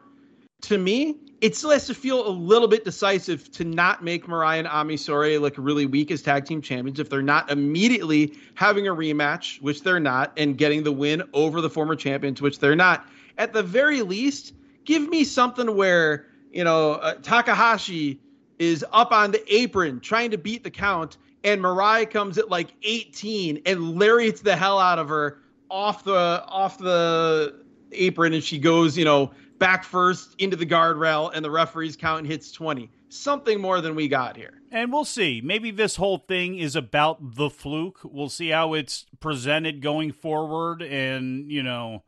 to 0.62 0.78
me, 0.78 1.18
it 1.42 1.56
still 1.56 1.72
has 1.72 1.86
to 1.88 1.94
feel 1.94 2.28
a 2.28 2.30
little 2.30 2.68
bit 2.68 2.86
decisive 2.86 3.52
to 3.52 3.64
not 3.64 4.04
make 4.04 4.26
Mirai 4.26 4.60
and 4.60 4.68
Ami 4.68 4.96
Sourei 4.96 5.40
look 5.40 5.56
really 5.58 5.86
weak 5.86 6.12
as 6.12 6.22
tag 6.22 6.46
team 6.46 6.62
champions 6.62 7.00
if 7.00 7.10
they're 7.10 7.22
not 7.22 7.52
immediately 7.52 8.38
having 8.54 8.88
a 8.88 8.92
rematch, 8.92 9.62
which 9.62 9.82
they're 9.82 10.00
not, 10.00 10.32
and 10.38 10.58
getting 10.58 10.84
the 10.84 10.92
win 10.92 11.24
over 11.34 11.60
the 11.60 11.70
former 11.70 11.96
champions, 11.96 12.42
which 12.42 12.60
they're 12.60 12.76
not. 12.76 13.08
At 13.38 13.52
the 13.52 13.64
very 13.64 14.02
least, 14.02 14.54
give 14.86 15.08
me 15.08 15.24
something 15.24 15.76
where, 15.76 16.28
you 16.52 16.64
know, 16.64 16.94
uh, 16.94 17.16
Takahashi 17.16 18.20
is 18.58 18.86
up 18.94 19.12
on 19.12 19.32
the 19.32 19.54
apron 19.54 20.00
trying 20.00 20.32
to 20.32 20.38
beat 20.38 20.64
the 20.64 20.72
count 20.72 21.18
and 21.46 21.62
Mariah 21.62 22.08
comes 22.08 22.38
at 22.38 22.50
like 22.50 22.74
18 22.84 23.62
and 23.66 23.98
lariats 23.98 24.42
the 24.42 24.56
hell 24.56 24.80
out 24.80 25.00
of 25.00 25.08
her 25.08 25.40
off 25.70 26.04
the 26.04 26.44
off 26.48 26.78
the 26.80 27.64
apron, 27.92 28.34
and 28.34 28.44
she 28.44 28.58
goes, 28.58 28.98
you 28.98 29.06
know, 29.06 29.32
back 29.60 29.84
first 29.84 30.36
into 30.40 30.58
the 30.58 30.66
guardrail, 30.66 31.32
and 31.34 31.46
the 31.46 31.52
referee's 31.52 31.96
count 31.96 32.26
hits 32.26 32.52
20. 32.52 32.90
Something 33.10 33.62
more 33.62 33.80
than 33.80 33.96
we 33.96 34.08
got 34.08 34.36
here. 34.36 34.62
And 34.72 34.92
we'll 34.92 35.06
see. 35.06 35.40
Maybe 35.42 35.72
this 35.72 35.96
whole 35.96 36.18
thing 36.18 36.58
is 36.58 36.76
about 36.76 37.36
the 37.36 37.50
fluke. 37.50 38.00
We'll 38.04 38.28
see 38.28 38.50
how 38.50 38.74
it's 38.74 39.06
presented 39.20 39.82
going 39.82 40.12
forward, 40.12 40.82
and 40.82 41.50
you 41.52 41.64
know. 41.64 42.04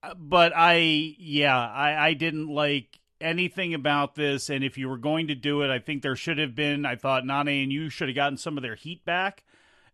Uh, 0.00 0.14
but 0.14 0.52
I, 0.54 0.76
yeah, 1.18 1.58
I, 1.58 2.08
I 2.08 2.14
didn't 2.14 2.46
like 2.48 2.97
anything 3.20 3.74
about 3.74 4.14
this. 4.14 4.50
And 4.50 4.62
if 4.62 4.76
Yuu 4.76 4.88
were 4.88 4.98
going 4.98 5.28
to 5.28 5.34
do 5.34 5.62
it, 5.62 5.70
I 5.70 5.78
think 5.78 6.02
there 6.02 6.16
should 6.16 6.38
have 6.38 6.54
been. 6.54 6.86
I 6.86 6.96
thought 6.96 7.24
Nanae 7.24 7.62
and 7.62 7.72
you 7.72 7.90
should 7.90 8.08
have 8.08 8.16
gotten 8.16 8.38
some 8.38 8.56
of 8.56 8.62
their 8.62 8.74
heat 8.74 9.04
back 9.04 9.44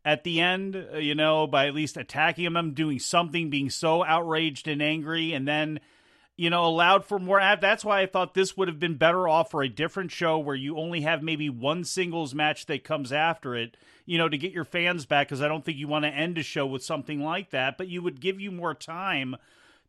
at 0.05 0.25
the 0.25 0.41
end, 0.41 0.77
uh, 0.93 0.99
you 0.99 1.14
know, 1.14 1.47
by 1.47 1.66
at 1.66 1.75
least 1.75 1.97
attacking 1.97 2.53
them, 2.53 2.75
doing 2.75 2.99
something, 2.99 3.51
being 3.51 3.70
so 3.70 4.05
outraged 4.05 4.68
and 4.68 4.83
angry, 4.83 5.33
and 5.33 5.49
then, 5.49 5.81
you 6.37 6.51
know, 6.51 6.66
allowed 6.66 7.05
for 7.07 7.18
more. 7.18 7.39
That's 7.39 7.85
why 7.85 8.03
I 8.03 8.07
thought 8.07 8.35
this 8.35 8.57
would 8.57 8.68
have 8.68 8.79
been 8.79 8.97
better 8.97 9.27
off 9.27 9.51
for 9.51 9.62
a 9.62 9.68
different 9.68 10.11
show 10.11 10.39
where 10.39 10.57
you 10.57 10.77
only 10.77 11.01
have 11.03 11.22
maybe 11.22 11.49
one 11.49 11.85
singles 11.85 12.35
match 12.35 12.66
that 12.66 12.85
comes 12.85 13.12
after 13.12 13.57
it, 13.57 13.77
you 14.05 14.18
know, 14.18 14.29
to 14.29 14.37
get 14.37 14.53
your 14.53 14.64
fans 14.64 15.07
back. 15.07 15.29
Because 15.29 15.41
I 15.41 15.49
don't 15.49 15.64
think 15.64 15.79
you 15.79 15.89
want 15.89 16.05
to 16.05 16.11
end 16.11 16.37
a 16.37 16.43
show 16.43 16.66
with 16.66 16.85
something 16.85 17.20
like 17.22 17.51
that, 17.51 17.79
but 17.79 17.89
you 17.89 18.03
would 18.03 18.20
give 18.20 18.41
you 18.41 18.51
more 18.51 18.75
time 18.75 19.37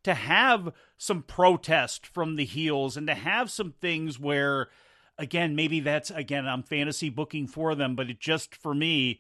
to 0.06 0.14
have 0.14 0.72
some 1.00 1.24
protest 1.24 2.06
from 2.06 2.36
the 2.36 2.46
heels 2.46 2.96
and 2.96 3.08
to 3.08 3.16
have 3.16 3.50
some 3.50 3.74
things 3.82 4.20
where 4.20 4.70
again 5.18 5.56
maybe 5.56 5.80
that's 5.80 6.12
again 6.12 6.48
I'm 6.48 6.62
fantasy 6.62 7.10
booking 7.10 7.48
for 7.48 7.74
them 7.74 7.96
but 7.96 8.12
it 8.12 8.20
just 8.20 8.56
for 8.56 8.76
me 8.76 9.20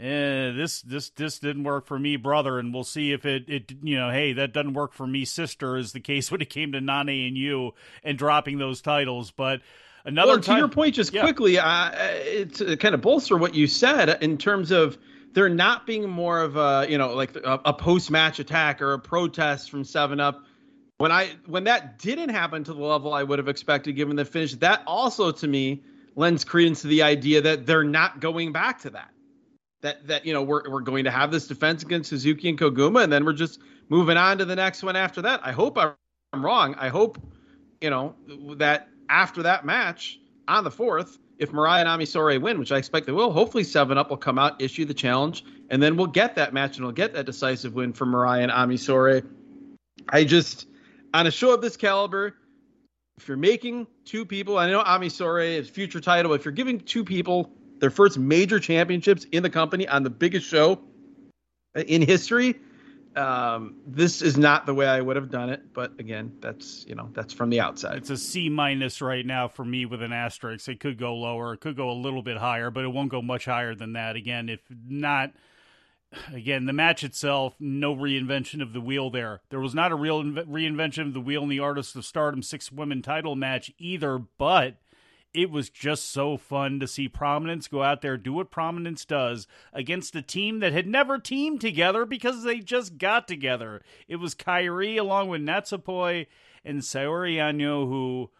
eh, 0.00 0.52
this 0.52 0.80
this 0.80 1.10
this 1.10 1.38
didn't 1.38 1.64
work 1.64 1.86
for 1.86 1.98
me 1.98 2.16
brother 2.16 2.58
and 2.58 2.72
we'll 2.72 2.82
see 2.82 3.12
if 3.12 3.26
it 3.26 3.44
it 3.46 3.84
Yuu 3.84 3.96
know 3.96 4.10
hey 4.10 4.32
that 4.32 4.54
doesn't 4.54 4.72
work 4.72 4.94
for 4.94 5.06
me 5.06 5.26
sister 5.26 5.76
is 5.76 5.92
the 5.92 6.00
case 6.00 6.30
when 6.32 6.40
it 6.40 6.48
came 6.48 6.72
to 6.72 6.80
Nanae 6.80 7.28
and 7.28 7.36
you 7.36 7.74
and 8.02 8.16
dropping 8.16 8.56
those 8.56 8.80
titles 8.80 9.30
but 9.32 9.60
another 10.06 10.32
well, 10.32 10.40
to 10.40 10.56
your 10.56 10.68
point 10.68 10.94
just 10.94 11.12
yeah. 11.12 11.20
quickly 11.20 11.58
uh, 11.58 11.90
to 12.54 12.78
kind 12.78 12.94
of 12.94 13.02
bolster 13.02 13.36
what 13.36 13.54
you 13.54 13.66
said 13.66 14.22
in 14.22 14.38
terms 14.38 14.70
of 14.70 14.96
there 15.32 15.48
not 15.48 15.86
being 15.86 16.08
more 16.08 16.40
of 16.40 16.56
a 16.56 16.86
you 16.88 16.98
know 16.98 17.14
like 17.14 17.34
a, 17.36 17.60
a 17.64 17.72
post 17.72 18.10
match 18.10 18.38
attack 18.38 18.82
or 18.82 18.92
a 18.92 18.98
protest 18.98 19.70
from 19.70 19.84
Seven 19.84 20.20
Up. 20.20 20.44
When 20.98 21.10
I 21.10 21.30
when 21.46 21.64
that 21.64 21.98
didn't 21.98 22.30
happen 22.30 22.64
to 22.64 22.74
the 22.74 22.80
level 22.80 23.12
I 23.12 23.22
would 23.22 23.38
have 23.38 23.48
expected 23.48 23.96
given 23.96 24.16
the 24.16 24.24
finish, 24.24 24.54
that 24.56 24.82
also 24.86 25.32
to 25.32 25.48
me 25.48 25.82
lends 26.14 26.44
credence 26.44 26.82
to 26.82 26.88
the 26.88 27.02
idea 27.02 27.40
that 27.40 27.66
they're 27.66 27.84
not 27.84 28.20
going 28.20 28.52
back 28.52 28.80
to 28.82 28.90
that. 28.90 29.10
That 29.80 30.06
that 30.06 30.26
you 30.26 30.32
know 30.32 30.42
we're 30.42 30.70
we're 30.70 30.80
going 30.80 31.04
to 31.04 31.10
have 31.10 31.30
this 31.30 31.46
defense 31.46 31.82
against 31.82 32.12
Hazuki 32.12 32.48
and 32.48 32.58
Koguma, 32.58 33.02
and 33.02 33.12
then 33.12 33.24
we're 33.24 33.32
just 33.32 33.60
moving 33.88 34.16
on 34.16 34.38
to 34.38 34.44
the 34.44 34.56
next 34.56 34.82
one 34.82 34.96
after 34.96 35.22
that. 35.22 35.40
I 35.44 35.52
hope 35.52 35.76
I'm 35.78 36.44
wrong. 36.44 36.74
I 36.76 36.88
hope 36.88 37.18
you 37.80 37.90
know 37.90 38.14
that 38.56 38.88
after 39.08 39.42
that 39.42 39.64
match 39.64 40.20
on 40.46 40.62
the 40.64 40.70
fourth, 40.70 41.18
if 41.42 41.52
Mariah 41.52 41.80
and 41.80 41.88
Ami 41.88 42.04
Sourei 42.04 42.40
win, 42.40 42.60
which 42.60 42.70
I 42.70 42.76
expect 42.76 43.04
they 43.04 43.12
will, 43.12 43.32
hopefully 43.32 43.64
Seven 43.64 43.98
Up 43.98 44.10
will 44.10 44.16
come 44.16 44.38
out, 44.38 44.62
issue 44.62 44.84
the 44.84 44.94
challenge, 44.94 45.44
and 45.70 45.82
then 45.82 45.96
we'll 45.96 46.06
get 46.06 46.36
that 46.36 46.54
match 46.54 46.76
and 46.76 46.86
we'll 46.86 46.94
get 46.94 47.14
that 47.14 47.26
decisive 47.26 47.74
win 47.74 47.92
for 47.92 48.06
Mariah 48.06 48.42
and 48.42 48.52
Ami 48.52 48.76
Sourei. 48.76 49.26
I 50.08 50.22
just 50.22 50.68
on 51.12 51.26
a 51.26 51.32
show 51.32 51.52
of 51.52 51.60
this 51.60 51.76
caliber, 51.76 52.36
if 53.16 53.26
you're 53.26 53.36
making 53.36 53.88
two 54.04 54.24
people, 54.24 54.56
I 54.56 54.70
know 54.70 54.82
Ami 54.82 55.08
Sourei 55.08 55.58
is 55.58 55.68
future 55.68 56.00
title. 56.00 56.32
If 56.32 56.44
you're 56.44 56.52
giving 56.52 56.78
two 56.78 57.04
people 57.04 57.50
their 57.80 57.90
first 57.90 58.18
major 58.18 58.60
championships 58.60 59.26
in 59.32 59.42
the 59.42 59.50
company 59.50 59.88
on 59.88 60.04
the 60.04 60.10
biggest 60.10 60.46
show 60.46 60.80
in 61.74 62.02
history, 62.02 62.60
um, 63.16 63.76
this 63.86 64.22
is 64.22 64.36
not 64.36 64.66
the 64.66 64.74
way 64.74 64.86
I 64.86 65.00
would 65.00 65.16
have 65.16 65.30
done 65.30 65.50
it, 65.50 65.72
but 65.72 65.98
again, 65.98 66.36
that's 66.40 66.84
you 66.88 66.94
know 66.94 67.10
that's 67.12 67.32
from 67.32 67.50
the 67.50 67.60
outside. 67.60 67.98
It's 67.98 68.10
a 68.10 68.16
C 68.16 68.48
minus 68.48 69.02
right 69.02 69.24
now 69.24 69.48
for 69.48 69.64
me 69.64 69.86
with 69.86 70.02
an 70.02 70.12
asterisk. 70.12 70.68
It 70.68 70.80
could 70.80 70.98
go 70.98 71.14
lower, 71.14 71.54
it 71.54 71.60
could 71.60 71.76
go 71.76 71.90
a 71.90 71.92
little 71.92 72.22
bit 72.22 72.38
higher, 72.38 72.70
but 72.70 72.84
it 72.84 72.88
won't 72.88 73.10
go 73.10 73.22
much 73.22 73.44
higher 73.44 73.74
than 73.74 73.92
that. 73.94 74.16
Again, 74.16 74.48
if 74.48 74.60
not, 74.88 75.32
again 76.32 76.66
the 76.66 76.72
match 76.72 77.04
itself, 77.04 77.54
no 77.60 77.94
reinvention 77.94 78.62
of 78.62 78.72
the 78.72 78.80
wheel 78.80 79.10
there. 79.10 79.40
There 79.50 79.60
was 79.60 79.74
not 79.74 79.92
a 79.92 79.96
real 79.96 80.22
inve- 80.22 80.46
reinvention 80.46 81.06
of 81.06 81.14
the 81.14 81.20
wheel 81.20 81.42
in 81.42 81.48
the 81.48 81.60
Artist 81.60 81.96
of 81.96 82.04
Stardom 82.04 82.42
six 82.42 82.72
women 82.72 83.02
title 83.02 83.36
match 83.36 83.72
either, 83.78 84.18
but 84.38 84.76
it 85.34 85.50
was 85.50 85.70
just 85.70 86.10
so 86.10 86.36
fun 86.36 86.78
to 86.80 86.86
see 86.86 87.08
Prominence 87.08 87.68
go 87.68 87.82
out 87.82 88.02
there, 88.02 88.16
do 88.16 88.34
what 88.34 88.50
Prominence 88.50 89.04
does 89.04 89.46
against 89.72 90.14
a 90.14 90.22
team 90.22 90.60
that 90.60 90.72
had 90.72 90.86
never 90.86 91.18
teamed 91.18 91.60
together 91.60 92.04
because 92.04 92.42
they 92.42 92.58
just 92.58 92.98
got 92.98 93.26
together. 93.26 93.80
It 94.08 94.16
was 94.16 94.34
Kairi 94.34 94.98
along 94.98 95.28
with 95.28 95.40
Natsupoi 95.40 96.26
and 96.64 96.80
Saori 96.80 97.36
Anou, 97.36 97.88
who 97.88 98.30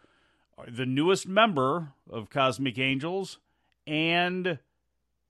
are 0.57 0.69
the 0.69 0.85
newest 0.85 1.27
member 1.27 1.93
of 2.09 2.29
Cosmic 2.29 2.77
Angels, 2.77 3.39
and 3.87 4.59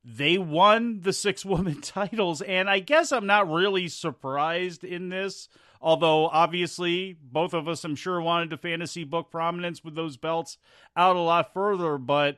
they 0.04 0.38
won 0.38 1.00
the 1.02 1.14
six 1.14 1.46
woman 1.46 1.82
titles. 1.82 2.42
And 2.42 2.70
I 2.70 2.80
guess 2.80 3.12
I'm 3.12 3.26
not 3.26 3.50
really 3.50 3.88
surprised 3.88 4.84
in 4.84 5.10
this 5.10 5.48
Although 5.84 6.30
obviously 6.30 7.18
both 7.22 7.54
of 7.54 7.68
us, 7.68 7.84
I'm 7.84 7.98
sure, 7.98 8.22
wanted 8.22 8.52
to 8.52 8.58
fantasy 8.58 9.04
book 9.04 9.30
prominence 9.30 9.84
with 9.84 9.96
those 9.96 10.16
belts 10.16 10.58
out 10.96 11.18
a 11.18 11.20
lot 11.20 11.54
further. 11.54 11.98
But 11.98 12.38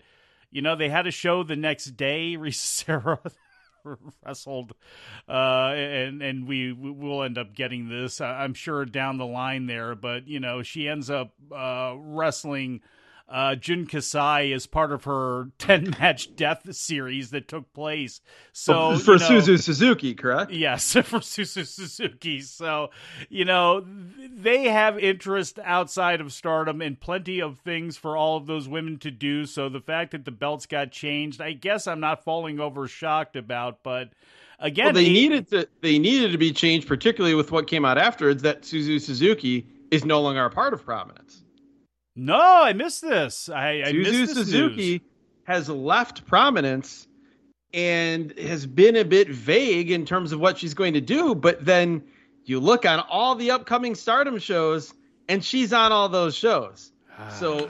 you 0.50 0.64
know, 0.64 0.76
they 0.76 0.90
had 0.90 1.06
a 1.06 1.12
show 1.12 1.44
the 1.44 1.56
next 1.56 1.92
day. 1.92 2.36
Sarah 2.50 3.20
wrestled, 4.26 4.74
uh, 5.30 5.74
and 5.76 6.24
and 6.24 6.48
we 6.48 6.74
will 6.74 7.22
end 7.22 7.38
up 7.38 7.54
getting 7.54 7.88
this, 7.88 8.20
I'm 8.20 8.56
sure, 8.56 8.84
down 8.84 9.20
the 9.20 9.28
line 9.28 9.68
there. 9.68 9.94
But 9.94 10.28
you 10.28 10.40
know, 10.40 10.64
she 10.64 10.88
ends 10.88 11.12
up 11.12 11.34
uh, 11.56 11.94
wrestling 11.96 12.82
uh, 13.28 13.56
Jun 13.56 13.88
Kasai 13.88 14.54
as 14.54 14.68
part 14.68 14.92
of 14.92 15.06
her 15.06 15.50
10 15.58 15.96
match 16.00 16.36
death 16.36 16.74
series 16.76 17.32
that 17.32 17.48
took 17.48 17.72
place. 17.74 18.22
So 18.52 18.98
for 18.98 19.14
you 19.14 19.20
know, 19.20 19.26
Suzu 19.26 19.62
Suzuki, 19.62 20.14
correct? 20.14 20.52
Yes, 20.66 20.94
for 21.04 21.20
Suzu 21.20 21.66
Suzuki. 21.66 22.42
So, 22.42 22.92
you 23.30 23.46
know, 23.46 23.86
they 24.30 24.66
have 24.66 24.98
interest 25.00 25.60
outside 25.64 26.22
of 26.22 26.32
stardom 26.32 26.82
and 26.82 27.00
plenty 27.00 27.42
of 27.42 27.60
things 27.60 27.98
for 27.98 28.16
all 28.16 28.38
of 28.38 28.46
those 28.46 28.68
women 28.68 28.98
to 29.00 29.12
do. 29.12 29.46
So 29.46 29.70
the 29.70 29.82
fact 29.82 30.12
that 30.12 30.26
the 30.26 30.32
belts 30.32 30.66
got 30.66 30.92
changed, 30.92 31.42
I 31.42 31.54
guess 31.54 31.88
I'm 31.88 32.00
not 32.00 32.24
falling 32.24 32.60
over 32.60 32.88
shocked 32.88 33.36
about, 33.36 33.84
but 33.84 34.10
again, 34.60 34.86
well, 34.86 34.94
they 34.94 35.10
needed 35.10 35.50
to 35.50 35.68
they 35.82 36.00
needed 36.00 36.32
to 36.32 36.38
be 36.38 36.52
changed, 36.52 36.88
particularly 36.88 37.36
with 37.36 37.52
what 37.52 37.68
came 37.68 37.86
out 37.86 37.98
afterwards 37.98 38.44
that 38.44 38.62
Suzu 38.62 39.02
Suzuki 39.02 39.68
is 39.92 40.06
no 40.06 40.22
longer 40.22 40.46
a 40.46 40.50
part 40.50 40.74
of 40.74 40.84
prominence. 40.84 41.45
No, 42.16 42.40
I 42.40 42.74
missed 42.74 43.02
this. 43.02 43.50
I, 43.50 43.82
I 43.86 43.92
Suzu 43.92 44.04
missed 44.04 44.34
Suzuki 44.36 44.92
news. 44.92 45.02
has 45.44 45.70
left 45.70 46.26
prominence 46.26 47.08
and 47.74 48.32
has 48.40 48.66
been 48.66 48.96
a 48.96 49.04
bit 49.04 49.28
vague 49.30 49.92
in 49.92 50.06
terms 50.06 50.32
of 50.32 50.40
what 50.40 50.58
she's 50.58 50.74
going 50.74 50.94
to 50.94 51.02
do. 51.02 51.36
But 51.36 51.66
then 51.66 52.04
you 52.46 52.60
look 52.60 52.86
on 52.86 53.02
all 53.10 53.36
the 53.36 53.52
upcoming 53.52 53.96
Stardom 53.96 54.40
shows, 54.40 54.94
and 55.28 55.44
she's 55.44 55.74
on 55.74 55.92
all 55.92 56.08
those 56.08 56.36
shows. 56.36 56.92
so, 57.38 57.70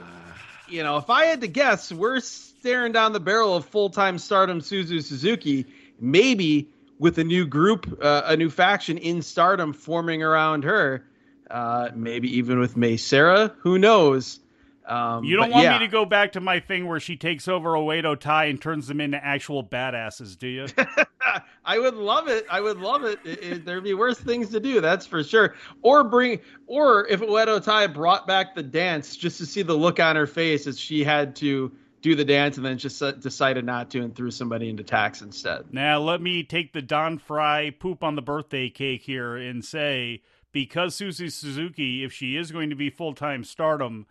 you 0.68 0.82
know, 0.82 0.96
if 0.96 1.10
I 1.10 1.24
had 1.24 1.40
to 1.40 1.48
guess, 1.48 1.90
we're 1.90 2.20
staring 2.20 2.92
down 2.92 3.12
the 3.12 3.20
barrel 3.20 3.56
of 3.56 3.66
full 3.66 3.90
time 3.90 4.18
Stardom 4.18 4.60
Suzu 4.60 5.02
Suzuki. 5.02 5.66
Maybe 5.98 6.68
with 6.98 7.18
a 7.18 7.24
new 7.24 7.46
group, 7.46 7.98
uh, 8.00 8.22
a 8.26 8.36
new 8.36 8.50
faction 8.50 8.98
in 8.98 9.22
Stardom 9.22 9.72
forming 9.72 10.22
around 10.22 10.62
her 10.64 11.04
uh, 11.50 11.90
maybe 11.94 12.36
even 12.38 12.58
with 12.58 12.76
Mei 12.76 12.96
Sarah. 12.96 13.54
Who 13.60 13.78
knows? 13.78 14.40
Um, 14.86 15.24
you 15.24 15.36
don't 15.36 15.50
want 15.50 15.64
yeah. 15.64 15.78
me 15.78 15.86
to 15.86 15.90
go 15.90 16.04
back 16.04 16.32
to 16.32 16.40
my 16.40 16.60
thing 16.60 16.86
where 16.86 17.00
she 17.00 17.16
takes 17.16 17.48
over 17.48 17.70
Oedo 17.72 18.18
Tai 18.18 18.44
and 18.44 18.62
turns 18.62 18.86
them 18.86 19.00
into 19.00 19.22
actual 19.22 19.64
badasses, 19.64 20.38
do 20.38 20.46
you? 20.46 20.66
I 21.64 21.78
would 21.80 21.94
love 21.94 22.28
it. 22.28 22.46
I 22.48 22.60
would 22.60 22.78
love 22.78 23.02
it. 23.02 23.18
it, 23.24 23.42
it 23.42 23.64
there'd 23.64 23.82
be 23.82 23.94
worse 23.94 24.18
things 24.18 24.50
to 24.50 24.60
do, 24.60 24.80
that's 24.80 25.04
for 25.04 25.24
sure. 25.24 25.56
Or 25.82 26.04
bring, 26.04 26.40
or 26.68 27.06
if 27.08 27.20
Oedo 27.20 27.62
Tai 27.62 27.88
brought 27.88 28.28
back 28.28 28.54
the 28.54 28.62
dance 28.62 29.16
just 29.16 29.38
to 29.38 29.46
see 29.46 29.62
the 29.62 29.74
look 29.74 29.98
on 29.98 30.14
her 30.14 30.26
face 30.26 30.68
as 30.68 30.78
she 30.78 31.02
had 31.02 31.34
to 31.36 31.72
do 32.00 32.14
the 32.14 32.24
dance 32.24 32.56
and 32.56 32.64
then 32.64 32.78
just 32.78 33.02
decided 33.20 33.64
not 33.64 33.90
to 33.90 34.00
and 34.00 34.14
threw 34.14 34.30
somebody 34.30 34.68
into 34.68 34.84
tax 34.84 35.22
instead. 35.22 35.64
Now 35.72 35.98
let 35.98 36.22
me 36.22 36.44
take 36.44 36.72
the 36.72 36.82
Don 36.82 37.18
Fry 37.18 37.70
poop 37.70 38.04
on 38.04 38.14
the 38.14 38.22
birthday 38.22 38.68
cake 38.68 39.02
here 39.02 39.36
and 39.36 39.64
say 39.64 40.22
because 40.56 40.96
Suzu 40.96 41.30
Suzuki, 41.30 42.02
if 42.02 42.14
she 42.14 42.34
is 42.34 42.50
going 42.50 42.70
to 42.70 42.76
be 42.76 42.88
full 42.88 43.12
time 43.12 43.44
stardom, 43.44 44.06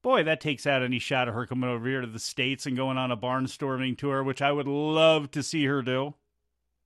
boy, 0.00 0.22
that 0.22 0.40
takes 0.40 0.64
out 0.64 0.80
any 0.80 1.00
shot 1.00 1.26
of 1.26 1.34
her 1.34 1.44
coming 1.44 1.68
over 1.68 1.88
here 1.88 2.00
to 2.00 2.06
the 2.06 2.20
States 2.20 2.66
and 2.66 2.76
going 2.76 2.96
on 2.96 3.10
a 3.10 3.16
barnstorming 3.16 3.98
tour, 3.98 4.22
which 4.22 4.40
I 4.40 4.52
would 4.52 4.68
love 4.68 5.32
to 5.32 5.42
see 5.42 5.64
her 5.64 5.82
do. 5.82 6.14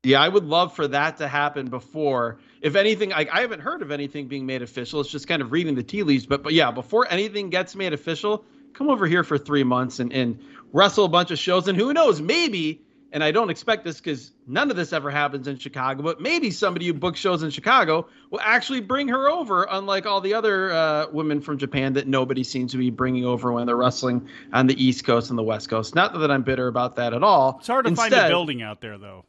Yeah, 0.03 0.23
I 0.23 0.31
would 0.31 0.47
love 0.47 0.75
for 0.75 0.89
that 0.89 1.19
to 1.19 1.29
happen 1.29 1.69
before. 1.69 2.39
If 2.63 2.75
anything, 2.75 3.13
I, 3.13 3.29
I 3.31 3.43
haven't 3.43 3.61
heard 3.61 3.83
of 3.83 3.91
anything 3.91 4.29
being 4.29 4.47
made 4.47 4.63
official. 4.63 5.03
It's 5.03 5.11
just 5.11 5.29
kind 5.29 5.43
of 5.43 5.53
reading 5.53 5.75
the 5.75 5.83
tea 5.83 6.03
leaves. 6.03 6.25
But 6.25 6.43
but 6.43 6.55
yeah, 6.55 6.71
before 6.71 7.07
anything 7.11 7.51
gets 7.51 7.77
made 7.77 7.93
official, 7.93 8.47
come 8.73 8.89
over 8.89 9.07
here 9.07 9.25
for 9.25 9.37
three 9.37 9.65
months 9.65 10.01
and, 10.01 10.11
and 10.11 10.41
wrestle 10.73 11.05
a 11.05 11.11
bunch 11.11 11.31
of 11.31 11.39
shows. 11.39 11.69
And 11.69 11.77
who 11.77 11.93
knows, 11.93 12.23
maybe 12.23 12.81
and 13.13 13.23
I 13.23 13.31
don't 13.31 13.51
expect 13.51 13.85
this 13.85 13.99
because 13.99 14.33
none 14.47 14.71
of 14.71 14.77
this 14.77 14.93
ever 14.93 15.11
happens 15.11 15.49
in 15.49 15.59
Chicago, 15.59 16.03
but 16.03 16.21
maybe 16.21 16.51
somebody 16.51 16.87
who 16.87 16.93
books 16.93 17.21
shows 17.21 17.43
in 17.43 17.51
Chicago 17.51 18.09
will 18.31 18.41
actually 18.41 18.81
bring 18.81 19.09
her 19.09 19.29
over, 19.29 19.67
unlike 19.69 20.07
all 20.07 20.21
the 20.21 20.35
other 20.35 20.73
uh, 20.73 21.07
women 21.11 21.41
from 21.41 21.59
Japan 21.59 21.95
that 21.95 22.07
nobody 22.07 22.43
seems 22.43 22.73
to 22.73 22.79
be 22.79 22.91
bringing 22.91 23.25
over 23.25 23.53
when 23.53 23.67
they're 23.67 23.77
wrestling 23.77 24.29
on 24.53 24.67
the 24.67 24.83
East 24.83 25.05
Coast 25.05 25.31
and 25.31 25.39
the 25.39 25.43
West 25.43 25.69
Coast. 25.69 25.95
Not 25.95 26.19
that 26.19 26.31
I'm 26.31 26.43
bitter 26.43 26.67
about 26.69 26.97
that 26.97 27.15
at 27.15 27.23
all. 27.23 27.57
It's 27.59 27.69
hard 27.69 27.85
to 27.85 27.91
Instead, 27.91 28.13
find 28.13 28.27
a 28.27 28.29
building 28.29 28.63
out 28.63 28.81
there, 28.81 28.99
though. 28.99 29.25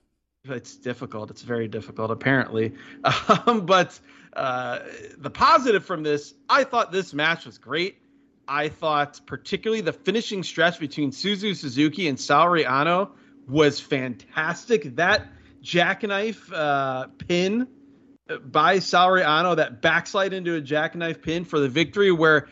It's 0.46 0.76
difficult. 0.76 1.30
It's 1.30 1.42
very 1.42 1.68
difficult, 1.68 2.12
apparently. 2.12 2.74
Um, 3.46 3.66
but 3.66 3.98
uh, 4.34 4.80
the 5.18 5.30
positive 5.30 5.86
from 5.86 6.04
this, 6.04 6.34
I 6.50 6.64
thought 6.64 6.92
this 6.92 7.14
match 7.14 7.46
was 7.46 7.58
great. 7.58 7.98
I 8.48 8.70
thought 8.70 9.20
particularly 9.26 9.82
the 9.82 9.94
finishing 9.94 10.44
stretch 10.44 10.80
between 10.80 11.12
Suzu 11.12 11.56
Suzuki 11.56 12.08
and 12.08 12.18
Saori 12.18 12.66
Anou 12.66 13.10
was 13.48 13.80
fantastic. 13.80 14.96
That 14.96 15.28
jackknife 15.62 16.52
uh, 16.52 17.08
pin 17.28 17.68
by 18.44 18.78
Anou, 18.78 19.56
that 19.56 19.82
backslide 19.82 20.34
into 20.34 20.56
a 20.56 20.62
jackknife 20.62 21.22
pin 21.22 21.46
for 21.46 21.60
the 21.60 21.70
victory, 21.70 22.12
where 22.12 22.48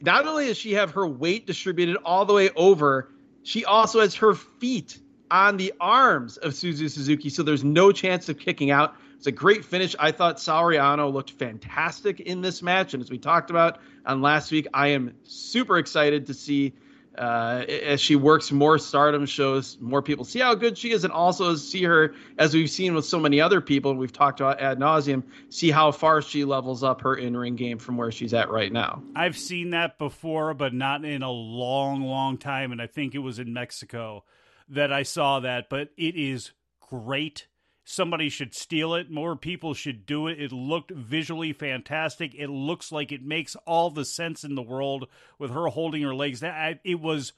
not 0.00 0.26
only 0.26 0.46
does 0.46 0.56
she 0.56 0.72
have 0.74 0.92
her 0.92 1.06
weight 1.06 1.46
distributed 1.46 1.96
all 2.04 2.24
the 2.24 2.32
way 2.32 2.50
over, 2.50 3.10
she 3.42 3.64
also 3.64 4.00
has 4.00 4.14
her 4.16 4.34
feet 4.34 4.98
on 5.30 5.56
the 5.56 5.72
arms 5.80 6.36
of 6.38 6.52
Suzu 6.52 6.90
Suzuki, 6.90 7.28
so 7.28 7.42
there's 7.42 7.64
no 7.64 7.92
chance 7.92 8.28
of 8.28 8.38
kicking 8.38 8.70
out. 8.70 8.94
It's 9.16 9.26
a 9.26 9.32
great 9.32 9.64
finish. 9.64 9.94
I 9.98 10.12
thought 10.12 10.36
Anou 10.36 11.12
looked 11.12 11.32
fantastic 11.32 12.20
in 12.20 12.40
this 12.40 12.62
match, 12.62 12.94
and 12.94 13.02
as 13.02 13.10
we 13.10 13.18
talked 13.18 13.50
about 13.50 13.78
on 14.06 14.22
last 14.22 14.50
week, 14.50 14.66
I 14.72 14.88
am 14.88 15.14
super 15.24 15.78
excited 15.78 16.26
to 16.26 16.34
see 16.34 16.72
uh, 17.18 17.64
as 17.68 18.00
she 18.00 18.16
works 18.16 18.52
more 18.52 18.78
stardom 18.78 19.26
shows, 19.26 19.78
more 19.80 20.00
people 20.00 20.24
see 20.24 20.38
how 20.38 20.54
good 20.54 20.78
she 20.78 20.92
is, 20.92 21.04
and 21.04 21.12
also 21.12 21.54
see 21.56 21.82
her, 21.82 22.14
as 22.38 22.54
we've 22.54 22.70
seen 22.70 22.94
with 22.94 23.04
so 23.04 23.18
many 23.18 23.40
other 23.40 23.60
people, 23.60 23.94
we've 23.94 24.12
talked 24.12 24.40
about 24.40 24.60
ad 24.60 24.78
nauseum, 24.78 25.22
see 25.48 25.70
how 25.70 25.90
far 25.90 26.22
she 26.22 26.44
levels 26.44 26.82
up 26.82 27.00
her 27.00 27.16
in 27.16 27.36
ring 27.36 27.56
game 27.56 27.78
from 27.78 27.96
where 27.96 28.12
she's 28.12 28.32
at 28.32 28.50
right 28.50 28.72
now. 28.72 29.02
I've 29.16 29.36
seen 29.36 29.70
that 29.70 29.98
before, 29.98 30.54
but 30.54 30.72
not 30.72 31.04
in 31.04 31.22
a 31.22 31.30
long, 31.30 32.02
long 32.02 32.38
time, 32.38 32.72
and 32.72 32.80
I 32.80 32.86
think 32.86 33.14
it 33.14 33.18
was 33.18 33.38
in 33.38 33.52
Mexico 33.52 34.24
that 34.68 34.92
I 34.92 35.02
saw 35.02 35.40
that. 35.40 35.68
But 35.68 35.88
it 35.96 36.16
is 36.16 36.52
great 36.80 37.46
somebody 37.90 38.28
should 38.28 38.54
steal 38.54 38.94
it. 38.94 39.10
More 39.10 39.34
people 39.34 39.74
should 39.74 40.06
do 40.06 40.28
it. 40.28 40.40
It 40.40 40.52
looked 40.52 40.92
visually 40.92 41.52
fantastic. 41.52 42.34
It 42.34 42.48
looks 42.48 42.92
like 42.92 43.10
it 43.10 43.22
makes 43.22 43.56
all 43.66 43.90
the 43.90 44.04
sense 44.04 44.44
in 44.44 44.54
the 44.54 44.62
world 44.62 45.08
with 45.38 45.50
her 45.50 45.66
holding 45.66 46.02
her 46.02 46.14
legs. 46.14 46.40
That 46.40 46.80
it 46.84 47.00
was 47.00 47.32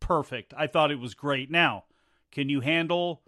perfect. 0.00 0.54
I 0.56 0.66
thought 0.66 0.90
it 0.90 0.98
was 0.98 1.14
great. 1.14 1.50
Now, 1.50 1.84
can 2.32 2.48
you 2.48 2.60
handle 2.60 3.22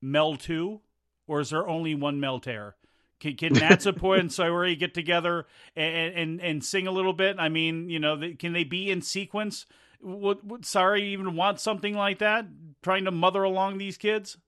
Mel 0.00 0.36
two, 0.36 0.80
or 1.26 1.40
is 1.40 1.50
there 1.50 1.68
only 1.68 1.94
one 1.94 2.18
Meltear? 2.18 2.72
Can, 3.20 3.36
can 3.36 3.52
Natsupoi 3.52 4.18
and 4.20 4.30
Saori 4.30 4.78
get 4.78 4.94
together 4.94 5.46
and, 5.76 6.14
and 6.14 6.40
and 6.40 6.64
sing 6.64 6.86
a 6.86 6.92
little 6.92 7.12
bit? 7.12 7.36
I 7.38 7.50
mean, 7.50 7.90
you 7.90 7.98
know, 7.98 8.18
can 8.38 8.54
they 8.54 8.64
be 8.64 8.90
in 8.90 9.02
sequence? 9.02 9.66
Would, 10.02 10.50
would 10.50 10.62
Saori 10.62 11.02
even 11.02 11.36
want 11.36 11.60
something 11.60 11.94
like 11.94 12.20
that? 12.20 12.46
Trying 12.82 13.04
to 13.04 13.10
mother 13.10 13.42
along 13.42 13.76
these 13.76 13.98
kids? 13.98 14.38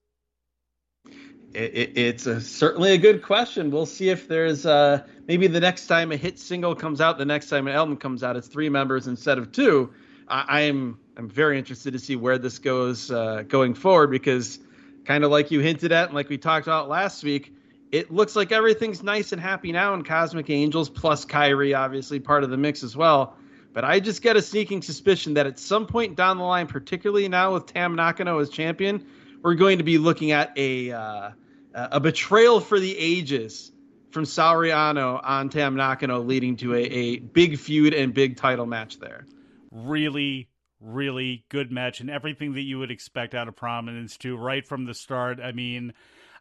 It, 1.53 1.97
it's 1.97 2.25
a, 2.25 2.41
certainly 2.41 2.93
a 2.93 2.97
good 2.97 3.21
question. 3.21 3.69
We'll 3.69 3.85
see 3.85 4.09
if 4.09 4.27
there's 4.27 4.65
uh, 4.65 5.03
maybe 5.27 5.47
the 5.47 5.59
next 5.59 5.87
time 5.87 6.11
a 6.11 6.17
hit 6.17 6.39
single 6.39 6.75
comes 6.75 6.99
out, 6.99 7.17
the 7.17 7.25
next 7.25 7.49
time 7.49 7.67
an 7.67 7.75
album 7.75 7.97
comes 7.97 8.23
out, 8.23 8.35
it's 8.35 8.47
three 8.47 8.69
members 8.69 9.07
instead 9.07 9.37
of 9.37 9.51
two. 9.51 9.93
I, 10.27 10.61
am 10.61 10.97
I'm, 11.15 11.25
I'm 11.25 11.29
very 11.29 11.59
interested 11.59 11.91
to 11.93 11.99
see 11.99 12.15
where 12.15 12.37
this 12.37 12.57
goes 12.57 13.11
uh, 13.11 13.43
going 13.47 13.75
forward 13.75 14.09
because, 14.09 14.59
kind 15.05 15.23
of 15.23 15.31
like 15.31 15.51
you 15.51 15.59
hinted 15.59 15.91
at 15.91 16.05
and 16.05 16.15
like 16.15 16.29
we 16.29 16.37
talked 16.37 16.65
about 16.65 16.89
last 16.89 17.23
week, 17.23 17.53
it 17.91 18.11
looks 18.11 18.35
like 18.35 18.51
everything's 18.51 19.03
nice 19.03 19.31
and 19.31 19.39
happy 19.39 19.71
now 19.71 19.93
in 19.93 20.03
Cosmic 20.03 20.49
Angels 20.49 20.89
plus 20.89 21.23
Kairi, 21.25 21.77
obviously 21.77 22.19
part 22.19 22.43
of 22.43 22.49
the 22.49 22.57
mix 22.57 22.81
as 22.81 22.97
well. 22.97 23.35
But 23.73 23.83
I 23.83 23.99
just 23.99 24.23
get 24.23 24.35
a 24.35 24.41
sneaking 24.41 24.81
suspicion 24.81 25.35
that 25.35 25.45
at 25.45 25.59
some 25.59 25.85
point 25.85 26.15
down 26.15 26.37
the 26.37 26.43
line, 26.43 26.65
particularly 26.65 27.27
now 27.27 27.53
with 27.53 27.67
Tam 27.67 27.95
Nakano 27.95 28.39
as 28.39 28.49
champion, 28.49 29.05
we're 29.43 29.55
going 29.55 29.77
to 29.77 29.83
be 29.83 29.99
looking 29.99 30.31
at 30.31 30.53
a 30.57 30.91
uh, 30.91 31.29
a 31.73 31.99
betrayal 31.99 32.59
for 32.59 32.79
the 32.79 32.97
ages 32.97 33.71
from 34.11 34.25
Saori 34.25 34.71
Anou 34.71 35.19
on 35.23 35.49
Tam 35.49 35.75
Nakano, 35.75 36.21
leading 36.21 36.55
to 36.57 36.75
a, 36.75 36.81
a 36.81 37.19
big 37.19 37.57
feud 37.57 37.93
and 37.93 38.13
big 38.13 38.37
title 38.37 38.65
match 38.65 38.99
there. 38.99 39.25
Really, 39.71 40.49
really 40.79 41.45
good 41.49 41.71
match 41.71 41.99
and 41.99 42.09
everything 42.09 42.53
that 42.53 42.61
you 42.61 42.79
would 42.79 42.91
expect 42.91 43.33
out 43.33 43.47
of 43.47 43.55
Prominence 43.55 44.17
too, 44.17 44.37
right 44.37 44.65
from 44.65 44.85
the 44.85 44.93
start. 44.93 45.39
I 45.39 45.51
mean, 45.51 45.93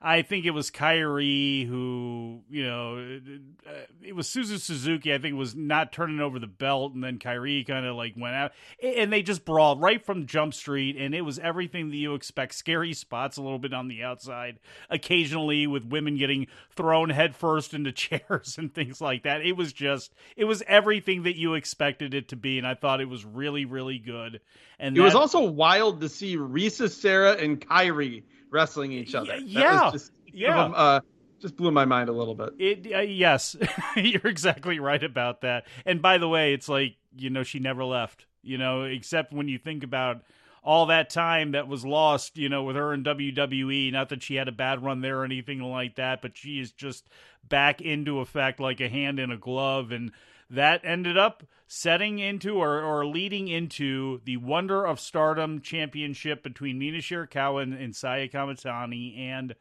I 0.05 0.23
think 0.23 0.45
it 0.45 0.51
was 0.51 0.71
Kairi 0.71 1.67
who, 1.67 2.41
you 2.51 2.65
know, 2.67 3.21
uh, 3.65 3.73
it 4.03 4.17
was 4.17 4.27
Suzu 4.27 4.59
Suzuki. 4.59 5.15
I 5.15 5.19
think 5.19 5.37
was 5.37 5.55
not 5.55 5.93
turning 5.93 6.19
over 6.19 6.41
the 6.41 6.49
belt, 6.49 6.93
and 6.93 7.05
then 7.05 7.21
Kairi 7.21 7.65
kind 7.65 7.87
of 7.87 7.95
like 7.95 8.15
went 8.17 8.35
out, 8.35 8.53
and 8.83 9.13
they 9.13 9.23
just 9.23 9.45
brawled 9.45 9.81
right 9.81 10.05
from 10.05 10.27
Jump 10.27 10.55
Street, 10.55 10.97
and 10.97 11.15
it 11.15 11.21
was 11.21 11.39
everything 11.39 11.91
that 11.91 11.97
you 11.97 12.15
expect. 12.15 12.55
Scary 12.55 12.93
spots 12.95 13.37
a 13.37 13.43
little 13.43 13.61
bit 13.61 13.73
on 13.73 13.87
the 13.87 14.03
outside, 14.03 14.59
occasionally 14.91 15.69
with 15.69 15.85
women 15.85 16.17
getting 16.19 16.49
thrown 16.75 17.09
headfirst 17.09 17.73
into 17.73 17.93
chairs 17.93 18.57
and 18.59 18.75
things 18.75 19.01
like 19.01 19.23
that. 19.23 19.47
It 19.47 19.57
was 19.57 19.73
just, 19.73 20.13
it 20.37 20.47
was 20.47 20.65
everything 20.67 21.23
that 21.23 21.37
you 21.37 21.55
expected 21.55 22.13
it 22.13 22.29
to 22.31 22.37
be, 22.37 22.59
and 22.59 22.67
I 22.67 22.75
thought 22.75 23.01
it 23.01 23.09
was 23.09 23.25
really, 23.25 23.67
really 23.67 23.99
good. 23.99 24.41
And 24.81 24.97
it 24.97 25.01
that, 25.01 25.05
was 25.05 25.15
also 25.15 25.43
wild 25.43 26.01
to 26.01 26.09
see 26.09 26.37
Risa 26.37 26.91
Sera 26.91 27.35
and 27.35 27.61
Kairi 27.61 28.25
wrestling 28.53 28.93
each 28.93 29.15
other. 29.15 29.37
Yeah, 29.39 29.91
just, 29.93 30.13
yeah. 30.33 30.67
uh, 30.67 31.01
just 31.41 31.57
blew 31.57 31.73
my 31.73 31.85
mind 31.85 32.09
a 32.09 32.13
little 32.13 32.35
bit. 32.37 32.51
It 32.59 32.95
uh, 32.95 33.01
yes, 33.01 33.57
you're 33.97 34.27
exactly 34.27 34.79
right 34.79 35.03
about 35.03 35.41
that. 35.41 35.67
And 35.85 36.01
by 36.01 36.19
the 36.19 36.29
way, 36.29 36.55
it's 36.55 36.69
like 36.69 36.97
you 37.17 37.31
know 37.31 37.43
she 37.43 37.59
never 37.59 37.85
left. 37.85 38.27
You 38.43 38.59
know, 38.59 38.85
except 38.85 39.33
when 39.33 39.49
you 39.49 39.59
think 39.59 39.83
about 39.83 40.23
all 40.65 40.87
that 40.87 41.11
time 41.11 41.53
that 41.53 41.67
was 41.67 41.85
lost, 41.85 42.39
you 42.39 42.49
know, 42.49 42.63
with 42.63 42.77
her 42.77 42.95
in 42.95 43.03
WWE. 43.03 43.93
Not 43.93 44.11
that 44.11 44.23
she 44.23 44.37
had 44.37 44.49
a 44.49 44.53
bad 44.53 44.83
run 44.83 45.01
there 45.01 45.21
or 45.21 45.25
anything 45.25 45.61
like 45.61 45.97
that, 45.97 46.23
but 46.23 46.37
she 46.37 46.61
is 46.61 46.71
just 46.73 47.09
back 47.49 47.81
into 47.81 48.21
effect 48.21 48.61
like 48.61 48.81
a 48.81 48.89
hand 48.89 49.19
in 49.19 49.33
a 49.33 49.37
glove. 49.37 49.91
And 49.91 50.13
that 50.53 50.83
ended 50.85 51.17
up 51.17 51.43
setting 51.67 52.19
into 52.19 52.57
or, 52.57 52.83
or 52.83 53.07
leading 53.07 53.49
into 53.49 54.21
the 54.25 54.37
Wonder 54.37 54.85
of 54.85 55.01
Stardom 55.01 55.63
championship 55.63 56.43
between 56.43 56.79
Mina 56.79 56.99
Shirakawa 56.99 57.63
and, 57.63 57.73
and 57.73 57.97
Saya 57.97 58.29
Kamatani. 58.29 59.19
And, 59.19 59.55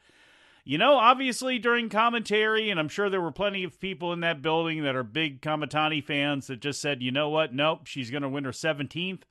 you 0.65 0.77
know, 0.77 0.95
obviously 0.95 1.59
during 1.59 1.87
commentary, 1.87 2.69
and 2.69 2.77
I'm 2.77 2.89
sure 2.89 3.09
there 3.09 3.21
were 3.21 3.31
plenty 3.31 3.63
of 3.63 3.79
people 3.79 4.11
in 4.11 4.19
that 4.19 4.41
building 4.41 4.83
that 4.83 4.97
are 4.97 5.03
big 5.03 5.41
Kamatani 5.41 6.03
fans 6.03 6.47
that 6.47 6.59
just 6.59 6.81
said, 6.81 7.01
you 7.01 7.11
know 7.11 7.29
what, 7.29 7.53
nope, 7.53 7.87
she's 7.87 8.11
going 8.11 8.23
to 8.23 8.29
win 8.29 8.43
her 8.43 8.51
17th, 8.51 9.21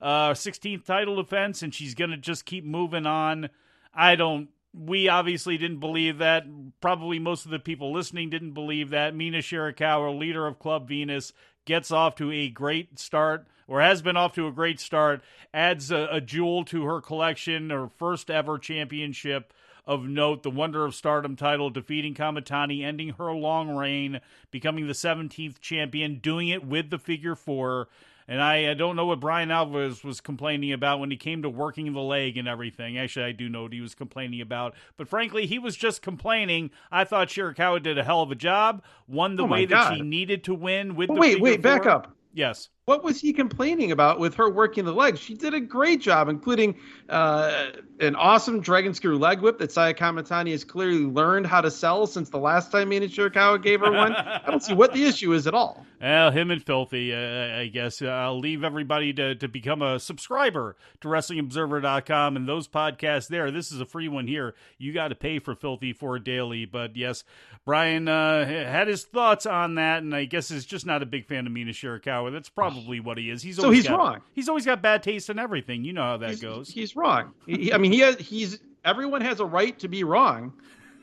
uh, 0.00 0.30
16th 0.30 0.86
title 0.86 1.16
defense, 1.16 1.62
and 1.62 1.74
she's 1.74 1.94
going 1.94 2.10
to 2.10 2.16
just 2.16 2.46
keep 2.46 2.64
moving 2.64 3.04
on. 3.04 3.50
I 3.92 4.16
don't 4.16 4.48
we 4.72 5.08
obviously 5.08 5.58
didn't 5.58 5.80
believe 5.80 6.18
that. 6.18 6.44
Probably 6.80 7.18
most 7.18 7.44
of 7.44 7.50
the 7.50 7.58
people 7.58 7.92
listening 7.92 8.30
didn't 8.30 8.52
believe 8.52 8.90
that. 8.90 9.14
Mina 9.14 9.38
Shirakawa, 9.38 10.18
leader 10.18 10.46
of 10.46 10.58
Club 10.58 10.88
Venus, 10.88 11.32
gets 11.64 11.90
off 11.90 12.14
to 12.16 12.30
a 12.30 12.48
great 12.48 12.98
start, 12.98 13.46
or 13.66 13.80
has 13.80 14.02
been 14.02 14.16
off 14.16 14.34
to 14.34 14.46
a 14.46 14.52
great 14.52 14.80
start, 14.80 15.22
adds 15.52 15.90
a, 15.90 16.08
a 16.10 16.20
jewel 16.20 16.64
to 16.66 16.84
her 16.84 17.00
collection, 17.00 17.70
her 17.70 17.88
first 17.88 18.30
ever 18.30 18.58
championship 18.58 19.52
of 19.86 20.04
note, 20.04 20.42
the 20.42 20.50
Wonder 20.50 20.84
of 20.84 20.94
Stardom 20.94 21.36
title, 21.36 21.70
defeating 21.70 22.14
Kamatani, 22.14 22.84
ending 22.84 23.10
her 23.10 23.32
long 23.32 23.70
reign, 23.74 24.20
becoming 24.50 24.86
the 24.86 24.92
17th 24.92 25.60
champion, 25.60 26.18
doing 26.18 26.48
it 26.48 26.64
with 26.64 26.90
the 26.90 26.98
figure 26.98 27.34
four. 27.34 27.88
And 28.30 28.40
I, 28.40 28.70
I 28.70 28.74
don't 28.74 28.94
know 28.94 29.06
what 29.06 29.18
Bryan 29.18 29.50
Alvarez 29.50 30.04
was 30.04 30.20
complaining 30.20 30.72
about 30.72 31.00
when 31.00 31.10
he 31.10 31.16
came 31.16 31.42
to 31.42 31.50
working 31.50 31.92
the 31.92 32.00
leg 32.00 32.36
and 32.38 32.46
everything. 32.46 32.96
Actually, 32.96 33.24
I 33.24 33.32
do 33.32 33.48
know 33.48 33.64
what 33.64 33.72
he 33.72 33.80
was 33.80 33.96
complaining 33.96 34.40
about. 34.40 34.76
But 34.96 35.08
frankly, 35.08 35.46
he 35.46 35.58
was 35.58 35.76
just 35.76 36.00
complaining. 36.00 36.70
I 36.92 37.02
thought 37.02 37.26
Shirakawa 37.26 37.82
did 37.82 37.98
a 37.98 38.04
hell 38.04 38.22
of 38.22 38.30
a 38.30 38.36
job, 38.36 38.84
won 39.08 39.34
the 39.34 39.42
oh 39.42 39.46
way 39.46 39.66
God. 39.66 39.90
that 39.90 39.96
she 39.96 40.02
needed 40.02 40.44
to 40.44 40.54
win 40.54 40.94
with 40.94 41.08
well, 41.08 41.16
the 41.16 41.20
Wait, 41.20 41.40
wait, 41.40 41.60
back 41.60 41.86
up. 41.86 42.14
Yes. 42.32 42.68
What 42.90 43.04
was 43.04 43.20
he 43.20 43.32
complaining 43.32 43.92
about 43.92 44.18
with 44.18 44.34
her 44.34 44.50
working 44.50 44.84
the 44.84 44.92
legs? 44.92 45.20
She 45.20 45.34
did 45.34 45.54
a 45.54 45.60
great 45.60 46.00
job, 46.00 46.28
including 46.28 46.74
uh, 47.08 47.66
an 48.00 48.16
awesome 48.16 48.58
dragon 48.60 48.94
screw 48.94 49.16
leg 49.16 49.40
whip 49.42 49.58
that 49.58 49.70
Saya 49.70 49.94
Kamatani 49.94 50.50
has 50.50 50.64
clearly 50.64 51.04
learned 51.04 51.46
how 51.46 51.60
to 51.60 51.70
sell 51.70 52.08
since 52.08 52.30
the 52.30 52.38
last 52.38 52.72
time 52.72 52.88
Mina 52.88 53.06
Shirakawa 53.06 53.62
gave 53.62 53.78
her 53.78 53.92
one. 53.92 54.16
I 54.16 54.42
don't 54.44 54.60
see 54.60 54.74
what 54.74 54.92
the 54.92 55.04
issue 55.04 55.32
is 55.34 55.46
at 55.46 55.54
all. 55.54 55.86
Well, 56.00 56.30
him 56.30 56.50
and 56.50 56.64
Filthy, 56.64 57.12
uh, 57.12 57.60
I 57.60 57.66
guess. 57.66 58.00
Uh, 58.00 58.06
I'll 58.06 58.38
leave 58.38 58.64
everybody 58.64 59.12
to, 59.12 59.34
to 59.34 59.48
become 59.48 59.82
a 59.82 60.00
subscriber 60.00 60.74
to 61.02 61.08
WrestlingObserver.com 61.08 62.36
and 62.36 62.48
those 62.48 62.66
podcasts 62.66 63.28
there. 63.28 63.50
This 63.50 63.70
is 63.70 63.82
a 63.82 63.84
free 63.84 64.08
one 64.08 64.26
here. 64.26 64.54
You 64.78 64.94
got 64.94 65.08
to 65.08 65.14
pay 65.14 65.40
for 65.40 65.54
Filthy 65.54 65.92
for 65.92 66.18
daily. 66.18 66.64
But 66.64 66.96
yes, 66.96 67.22
Bryan 67.66 68.08
uh, 68.08 68.46
had 68.46 68.88
his 68.88 69.04
thoughts 69.04 69.44
on 69.44 69.74
that, 69.74 70.02
and 70.02 70.14
I 70.14 70.24
guess 70.24 70.50
is 70.50 70.64
just 70.64 70.86
not 70.86 71.02
a 71.02 71.06
big 71.06 71.26
fan 71.26 71.46
of 71.46 71.52
Mina 71.52 71.72
Shirakawa. 71.72 72.32
That's 72.32 72.48
probably 72.48 72.79
probably 72.80 73.00
what 73.00 73.18
he 73.18 73.30
is. 73.30 73.42
He's 73.42 73.56
So 73.56 73.70
he's 73.70 73.86
got, 73.86 73.98
wrong. 73.98 74.20
He's 74.32 74.48
always 74.48 74.66
got 74.66 74.82
bad 74.82 75.02
taste 75.02 75.30
in 75.30 75.38
everything. 75.38 75.84
You 75.84 75.92
know 75.92 76.02
how 76.02 76.16
that 76.18 76.30
he's, 76.30 76.40
goes. 76.40 76.68
He's 76.68 76.96
wrong. 76.96 77.32
He, 77.46 77.72
I 77.72 77.78
mean, 77.78 77.92
he 77.92 78.00
has. 78.00 78.18
He's 78.18 78.58
everyone 78.84 79.20
has 79.22 79.40
a 79.40 79.44
right 79.44 79.78
to 79.80 79.88
be 79.88 80.04
wrong, 80.04 80.52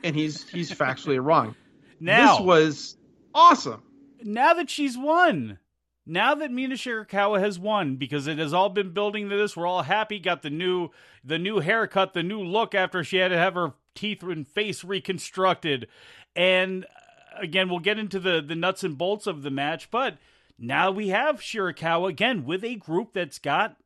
and 0.02 0.14
he's 0.14 0.48
he's 0.48 0.70
factually 0.70 1.22
wrong. 1.22 1.54
now, 2.00 2.38
this 2.38 2.46
was 2.46 2.96
awesome. 3.34 3.82
now 4.22 4.54
that 4.54 4.70
she's 4.70 4.96
won, 4.96 5.58
now 6.06 6.34
that 6.34 6.50
Mina 6.50 6.74
Shirakawa 6.74 7.40
has 7.40 7.58
won, 7.58 7.96
because 7.96 8.26
it 8.26 8.38
has 8.38 8.52
all 8.52 8.68
been 8.68 8.92
building 8.92 9.30
to 9.30 9.36
this, 9.36 9.56
we're 9.56 9.66
all 9.66 9.82
happy. 9.82 10.18
Got 10.18 10.42
the 10.42 10.50
new 10.50 10.90
the 11.24 11.38
new 11.38 11.60
haircut, 11.60 12.14
the 12.14 12.22
new 12.22 12.42
look 12.42 12.74
after 12.74 13.04
she 13.04 13.18
had 13.18 13.28
to 13.28 13.38
have 13.38 13.54
her 13.54 13.72
teeth 13.94 14.22
and 14.22 14.46
face 14.46 14.84
reconstructed, 14.84 15.88
and 16.34 16.84
uh, 16.84 17.42
again, 17.42 17.68
we'll 17.68 17.78
get 17.80 17.98
into 17.98 18.20
the 18.20 18.40
the 18.40 18.54
nuts 18.54 18.84
and 18.84 18.98
bolts 18.98 19.26
of 19.26 19.42
the 19.42 19.50
match, 19.50 19.90
but 19.90 20.18
now 20.58 20.90
we 20.90 21.08
have 21.08 21.40
Shirakawa 21.40 22.10
again 22.10 22.44
with 22.44 22.64
a 22.64 22.74
group 22.74 23.12
that's 23.12 23.38
got 23.38 23.76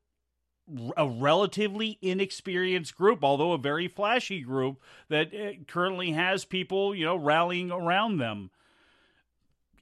a 0.96 1.08
relatively 1.08 1.98
inexperienced 2.00 2.96
group, 2.96 3.22
although 3.22 3.52
a 3.52 3.58
very 3.58 3.88
flashy 3.88 4.40
group 4.40 4.80
that 5.08 5.34
uh, 5.34 5.52
currently 5.66 6.12
has 6.12 6.44
people, 6.44 6.94
you 6.94 7.04
know, 7.04 7.16
rallying 7.16 7.70
around 7.70 8.18
them. 8.18 8.50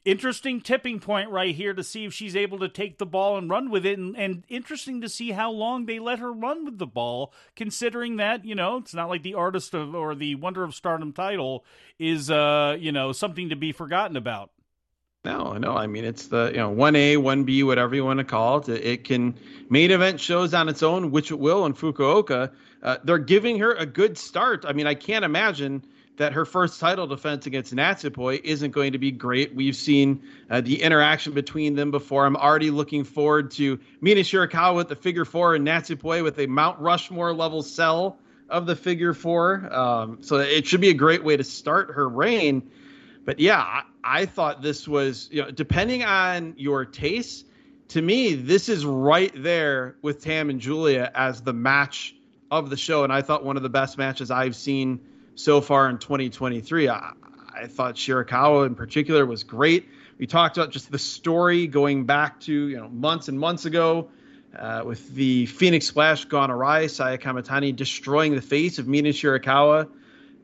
Interesting 0.04 0.62
tipping 0.62 0.98
point 0.98 1.28
right 1.28 1.54
here 1.54 1.74
to 1.74 1.84
see 1.84 2.06
if 2.06 2.14
she's 2.14 2.34
able 2.34 2.58
to 2.58 2.68
take 2.68 2.96
the 2.96 3.04
ball 3.04 3.36
and 3.36 3.50
run 3.50 3.70
with 3.70 3.84
it, 3.84 3.98
and, 3.98 4.16
and 4.16 4.44
interesting 4.48 5.02
to 5.02 5.10
see 5.10 5.32
how 5.32 5.52
long 5.52 5.84
they 5.84 5.98
let 5.98 6.18
her 6.18 6.32
run 6.32 6.64
with 6.64 6.78
the 6.78 6.86
ball, 6.86 7.34
considering 7.54 8.16
that 8.16 8.46
you 8.46 8.54
know 8.54 8.78
it's 8.78 8.94
not 8.94 9.10
like 9.10 9.22
the 9.22 9.34
artist 9.34 9.74
of 9.74 9.94
or 9.94 10.14
the 10.14 10.36
Wonder 10.36 10.64
of 10.64 10.74
Stardom 10.74 11.12
title 11.12 11.64
is 11.98 12.30
uh 12.30 12.76
you 12.80 12.90
know 12.90 13.12
something 13.12 13.50
to 13.50 13.56
be 13.56 13.72
forgotten 13.72 14.16
about. 14.16 14.50
No, 15.24 15.52
no. 15.58 15.76
I 15.76 15.86
mean, 15.86 16.04
it's 16.04 16.28
the 16.28 16.50
you 16.52 16.58
know 16.58 16.70
one 16.70 16.96
A, 16.96 17.18
one 17.18 17.44
B, 17.44 17.62
whatever 17.62 17.94
you 17.94 18.04
want 18.04 18.18
to 18.18 18.24
call 18.24 18.58
it. 18.58 18.68
It 18.70 19.04
can 19.04 19.34
main 19.68 19.90
event 19.90 20.18
shows 20.18 20.54
on 20.54 20.68
its 20.68 20.82
own, 20.82 21.10
which 21.10 21.30
it 21.30 21.38
will 21.38 21.66
in 21.66 21.74
Fukuoka. 21.74 22.50
Uh, 22.82 22.96
they're 23.04 23.18
giving 23.18 23.58
her 23.58 23.74
a 23.74 23.84
good 23.84 24.16
start. 24.16 24.64
I 24.66 24.72
mean, 24.72 24.86
I 24.86 24.94
can't 24.94 25.24
imagine 25.24 25.84
that 26.16 26.32
her 26.32 26.46
first 26.46 26.80
title 26.80 27.06
defense 27.06 27.44
against 27.46 27.74
Natsupoi 27.74 28.40
isn't 28.42 28.70
going 28.70 28.92
to 28.92 28.98
be 28.98 29.10
great. 29.10 29.54
We've 29.54 29.76
seen 29.76 30.22
uh, 30.48 30.62
the 30.62 30.80
interaction 30.80 31.34
between 31.34 31.74
them 31.74 31.90
before. 31.90 32.24
I'm 32.24 32.36
already 32.36 32.70
looking 32.70 33.04
forward 33.04 33.50
to 33.52 33.78
Mina 34.00 34.20
Shirakawa 34.20 34.74
with 34.74 34.88
the 34.88 34.96
figure 34.96 35.26
four 35.26 35.54
and 35.54 35.66
Natsupoi 35.66 36.22
with 36.22 36.38
a 36.38 36.46
Mount 36.46 36.78
Rushmore 36.78 37.34
level 37.34 37.62
cell 37.62 38.18
of 38.48 38.64
the 38.64 38.76
figure 38.76 39.12
four. 39.12 39.72
Um, 39.72 40.18
so 40.22 40.36
it 40.36 40.66
should 40.66 40.80
be 40.80 40.88
a 40.88 40.94
great 40.94 41.22
way 41.22 41.36
to 41.36 41.44
start 41.44 41.90
her 41.90 42.08
reign. 42.08 42.70
But 43.24 43.38
yeah, 43.38 43.60
I, 43.60 43.82
I 44.02 44.26
thought 44.26 44.62
this 44.62 44.88
was, 44.88 45.28
you 45.30 45.42
know, 45.42 45.50
depending 45.50 46.02
on 46.04 46.54
your 46.56 46.84
taste, 46.84 47.46
to 47.88 48.02
me, 48.02 48.34
this 48.34 48.68
is 48.68 48.84
right 48.84 49.32
there 49.34 49.96
with 50.02 50.22
Tam 50.22 50.50
and 50.50 50.60
Giulia 50.60 51.10
as 51.14 51.42
the 51.42 51.52
match 51.52 52.14
of 52.50 52.70
the 52.70 52.76
show. 52.76 53.04
And 53.04 53.12
I 53.12 53.22
thought 53.22 53.44
one 53.44 53.56
of 53.56 53.62
the 53.62 53.68
best 53.68 53.98
matches 53.98 54.30
I've 54.30 54.56
seen 54.56 55.00
so 55.34 55.60
far 55.60 55.88
in 55.88 55.98
2023. 55.98 56.88
I, 56.88 57.12
I 57.54 57.66
thought 57.66 57.96
Shirakawa 57.96 58.66
in 58.66 58.74
particular 58.74 59.26
was 59.26 59.44
great. 59.44 59.88
We 60.18 60.26
talked 60.26 60.56
about 60.56 60.70
just 60.70 60.90
the 60.90 60.98
story 60.98 61.66
going 61.66 62.04
back 62.04 62.40
to 62.40 62.52
you 62.52 62.76
know 62.76 62.88
months 62.88 63.28
and 63.28 63.38
months 63.38 63.64
ago 63.64 64.10
uh, 64.56 64.82
with 64.84 65.14
the 65.14 65.46
Phoenix 65.46 65.86
Splash 65.86 66.24
gone 66.26 66.50
awry, 66.50 66.86
Saya 66.88 67.18
Kamatani 67.18 67.74
destroying 67.74 68.34
the 68.34 68.42
face 68.42 68.78
of 68.78 68.86
Mina 68.86 69.10
Shirakawa, 69.10 69.88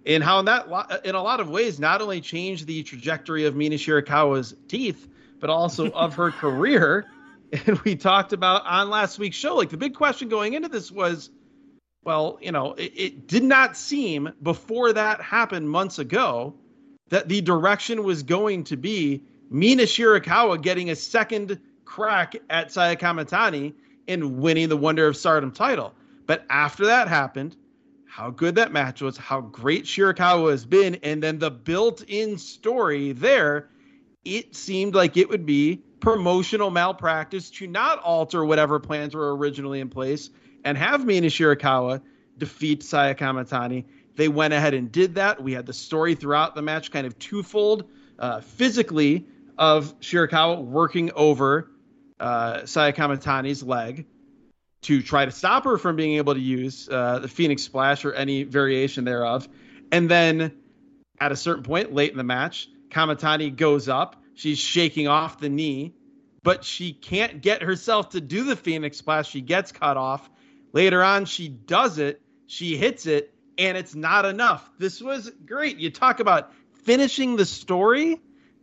and 0.07 0.23
how 0.23 0.39
in 0.39 0.45
that 0.47 0.67
in 1.05 1.15
a 1.15 1.23
lot 1.23 1.41
of 1.41 1.51
ways 1.51 1.81
not 1.81 2.01
only 2.01 2.21
changed 2.21 2.67
the 2.67 2.83
trajectory 2.83 3.45
of 3.45 3.57
Mina 3.57 3.77
Shirakawa's 3.77 4.55
teeth, 4.69 5.09
but 5.41 5.51
also 5.51 5.91
of 5.93 6.15
her 6.15 6.31
career. 6.31 7.07
And 7.67 7.79
we 7.81 7.95
talked 7.95 8.33
about 8.33 8.67
on 8.67 8.91
last 8.91 9.19
week's 9.19 9.37
show, 9.37 9.57
like 9.57 9.71
the 9.71 9.77
big 9.77 9.95
question 9.95 10.29
going 10.29 10.55
into 10.55 10.69
this 10.69 10.91
was 10.91 11.31
well, 12.05 12.39
you 12.41 12.53
know, 12.53 12.75
it, 12.75 12.93
it, 12.95 13.27
did 13.27 13.43
not 13.43 13.77
seem 13.77 14.33
before 14.41 14.93
that 14.93 15.21
happened 15.21 15.69
months 15.69 15.99
ago 15.99 16.55
that 17.09 17.29
the 17.29 17.41
direction 17.41 18.05
was 18.05 18.23
going 18.23 18.63
to 18.63 18.77
be 18.77 19.23
Mina 19.51 19.83
Shirakawa 19.83 20.63
getting 20.63 20.91
a 20.91 20.95
second 20.95 21.61
crack 21.85 22.37
at 22.49 22.71
Saya 22.71 22.95
Kamatani 22.95 23.75
and 24.07 24.39
winning 24.39 24.69
the 24.69 24.77
Wonder 24.77 25.09
of 25.09 25.17
Stardom 25.17 25.51
title. 25.51 25.95
But 26.27 26.45
after 26.49 26.87
that 26.87 27.09
happened, 27.09 27.57
how 28.17 28.31
good 28.31 28.55
that 28.55 28.73
match 28.73 29.03
was, 29.03 29.19
how 29.19 29.43
great 29.43 29.85
Shirakawa 29.85 30.51
has 30.51 30.65
been, 30.65 30.95
and 31.03 31.23
then 31.23 31.39
the 31.39 31.51
built 31.51 32.01
in 32.09 32.39
story 32.39 33.13
there, 33.13 33.69
it 34.25 34.57
seemed 34.57 34.95
like 34.95 35.19
it 35.19 35.29
would 35.29 35.45
be 35.45 35.83
promotional 36.01 36.71
malpractice 36.71 37.51
to 37.51 37.67
not 37.67 37.99
alter 37.99 38.43
whatever 38.43 38.81
plans 38.81 39.15
were 39.15 39.37
originally 39.37 39.81
in 39.81 39.91
place 39.91 40.31
and 40.65 40.79
have 40.79 41.05
Mina 41.05 41.27
Shirakawa 41.27 42.01
defeat 42.39 42.83
Saya 42.83 43.15
Kamatani. 43.15 43.85
They 44.15 44.29
went 44.29 44.55
ahead 44.55 44.73
and 44.73 44.91
did 44.91 45.17
that. 45.17 45.43
We 45.43 45.53
had 45.53 45.67
the 45.67 45.75
story 45.75 46.15
throughout 46.15 46.55
the 46.55 46.63
match, 46.63 46.91
kind 46.91 47.07
of 47.07 47.19
twofold, 47.19 47.85
uh, 48.19 48.41
physically 48.41 49.27
of 49.59 50.01
Shirakawa 50.01 50.65
working 50.65 51.11
over 51.15 51.71
uh, 52.19 52.63
leg 53.63 54.07
to 54.87 55.03
try 55.03 55.25
to 55.25 55.33
stop 55.33 55.65
her 55.65 55.79
from 55.79 55.97
being 55.97 56.15
able 56.15 56.33
to 56.33 56.41
use 56.41 56.89
uh, 56.89 57.19
the 57.19 57.27
Phoenix 57.27 57.63
Splash 57.63 58.05
or 58.05 58.13
any 58.13 58.45
variation 58.45 59.05
thereof. 59.05 59.49
And 59.91 60.09
then 60.09 60.53
at 61.21 61.33
a 61.33 61.37
certain 61.37 61.65
point 61.65 61.93
late 61.93 62.13
in 62.13 62.17
the 62.17 62.25
match, 62.25 62.69
Kamatani 62.89 63.55
goes 63.55 63.89
up. 63.89 64.23
She's 64.35 64.59
shaking 64.59 65.09
off 65.09 65.41
the 65.41 65.49
knee, 65.49 65.95
but 66.45 66.65
she 66.65 66.93
can't 66.93 67.43
get 67.43 67.63
herself 67.63 68.11
to 68.11 68.21
do 68.21 68.45
the 68.45 68.55
Phoenix 68.55 68.99
Splash. 68.99 69.29
She 69.29 69.41
gets 69.41 69.73
cut 69.73 69.97
off. 69.97 70.31
Later 70.73 71.03
on, 71.03 71.25
she 71.25 71.49
does 71.49 71.99
it, 71.99 72.23
she 72.47 72.77
hits 72.77 73.07
it, 73.07 73.35
and 73.59 73.77
it's 73.77 73.97
not 73.97 74.25
enough. 74.25 74.71
This 74.79 75.03
was 75.03 75.33
great. 75.47 75.79
You 75.79 75.91
talk 75.91 76.21
about 76.21 76.53
finishing 76.85 77.35
the 77.35 77.47
story. 77.47 78.21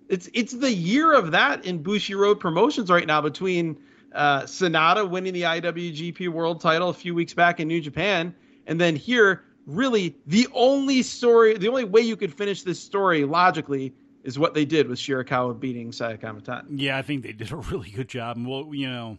It's 0.07 0.30
it's 0.34 0.53
the 0.53 0.71
year 0.71 1.11
of 1.11 1.32
that 1.32 1.65
in 1.65 1.84
Bushi 1.84 2.15
Road 2.15 2.39
Promotions 2.39 2.89
right 2.89 3.07
now 3.07 3.19
between 3.19 3.78
uh, 4.14 4.43
Sanada 4.43 5.09
winning 5.09 5.34
the 5.34 5.43
IWGP 5.43 6.30
World 6.30 6.61
Title 6.61 6.89
a 6.89 6.93
few 6.93 7.16
weeks 7.16 7.34
back 7.34 7.59
in 7.59 7.68
New 7.68 7.82
Japan, 7.82 8.36
and 8.68 8.80
then 8.80 8.95
here, 8.95 9.43
really 9.66 10.16
the 10.28 10.47
only 10.53 11.01
story, 11.03 11.57
the 11.57 11.68
only 11.68 11.86
way 11.86 12.01
you 12.01 12.16
could 12.16 12.34
finish 12.34 12.64
this 12.64 12.80
story 12.80 13.26
logically 13.26 13.93
is 14.24 14.39
what 14.39 14.53
they 14.53 14.66
did 14.66 14.88
with 14.88 14.99
Shirakawa 14.99 15.59
beating 15.59 15.91
Saya 15.91 16.18
Kamatani. 16.18 16.66
Yeah, 16.76 16.97
I 16.97 17.01
think 17.01 17.24
they 17.24 17.34
did 17.34 17.51
a 17.51 17.57
really 17.57 17.91
good 17.91 18.07
job. 18.07 18.38
And 18.38 18.47
well, 18.47 18.70
you 18.74 18.89
know, 18.89 19.18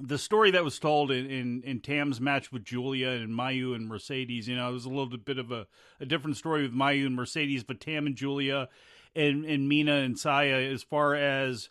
the 0.00 0.18
story 0.18 0.50
that 0.50 0.64
was 0.64 0.78
told 0.78 1.10
in, 1.10 1.26
in, 1.30 1.62
in, 1.62 1.80
Tam's 1.80 2.20
match 2.20 2.52
with 2.52 2.64
Giulia 2.64 3.10
and 3.10 3.30
Mayu 3.30 3.74
and 3.74 3.88
Mercedes, 3.88 4.48
you 4.48 4.56
know, 4.56 4.68
it 4.68 4.72
was 4.72 4.84
a 4.84 4.90
little 4.90 5.06
bit 5.06 5.38
of 5.38 5.52
a, 5.52 5.66
a 6.00 6.06
different 6.06 6.36
story 6.36 6.62
with 6.62 6.74
Mayu 6.74 7.06
and 7.06 7.14
Mercedes, 7.14 7.64
but 7.64 7.80
Tam 7.80 8.06
and 8.06 8.16
Giulia 8.16 8.68
and, 9.14 9.44
and 9.44 9.68
Mina 9.68 9.94
and 9.94 10.18
Saya, 10.18 10.70
as 10.70 10.82
far 10.82 11.14
as 11.14 11.70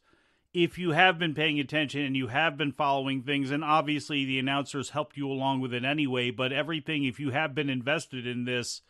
if 0.55 0.77
you 0.77 0.91
have 0.91 1.19
been 1.19 1.35
paying 1.35 1.59
attention 1.59 2.01
and 2.01 2.15
you 2.15 2.27
have 2.27 2.57
been 2.57 2.71
following 2.71 3.21
things, 3.21 3.51
and 3.51 3.63
obviously 3.63 4.25
the 4.25 4.39
announcers 4.39 4.89
helped 4.89 5.17
you 5.17 5.29
along 5.29 5.59
with 5.61 5.73
it 5.73 5.83
anyway, 5.83 6.31
but 6.31 6.51
everything, 6.51 7.03
if 7.03 7.19
you 7.19 7.31
have 7.31 7.53
been 7.53 7.69
invested 7.69 8.25
in 8.25 8.45
this, 8.45 8.81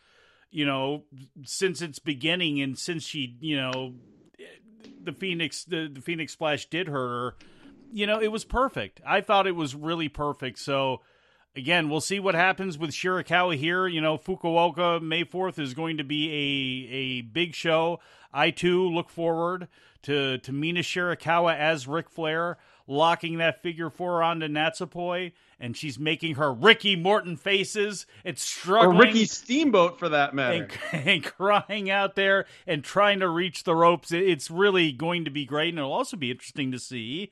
you 0.50 0.64
know, 0.64 1.02
since 1.42 1.82
its 1.82 1.98
beginning 1.98 2.60
and 2.60 2.78
since 2.78 3.02
she, 3.02 3.36
you 3.40 3.56
know, 3.56 3.94
the 5.02 5.12
Phoenix, 5.12 5.64
the, 5.64 5.90
the 5.92 6.00
Phoenix 6.00 6.32
Splash 6.32 6.66
did 6.66 6.88
hurt 6.88 7.08
her 7.08 7.36
you 7.92 8.06
know, 8.06 8.20
it 8.20 8.28
was 8.28 8.44
perfect. 8.44 9.00
I 9.06 9.20
thought 9.20 9.46
it 9.46 9.54
was 9.54 9.74
really 9.74 10.08
perfect. 10.08 10.58
So, 10.58 11.00
again, 11.56 11.88
we'll 11.88 12.00
see 12.00 12.20
what 12.20 12.34
happens 12.34 12.78
with 12.78 12.90
Shirakawa 12.90 13.56
here. 13.56 13.86
You 13.86 14.00
know, 14.00 14.18
Fukuoka 14.18 15.00
May 15.00 15.24
4th 15.24 15.58
is 15.58 15.74
going 15.74 15.96
to 15.96 16.04
be 16.04 16.30
a, 16.30 16.94
a 16.94 17.22
big 17.22 17.54
show. 17.54 18.00
I, 18.32 18.50
too, 18.50 18.88
look 18.88 19.08
forward 19.08 19.68
to, 20.02 20.38
to 20.38 20.52
Mina 20.52 20.80
Shirakawa 20.80 21.58
as 21.58 21.88
Ric 21.88 22.10
Flair 22.10 22.58
locking 22.86 23.38
that 23.38 23.62
figure 23.62 23.90
four 23.90 24.22
onto 24.22 24.46
Natsupoi, 24.46 25.32
and 25.58 25.76
she's 25.76 25.98
making 25.98 26.36
her 26.36 26.52
Ricky 26.52 26.96
Morton 26.96 27.36
faces 27.36 28.06
and 28.24 28.38
struggling. 28.38 28.96
Or 28.96 29.00
Ricky 29.00 29.24
Steamboat, 29.24 29.98
for 29.98 30.08
that 30.10 30.34
matter. 30.34 30.68
And, 30.92 31.08
and, 31.08 31.24
crying 31.24 31.90
out 31.90 32.14
there 32.14 32.46
and 32.66 32.84
trying 32.84 33.20
to 33.20 33.28
reach 33.28 33.64
the 33.64 33.74
ropes. 33.74 34.12
It's 34.12 34.50
really 34.50 34.92
going 34.92 35.24
to 35.24 35.30
be 35.30 35.44
great, 35.44 35.70
and 35.70 35.78
it'll 35.78 35.92
also 35.92 36.16
be 36.16 36.30
interesting 36.30 36.72
to 36.72 36.78
see 36.78 37.30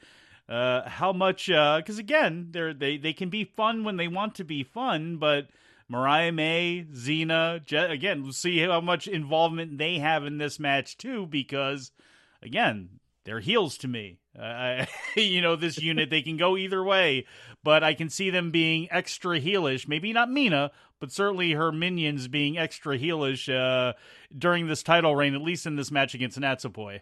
uh, 0.48 0.88
how 0.88 1.12
much 1.12 1.50
uh 1.50 1.78
because 1.78 1.98
uh, 1.98 2.00
again 2.00 2.48
they're 2.50 2.74
they 2.74 2.96
they 2.96 3.12
can 3.12 3.30
be 3.30 3.44
fun 3.44 3.84
when 3.84 3.96
they 3.96 4.08
want 4.08 4.34
to 4.34 4.44
be 4.44 4.62
fun 4.62 5.16
but 5.16 5.48
mariah 5.88 6.32
may 6.32 6.84
Xena, 6.92 7.64
Je- 7.64 7.92
again 7.92 8.22
we'll 8.22 8.32
see 8.32 8.58
how 8.58 8.80
much 8.80 9.08
involvement 9.08 9.78
they 9.78 9.98
have 9.98 10.24
in 10.24 10.38
this 10.38 10.58
match 10.58 10.96
too 10.96 11.26
because 11.26 11.92
again 12.42 13.00
they're 13.24 13.40
heels 13.40 13.78
to 13.78 13.88
me. 13.88 14.18
Uh, 14.38 14.84
you 15.16 15.40
know 15.40 15.56
this 15.56 15.78
unit 15.78 16.10
they 16.10 16.22
can 16.22 16.36
go 16.36 16.56
either 16.56 16.82
way 16.82 17.24
but 17.62 17.82
i 17.84 17.94
can 17.94 18.10
see 18.10 18.30
them 18.30 18.50
being 18.50 18.88
extra 18.90 19.40
heelish. 19.40 19.88
Maybe 19.88 20.12
not 20.12 20.30
mina 20.30 20.72
but 21.00 21.10
certainly 21.12 21.52
her 21.52 21.72
minions 21.72 22.28
being 22.28 22.58
extra 22.58 22.98
heelish 22.98 23.48
uh, 23.48 23.94
during 24.36 24.66
this 24.66 24.82
title 24.82 25.16
reign 25.16 25.34
at 25.34 25.42
least 25.42 25.66
in 25.66 25.76
this 25.76 25.90
match 25.90 26.14
against 26.14 26.38
natsupoi 26.38 27.00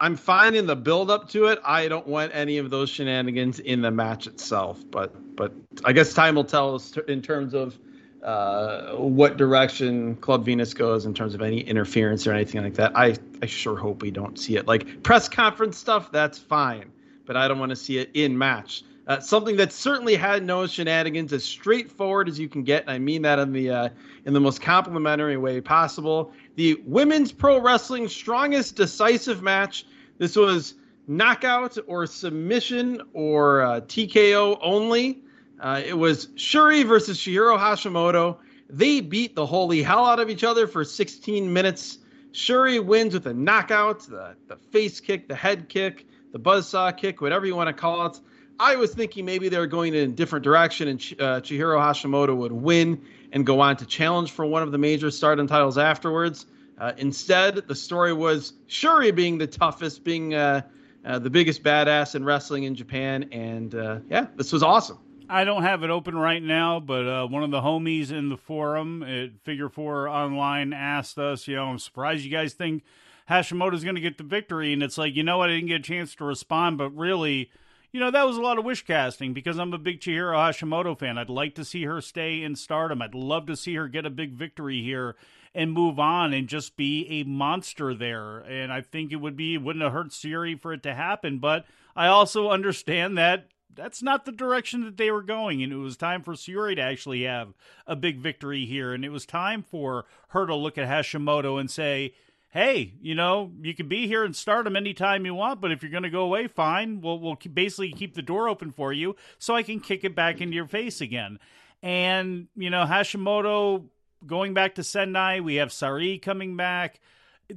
I'm 0.00 0.16
fine 0.16 0.54
in 0.54 0.66
the 0.66 0.76
build 0.76 1.10
up 1.10 1.28
to 1.30 1.46
it. 1.46 1.60
I 1.62 1.86
don't 1.86 2.06
want 2.06 2.32
any 2.34 2.56
of 2.56 2.70
those 2.70 2.88
shenanigans 2.88 3.58
in 3.60 3.82
the 3.82 3.90
match 3.90 4.26
itself. 4.26 4.82
But 4.90 5.36
but 5.36 5.52
I 5.84 5.92
guess 5.92 6.14
time 6.14 6.36
will 6.36 6.44
tell 6.44 6.74
us 6.74 6.96
in 7.06 7.20
terms 7.20 7.52
of 7.52 7.78
uh, 8.22 8.94
what 8.96 9.36
direction 9.36 10.16
Club 10.16 10.44
Venus 10.44 10.72
goes 10.74 11.04
in 11.04 11.12
terms 11.14 11.34
of 11.34 11.42
any 11.42 11.60
interference 11.60 12.26
or 12.26 12.32
anything 12.32 12.62
like 12.62 12.74
that. 12.74 12.96
I 12.96 13.16
I 13.42 13.46
sure 13.46 13.76
hope 13.76 14.02
we 14.02 14.10
don't 14.10 14.38
see 14.38 14.56
it. 14.56 14.66
Like 14.66 15.02
press 15.02 15.28
conference 15.28 15.76
stuff, 15.76 16.10
that's 16.10 16.38
fine, 16.38 16.90
but 17.26 17.36
I 17.36 17.46
don't 17.46 17.58
want 17.58 17.70
to 17.70 17.76
see 17.76 17.98
it 17.98 18.10
in 18.14 18.36
match. 18.38 18.84
Uh, 19.10 19.18
something 19.18 19.56
that 19.56 19.72
certainly 19.72 20.14
had 20.14 20.44
no 20.44 20.68
shenanigans, 20.68 21.32
as 21.32 21.42
straightforward 21.42 22.28
as 22.28 22.38
you 22.38 22.48
can 22.48 22.62
get, 22.62 22.82
and 22.82 22.92
I 22.92 22.98
mean 23.00 23.22
that 23.22 23.40
in 23.40 23.52
the 23.52 23.68
uh, 23.68 23.88
in 24.24 24.32
the 24.32 24.38
most 24.38 24.62
complimentary 24.62 25.36
way 25.36 25.60
possible. 25.60 26.32
The 26.54 26.80
women's 26.86 27.32
pro 27.32 27.60
wrestling 27.60 28.06
strongest 28.06 28.76
decisive 28.76 29.42
match. 29.42 29.84
This 30.18 30.36
was 30.36 30.74
knockout 31.08 31.76
or 31.88 32.06
submission 32.06 33.02
or 33.12 33.62
uh, 33.62 33.80
TKO 33.80 34.60
only. 34.62 35.24
Uh, 35.58 35.82
it 35.84 35.98
was 35.98 36.28
Syuri 36.36 36.86
versus 36.86 37.18
Chihiro 37.18 37.58
Hashimoto. 37.58 38.36
They 38.68 39.00
beat 39.00 39.34
the 39.34 39.44
holy 39.44 39.82
hell 39.82 40.06
out 40.06 40.20
of 40.20 40.30
each 40.30 40.44
other 40.44 40.68
for 40.68 40.84
16 40.84 41.52
minutes. 41.52 41.98
Syuri 42.30 42.78
wins 42.78 43.14
with 43.14 43.26
a 43.26 43.34
knockout, 43.34 44.06
the, 44.06 44.36
the 44.46 44.54
face 44.56 45.00
kick, 45.00 45.26
the 45.26 45.34
head 45.34 45.68
kick, 45.68 46.06
the 46.30 46.38
buzzsaw 46.38 46.96
kick, 46.96 47.20
whatever 47.20 47.44
you 47.44 47.56
want 47.56 47.66
to 47.66 47.72
call 47.72 48.06
it. 48.06 48.20
I 48.60 48.76
was 48.76 48.92
thinking 48.92 49.24
maybe 49.24 49.48
they 49.48 49.58
were 49.58 49.66
going 49.66 49.94
in 49.94 50.10
a 50.10 50.12
different 50.12 50.44
direction 50.44 50.86
and 50.88 51.00
uh, 51.18 51.40
Chihiro 51.40 51.80
Hashimoto 51.80 52.36
would 52.36 52.52
win 52.52 53.02
and 53.32 53.46
go 53.46 53.60
on 53.60 53.78
to 53.78 53.86
challenge 53.86 54.32
for 54.32 54.44
one 54.44 54.62
of 54.62 54.70
the 54.70 54.76
major 54.76 55.10
stardom 55.10 55.46
titles 55.46 55.78
afterwards. 55.78 56.44
Uh, 56.78 56.92
instead, 56.98 57.54
the 57.68 57.74
story 57.74 58.12
was 58.12 58.52
Syuri 58.68 59.14
being 59.14 59.38
the 59.38 59.46
toughest, 59.46 60.04
being 60.04 60.34
uh, 60.34 60.60
uh 61.06 61.18
the 61.18 61.30
biggest 61.30 61.62
badass 61.62 62.14
in 62.14 62.22
wrestling 62.22 62.64
in 62.64 62.74
Japan. 62.74 63.30
And 63.32 63.74
uh, 63.74 64.00
yeah, 64.10 64.26
this 64.36 64.52
was 64.52 64.62
awesome. 64.62 64.98
I 65.26 65.44
don't 65.44 65.62
have 65.62 65.82
it 65.82 65.88
open 65.88 66.14
right 66.14 66.42
now, 66.42 66.80
but 66.80 67.06
uh, 67.06 67.26
one 67.28 67.42
of 67.42 67.50
the 67.50 67.62
homies 67.62 68.12
in 68.12 68.28
the 68.28 68.36
forum 68.36 69.02
at 69.02 69.40
Figure 69.42 69.70
Four 69.70 70.06
Online 70.06 70.74
asked 70.74 71.18
us, 71.18 71.48
you 71.48 71.56
know, 71.56 71.64
I'm 71.64 71.78
surprised 71.78 72.24
you 72.24 72.30
guys 72.30 72.52
think 72.52 72.82
Hashimoto's 73.30 73.84
going 73.84 73.94
to 73.94 74.02
get 74.02 74.18
the 74.18 74.24
victory. 74.24 74.74
And 74.74 74.82
it's 74.82 74.98
like, 74.98 75.16
you 75.16 75.22
know 75.22 75.38
what? 75.38 75.48
I 75.48 75.54
didn't 75.54 75.68
get 75.68 75.80
a 75.80 75.82
chance 75.82 76.14
to 76.16 76.24
respond, 76.24 76.76
but 76.76 76.90
really, 76.90 77.50
you 77.92 78.00
know, 78.00 78.10
that 78.10 78.26
was 78.26 78.36
a 78.36 78.42
lot 78.42 78.58
of 78.58 78.64
wish 78.64 78.84
casting 78.84 79.32
because 79.32 79.58
I'm 79.58 79.72
a 79.72 79.78
big 79.78 80.00
Chihiro 80.00 80.34
Hashimoto 80.34 80.96
fan. 80.98 81.18
I'd 81.18 81.28
like 81.28 81.54
to 81.56 81.64
see 81.64 81.84
her 81.84 82.00
stay 82.00 82.42
in 82.42 82.54
stardom. 82.54 83.02
I'd 83.02 83.14
love 83.14 83.46
to 83.46 83.56
see 83.56 83.74
her 83.74 83.88
get 83.88 84.06
a 84.06 84.10
big 84.10 84.32
victory 84.32 84.82
here 84.82 85.16
and 85.54 85.72
move 85.72 85.98
on 85.98 86.32
and 86.32 86.48
just 86.48 86.76
be 86.76 87.06
a 87.08 87.24
monster 87.24 87.92
there. 87.92 88.38
And 88.38 88.72
I 88.72 88.82
think 88.82 89.10
it 89.10 89.16
would 89.16 89.36
be, 89.36 89.58
wouldn't 89.58 89.82
have 89.82 89.92
hurt 89.92 90.10
Syuri 90.10 90.60
for 90.60 90.72
it 90.72 90.82
to 90.84 90.94
happen. 90.94 91.38
But 91.38 91.64
I 91.96 92.06
also 92.06 92.50
understand 92.50 93.18
that 93.18 93.48
that's 93.74 94.02
not 94.02 94.24
the 94.24 94.32
direction 94.32 94.84
that 94.84 94.96
they 94.96 95.10
were 95.10 95.22
going. 95.22 95.62
And 95.62 95.72
it 95.72 95.76
was 95.76 95.96
time 95.96 96.22
for 96.22 96.34
Syuri 96.34 96.76
to 96.76 96.82
actually 96.82 97.24
have 97.24 97.54
a 97.86 97.96
big 97.96 98.18
victory 98.18 98.66
here. 98.66 98.92
And 98.92 99.04
it 99.04 99.10
was 99.10 99.26
time 99.26 99.64
for 99.64 100.04
her 100.28 100.46
to 100.46 100.54
look 100.54 100.78
at 100.78 100.88
Hashimoto 100.88 101.58
and 101.58 101.70
say, 101.70 102.14
hey, 102.50 102.94
you 103.00 103.14
know, 103.14 103.52
you 103.62 103.74
can 103.74 103.88
be 103.88 104.06
here 104.06 104.24
and 104.24 104.34
start 104.34 104.64
them 104.64 104.76
anytime 104.76 105.24
you 105.24 105.34
want, 105.34 105.60
but 105.60 105.70
if 105.70 105.82
you're 105.82 105.90
going 105.90 106.02
to 106.02 106.10
go 106.10 106.22
away, 106.22 106.48
fine. 106.48 107.00
We'll, 107.00 107.18
we'll 107.18 107.38
basically 107.52 107.92
keep 107.92 108.14
the 108.14 108.22
door 108.22 108.48
open 108.48 108.72
for 108.72 108.92
you 108.92 109.16
so 109.38 109.54
I 109.54 109.62
can 109.62 109.80
kick 109.80 110.04
it 110.04 110.16
back 110.16 110.40
into 110.40 110.56
your 110.56 110.66
face 110.66 111.00
again. 111.00 111.38
And, 111.82 112.48
you 112.56 112.68
know, 112.68 112.84
Hashimoto 112.84 113.84
going 114.26 114.52
back 114.52 114.74
to 114.74 114.84
Sendai, 114.84 115.40
we 115.40 115.56
have 115.56 115.72
Sari 115.72 116.18
coming 116.18 116.56
back. 116.56 117.00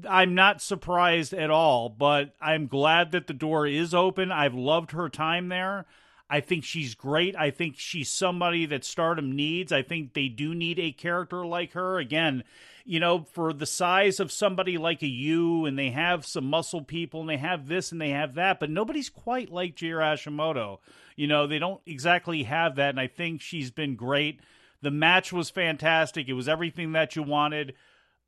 I'm 0.08 0.36
not 0.36 0.62
surprised 0.62 1.34
at 1.34 1.50
all, 1.50 1.89
but 1.89 2.36
I'm 2.39 2.68
glad 2.68 3.12
that 3.12 3.28
the 3.28 3.34
door 3.34 3.68
is 3.68 3.94
open. 3.94 4.32
I've 4.32 4.56
loved 4.56 4.91
her 4.91 5.10
time 5.10 5.50
there. 5.50 5.86
I 6.30 6.39
think 6.39 6.64
she's 6.64 6.96
great. 6.96 7.36
I 7.36 7.52
think 7.52 7.76
she's 7.78 8.10
somebody 8.10 8.66
that 8.68 8.86
stardom 8.86 9.36
needs. 9.36 9.72
I 9.72 9.84
think 9.84 10.14
they 10.14 10.30
do 10.30 10.56
need 10.56 10.80
a 10.80 10.91
character 10.91 11.46
like 11.46 11.74
her. 11.74 12.00
Again, 12.00 12.44
you 12.86 13.00
know, 13.00 13.26
for 13.32 13.54
the 13.54 13.66
size 13.66 14.20
of 14.20 14.32
somebody 14.32 14.78
like 14.78 15.02
a 15.02 15.08
you, 15.08 15.66
and 15.66 15.78
they 15.78 15.92
have 15.92 16.26
some 16.26 16.46
muscle 16.46 16.82
people, 16.82 17.22
and 17.22 17.30
they 17.30 17.38
have 17.38 17.68
this 17.68 17.92
and 17.92 18.02
they 18.02 18.10
have 18.10 18.36
that, 18.36 18.60
but 18.60 18.70
nobody's 18.70 19.10
quite 19.10 19.50
like 19.52 19.76
Chihiro 19.76 20.02
Hashimoto. 20.02 20.80
You 21.16 21.28
know, 21.28 21.48
they 21.48 21.60
don't 21.60 21.82
exactly 21.86 22.44
have 22.44 22.76
that, 22.76 22.90
and 22.90 23.00
I 23.00 23.08
think 23.08 23.42
she's 23.42 23.72
been 23.72 23.96
great. 23.96 24.40
The 24.82 24.92
match 24.92 25.32
was 25.32 25.50
fantastic. 25.50 26.28
It 26.28 26.34
was 26.34 26.50
everything 26.50 26.92
that 26.92 27.16
you 27.16 27.24
wanted. 27.24 27.74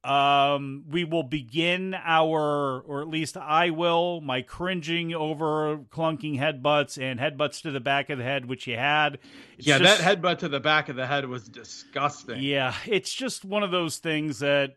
Um, 0.05 0.83
we 0.89 1.03
will 1.03 1.23
begin 1.23 1.95
our, 1.95 2.79
or 2.81 3.01
at 3.01 3.07
least 3.07 3.37
I 3.37 3.71
will, 3.71 4.21
my 4.21 4.43
cringing 4.43 5.15
over 5.15 5.79
clunking 5.89 6.37
headbutts 6.37 7.01
and 7.01 7.19
headbutts 7.19 7.63
to 7.63 7.71
the 7.71 7.79
back 7.79 8.11
of 8.11 8.19
the 8.19 8.23
head, 8.23 8.45
which 8.45 8.67
you 8.67 8.77
had. 8.77 9.17
It's 9.57 9.65
yeah, 9.65 9.79
just, 9.79 9.99
that 9.99 10.21
headbutt 10.21 10.39
to 10.39 10.49
the 10.49 10.59
back 10.59 10.89
of 10.89 10.95
the 10.95 11.07
head 11.07 11.27
was 11.27 11.47
disgusting. 11.47 12.43
Yeah, 12.43 12.75
it's 12.85 13.11
just 13.11 13.43
one 13.43 13.63
of 13.63 13.71
those 13.71 13.97
things 13.97 14.39
that 14.39 14.75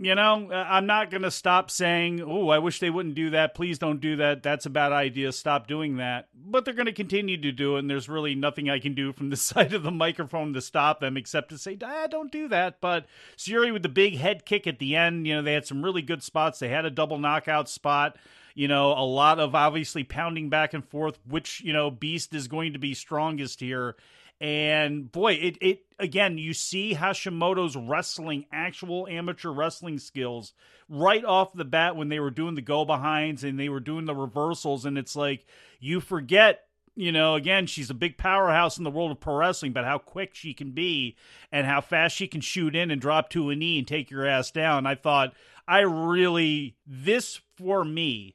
you 0.00 0.14
know, 0.14 0.50
I'm 0.52 0.86
not 0.86 1.10
going 1.10 1.22
to 1.22 1.30
stop 1.30 1.70
saying, 1.70 2.22
oh, 2.22 2.48
I 2.48 2.58
wish 2.58 2.78
they 2.78 2.90
wouldn't 2.90 3.16
do 3.16 3.30
that. 3.30 3.54
Please 3.54 3.78
don't 3.78 4.00
do 4.00 4.16
that. 4.16 4.42
That's 4.42 4.66
a 4.66 4.70
bad 4.70 4.92
idea. 4.92 5.32
Stop 5.32 5.66
doing 5.66 5.96
that. 5.96 6.28
But 6.34 6.64
they're 6.64 6.74
going 6.74 6.86
to 6.86 6.92
continue 6.92 7.36
to 7.40 7.52
do 7.52 7.76
it, 7.76 7.80
and 7.80 7.90
there's 7.90 8.08
really 8.08 8.34
nothing 8.34 8.70
I 8.70 8.78
can 8.78 8.94
do 8.94 9.12
from 9.12 9.30
the 9.30 9.36
side 9.36 9.74
of 9.74 9.82
the 9.82 9.90
microphone 9.90 10.52
to 10.52 10.60
stop 10.60 11.00
them 11.00 11.16
except 11.16 11.48
to 11.50 11.58
say, 11.58 11.76
ah, 11.82 12.06
don't 12.06 12.30
do 12.30 12.48
that. 12.48 12.80
But 12.80 13.06
Syuri 13.36 13.72
with 13.72 13.82
the 13.82 13.88
big 13.88 14.16
head 14.16 14.44
kick 14.44 14.66
at 14.66 14.78
the 14.78 14.94
end, 14.94 15.26
you 15.26 15.34
know, 15.34 15.42
they 15.42 15.54
had 15.54 15.66
some 15.66 15.84
really 15.84 16.02
good 16.02 16.22
spots. 16.22 16.58
They 16.58 16.68
had 16.68 16.84
a 16.84 16.90
double 16.90 17.18
knockout 17.18 17.68
spot. 17.68 18.16
You 18.54 18.68
know, 18.68 18.92
a 18.92 19.04
lot 19.04 19.38
of 19.38 19.54
obviously 19.54 20.04
pounding 20.04 20.48
back 20.48 20.74
and 20.74 20.84
forth, 20.84 21.18
which, 21.28 21.60
you 21.60 21.72
know, 21.72 21.90
Beast 21.90 22.34
is 22.34 22.48
going 22.48 22.72
to 22.72 22.78
be 22.78 22.92
strongest 22.94 23.60
here. 23.60 23.96
And 24.40 25.10
boy, 25.10 25.32
it 25.32 25.58
it 25.60 25.80
again, 25.98 26.38
you 26.38 26.52
see 26.52 26.94
Hashimoto's 26.94 27.76
wrestling, 27.76 28.46
actual 28.52 29.08
amateur 29.08 29.50
wrestling 29.50 29.98
skills 29.98 30.52
right 30.88 31.24
off 31.24 31.52
the 31.52 31.64
bat 31.64 31.96
when 31.96 32.08
they 32.08 32.20
were 32.20 32.30
doing 32.30 32.54
the 32.54 32.62
go 32.62 32.84
behinds 32.84 33.42
and 33.42 33.58
they 33.58 33.68
were 33.68 33.80
doing 33.80 34.06
the 34.06 34.14
reversals, 34.14 34.84
and 34.84 34.96
it's 34.96 35.16
like 35.16 35.44
you 35.80 36.00
forget 36.00 36.68
you 36.98 37.12
know, 37.12 37.36
again, 37.36 37.66
she's 37.66 37.90
a 37.90 37.94
big 37.94 38.18
powerhouse 38.18 38.76
in 38.76 38.82
the 38.82 38.90
world 38.90 39.12
of 39.12 39.20
pro 39.20 39.36
wrestling, 39.36 39.72
but 39.72 39.84
how 39.84 39.98
quick 39.98 40.34
she 40.34 40.52
can 40.52 40.72
be 40.72 41.16
and 41.52 41.64
how 41.64 41.80
fast 41.80 42.16
she 42.16 42.26
can 42.26 42.40
shoot 42.40 42.74
in 42.74 42.90
and 42.90 43.00
drop 43.00 43.30
to 43.30 43.50
a 43.50 43.54
knee 43.54 43.78
and 43.78 43.86
take 43.86 44.10
your 44.10 44.26
ass 44.26 44.50
down. 44.50 44.84
I 44.84 44.96
thought 44.96 45.32
I 45.68 45.80
really, 45.80 46.74
this 46.84 47.40
for 47.56 47.84
me 47.84 48.34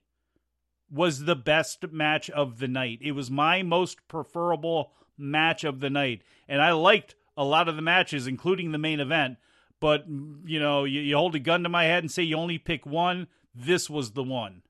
was 0.90 1.26
the 1.26 1.36
best 1.36 1.92
match 1.92 2.30
of 2.30 2.60
the 2.60 2.70
night. 2.70 3.00
It 3.02 3.12
was 3.12 3.30
my 3.30 3.64
most 3.64 4.08
preferable 4.08 4.94
match 5.18 5.64
of 5.64 5.80
the 5.80 5.90
night. 5.90 6.22
And 6.48 6.62
I 6.62 6.72
liked 6.72 7.16
a 7.38 7.44
lot 7.44 7.68
of 7.68 7.76
the 7.76 7.82
matches, 7.82 8.28
including 8.28 8.72
the 8.72 8.78
main 8.78 9.00
event. 9.00 9.38
But, 9.80 10.06
you 10.08 10.60
know, 10.60 10.86
you, 10.86 11.02
you 11.02 11.18
hold 11.18 11.36
a 11.36 11.40
gun 11.40 11.64
to 11.64 11.70
my 11.70 11.86
head 11.86 12.04
and 12.04 12.12
say 12.12 12.24
you 12.24 12.38
only 12.38 12.58
pick 12.58 12.86
one. 12.86 13.28
This 13.54 13.90
was 13.90 14.12
the 14.12 14.24
one. 14.24 14.62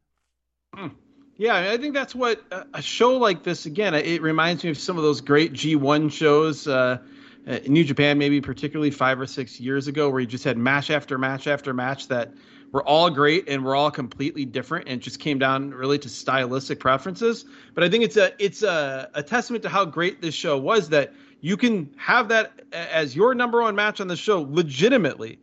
Hmm. 0.73 0.87
Yeah, 1.35 1.71
I 1.71 1.77
think 1.77 1.93
that's 1.95 2.13
what 2.13 2.41
a 2.73 2.81
show 2.81 3.17
like 3.17 3.43
this, 3.43 3.65
again, 3.65 3.95
it 3.95 4.21
reminds 4.21 4.63
me 4.63 4.69
of 4.69 4.77
some 4.77 4.97
of 4.97 5.03
those 5.03 5.19
great 5.19 5.53
G1 5.53 6.11
shows. 6.11 6.67
Uh, 6.67 6.99
in 7.45 7.73
New 7.73 7.83
Japan, 7.83 8.17
maybe 8.17 8.39
particularly 8.39 8.91
five 8.91 9.19
or 9.19 9.25
six 9.25 9.59
years 9.59 9.87
ago, 9.87 10.09
where 10.09 10.21
you 10.21 10.27
just 10.27 10.43
had 10.43 10.57
match 10.57 10.89
after 10.89 11.17
match 11.17 11.47
after 11.47 11.73
match 11.73 12.07
that 12.07 12.31
were 12.73 12.83
all 12.83 13.09
great 13.09 13.47
and 13.47 13.63
we're 13.63 13.75
all 13.75 13.91
completely 13.91 14.43
different 14.43 14.87
and 14.89 14.99
it 14.99 15.03
just 15.03 15.19
came 15.19 15.39
down 15.39 15.71
really 15.71 15.99
to 15.99 16.09
stylistic 16.09 16.79
preferences. 16.79 17.45
But 17.73 17.85
i 17.85 17.89
think 17.89 18.03
it's 18.03 18.17
a 18.17 18.33
it's 18.43 18.63
a, 18.63 19.09
a 19.13 19.23
testament 19.23 19.63
to 19.63 19.69
how 19.69 19.85
great 19.85 20.21
this 20.21 20.35
show 20.35 20.57
was 20.57 20.89
that 20.89 21.13
you 21.39 21.55
can 21.55 21.93
have 21.97 22.27
that 22.29 22.61
as 22.73 23.15
your 23.15 23.33
number 23.35 23.61
one 23.61 23.75
match 23.75 24.01
on 24.01 24.07
the 24.07 24.17
show 24.17 24.41
legitimately. 24.49 25.39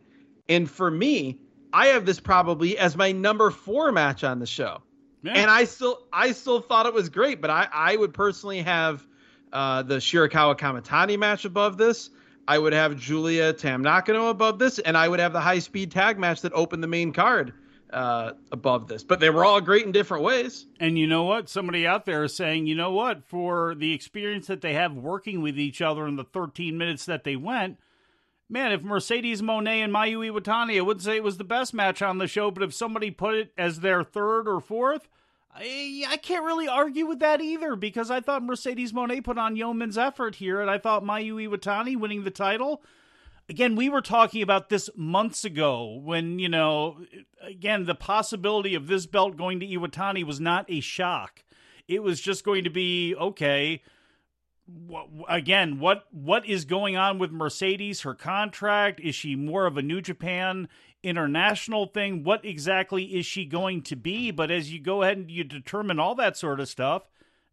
And 0.49 0.69
for 0.69 0.91
me 0.91 1.39
i 1.73 1.87
have 1.87 2.05
this 2.05 2.19
probably 2.19 2.77
as 2.77 2.95
my 2.95 3.11
number 3.11 3.49
four 3.49 3.91
match 3.91 4.23
on 4.23 4.39
the 4.39 4.45
show. 4.45 4.83
Yeah. 5.23 5.33
and 5.35 5.49
i 5.49 5.63
still 5.63 6.01
i 6.11 6.33
still 6.33 6.59
thought 6.59 6.85
it 6.85 6.93
was 6.93 7.07
great 7.07 7.41
but 7.41 7.49
i 7.49 7.67
i 7.71 7.95
would 7.95 8.13
personally 8.13 8.61
have 8.61 9.07
uh, 9.53 9.83
the 9.83 9.97
shirakawa 9.97 10.57
Kamatani 10.57 11.19
match 11.19 11.43
above 11.43 11.77
this 11.77 12.09
I 12.47 12.57
would 12.57 12.73
have 12.73 12.97
Giulia 12.97 13.53
Tam 13.53 13.81
Nakano 13.81 14.29
above 14.29 14.59
this, 14.59 14.79
and 14.79 14.97
I 14.97 15.07
would 15.07 15.19
have 15.19 15.33
the 15.33 15.41
high 15.41 15.59
speed 15.59 15.91
tag 15.91 16.19
match 16.19 16.41
that 16.41 16.53
opened 16.53 16.83
the 16.83 16.87
main 16.87 17.13
card 17.13 17.53
uh, 17.91 18.31
above 18.51 18.87
this. 18.87 19.03
But 19.03 19.19
they 19.19 19.29
were 19.29 19.45
all 19.45 19.61
great 19.61 19.85
in 19.85 19.91
different 19.91 20.23
ways. 20.23 20.65
And 20.79 20.97
you 20.97 21.07
know 21.07 21.23
what? 21.23 21.49
Somebody 21.49 21.85
out 21.85 22.05
there 22.05 22.23
is 22.23 22.35
saying, 22.35 22.67
you 22.67 22.75
know 22.75 22.91
what? 22.91 23.23
For 23.25 23.75
the 23.75 23.93
experience 23.93 24.47
that 24.47 24.61
they 24.61 24.73
have 24.73 24.93
working 24.93 25.41
with 25.41 25.59
each 25.59 25.81
other 25.81 26.07
in 26.07 26.15
the 26.15 26.23
13 26.23 26.77
minutes 26.77 27.05
that 27.05 27.23
they 27.23 27.35
went, 27.35 27.77
man, 28.49 28.71
if 28.71 28.81
Mercedes 28.81 29.41
Moné 29.41 29.83
and 29.83 29.93
Mayu 29.93 30.31
Iwatani, 30.31 30.77
I 30.77 30.81
wouldn't 30.81 31.03
say 31.03 31.15
it 31.15 31.23
was 31.23 31.37
the 31.37 31.43
best 31.43 31.73
match 31.73 32.01
on 32.01 32.17
the 32.17 32.27
show, 32.27 32.51
but 32.51 32.63
if 32.63 32.73
somebody 32.73 33.11
put 33.11 33.35
it 33.35 33.53
as 33.57 33.79
their 33.79 34.03
third 34.03 34.47
or 34.47 34.59
fourth, 34.59 35.07
I, 35.53 36.05
I 36.07 36.17
can't 36.17 36.45
really 36.45 36.67
argue 36.67 37.05
with 37.05 37.19
that 37.19 37.41
either 37.41 37.75
because 37.75 38.09
I 38.09 38.21
thought 38.21 38.43
Mercedes 38.43 38.93
Moné 38.93 39.23
put 39.23 39.37
on 39.37 39.55
yeoman's 39.55 39.97
effort 39.97 40.35
here, 40.35 40.61
and 40.61 40.69
I 40.69 40.77
thought 40.77 41.03
Mayu 41.03 41.47
Iwatani 41.47 41.97
winning 41.97 42.23
the 42.23 42.31
title. 42.31 42.81
again, 43.51 43.75
we 43.75 43.89
were 43.89 44.01
talking 44.01 44.41
about 44.41 44.69
this 44.69 44.89
months 44.95 45.45
ago 45.45 45.99
when, 46.01 46.39
you 46.39 46.49
know, 46.49 47.01
again, 47.41 47.85
the 47.85 47.93
possibility 47.93 48.73
of 48.75 48.87
this 48.87 49.05
belt 49.05 49.37
going 49.37 49.59
to 49.59 49.67
Iwatani 49.67 50.23
was 50.23 50.39
not 50.39 50.65
a 50.69 50.79
shock. 50.79 51.43
It 51.87 52.01
was 52.01 52.21
just 52.21 52.45
going 52.45 52.63
to 52.63 52.69
be, 52.69 53.13
okay, 53.15 53.83
again, 55.27 55.79
what 55.79 56.05
what 56.11 56.45
is 56.45 56.63
going 56.63 56.95
on 56.95 57.19
with 57.19 57.31
Mercedes? 57.31 58.01
Her 58.01 58.15
contract 58.15 59.01
is 59.01 59.15
she 59.15 59.35
more 59.35 59.65
of 59.65 59.77
a 59.77 59.81
New 59.81 60.01
Japan 60.01 60.69
international 61.03 61.87
thing? 61.87 62.23
What 62.23 62.45
exactly 62.45 63.03
is 63.03 63.25
she 63.25 63.45
going 63.45 63.81
to 63.83 63.95
be? 63.95 64.31
But 64.31 64.51
as 64.51 64.71
you 64.71 64.79
go 64.79 65.03
ahead 65.03 65.17
and 65.17 65.31
you 65.31 65.43
determine 65.43 65.99
all 65.99 66.15
that 66.15 66.37
sort 66.37 66.59
of 66.59 66.69
stuff, 66.69 67.03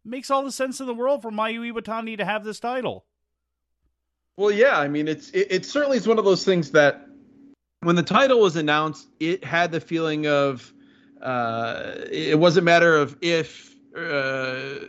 makes 0.03 0.29
all 0.29 0.43
the 0.43 0.51
sense 0.51 0.79
in 0.79 0.87
the 0.87 0.93
world 0.93 1.21
for 1.21 1.31
Mayu 1.31 1.71
Iwatani 1.71 2.17
to 2.17 2.25
have 2.25 2.43
this 2.43 2.59
title. 2.59 3.05
Well, 4.37 4.51
yeah, 4.51 4.79
I 4.79 4.87
mean, 4.87 5.07
it's 5.07 5.29
it, 5.31 5.47
it 5.49 5.65
certainly 5.65 5.97
is 5.97 6.07
one 6.07 6.17
of 6.17 6.25
those 6.25 6.45
things 6.45 6.71
that 6.71 7.05
when 7.81 7.95
the 7.95 8.03
title 8.03 8.39
was 8.39 8.55
announced, 8.55 9.07
it 9.19 9.43
had 9.43 9.71
the 9.71 9.81
feeling 9.81 10.27
of 10.27 10.71
uh, 11.21 11.93
it 12.11 12.39
wasn't 12.39 12.63
a 12.63 12.65
matter 12.65 12.95
of 12.95 13.17
if, 13.21 13.75
uh, 13.97 14.85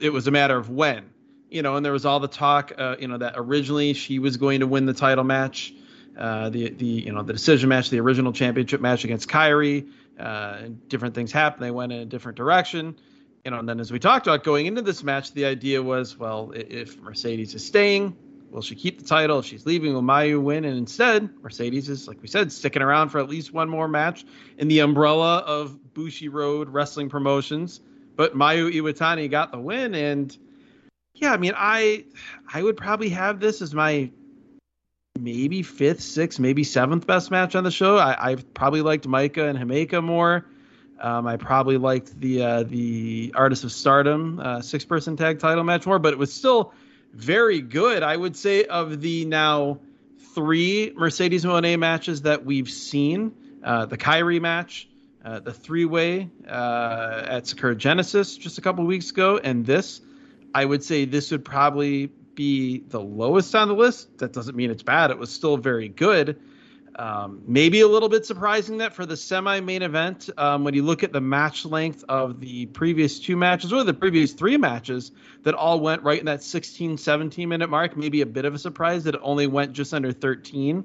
it 0.00 0.12
was 0.12 0.26
a 0.26 0.30
matter 0.32 0.56
of 0.56 0.70
when 0.70 1.10
you 1.50 1.62
know, 1.62 1.76
and 1.76 1.84
there 1.84 1.92
was 1.92 2.04
all 2.04 2.20
the 2.20 2.28
talk, 2.28 2.72
uh, 2.76 2.96
you 2.98 3.08
know, 3.08 3.18
that 3.18 3.34
originally 3.36 3.92
she 3.92 4.18
was 4.18 4.36
going 4.36 4.60
to 4.60 4.66
win 4.66 4.86
the 4.86 4.92
title 4.92 5.24
match, 5.24 5.72
uh, 6.18 6.50
the 6.50 6.70
the 6.70 6.84
you 6.84 7.12
know 7.12 7.22
the 7.22 7.32
decision 7.32 7.68
match, 7.68 7.90
the 7.90 8.00
original 8.00 8.32
championship 8.32 8.80
match 8.80 9.04
against 9.04 9.28
Kairi. 9.28 9.88
Uh, 10.18 10.68
different 10.88 11.14
things 11.14 11.30
happened. 11.30 11.62
They 11.62 11.70
went 11.70 11.92
in 11.92 12.00
a 12.00 12.04
different 12.04 12.36
direction, 12.36 12.98
you 13.44 13.52
know. 13.52 13.58
And 13.60 13.68
then 13.68 13.78
as 13.78 13.92
we 13.92 14.00
talked 14.00 14.26
about 14.26 14.42
going 14.42 14.66
into 14.66 14.82
this 14.82 15.04
match, 15.04 15.32
the 15.32 15.44
idea 15.44 15.80
was, 15.80 16.18
well, 16.18 16.52
if 16.54 17.00
Mercedes 17.00 17.54
is 17.54 17.64
staying, 17.64 18.16
will 18.50 18.62
she 18.62 18.74
keep 18.74 18.98
the 18.98 19.04
title? 19.04 19.38
If 19.38 19.46
she's 19.46 19.64
leaving, 19.64 19.94
will 19.94 20.02
Mayu 20.02 20.42
win? 20.42 20.64
And 20.64 20.76
instead, 20.76 21.30
Mercedes 21.40 21.88
is, 21.88 22.08
like 22.08 22.20
we 22.20 22.26
said, 22.26 22.50
sticking 22.50 22.82
around 22.82 23.10
for 23.10 23.20
at 23.20 23.28
least 23.28 23.52
one 23.52 23.68
more 23.68 23.86
match 23.86 24.24
in 24.58 24.66
the 24.66 24.80
umbrella 24.80 25.38
of 25.38 25.78
Bushiroad 25.94 26.66
Wrestling 26.68 27.08
Promotions. 27.08 27.80
But 28.16 28.34
Mayu 28.34 28.74
Iwatani 28.74 29.30
got 29.30 29.52
the 29.52 29.60
win, 29.60 29.94
and 29.94 30.36
yeah, 31.14 31.32
I 31.32 31.36
mean, 31.36 31.52
I 31.56 32.06
I 32.52 32.60
would 32.60 32.76
probably 32.76 33.10
have 33.10 33.38
this 33.38 33.62
as 33.62 33.72
my 33.72 34.10
maybe 35.18 35.62
fifth, 35.62 36.00
sixth, 36.00 36.38
maybe 36.38 36.64
seventh 36.64 37.06
best 37.06 37.30
match 37.30 37.54
on 37.54 37.64
the 37.64 37.70
show. 37.70 37.96
I, 37.98 38.32
I 38.32 38.34
probably 38.54 38.82
liked 38.82 39.06
Maika 39.06 39.48
and 39.48 39.58
Himeka 39.58 40.02
more. 40.02 40.46
Um, 41.00 41.26
I 41.26 41.36
probably 41.36 41.78
liked 41.78 42.20
the 42.20 42.42
uh, 42.42 42.62
the 42.64 43.32
Artist 43.34 43.64
of 43.64 43.72
Stardom 43.72 44.40
uh, 44.40 44.62
six 44.62 44.84
person 44.84 45.16
tag 45.16 45.38
title 45.38 45.62
match 45.64 45.86
more, 45.86 45.98
but 45.98 46.12
it 46.12 46.18
was 46.18 46.32
still 46.32 46.72
very 47.12 47.60
good. 47.60 48.02
I 48.02 48.16
would 48.16 48.36
say 48.36 48.64
of 48.64 49.00
the 49.00 49.24
now 49.24 49.78
three 50.34 50.92
Mercedes 50.96 51.44
Moné 51.44 51.78
matches 51.78 52.22
that 52.22 52.44
we've 52.44 52.70
seen, 52.70 53.32
uh, 53.62 53.86
the 53.86 53.96
Kairi 53.96 54.40
match, 54.40 54.88
uh, 55.24 55.40
the 55.40 55.52
three 55.52 55.84
way 55.84 56.30
uh, 56.48 57.24
at 57.26 57.46
Sakura 57.46 57.76
Genesis 57.76 58.36
just 58.36 58.58
a 58.58 58.60
couple 58.60 58.84
weeks 58.84 59.10
ago, 59.10 59.38
and 59.42 59.64
this. 59.64 60.00
I 60.54 60.64
would 60.64 60.82
say 60.82 61.04
this 61.04 61.30
would 61.30 61.44
probably 61.44 62.10
be 62.38 62.78
the 62.78 63.00
lowest 63.00 63.52
on 63.56 63.66
the 63.66 63.74
list. 63.74 64.18
That 64.18 64.32
doesn't 64.32 64.56
mean 64.56 64.70
it's 64.70 64.84
bad. 64.84 65.10
It 65.10 65.18
was 65.18 65.30
still 65.30 65.56
very 65.56 65.88
good. 65.88 66.38
Um, 66.94 67.42
maybe 67.46 67.80
a 67.80 67.88
little 67.88 68.08
bit 68.08 68.26
surprising 68.26 68.78
that 68.78 68.94
for 68.94 69.04
the 69.04 69.16
semi 69.16 69.58
main 69.58 69.82
event, 69.82 70.30
um, 70.38 70.62
when 70.62 70.72
you 70.72 70.84
look 70.84 71.02
at 71.02 71.12
the 71.12 71.20
match 71.20 71.64
length 71.64 72.04
of 72.08 72.38
the 72.38 72.66
previous 72.66 73.18
two 73.18 73.36
matches 73.36 73.72
or 73.72 73.82
the 73.82 73.92
previous 73.92 74.32
three 74.32 74.56
matches 74.56 75.10
that 75.42 75.54
all 75.54 75.80
went 75.80 76.04
right 76.04 76.20
in 76.20 76.26
that 76.26 76.44
16, 76.44 76.96
17 76.98 77.48
minute 77.48 77.70
mark, 77.70 77.96
maybe 77.96 78.20
a 78.20 78.26
bit 78.26 78.44
of 78.44 78.54
a 78.54 78.58
surprise 78.58 79.02
that 79.04 79.16
it 79.16 79.20
only 79.24 79.48
went 79.48 79.72
just 79.72 79.92
under 79.92 80.12
13. 80.12 80.84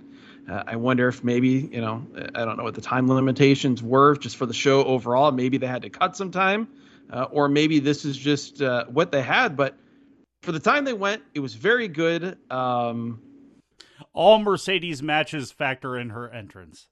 Uh, 0.50 0.64
I 0.66 0.76
wonder 0.76 1.08
if 1.08 1.24
maybe, 1.24 1.70
you 1.72 1.82
know, 1.82 2.06
I 2.34 2.46
don't 2.46 2.58
know 2.58 2.64
what 2.64 2.74
the 2.74 2.82
time 2.82 3.08
limitations 3.08 3.84
were 3.84 4.16
just 4.16 4.38
for 4.38 4.48
the 4.48 4.54
show 4.56 4.84
overall. 4.84 5.32
Maybe 5.32 5.60
they 5.60 5.68
had 5.68 5.84
to 5.84 5.92
cut 5.92 6.18
some 6.18 6.32
time 6.32 6.68
uh, 7.12 7.28
or 7.32 7.48
maybe 7.48 7.80
this 7.80 8.06
is 8.06 8.18
just 8.18 8.62
uh, 8.62 8.86
what 8.86 9.12
they 9.12 9.22
had. 9.22 9.56
But 9.56 9.76
for 10.44 10.52
the 10.52 10.60
time 10.60 10.84
they 10.86 10.94
went, 10.94 11.24
it 11.34 11.40
was 11.40 11.56
very 11.56 11.88
good. 11.88 12.38
Um, 12.52 13.22
All 14.14 14.40
Mercedes 14.40 15.02
matches 15.02 15.52
factor 15.52 15.98
in 15.98 16.10
her 16.10 16.30
entrance. 16.30 16.88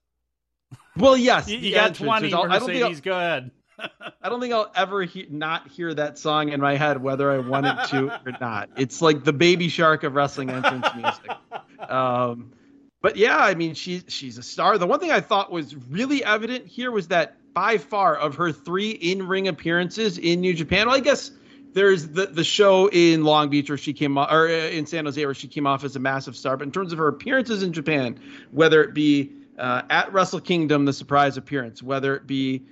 Well, 0.96 1.16
yes, 1.16 1.48
you, 1.48 1.58
you 1.58 1.74
got 1.74 1.94
twenty. 1.94 2.30
Mercedes, 2.30 3.00
go 3.00 3.16
ahead. 3.16 3.50
I 4.22 4.28
don't 4.28 4.40
think 4.40 4.52
I'll 4.54 4.70
ever 4.76 5.02
he- 5.02 5.26
not 5.28 5.68
hear 5.68 5.92
that 5.94 6.18
song 6.18 6.50
in 6.50 6.60
my 6.60 6.76
head, 6.76 7.02
whether 7.02 7.30
I 7.30 7.38
wanted 7.38 7.84
to 7.88 8.20
or 8.26 8.32
not. 8.40 8.70
It's 8.76 9.02
like 9.02 9.24
the 9.24 9.32
baby 9.32 9.68
shark 9.68 10.02
of 10.04 10.14
wrestling 10.14 10.50
entrance 10.50 10.86
music. 10.94 11.90
Um, 11.90 12.52
but 13.00 13.16
yeah, 13.16 13.38
I 13.38 13.54
mean, 13.54 13.74
she's 13.74 14.04
she's 14.08 14.38
a 14.38 14.42
star. 14.42 14.78
The 14.78 14.86
one 14.86 15.00
thing 15.00 15.10
I 15.10 15.20
thought 15.20 15.50
was 15.50 15.74
really 15.74 16.24
evident 16.24 16.66
here 16.66 16.90
was 16.90 17.08
that 17.08 17.36
by 17.54 17.76
far 17.76 18.16
of 18.16 18.34
her 18.36 18.50
three 18.52 18.92
in-ring 18.92 19.48
appearances 19.48 20.16
in 20.16 20.40
New 20.40 20.54
Japan. 20.54 20.86
Well, 20.86 20.96
I 20.96 21.00
guess 21.00 21.32
there's 21.74 22.08
the 22.08 22.26
the 22.26 22.44
show 22.44 22.88
in 22.88 23.24
Long 23.24 23.48
Beach 23.48 23.68
where 23.68 23.78
she 23.78 23.92
came 23.92 24.18
off, 24.18 24.30
or 24.30 24.48
uh, 24.48 24.50
in 24.50 24.86
San 24.86 25.04
Jose 25.04 25.24
where 25.24 25.34
she 25.34 25.48
came 25.48 25.66
off 25.66 25.84
as 25.84 25.96
a 25.96 26.00
massive 26.00 26.36
star. 26.36 26.56
But 26.56 26.64
in 26.64 26.72
terms 26.72 26.92
of 26.92 26.98
her 26.98 27.08
appearances 27.08 27.62
in 27.62 27.72
Japan, 27.72 28.20
whether 28.50 28.82
it 28.82 28.94
be 28.94 29.32
uh, 29.58 29.82
at 29.90 30.12
Wrestle 30.12 30.40
Kingdom, 30.40 30.84
the 30.84 30.92
surprise 30.92 31.36
appearance, 31.36 31.82
whether 31.82 32.16
it 32.16 32.26
be 32.26 32.62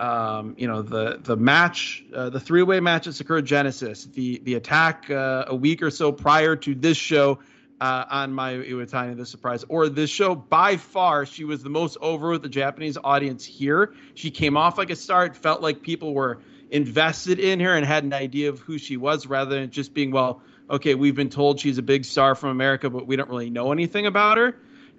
um, 0.00 0.54
you 0.58 0.66
know 0.66 0.82
the 0.82 1.18
the 1.22 1.36
match, 1.36 2.04
uh, 2.14 2.30
the 2.30 2.40
three 2.40 2.62
way 2.62 2.80
match 2.80 3.06
at 3.06 3.14
Sakura 3.14 3.42
Genesis, 3.42 4.04
the 4.04 4.40
the 4.44 4.54
attack 4.54 5.10
uh, 5.10 5.44
a 5.48 5.54
week 5.54 5.82
or 5.82 5.90
so 5.90 6.12
prior 6.12 6.56
to 6.56 6.74
this 6.74 6.96
show 6.96 7.38
uh, 7.80 8.04
on 8.10 8.32
Mayu 8.32 8.68
Iwatani, 8.68 9.16
the 9.16 9.26
surprise, 9.26 9.64
or 9.68 9.88
this 9.88 10.10
show. 10.10 10.34
By 10.34 10.76
far, 10.76 11.26
she 11.26 11.44
was 11.44 11.62
the 11.62 11.70
most 11.70 11.96
over 12.00 12.30
with 12.30 12.42
the 12.42 12.48
Japanese 12.48 12.98
audience 13.02 13.44
here. 13.44 13.94
She 14.14 14.30
came 14.30 14.56
off 14.56 14.78
like 14.78 14.90
a 14.90 14.96
star. 14.96 15.26
It 15.26 15.36
felt 15.36 15.60
like 15.60 15.82
people 15.82 16.14
were 16.14 16.40
invested 16.70 17.38
in 17.38 17.60
her 17.60 17.74
and 17.74 17.84
had 17.84 18.04
an 18.04 18.12
idea 18.12 18.48
of 18.48 18.60
who 18.60 18.78
she 18.78 18.96
was, 18.96 19.26
rather 19.26 19.58
than 19.58 19.70
just 19.70 19.94
being, 19.94 20.10
well, 20.10 20.42
okay, 20.70 20.94
we've 20.94 21.14
been 21.14 21.30
told 21.30 21.60
she's 21.60 21.78
a 21.78 21.82
big 21.82 22.04
star 22.04 22.34
from 22.34 22.50
America, 22.50 22.90
but 22.90 23.06
we 23.06 23.16
don't 23.16 23.28
really 23.28 23.50
know 23.50 23.72
anything 23.72 24.06
about 24.06 24.36
her. 24.36 24.56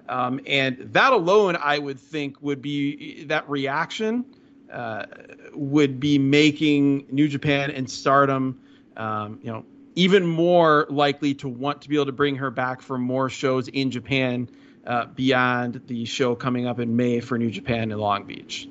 Um, 0.08 0.40
and 0.48 0.78
that 0.94 1.14
alone, 1.14 1.56
I 1.62 1.78
would 1.78 2.00
think, 2.00 2.42
would 2.42 2.62
be 2.62 3.26
that 3.26 3.48
reaction 3.48 4.26
uh, 4.72 5.06
would 5.54 6.00
be 6.00 6.18
making 6.18 7.06
New 7.12 7.28
Japan 7.28 7.70
and 7.72 7.90
Stardom, 7.90 8.60
um, 8.98 9.40
you 9.44 9.52
know, 9.52 9.66
even 9.96 10.26
more 10.26 10.88
likely 10.90 11.34
to 11.36 11.48
want 11.48 11.82
to 11.82 11.90
be 11.90 11.96
able 11.96 12.08
to 12.08 12.12
bring 12.12 12.38
her 12.38 12.50
back 12.50 12.82
for 12.82 12.98
more 12.98 13.30
shows 13.30 13.68
in 13.68 13.92
Japan 13.92 14.50
uh, 14.88 15.06
beyond 15.06 15.82
the 15.88 16.06
show 16.06 16.36
coming 16.36 16.66
up 16.66 16.80
in 16.80 16.96
May 16.96 17.20
for 17.20 17.38
New 17.38 17.52
Japan 17.52 17.92
in 17.92 17.98
Long 18.00 18.24
Beach. 18.24 18.68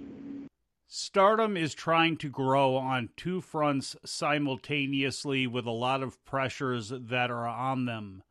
Stardom 0.91 1.55
is 1.55 1.74
trying 1.74 2.16
to 2.16 2.30
grow 2.30 2.74
on 2.76 3.11
two 3.14 3.43
fronts 3.43 3.95
simultaneously 4.07 5.47
with 5.47 5.66
a 5.66 5.70
lot 5.70 6.03
of 6.03 6.24
pressures 6.24 6.89
that 6.89 7.30
are 7.30 7.47
on 7.47 7.84
them. 7.84 8.22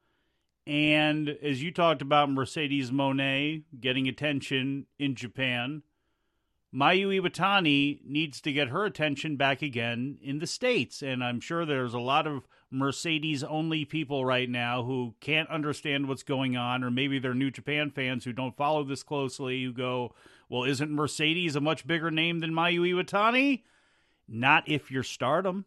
And 0.65 1.29
as 1.43 1.61
you 1.61 1.71
talked 1.71 2.01
about 2.01 2.31
Mercedes 2.31 2.89
Moné 2.89 3.61
getting 3.79 4.07
attention 4.07 4.87
in 4.97 5.13
Japan, 5.13 5.83
Mayu 6.73 7.21
Iwatani 7.21 7.99
needs 8.03 8.41
to 8.41 8.51
get 8.51 8.69
her 8.69 8.85
attention 8.85 9.37
back 9.37 9.61
again 9.61 10.17
in 10.19 10.39
the 10.39 10.47
States. 10.47 11.03
And 11.03 11.23
I'm 11.23 11.39
sure 11.39 11.63
there's 11.63 11.93
a 11.93 11.99
lot 11.99 12.25
of 12.25 12.47
Mercedes 12.71 13.43
only 13.43 13.85
people 13.85 14.25
right 14.25 14.49
now 14.49 14.83
who 14.83 15.13
can't 15.21 15.49
understand 15.49 16.07
what's 16.07 16.23
going 16.23 16.57
on, 16.57 16.83
or 16.83 16.89
maybe 16.89 17.19
they're 17.19 17.35
New 17.35 17.51
Japan 17.51 17.91
fans 17.91 18.25
who 18.25 18.33
don't 18.33 18.57
follow 18.57 18.83
this 18.83 19.03
closely 19.03 19.63
who 19.63 19.71
go, 19.71 20.15
Well, 20.49 20.63
isn't 20.63 20.91
Mercedes 20.91 21.55
a 21.55 21.61
much 21.61 21.85
bigger 21.85 22.11
name 22.11 22.39
than 22.39 22.53
Mayu 22.53 22.81
Iwatani? 22.81 23.63
Not 24.27 24.63
if 24.67 24.91
you're 24.91 25.03
stardom. 25.03 25.65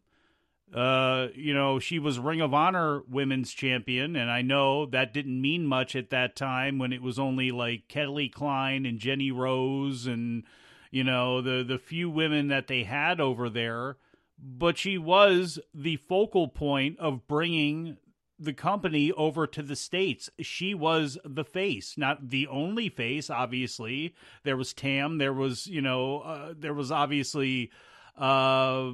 Uh, 0.74 1.28
you 1.34 1.52
know, 1.52 1.78
she 1.78 1.98
was 1.98 2.18
Ring 2.18 2.40
of 2.40 2.54
Honor 2.54 3.02
women's 3.08 3.52
champion, 3.52 4.14
and 4.14 4.30
I 4.30 4.42
know 4.42 4.86
that 4.86 5.12
didn't 5.12 5.40
mean 5.40 5.66
much 5.66 5.96
at 5.96 6.10
that 6.10 6.36
time 6.36 6.78
when 6.78 6.92
it 6.92 7.02
was 7.02 7.18
only 7.18 7.50
like 7.50 7.88
Kelly 7.88 8.28
Klein 8.28 8.86
and 8.86 9.00
Jenny 9.00 9.32
Rose 9.32 10.06
and 10.06 10.44
you 10.90 11.04
know 11.04 11.40
the 11.40 11.64
the 11.64 11.78
few 11.78 12.08
women 12.08 12.48
that 12.48 12.66
they 12.68 12.84
had 12.84 13.20
over 13.20 13.48
there 13.48 13.96
but 14.42 14.78
she 14.78 14.96
was 14.98 15.58
the 15.74 15.96
focal 15.96 16.48
point 16.48 16.98
of 16.98 17.26
bringing 17.26 17.96
the 18.40 18.54
company 18.54 19.12
over 19.12 19.46
to 19.46 19.62
the 19.62 19.76
states. 19.76 20.30
She 20.40 20.74
was 20.74 21.18
the 21.24 21.44
face, 21.44 21.98
not 21.98 22.30
the 22.30 22.46
only 22.46 22.88
face. 22.88 23.28
Obviously, 23.28 24.14
there 24.42 24.56
was 24.56 24.72
Tam. 24.72 25.18
There 25.18 25.34
was 25.34 25.66
you 25.66 25.82
know 25.82 26.20
uh, 26.20 26.54
there 26.58 26.74
was 26.74 26.90
obviously 26.90 27.70
uh, 28.18 28.92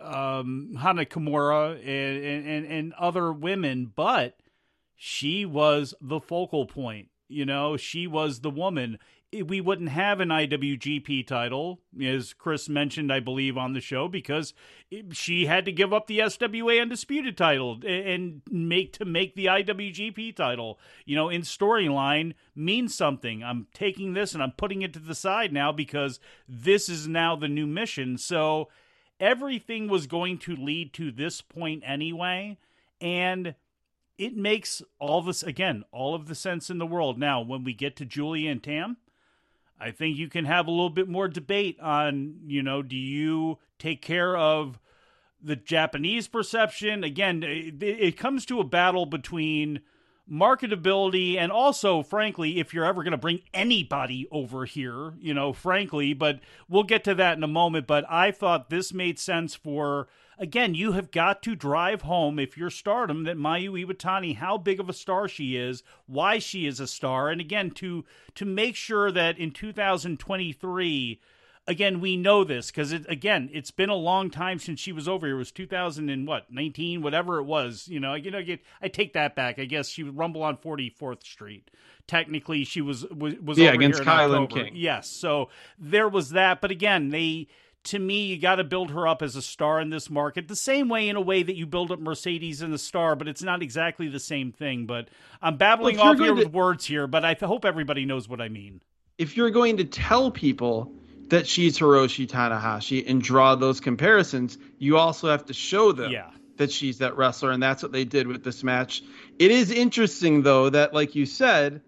um, 0.00 0.76
Hana 0.78 1.06
Kimura 1.06 1.78
and, 1.80 2.46
and 2.46 2.66
and 2.66 2.92
other 2.94 3.32
women, 3.32 3.92
but 3.94 4.36
she 4.96 5.46
was 5.46 5.94
the 6.00 6.20
focal 6.20 6.66
point 6.66 7.08
You 7.28 7.46
know, 7.46 7.78
she 7.78 8.06
was 8.06 8.40
the 8.40 8.50
woman 8.50 8.98
we 9.32 9.60
wouldn't 9.60 9.90
have 9.90 10.18
an 10.18 10.30
IWGP 10.30 11.24
title, 11.24 11.80
as 12.02 12.32
Chris 12.32 12.68
mentioned, 12.68 13.12
I 13.12 13.20
believe, 13.20 13.56
on 13.56 13.74
the 13.74 13.80
show, 13.80 14.08
because 14.08 14.54
she 15.12 15.46
had 15.46 15.64
to 15.66 15.72
give 15.72 15.92
up 15.92 16.08
the 16.08 16.18
SWA 16.18 16.82
Undisputed 16.82 17.36
title 17.36 17.78
and 17.86 18.42
make 18.50 18.92
to 18.94 19.04
make 19.04 19.36
the 19.36 19.46
IWGP 19.46 20.34
title. 20.34 20.80
You 21.04 21.14
know, 21.14 21.28
in 21.28 21.42
storyline 21.42 22.34
means 22.56 22.94
something. 22.94 23.44
I'm 23.44 23.68
taking 23.72 24.14
this 24.14 24.34
and 24.34 24.42
I'm 24.42 24.52
putting 24.52 24.82
it 24.82 24.92
to 24.94 24.98
the 24.98 25.14
side 25.14 25.52
now 25.52 25.70
because 25.70 26.18
this 26.48 26.88
is 26.88 27.06
now 27.06 27.36
the 27.36 27.48
new 27.48 27.68
mission. 27.68 28.18
So 28.18 28.68
everything 29.20 29.86
was 29.86 30.08
going 30.08 30.38
to 30.38 30.56
lead 30.56 30.92
to 30.94 31.12
this 31.12 31.40
point 31.40 31.84
anyway, 31.86 32.58
and 33.00 33.54
it 34.18 34.36
makes 34.36 34.82
all 34.98 35.22
this 35.22 35.44
again 35.44 35.84
all 35.92 36.16
of 36.16 36.26
the 36.26 36.34
sense 36.34 36.68
in 36.68 36.78
the 36.78 36.86
world. 36.86 37.16
Now, 37.16 37.40
when 37.40 37.62
we 37.62 37.74
get 37.74 37.94
to 37.96 38.04
Giulia 38.04 38.50
and 38.50 38.62
Tam 38.62 38.96
I 39.80 39.90
think 39.90 40.16
you 40.16 40.28
can 40.28 40.44
have 40.44 40.66
a 40.66 40.70
little 40.70 40.90
bit 40.90 41.08
more 41.08 41.26
debate 41.26 41.80
on, 41.80 42.40
you 42.46 42.62
know, 42.62 42.82
do 42.82 42.96
you 42.96 43.58
take 43.78 44.02
care 44.02 44.36
of 44.36 44.78
the 45.42 45.56
Japanese 45.56 46.28
perception? 46.28 47.02
Again, 47.02 47.42
it, 47.42 47.82
it 47.82 48.18
comes 48.18 48.44
to 48.46 48.60
a 48.60 48.64
battle 48.64 49.06
between 49.06 49.80
marketability 50.30 51.36
and 51.36 51.50
also 51.50 52.04
frankly 52.04 52.60
if 52.60 52.72
you're 52.72 52.84
ever 52.84 53.02
going 53.02 53.10
to 53.10 53.18
bring 53.18 53.40
anybody 53.52 54.28
over 54.30 54.64
here 54.64 55.14
you 55.18 55.34
know 55.34 55.52
frankly 55.52 56.12
but 56.14 56.38
we'll 56.68 56.84
get 56.84 57.02
to 57.02 57.16
that 57.16 57.36
in 57.36 57.42
a 57.42 57.48
moment 57.48 57.84
but 57.84 58.04
i 58.08 58.30
thought 58.30 58.70
this 58.70 58.94
made 58.94 59.18
sense 59.18 59.56
for 59.56 60.06
again, 60.40 60.74
you 60.74 60.92
have 60.92 61.10
got 61.10 61.42
to 61.42 61.54
drive 61.54 62.02
home 62.02 62.38
if 62.38 62.56
you're 62.56 62.70
stardom 62.70 63.24
that 63.24 63.36
Mayu 63.36 63.86
Iwatani, 63.86 64.36
how 64.36 64.56
big 64.56 64.80
of 64.80 64.88
a 64.88 64.94
star 64.94 65.28
she 65.28 65.56
is, 65.56 65.84
why 66.06 66.38
she 66.38 66.66
is 66.66 66.80
a 66.80 66.86
star, 66.86 67.28
and 67.28 67.40
again 67.40 67.70
to 67.72 68.04
to 68.34 68.44
make 68.44 68.74
sure 68.74 69.12
that 69.12 69.38
in 69.38 69.52
2023 69.52 71.20
again 71.66 72.00
we 72.00 72.16
know 72.16 72.42
this 72.42 72.70
because 72.70 72.90
it 72.90 73.04
again 73.08 73.50
it's 73.52 73.70
been 73.70 73.90
a 73.90 73.94
long 73.94 74.30
time 74.30 74.58
since 74.58 74.80
she 74.80 74.92
was 74.92 75.06
over 75.06 75.26
here. 75.26 75.36
It 75.36 75.38
was 75.38 75.52
2000 75.52 76.08
and 76.08 76.26
what 76.26 76.50
19 76.50 77.02
whatever 77.02 77.38
it 77.38 77.44
was 77.44 77.86
you 77.86 78.00
know 78.00 78.14
you 78.14 78.30
know 78.30 78.40
i 78.80 78.88
take 78.88 79.12
that 79.12 79.36
back. 79.36 79.58
I 79.58 79.66
guess 79.66 79.88
she 79.88 80.02
would 80.02 80.16
rumble 80.16 80.42
on 80.42 80.56
44th 80.56 81.22
street. 81.22 81.70
Technically 82.06 82.64
she 82.64 82.80
was 82.80 83.06
was, 83.08 83.34
was 83.36 83.58
yeah 83.58 83.72
against 83.72 84.02
Kylan 84.02 84.48
King. 84.48 84.72
Yes 84.74 85.08
so 85.08 85.50
there 85.78 86.08
was 86.08 86.30
that. 86.30 86.60
But 86.60 86.70
again 86.70 87.10
they 87.10 87.48
to 87.84 87.98
me, 87.98 88.26
you 88.26 88.38
got 88.38 88.56
to 88.56 88.64
build 88.64 88.90
her 88.90 89.08
up 89.08 89.22
as 89.22 89.36
a 89.36 89.42
star 89.42 89.80
in 89.80 89.90
this 89.90 90.10
market, 90.10 90.48
the 90.48 90.56
same 90.56 90.88
way 90.88 91.08
in 91.08 91.16
a 91.16 91.20
way 91.20 91.42
that 91.42 91.56
you 91.56 91.66
build 91.66 91.90
up 91.90 91.98
Mercedes 91.98 92.62
in 92.62 92.72
a 92.72 92.78
star, 92.78 93.16
but 93.16 93.26
it's 93.26 93.42
not 93.42 93.62
exactly 93.62 94.08
the 94.08 94.20
same 94.20 94.52
thing. 94.52 94.86
But 94.86 95.08
I'm 95.40 95.56
babbling 95.56 95.96
well, 95.96 96.08
off 96.08 96.18
here 96.18 96.28
to, 96.28 96.34
with 96.34 96.52
words 96.52 96.84
here, 96.84 97.06
but 97.06 97.24
I 97.24 97.36
hope 97.40 97.64
everybody 97.64 98.04
knows 98.04 98.28
what 98.28 98.40
I 98.40 98.48
mean. 98.48 98.82
If 99.18 99.36
you're 99.36 99.50
going 99.50 99.78
to 99.78 99.84
tell 99.84 100.30
people 100.30 100.92
that 101.28 101.46
she's 101.46 101.78
Hiroshi 101.78 102.28
Tanahashi 102.28 103.08
and 103.08 103.22
draw 103.22 103.54
those 103.54 103.80
comparisons, 103.80 104.58
you 104.78 104.98
also 104.98 105.28
have 105.28 105.46
to 105.46 105.54
show 105.54 105.92
them 105.92 106.12
yeah. 106.12 106.30
that 106.56 106.70
she's 106.70 106.98
that 106.98 107.16
wrestler, 107.16 107.50
and 107.50 107.62
that's 107.62 107.82
what 107.82 107.92
they 107.92 108.04
did 108.04 108.26
with 108.26 108.44
this 108.44 108.62
match. 108.62 109.02
It 109.38 109.50
is 109.50 109.70
interesting, 109.70 110.42
though, 110.42 110.68
that 110.70 110.92
like 110.92 111.14
you 111.14 111.24
said, 111.24 111.80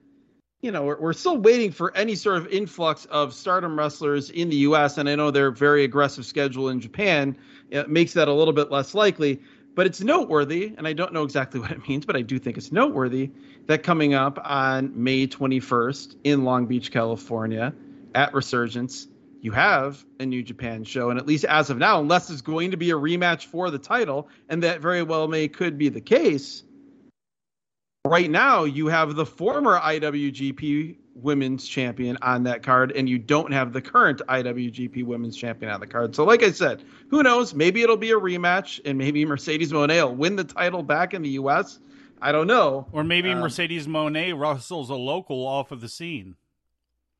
you 0.63 0.71
know, 0.71 0.85
we're, 0.85 0.99
we're 0.99 1.13
still 1.13 1.37
waiting 1.37 1.73
for 1.73 1.95
any 1.97 2.15
sort 2.15 2.37
of 2.37 2.47
influx 2.47 3.05
of 3.07 3.35
stardom 3.35 3.77
wrestlers 3.77 4.31
in 4.31 4.49
the 4.49 4.57
U.S. 4.59 4.97
And 4.97 5.09
I 5.09 5.17
know 5.17 5.33
they're 5.33 5.51
very 5.51 5.83
aggressive 5.83 6.25
schedule 6.25 6.69
in 6.69 6.81
Japan. 6.81 7.37
It 7.71 7.91
makes 7.91 8.13
that 8.13 8.29
a 8.29 8.33
little 8.33 8.55
bit 8.55 8.71
less 8.71 8.95
likely. 8.95 9.41
But 9.75 9.87
it's 9.87 10.01
noteworthy, 10.03 10.75
and 10.77 10.87
I 10.87 10.93
don't 10.93 11.13
know 11.13 11.25
exactly 11.25 11.59
what 11.61 11.73
it 11.73 11.89
means, 11.89 12.07
but 12.07 12.15
I 12.15 12.23
do 12.23 12.39
think 12.39 12.57
it's 12.57 12.71
noteworthy 12.71 13.31
that 13.67 13.83
coming 13.83 14.15
up 14.15 14.41
on 14.45 14.93
May 14.95 15.27
21st 15.27 16.17
in 16.25 16.45
Long 16.45 16.67
Beach, 16.67 16.93
California, 16.93 17.75
at 18.15 18.33
Resurgence, 18.33 19.09
you 19.41 19.51
have 19.51 20.05
a 20.21 20.27
New 20.27 20.43
Japan 20.45 20.85
show. 20.85 21.11
And 21.11 21.19
at 21.19 21.27
least 21.27 21.45
as 21.45 21.71
of 21.71 21.79
now, 21.79 21.99
unless 21.99 22.31
it's 22.31 22.43
going 22.43 22.71
to 22.71 22.77
be 22.77 22.91
a 22.91 22.95
rematch 22.95 23.47
for 23.47 23.71
the 23.71 23.79
title, 23.79 24.29
and 24.49 24.63
that 24.63 24.81
very 24.81 25.03
well 25.03 25.27
may 25.27 25.49
could 25.49 25.77
be 25.77 25.89
the 25.89 26.01
case, 26.01 26.63
right 28.07 28.31
now 28.31 28.65
you 28.65 28.89
have 28.89 29.15
the 29.15 29.27
former 29.27 29.79
IWGP 29.79 30.97
Women's 31.15 31.69
Champion 31.69 32.19
on 32.23 32.43
that 32.45 32.63
card, 32.63 32.93
and 32.93 33.09
you 33.09 33.19
don't 33.19 33.53
have 33.53 33.73
the 33.73 33.81
current 33.81 34.21
IWGP 34.29 35.05
Women's 35.05 35.37
Champion 35.37 35.71
on 35.71 35.81
the 35.81 35.87
card. 35.87 36.15
So, 36.15 36.25
like 36.25 36.43
I 36.43 36.51
said, 36.51 36.83
who 37.11 37.23
knows? 37.23 37.55
Maybe 37.55 37.83
it'll 37.83 37.97
be 37.97 38.11
a 38.11 38.19
rematch, 38.19 38.81
and 38.85 38.99
maybe 38.99 39.25
Mercedes 39.25 39.73
Moné 39.73 40.03
will 40.03 40.17
win 40.17 40.37
the 40.37 40.45
title 40.45 40.83
back 40.83 41.15
in 41.15 41.23
the 41.23 41.31
U.S. 41.31 41.79
I 42.21 42.33
don't 42.33 42.47
know. 42.47 42.87
Or 42.93 43.05
maybe 43.05 43.31
uh, 43.31 43.37
Mercedes 43.37 43.87
Moné 43.87 44.39
wrestles 44.39 44.91
a 44.91 44.95
local 44.95 45.47
off 45.47 45.71
of 45.71 45.81
the 45.81 45.89
scene. 45.89 46.37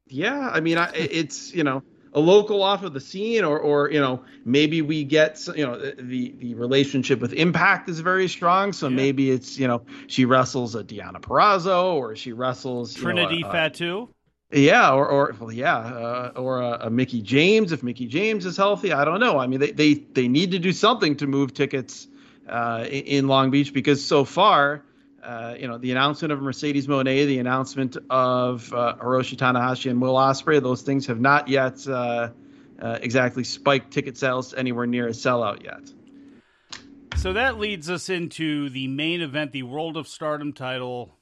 Yeah, 0.07 0.51
I 0.53 0.61
mean, 0.61 0.79
I, 0.79 0.91
it's 0.95 1.55
you 1.55 1.65
know 1.65 1.83
a 2.15 2.21
local 2.21 2.63
off 2.63 2.83
of 2.83 2.93
the 2.93 3.01
scene, 3.01 3.45
or 3.45 3.59
or 3.59 3.91
you 3.91 4.01
know 4.01 4.23
maybe 4.45 4.83
we 4.83 5.05
get 5.05 5.47
you 5.57 5.67
know 5.67 5.79
the 5.79 6.35
the 6.39 6.55
relationship 6.55 7.21
with 7.21 7.33
Impact 7.33 7.89
is 7.89 8.01
very 8.01 8.29
strong, 8.29 8.73
so 8.73 8.89
yeah. 8.89 8.97
maybe 8.97 9.31
it's 9.31 9.59
you 9.59 9.67
know 9.67 9.83
she 10.07 10.25
wrestles 10.25 10.75
a 10.75 10.85
Deonna 10.85 11.21
Purrazzo 11.21 11.95
or 11.95 12.17
she 12.17 12.33
wrestles 12.33 12.95
Trinity 12.95 13.37
you 13.37 13.43
know, 13.43 13.51
Fatu. 13.51 14.09
Yeah, 14.51 14.93
or 14.93 15.09
or 15.09 15.35
well, 15.41 15.53
yeah, 15.53 15.77
uh, 15.77 16.33
or 16.37 16.61
a, 16.61 16.87
a, 16.87 16.91
Mickie 16.91 17.23
James 17.23 17.73
if 17.73 17.83
Mickie 17.83 18.07
James 18.07 18.45
is 18.45 18.57
healthy. 18.57 18.93
I 18.93 19.07
don't 19.07 19.21
know. 19.21 19.39
I 19.39 19.47
mean, 19.47 19.61
they 19.61 19.71
they 19.73 19.95
they 19.95 20.29
need 20.29 20.51
to 20.51 20.59
do 20.59 20.73
something 20.73 21.17
to 21.17 21.27
move 21.27 21.55
tickets 21.55 22.07
uh, 22.47 22.85
in 22.87 23.29
Long 23.29 23.51
Beach 23.51 23.73
because 23.73 24.05
so 24.05 24.27
far 24.27 24.85
uh, 25.23 25.55
you 25.59 25.69
know, 25.69 25.79
the 25.79 25.91
announcement 25.91 26.33
of 26.33 26.43
Mercedes 26.43 26.87
Moné, 26.87 27.27
the 27.27 27.39
announcement 27.39 27.97
of 28.11 28.73
uh, 28.73 28.97
Hiroshi 29.01 29.37
Tanahashi 29.37 29.91
and 29.91 30.01
Will 30.01 30.15
Ospreay, 30.15 30.63
those 30.63 30.83
things 30.83 31.07
have 31.07 31.21
not 31.21 31.49
yet 31.49 31.87
uh, 31.87 32.31
uh, 32.81 32.99
exactly 33.01 33.45
spiked 33.45 33.93
ticket 33.93 34.17
sales 34.19 34.53
anywhere 34.55 34.87
near 34.87 35.07
a 35.07 35.13
sellout 35.13 35.63
yet. 35.63 35.93
So 37.19 37.35
that 37.35 37.59
leads 37.59 37.89
us 37.89 38.09
into 38.09 38.69
the 38.71 38.89
main 38.89 39.21
event, 39.21 39.53
the 39.53 39.63
World 39.63 39.97
of 39.97 40.09
Stardom 40.09 40.53
title. 40.53 41.15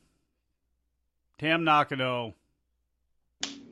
Tam 1.38 1.64
Nakano, 1.64 2.34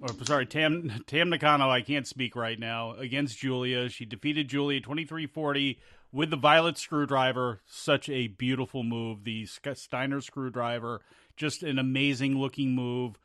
or 0.00 0.08
sorry, 0.24 0.46
Tam 0.46 1.02
Tam 1.06 1.28
Nakano. 1.28 1.70
I 1.70 1.82
can't 1.82 2.06
speak 2.06 2.34
right 2.34 2.58
now 2.58 2.92
against 2.92 3.38
Giulia. 3.38 3.88
She 3.88 4.04
defeated 4.04 4.48
Giulia 4.48 4.80
23-40 4.80 5.76
with 6.12 6.30
the 6.30 6.36
violet 6.36 6.78
screwdriver. 6.78 7.60
Such 7.66 8.08
a 8.08 8.28
beautiful 8.28 8.82
move. 8.82 9.24
The 9.24 9.46
Steiner 9.46 10.20
screwdriver, 10.20 11.00
just 11.36 11.62
an 11.62 11.78
amazing 11.78 12.38
looking 12.38 12.74
move. 12.74 13.18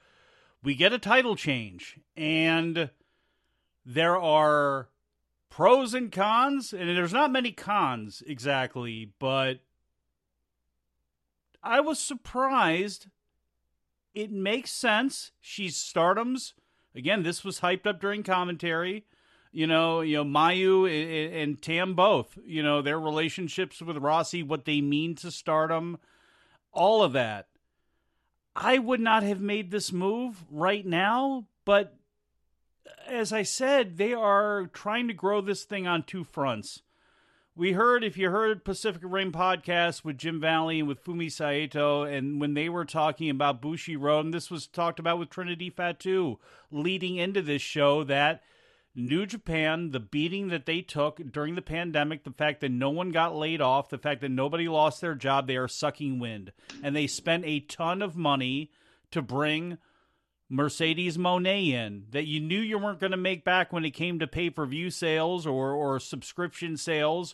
We 0.64 0.76
get 0.76 0.94
a 0.94 1.00
title 1.00 1.36
change, 1.36 2.00
and 2.16 2.90
there 3.86 4.18
are 4.18 4.90
pros 5.50 5.94
and 5.94 6.12
cons, 6.12 6.74
and 6.74 6.90
there's 6.90 7.14
not 7.14 7.32
many 7.32 7.52
cons 7.52 8.24
exactly, 8.26 9.12
but 9.20 9.60
I 11.62 11.80
was 11.80 12.00
surprised. 12.00 13.08
It 14.14 14.32
makes 14.32 14.72
sense. 14.72 15.32
She's 15.42 15.76
Stardom's. 15.76 16.54
Again, 16.96 17.24
this 17.24 17.44
was 17.44 17.60
hyped 17.60 17.88
up 17.88 18.00
during 18.00 18.24
commentary 18.24 19.06
you 19.54 19.68
know, 19.68 20.02
you 20.02 20.18
know 20.18 20.26
Mayu 20.26 20.90
and, 20.90 21.36
and 21.36 21.62
Tam 21.62 21.94
both, 21.94 22.38
you 22.46 22.64
know, 22.64 22.82
their 22.82 23.00
relationships 23.00 23.82
with 23.82 23.96
Rossy, 23.98 24.46
what 24.46 24.66
they 24.66 24.82
mean 24.82 25.16
to 25.16 25.32
stardom, 25.32 26.00
all 26.74 27.04
of 27.04 27.14
that. 27.14 27.48
I 28.56 28.80
would 28.80 29.00
not 29.00 29.24
have 29.24 29.40
made 29.40 29.72
this 29.72 29.94
move 29.94 30.44
right 30.50 30.86
now, 30.86 31.46
but 31.66 31.96
as 33.08 33.32
I 33.32 33.44
said, 33.44 33.98
they 33.98 34.14
are 34.14 34.68
trying 34.74 35.08
to 35.08 35.14
grow 35.14 35.40
this 35.40 35.64
thing 35.64 35.88
on 35.88 36.04
two 36.04 36.24
fronts. 36.24 36.82
We 37.56 37.74
heard, 37.74 38.04
if 38.04 38.18
you 38.18 38.32
heard 38.32 38.66
Pacific 38.66 39.04
Rim 39.06 39.32
podcast 39.32 40.04
with 40.04 40.18
Jim 40.18 40.42
Valley 40.42 40.80
and 40.80 40.88
with 40.88 41.04
Fumi 41.04 41.32
Saito, 41.32 42.02
and 42.02 42.42
when 42.42 42.56
they 42.56 42.68
were 42.68 42.86
talking 42.86 43.30
about 43.30 43.62
Bushiroad, 43.62 44.22
and 44.22 44.34
this 44.34 44.50
was 44.50 44.66
talked 44.66 44.98
about 45.00 45.20
with 45.20 45.30
Trinity 45.30 45.70
Fatu 45.70 46.40
leading 46.72 47.18
into 47.18 47.44
this 47.44 47.62
show, 47.62 48.04
that 48.06 48.42
New 48.96 49.26
Japan, 49.26 49.90
the 49.90 50.00
beating 50.00 50.50
that 50.50 50.66
they 50.66 50.82
took 50.82 51.20
during 51.32 51.56
the 51.56 51.62
pandemic, 51.62 52.24
the 52.24 52.32
fact 52.32 52.62
that 52.62 52.72
no 52.72 52.92
one 52.92 53.10
got 53.10 53.36
laid 53.36 53.60
off, 53.60 53.90
the 53.90 53.98
fact 53.98 54.22
that 54.22 54.30
nobody 54.30 54.68
lost 54.68 55.02
their 55.02 55.16
job, 55.16 55.48
they 55.48 55.58
are 55.58 55.68
sucking 55.68 56.20
wind. 56.20 56.52
And 56.84 56.96
they 56.96 57.08
spent 57.08 57.44
a 57.46 57.60
ton 57.60 58.02
of 58.04 58.16
money 58.16 58.72
to 59.10 59.22
bring 59.22 59.80
Mercedes 60.48 61.18
Moné 61.18 61.70
in 61.70 62.06
that 62.12 62.28
you 62.28 62.40
knew 62.40 62.60
you 62.60 62.78
weren't 62.78 63.00
going 63.00 63.12
to 63.12 63.18
make 63.18 63.44
back 63.44 63.74
when 63.74 63.84
it 63.84 63.92
came 63.92 64.20
to 64.20 64.28
pay 64.28 64.52
per 64.52 64.66
view 64.68 64.92
sales 64.92 65.48
or, 65.48 65.72
or 65.72 66.00
subscription 66.00 66.78
sales 66.78 67.34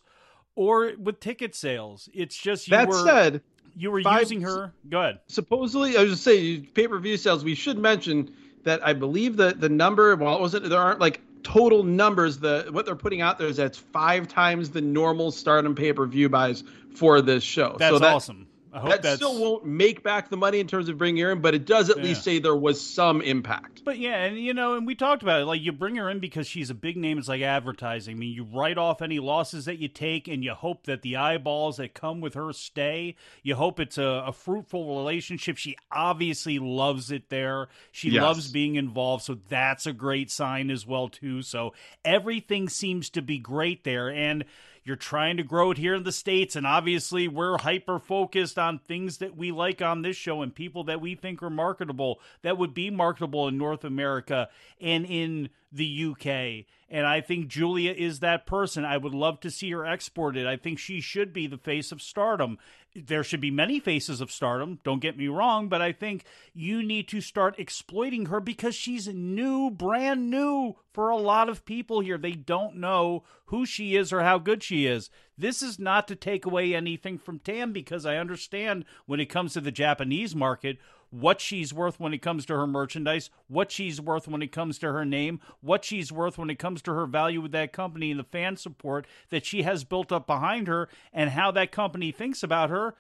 or 0.56 0.94
with 0.98 1.19
ticket 1.19 1.53
sales. 1.56 2.07
It's 2.14 2.38
just 2.38 2.68
you 2.68 2.77
that 2.77 2.88
were, 2.88 3.03
said, 3.03 3.41
you 3.76 3.91
were 3.91 4.02
five, 4.02 4.22
using 4.22 4.41
her. 4.41 4.73
Go 4.90 5.02
ahead. 5.02 5.19
Supposedly, 5.27 5.98
I 5.98 6.03
was 6.03 6.11
just 6.11 6.23
saying 6.23 6.69
pay 6.73 6.88
per 6.88 6.99
view 6.99 7.18
sales. 7.18 7.44
We 7.44 7.56
should 7.56 7.77
mention 7.77 8.34
that 8.64 8.86
I 8.86 8.94
believe 8.94 9.38
that 9.38 9.60
the 9.60 9.69
number. 9.69 10.15
Well, 10.15 10.36
it 10.36 10.41
wasn't 10.41 10.69
there 10.69 10.80
aren't 10.80 10.99
like 10.99 11.22
total 11.44 11.84
numbers 11.84 12.38
the 12.38 12.68
what 12.72 12.86
they're 12.86 12.95
putting 12.95 13.22
out 13.22 13.38
there 13.38 13.48
is 13.48 13.57
that's 13.57 13.78
five 13.78 14.28
times 14.28 14.70
the 14.70 14.82
normal 14.82 15.32
stardom 15.32 15.76
pay-per-view 15.76 16.30
buys 16.30 16.64
for 16.95 17.22
this 17.22 17.44
show. 17.44 17.76
That's 17.80 17.95
so 17.95 17.99
that, 17.99 18.14
awesome 18.14 18.49
I 18.72 18.80
hope 18.80 18.90
that 18.91 19.02
that's... 19.02 19.16
still 19.16 19.40
won't 19.40 19.66
make 19.66 20.04
back 20.04 20.30
the 20.30 20.38
money 20.38 20.60
in 20.60 20.68
terms 20.68 20.90
of 20.90 20.98
bringing 20.98 21.24
her 21.24 21.32
in, 21.32 21.41
but 21.41 21.56
it 21.56 21.66
does 21.66 21.90
at 21.90 21.98
yeah. 21.98 22.04
least 22.04 22.24
say 22.24 22.40
there 22.40 22.56
was 22.56 22.80
some 22.80 23.22
impact. 23.22 23.84
But 23.84 23.98
yeah, 23.98 24.26
and 24.26 24.38
you 24.38 24.54
know, 24.54 24.76
and 24.76 24.86
we 24.86 24.96
talked 24.96 25.24
about 25.24 25.41
it. 25.41 25.46
Like 25.46 25.62
you 25.62 25.72
bring 25.72 25.96
her 25.96 26.10
in 26.10 26.20
because 26.20 26.48
she's 26.48 26.70
a 26.70 26.76
big 26.76 26.96
name. 26.96 27.18
It's 27.18 27.28
like 27.28 27.41
advertising. 27.41 28.16
I 28.16 28.20
mean, 28.20 28.34
you 28.34 28.44
write 28.44 28.78
off 28.78 29.02
any 29.02 29.20
losses 29.20 29.66
that 29.66 29.80
you 29.80 29.88
take, 29.88 30.28
and 30.28 30.44
you 30.44 30.54
hope 30.54 30.86
that 30.86 31.02
the 31.02 31.16
eyeballs 31.16 31.78
that 31.78 31.94
come 31.94 32.22
with 32.22 32.36
her 32.36 32.54
stay. 32.54 33.16
You 33.41 33.56
hope 33.56 33.80
it's 33.80 33.98
a, 33.98 34.24
a 34.28 34.34
fruitful 34.34 34.98
relationship. 34.98 35.58
She 35.58 35.76
obviously 35.91 36.60
loves 36.60 37.12
it 37.12 37.30
there. 37.30 37.70
She 37.91 38.12
yes. 38.12 38.22
loves 38.22 38.52
being 38.52 38.76
involved, 38.76 39.24
so 39.24 39.38
that's 39.50 39.88
a 39.88 39.94
great 39.94 40.30
sign 40.30 40.70
as 40.70 40.86
well 40.86 41.10
too. 41.10 41.41
So 41.41 41.74
everything 42.06 42.70
seems 42.70 43.10
to 43.12 43.22
be 43.22 43.40
great 43.40 43.84
there, 43.84 44.10
and 44.10 44.46
you're 44.84 44.95
trying 44.95 45.38
to 45.38 45.43
grow 45.43 45.72
it 45.72 45.77
here 45.77 45.95
in 45.95 46.03
the 46.03 46.11
States, 46.11 46.56
and 46.56 46.65
obviously 46.65 47.27
we're 47.27 47.57
hyper 47.57 47.99
focused 47.99 48.57
on 48.57 48.80
things 48.80 49.18
that 49.18 49.35
we 49.35 49.51
like 49.51 49.81
on 49.81 50.01
this 50.01 50.15
show 50.15 50.41
and 50.41 50.53
people 50.53 50.84
that 50.85 51.01
we 51.01 51.15
think 51.15 51.43
are 51.43 51.49
marketable 51.49 52.19
that 52.41 52.57
would 52.57 52.73
be 52.73 52.89
marketable 52.89 53.47
in 53.47 53.57
North 53.57 53.84
America 53.84 54.49
and 54.80 55.06
in 55.06 55.49
the 55.72 56.06
UK. 56.11 56.65
And 56.91 57.06
I 57.06 57.22
think 57.22 57.47
Giulia 57.47 57.91
is 57.91 58.19
that 58.19 58.47
person. 58.47 58.84
I 58.84 58.97
would 58.97 59.14
love 59.14 59.39
to 59.41 59.51
see 59.51 59.69
her 59.72 59.85
exported. 59.85 60.47
I 60.47 60.57
think 60.57 60.80
she 60.80 61.01
should 61.01 61.34
be 61.34 61.45
the 61.45 61.57
face 61.57 61.91
of 61.91 62.01
stardom. 62.01 62.57
There 62.95 63.24
should 63.24 63.41
be 63.41 63.52
many 63.52 63.80
faces 63.80 64.20
of 64.20 64.32
stardom, 64.32 64.80
don't 64.84 65.02
get 65.02 65.18
me 65.18 65.28
wrong, 65.28 65.70
but 65.70 65.82
I 65.82 65.91
think 65.91 66.24
you 66.53 66.82
need 66.82 67.07
to 67.10 67.22
start 67.22 67.60
exploiting 67.60 68.28
her 68.28 68.40
because 68.40 68.74
she's 68.74 69.07
new, 69.07 69.70
brand 69.70 70.32
new 70.32 70.76
for 70.91 71.10
a 71.10 71.18
lot 71.18 71.49
of 71.49 71.66
people 71.66 71.99
here. 71.99 72.18
They 72.18 72.32
don't 72.32 72.78
know 72.78 73.24
who 73.45 73.66
she 73.66 73.95
is 73.95 74.11
or 74.11 74.22
how 74.22 74.40
good 74.40 74.64
she 74.64 74.88
is. 74.88 75.10
This 75.38 75.61
is 75.61 75.78
not 75.78 76.07
to 76.07 76.16
take 76.16 76.45
away 76.45 76.74
anything 76.74 77.18
from 77.20 77.40
Tam 77.40 77.72
because 77.72 78.06
I 78.06 78.18
understand 78.18 78.86
when 79.06 79.20
it 79.20 79.28
comes 79.28 79.53
to 79.53 79.61
the 79.61 79.72
Japanese 79.72 80.36
market 80.36 80.78
what 81.11 81.41
she's 81.41 81.73
worth 81.73 81.99
when 81.99 82.14
it 82.14 82.22
comes 82.22 82.45
to 82.45 82.53
her 82.56 82.68
merchandise, 82.68 83.30
what 83.48 83.72
she's 83.72 83.99
worth 83.99 84.27
when 84.27 84.41
it 84.41 84.52
comes 84.52 84.77
to 84.80 84.91
her 84.91 85.06
name, 85.06 85.40
what 85.61 85.84
she's 85.84 86.11
worth 86.11 86.38
when 86.38 86.49
it 86.49 86.60
comes 86.60 86.81
to 86.84 86.94
her 86.94 87.06
value 87.06 87.41
with 87.41 87.52
that 87.52 87.73
company 87.73 88.11
and 88.11 88.19
the 88.19 88.23
fan 88.23 88.57
support 88.57 89.07
that 89.30 89.45
she 89.45 89.64
has 89.64 89.84
built 89.84 90.11
up 90.11 90.27
behind 90.27 90.68
her 90.68 90.90
and 91.14 91.31
how 91.31 91.52
that 91.52 91.72
company 91.72 92.11
thinks 92.11 92.44
about 92.44 92.69
her 92.69 92.95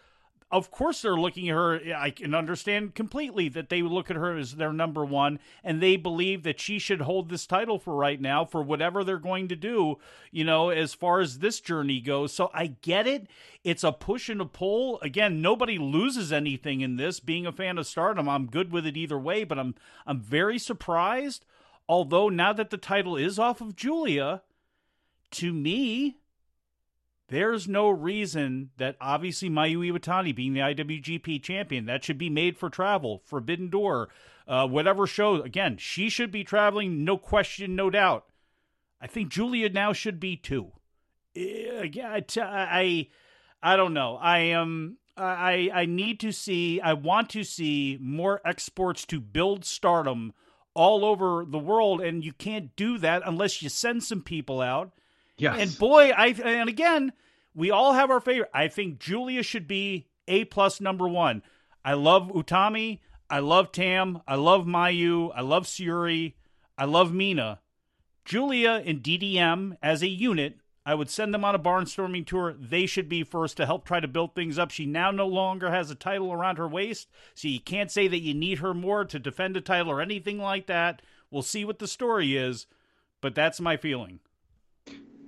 of 0.51 0.71
course 0.71 1.01
they're 1.01 1.15
looking 1.15 1.49
at 1.49 1.55
her. 1.55 1.81
I 1.95 2.09
can 2.09 2.33
understand 2.33 2.95
completely 2.95 3.49
that 3.49 3.69
they 3.69 3.81
look 3.81 4.09
at 4.09 4.17
her 4.17 4.35
as 4.35 4.55
their 4.55 4.73
number 4.73 5.05
one, 5.05 5.39
and 5.63 5.81
they 5.81 5.95
believe 5.95 6.43
that 6.43 6.59
she 6.59 6.79
should 6.79 7.01
hold 7.01 7.29
this 7.29 7.45
title 7.45 7.77
for 7.77 7.95
right 7.95 8.19
now 8.19 8.45
for 8.45 8.61
whatever 8.63 9.03
they're 9.03 9.19
going 9.19 9.47
to 9.49 9.55
do, 9.55 9.97
you 10.31 10.43
know, 10.43 10.69
as 10.69 10.93
far 10.93 11.19
as 11.19 11.39
this 11.39 11.59
journey 11.59 11.99
goes. 11.99 12.33
So 12.33 12.49
I 12.53 12.67
get 12.81 13.05
it. 13.05 13.27
It's 13.63 13.83
a 13.83 13.91
push 13.91 14.29
and 14.29 14.41
a 14.41 14.45
pull. 14.45 14.99
Again, 15.01 15.41
nobody 15.41 15.77
loses 15.77 16.31
anything 16.33 16.81
in 16.81 16.95
this. 16.95 17.19
Being 17.19 17.45
a 17.45 17.51
fan 17.51 17.77
of 17.77 17.85
Stardom, 17.85 18.27
I'm 18.27 18.47
good 18.47 18.71
with 18.71 18.85
it 18.85 18.97
either 18.97 19.19
way, 19.19 19.43
but 19.43 19.59
I'm 19.59 19.75
I'm 20.07 20.19
very 20.19 20.57
surprised. 20.57 21.45
Although 21.87 22.29
now 22.29 22.53
that 22.53 22.69
the 22.69 22.77
title 22.77 23.15
is 23.15 23.39
off 23.39 23.61
of 23.61 23.75
Giulia, 23.75 24.43
to 25.31 25.53
me, 25.53 26.18
there's 27.29 27.67
no 27.67 27.89
reason 27.89 28.71
that 28.77 28.95
obviously 28.99 29.49
Mayu 29.49 29.91
Iwatani 29.91 30.35
being 30.35 30.53
the 30.53 30.61
IWGP 30.61 31.41
champion, 31.41 31.85
that 31.85 32.03
should 32.03 32.17
be 32.17 32.29
made 32.29 32.57
for 32.57 32.69
travel, 32.69 33.21
Forbidden 33.25 33.69
Door, 33.69 34.09
uh, 34.47 34.67
whatever 34.67 35.05
show. 35.05 35.41
Again, 35.41 35.77
she 35.77 36.09
should 36.09 36.31
be 36.31 36.43
traveling, 36.43 37.05
no 37.05 37.17
question, 37.17 37.75
no 37.75 37.89
doubt. 37.89 38.25
I 38.99 39.07
think 39.07 39.29
Giulia 39.29 39.69
now 39.69 39.93
should 39.93 40.19
be 40.19 40.35
too. 40.35 40.71
Again, 41.35 42.25
I, 42.37 42.41
I, 42.41 43.07
I 43.61 43.75
don't 43.77 43.93
know. 43.93 44.17
I 44.17 44.39
am. 44.39 44.97
I 45.15 45.69
I 45.73 45.85
need 45.85 46.19
to 46.21 46.31
see. 46.31 46.81
I 46.81 46.93
want 46.93 47.29
to 47.31 47.43
see 47.43 47.97
more 48.01 48.41
exports 48.43 49.05
to 49.07 49.19
build 49.19 49.65
stardom 49.65 50.33
all 50.73 51.05
over 51.05 51.45
the 51.45 51.59
world, 51.59 52.01
and 52.01 52.23
you 52.23 52.33
can't 52.33 52.75
do 52.75 52.97
that 52.97 53.21
unless 53.25 53.61
you 53.61 53.69
send 53.69 54.03
some 54.03 54.21
people 54.21 54.61
out 54.61 54.91
Yes. 55.39 55.59
And 55.59 55.79
boy, 55.79 56.11
I 56.11 56.27
and 56.43 56.69
again, 56.69 57.13
we 57.55 57.71
all 57.71 57.93
have 57.93 58.11
our 58.11 58.19
favorite. 58.19 58.49
I 58.53 58.67
think 58.67 58.99
Giulia 58.99 59.43
should 59.43 59.67
be 59.67 60.07
A 60.27 60.45
plus 60.45 60.79
number 60.79 61.07
one. 61.07 61.41
I 61.83 61.93
love 61.93 62.29
Utami. 62.29 62.99
I 63.29 63.39
love 63.39 63.71
Tam. 63.71 64.21
I 64.27 64.35
love 64.35 64.65
Mayu. 64.65 65.31
I 65.33 65.41
love 65.41 65.65
Syuri. 65.65 66.33
I 66.77 66.85
love 66.85 67.13
Mina. 67.13 67.59
Giulia 68.25 68.83
and 68.85 69.01
DDM 69.01 69.77
as 69.81 70.03
a 70.03 70.07
unit, 70.07 70.57
I 70.85 70.93
would 70.93 71.09
send 71.09 71.33
them 71.33 71.43
on 71.43 71.55
a 71.55 71.59
barnstorming 71.59 72.25
tour. 72.25 72.55
They 72.59 72.85
should 72.85 73.09
be 73.09 73.23
first 73.23 73.57
to 73.57 73.65
help 73.65 73.85
try 73.85 73.99
to 73.99 74.07
build 74.07 74.35
things 74.35 74.59
up. 74.59 74.71
She 74.71 74.85
now 74.85 75.11
no 75.11 75.27
longer 75.27 75.71
has 75.71 75.89
a 75.89 75.95
title 75.95 76.31
around 76.31 76.57
her 76.57 76.67
waist, 76.67 77.09
so 77.33 77.47
you 77.47 77.59
can't 77.59 77.91
say 77.91 78.07
that 78.07 78.21
you 78.21 78.33
need 78.33 78.59
her 78.59 78.73
more 78.73 79.05
to 79.05 79.19
defend 79.19 79.57
a 79.57 79.61
title 79.61 79.91
or 79.91 80.01
anything 80.01 80.37
like 80.37 80.67
that. 80.67 81.01
We'll 81.31 81.41
see 81.41 81.65
what 81.65 81.79
the 81.79 81.87
story 81.87 82.37
is, 82.37 82.67
but 83.21 83.35
that's 83.35 83.59
my 83.59 83.77
feeling 83.77 84.19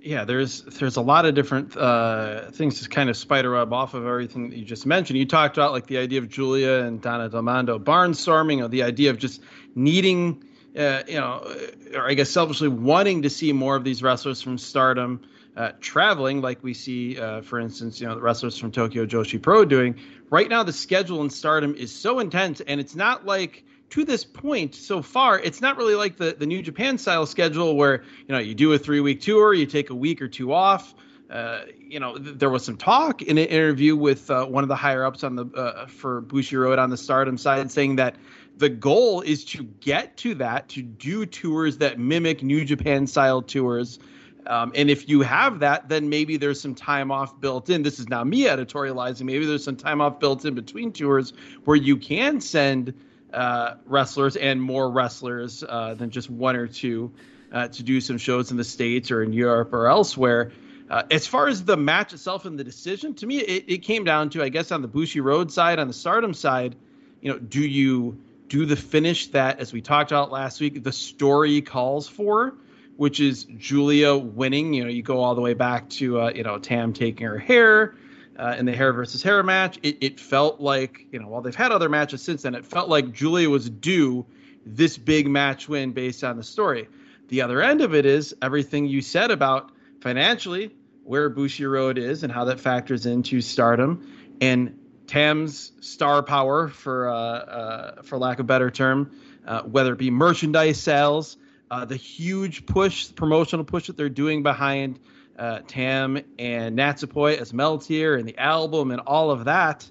yeah, 0.02 0.24
there's 0.24 0.62
there's 0.62 0.96
a 0.96 1.00
lot 1.00 1.26
of 1.26 1.34
different 1.34 1.76
uh, 1.76 2.50
things 2.50 2.80
to 2.80 2.88
kind 2.88 3.08
of 3.08 3.16
spider 3.16 3.52
web 3.52 3.72
off 3.72 3.94
of 3.94 4.04
everything 4.04 4.50
that 4.50 4.56
you 4.56 4.64
just 4.64 4.84
mentioned. 4.84 5.18
You 5.18 5.26
talked 5.26 5.56
about 5.56 5.72
like 5.72 5.86
the 5.86 5.98
idea 5.98 6.18
of 6.18 6.28
Giulia 6.28 6.82
and 6.82 7.00
Donna 7.00 7.28
Del 7.28 7.42
Mondo 7.42 7.78
barnstorming, 7.78 8.64
or 8.64 8.68
the 8.68 8.82
idea 8.82 9.10
of 9.10 9.18
just 9.18 9.42
needing, 9.74 10.44
uh, 10.76 11.02
you 11.06 11.20
know, 11.20 11.46
or 11.94 12.08
I 12.08 12.14
guess 12.14 12.30
selfishly 12.30 12.68
wanting 12.68 13.22
to 13.22 13.30
see 13.30 13.52
more 13.52 13.76
of 13.76 13.84
these 13.84 14.02
wrestlers 14.02 14.42
from 14.42 14.58
Stardom 14.58 15.22
uh, 15.56 15.72
traveling, 15.80 16.40
like 16.40 16.62
we 16.62 16.74
see, 16.74 17.18
uh, 17.20 17.42
for 17.42 17.60
instance, 17.60 18.00
you 18.00 18.06
know, 18.06 18.14
the 18.14 18.20
wrestlers 18.22 18.58
from 18.58 18.72
Tokyo 18.72 19.06
Joshi 19.06 19.40
Pro 19.40 19.64
doing. 19.64 19.96
Right 20.30 20.48
now, 20.48 20.62
the 20.62 20.72
schedule 20.72 21.22
in 21.22 21.30
Stardom 21.30 21.74
is 21.74 21.94
so 21.94 22.18
intense, 22.18 22.60
and 22.60 22.80
it's 22.80 22.96
not 22.96 23.26
like 23.26 23.64
to 23.92 24.06
this 24.06 24.24
point 24.24 24.74
so 24.74 25.02
far, 25.02 25.38
it's 25.38 25.60
not 25.60 25.76
really 25.76 25.94
like 25.94 26.16
the, 26.16 26.34
the 26.38 26.46
New 26.46 26.62
Japan 26.62 26.96
style 26.96 27.26
schedule 27.26 27.76
where, 27.76 28.02
you 28.26 28.32
know, 28.34 28.38
you 28.38 28.54
do 28.54 28.72
a 28.72 28.78
three 28.78 29.00
week 29.00 29.20
tour, 29.20 29.52
you 29.52 29.66
take 29.66 29.90
a 29.90 29.94
week 29.94 30.22
or 30.22 30.28
two 30.28 30.50
off. 30.54 30.94
Uh, 31.28 31.66
you 31.78 32.00
know, 32.00 32.16
th- 32.16 32.38
there 32.38 32.48
was 32.48 32.64
some 32.64 32.78
talk 32.78 33.20
in 33.20 33.36
an 33.36 33.44
interview 33.44 33.94
with 33.94 34.30
uh, 34.30 34.46
one 34.46 34.64
of 34.64 34.68
the 34.68 34.76
higher 34.76 35.04
ups 35.04 35.22
on 35.22 35.36
the 35.36 35.44
uh, 35.54 35.84
for 35.84 36.22
Bushiroad 36.22 36.78
on 36.78 36.88
the 36.88 36.96
Stardom 36.96 37.36
side, 37.36 37.70
saying 37.70 37.96
that 37.96 38.16
the 38.56 38.70
goal 38.70 39.20
is 39.20 39.44
to 39.44 39.62
get 39.62 40.16
to 40.18 40.36
that, 40.36 40.70
to 40.70 40.80
do 40.80 41.26
tours 41.26 41.76
that 41.78 41.98
mimic 41.98 42.42
New 42.42 42.64
Japan 42.64 43.06
style 43.06 43.42
tours. 43.42 43.98
Um, 44.46 44.72
and 44.74 44.88
if 44.88 45.06
you 45.06 45.20
have 45.20 45.58
that, 45.58 45.90
then 45.90 46.08
maybe 46.08 46.38
there's 46.38 46.62
some 46.62 46.74
time 46.74 47.10
off 47.10 47.38
built 47.42 47.68
in. 47.68 47.82
This 47.82 48.00
is 48.00 48.08
not 48.08 48.26
me 48.26 48.44
editorializing. 48.44 49.24
Maybe 49.24 49.44
there's 49.44 49.64
some 49.64 49.76
time 49.76 50.00
off 50.00 50.18
built 50.18 50.46
in 50.46 50.54
between 50.54 50.92
tours 50.92 51.34
where 51.66 51.76
you 51.76 51.98
can 51.98 52.40
send 52.40 52.94
uh, 53.32 53.74
wrestlers 53.86 54.36
and 54.36 54.60
more 54.60 54.90
wrestlers 54.90 55.64
uh, 55.66 55.94
than 55.94 56.10
just 56.10 56.30
one 56.30 56.56
or 56.56 56.66
two 56.66 57.12
uh, 57.52 57.68
to 57.68 57.82
do 57.82 58.00
some 58.00 58.18
shows 58.18 58.50
in 58.50 58.56
the 58.56 58.64
states 58.64 59.10
or 59.10 59.22
in 59.22 59.32
Europe 59.32 59.72
or 59.72 59.86
elsewhere. 59.86 60.52
Uh, 60.90 61.02
as 61.10 61.26
far 61.26 61.48
as 61.48 61.64
the 61.64 61.76
match 61.76 62.12
itself 62.12 62.44
and 62.44 62.58
the 62.58 62.64
decision, 62.64 63.14
to 63.14 63.26
me, 63.26 63.38
it, 63.38 63.64
it 63.66 63.78
came 63.78 64.04
down 64.04 64.28
to, 64.30 64.42
I 64.42 64.48
guess, 64.48 64.72
on 64.72 64.82
the 64.82 64.88
Bushiroad 64.88 65.50
side, 65.50 65.78
on 65.78 65.88
the 65.88 65.94
Stardom 65.94 66.34
side, 66.34 66.76
you 67.20 67.32
know, 67.32 67.38
do 67.38 67.60
you 67.60 68.18
do 68.48 68.66
the 68.66 68.76
finish 68.76 69.28
that, 69.28 69.60
as 69.60 69.72
we 69.72 69.80
talked 69.80 70.12
about 70.12 70.30
last 70.30 70.60
week, 70.60 70.82
the 70.82 70.92
story 70.92 71.62
calls 71.62 72.06
for, 72.08 72.54
which 72.96 73.20
is 73.20 73.44
Giulia 73.44 74.14
winning. 74.14 74.74
You 74.74 74.84
know, 74.84 74.90
you 74.90 75.02
go 75.02 75.20
all 75.20 75.34
the 75.34 75.40
way 75.40 75.54
back 75.54 75.88
to, 75.90 76.20
uh, 76.20 76.32
you 76.34 76.42
know, 76.42 76.58
Tam 76.58 76.92
taking 76.92 77.26
her 77.26 77.38
hair 77.38 77.94
uh, 78.42 78.56
in 78.58 78.66
the 78.66 78.72
hair 78.72 78.92
versus 78.92 79.22
hair 79.22 79.42
match. 79.44 79.78
It, 79.84 79.98
it 80.00 80.20
felt 80.20 80.60
like, 80.60 81.06
you 81.12 81.20
know, 81.20 81.28
while 81.28 81.42
they've 81.42 81.54
had 81.54 81.70
other 81.70 81.88
matches 81.88 82.22
since 82.22 82.42
then, 82.42 82.56
it 82.56 82.66
felt 82.66 82.88
like 82.88 83.12
Giulia 83.12 83.48
was 83.48 83.70
due 83.70 84.26
this 84.66 84.98
big 84.98 85.28
match 85.28 85.68
win 85.68 85.92
based 85.92 86.24
on 86.24 86.36
the 86.36 86.42
story. 86.42 86.88
The 87.28 87.42
other 87.42 87.62
end 87.62 87.80
of 87.80 87.94
it 87.94 88.04
is 88.04 88.34
everything 88.42 88.86
you 88.86 89.00
said 89.00 89.30
about 89.30 89.70
financially 90.00 90.74
where 91.04 91.30
Bushiroad 91.30 91.98
is 91.98 92.24
and 92.24 92.32
how 92.32 92.44
that 92.46 92.58
factors 92.58 93.06
into 93.06 93.40
stardom 93.40 94.36
and 94.40 94.76
Tam's 95.06 95.72
star 95.80 96.22
power, 96.22 96.68
for 96.68 97.08
uh, 97.08 97.14
uh, 97.14 98.02
for 98.02 98.18
lack 98.18 98.38
of 98.38 98.46
better 98.46 98.70
term, 98.70 99.10
uh, 99.46 99.62
whether 99.62 99.92
it 99.92 99.98
be 99.98 100.10
merchandise 100.10 100.80
sales, 100.80 101.36
uh, 101.70 101.84
the 101.84 101.96
huge 101.96 102.66
push, 102.66 103.14
promotional 103.14 103.64
push 103.64 103.86
that 103.86 103.96
they're 103.96 104.08
doing 104.08 104.42
behind 104.42 104.98
uh, 105.38 105.60
Tam 105.66 106.18
and 106.38 106.78
Natsupoi 106.78 107.38
as 107.38 107.52
Meltear 107.52 108.18
and 108.18 108.28
the 108.28 108.38
album 108.38 108.90
and 108.90 109.00
all 109.00 109.30
of 109.30 109.44
that. 109.46 109.88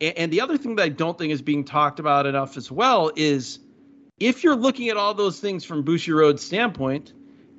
And, 0.00 0.18
and 0.18 0.32
the 0.32 0.40
other 0.40 0.56
thing 0.56 0.76
that 0.76 0.82
I 0.82 0.88
don't 0.88 1.16
think 1.18 1.32
is 1.32 1.42
being 1.42 1.64
talked 1.64 2.00
about 2.00 2.26
enough 2.26 2.56
as 2.56 2.70
well 2.70 3.10
is 3.16 3.58
if 4.18 4.44
you're 4.44 4.56
looking 4.56 4.88
at 4.88 4.96
all 4.96 5.14
those 5.14 5.40
things 5.40 5.64
from 5.64 5.84
Bushiroad's 5.84 6.44
standpoint, 6.44 7.12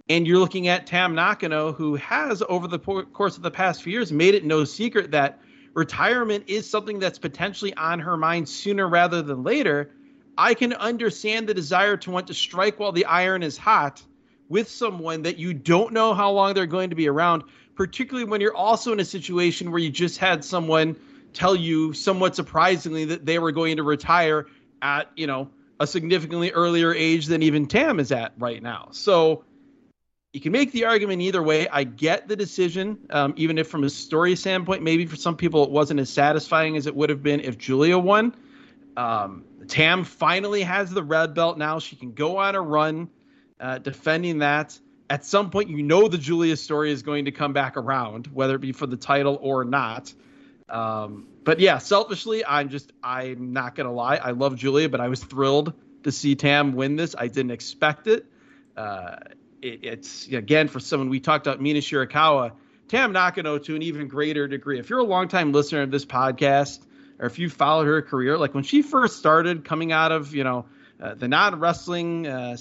and 0.09 0.25
you're 0.25 0.39
looking 0.39 0.67
at 0.67 0.87
Tam 0.87 1.15
Nakano, 1.15 1.73
who 1.73 1.95
has 1.95 2.41
over 2.47 2.67
the 2.67 2.79
course 2.79 3.37
of 3.37 3.43
the 3.43 3.51
past 3.51 3.83
few 3.83 3.93
years 3.93 4.11
made 4.11 4.35
it 4.35 4.45
no 4.45 4.63
secret 4.63 5.11
that 5.11 5.39
retirement 5.73 6.45
is 6.47 6.69
something 6.69 6.99
that's 6.99 7.19
potentially 7.19 7.73
on 7.75 7.99
her 7.99 8.17
mind 8.17 8.47
sooner 8.47 8.87
rather 8.87 9.21
than 9.21 9.43
later. 9.43 9.91
I 10.37 10.53
can 10.53 10.73
understand 10.73 11.47
the 11.47 11.53
desire 11.53 11.97
to 11.97 12.11
want 12.11 12.27
to 12.27 12.33
strike 12.33 12.79
while 12.79 12.91
the 12.91 13.05
iron 13.05 13.43
is 13.43 13.57
hot 13.57 14.01
with 14.49 14.69
someone 14.69 15.23
that 15.23 15.37
you 15.37 15.53
don't 15.53 15.93
know 15.93 16.13
how 16.13 16.31
long 16.31 16.53
they're 16.53 16.65
going 16.65 16.89
to 16.89 16.95
be 16.95 17.07
around, 17.07 17.43
particularly 17.75 18.29
when 18.29 18.41
you're 18.41 18.55
also 18.55 18.93
in 18.93 18.99
a 18.99 19.05
situation 19.05 19.71
where 19.71 19.79
you 19.79 19.89
just 19.89 20.17
had 20.17 20.43
someone 20.43 20.95
tell 21.33 21.55
you 21.55 21.93
somewhat 21.93 22.35
surprisingly 22.35 23.05
that 23.05 23.25
they 23.25 23.39
were 23.39 23.51
going 23.51 23.77
to 23.77 23.83
retire 23.83 24.47
at, 24.81 25.11
you 25.15 25.27
know, 25.27 25.49
a 25.79 25.85
significantly 25.85 26.51
earlier 26.51 26.93
age 26.93 27.27
than 27.27 27.43
even 27.43 27.67
Tam 27.67 27.99
is 27.99 28.11
at 28.11 28.33
right 28.37 28.63
now. 28.63 28.89
So 28.91 29.43
you 30.33 30.41
can 30.41 30.51
make 30.51 30.71
the 30.71 30.85
argument 30.85 31.21
either 31.21 31.41
way. 31.41 31.67
I 31.67 31.83
get 31.83 32.27
the 32.27 32.35
decision, 32.35 32.97
um, 33.09 33.33
even 33.37 33.57
if 33.57 33.67
from 33.67 33.83
a 33.83 33.89
story 33.89 34.35
standpoint, 34.35 34.81
maybe 34.83 35.05
for 35.05 35.15
some 35.15 35.35
people 35.35 35.63
it 35.63 35.69
wasn't 35.69 35.99
as 35.99 36.09
satisfying 36.09 36.77
as 36.77 36.87
it 36.87 36.95
would 36.95 37.09
have 37.09 37.21
been 37.21 37.41
if 37.41 37.57
Giulia 37.57 37.97
won. 37.99 38.35
Um, 38.95 39.45
Tam 39.67 40.03
finally 40.03 40.63
has 40.63 40.89
the 40.89 41.03
red 41.03 41.33
belt 41.33 41.57
now. 41.57 41.79
She 41.79 41.95
can 41.95 42.13
go 42.13 42.37
on 42.37 42.55
a 42.55 42.61
run 42.61 43.09
uh, 43.59 43.79
defending 43.79 44.39
that. 44.39 44.77
At 45.09 45.25
some 45.25 45.51
point, 45.51 45.69
you 45.69 45.81
know 45.83 46.07
the 46.07 46.17
Giulia 46.17 46.57
story 46.57 46.91
is 46.91 47.01
going 47.01 47.25
to 47.25 47.31
come 47.31 47.53
back 47.53 47.77
around, 47.77 48.27
whether 48.27 48.55
it 48.55 48.61
be 48.61 48.73
for 48.73 48.87
the 48.87 48.97
title 48.97 49.39
or 49.41 49.63
not. 49.63 50.13
Um, 50.69 51.27
but 51.43 51.59
yeah, 51.59 51.77
selfishly, 51.77 52.45
I'm 52.45 52.69
just 52.69 52.91
I'm 53.01 53.53
not 53.53 53.75
gonna 53.75 53.93
lie. 53.93 54.17
I 54.17 54.31
love 54.31 54.57
Giulia, 54.57 54.89
but 54.89 54.99
I 54.99 55.07
was 55.07 55.23
thrilled 55.23 55.73
to 56.03 56.11
see 56.11 56.35
Tam 56.35 56.73
win 56.73 56.97
this. 56.97 57.15
I 57.17 57.27
didn't 57.27 57.51
expect 57.51 58.07
it. 58.07 58.25
Uh, 58.75 59.17
it 59.61 59.79
it's 59.83 60.27
again 60.27 60.67
for 60.67 60.79
someone 60.79 61.09
we 61.09 61.21
talked 61.21 61.47
about 61.47 61.61
Mina 61.61 61.79
Shirakawa, 61.79 62.51
Tam 62.89 63.13
Nakano 63.13 63.59
to 63.59 63.75
an 63.75 63.81
even 63.81 64.09
greater 64.09 64.47
degree. 64.47 64.79
If 64.79 64.89
you're 64.89 64.99
a 64.99 65.05
longtime 65.05 65.53
listener 65.53 65.83
of 65.83 65.91
this 65.91 66.05
podcast, 66.05 66.79
or 67.17 67.27
if 67.27 67.39
you 67.39 67.49
followed 67.49 67.87
her 67.87 68.01
career, 68.01 68.37
like 68.37 68.53
when 68.53 68.63
she 68.63 68.81
first 68.81 69.17
started 69.17 69.63
coming 69.63 69.93
out 69.93 70.11
of 70.11 70.35
you 70.35 70.43
know 70.43 70.65
uh, 71.01 71.13
the 71.13 71.29
non 71.29 71.59
wrestling 71.61 72.27
uh, 72.27 72.57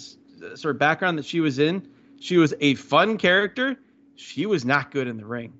sort 0.54 0.74
of 0.74 0.78
background 0.78 1.18
that 1.18 1.24
she 1.24 1.40
was 1.40 1.58
in, 1.58 1.86
she 2.20 2.36
was 2.36 2.54
a 2.60 2.74
fun 2.74 3.18
character. 3.18 3.76
She 4.16 4.46
was 4.46 4.64
not 4.64 4.90
good 4.90 5.06
in 5.06 5.16
the 5.16 5.26
ring 5.26 5.52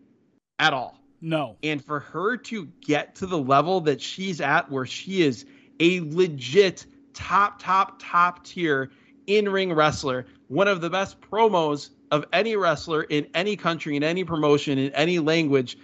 at 0.58 0.72
all. 0.72 0.98
No. 1.20 1.56
And 1.62 1.84
for 1.84 2.00
her 2.00 2.36
to 2.36 2.66
get 2.80 3.14
to 3.16 3.26
the 3.26 3.38
level 3.38 3.80
that 3.82 4.00
she's 4.00 4.40
at, 4.40 4.70
where 4.70 4.86
she 4.86 5.22
is 5.22 5.44
a 5.80 6.00
legit 6.00 6.86
top, 7.14 7.60
top, 7.60 7.96
top 7.98 8.44
tier 8.44 8.90
in 9.26 9.48
ring 9.48 9.72
wrestler, 9.72 10.26
one 10.48 10.68
of 10.68 10.80
the 10.80 10.90
best 10.90 11.20
promos 11.20 11.90
of 12.10 12.24
any 12.32 12.56
wrestler 12.56 13.02
in 13.04 13.26
any 13.34 13.56
country, 13.56 13.96
in 13.96 14.02
any 14.02 14.24
promotion, 14.24 14.78
in 14.78 14.92
any 14.92 15.18
language, 15.18 15.76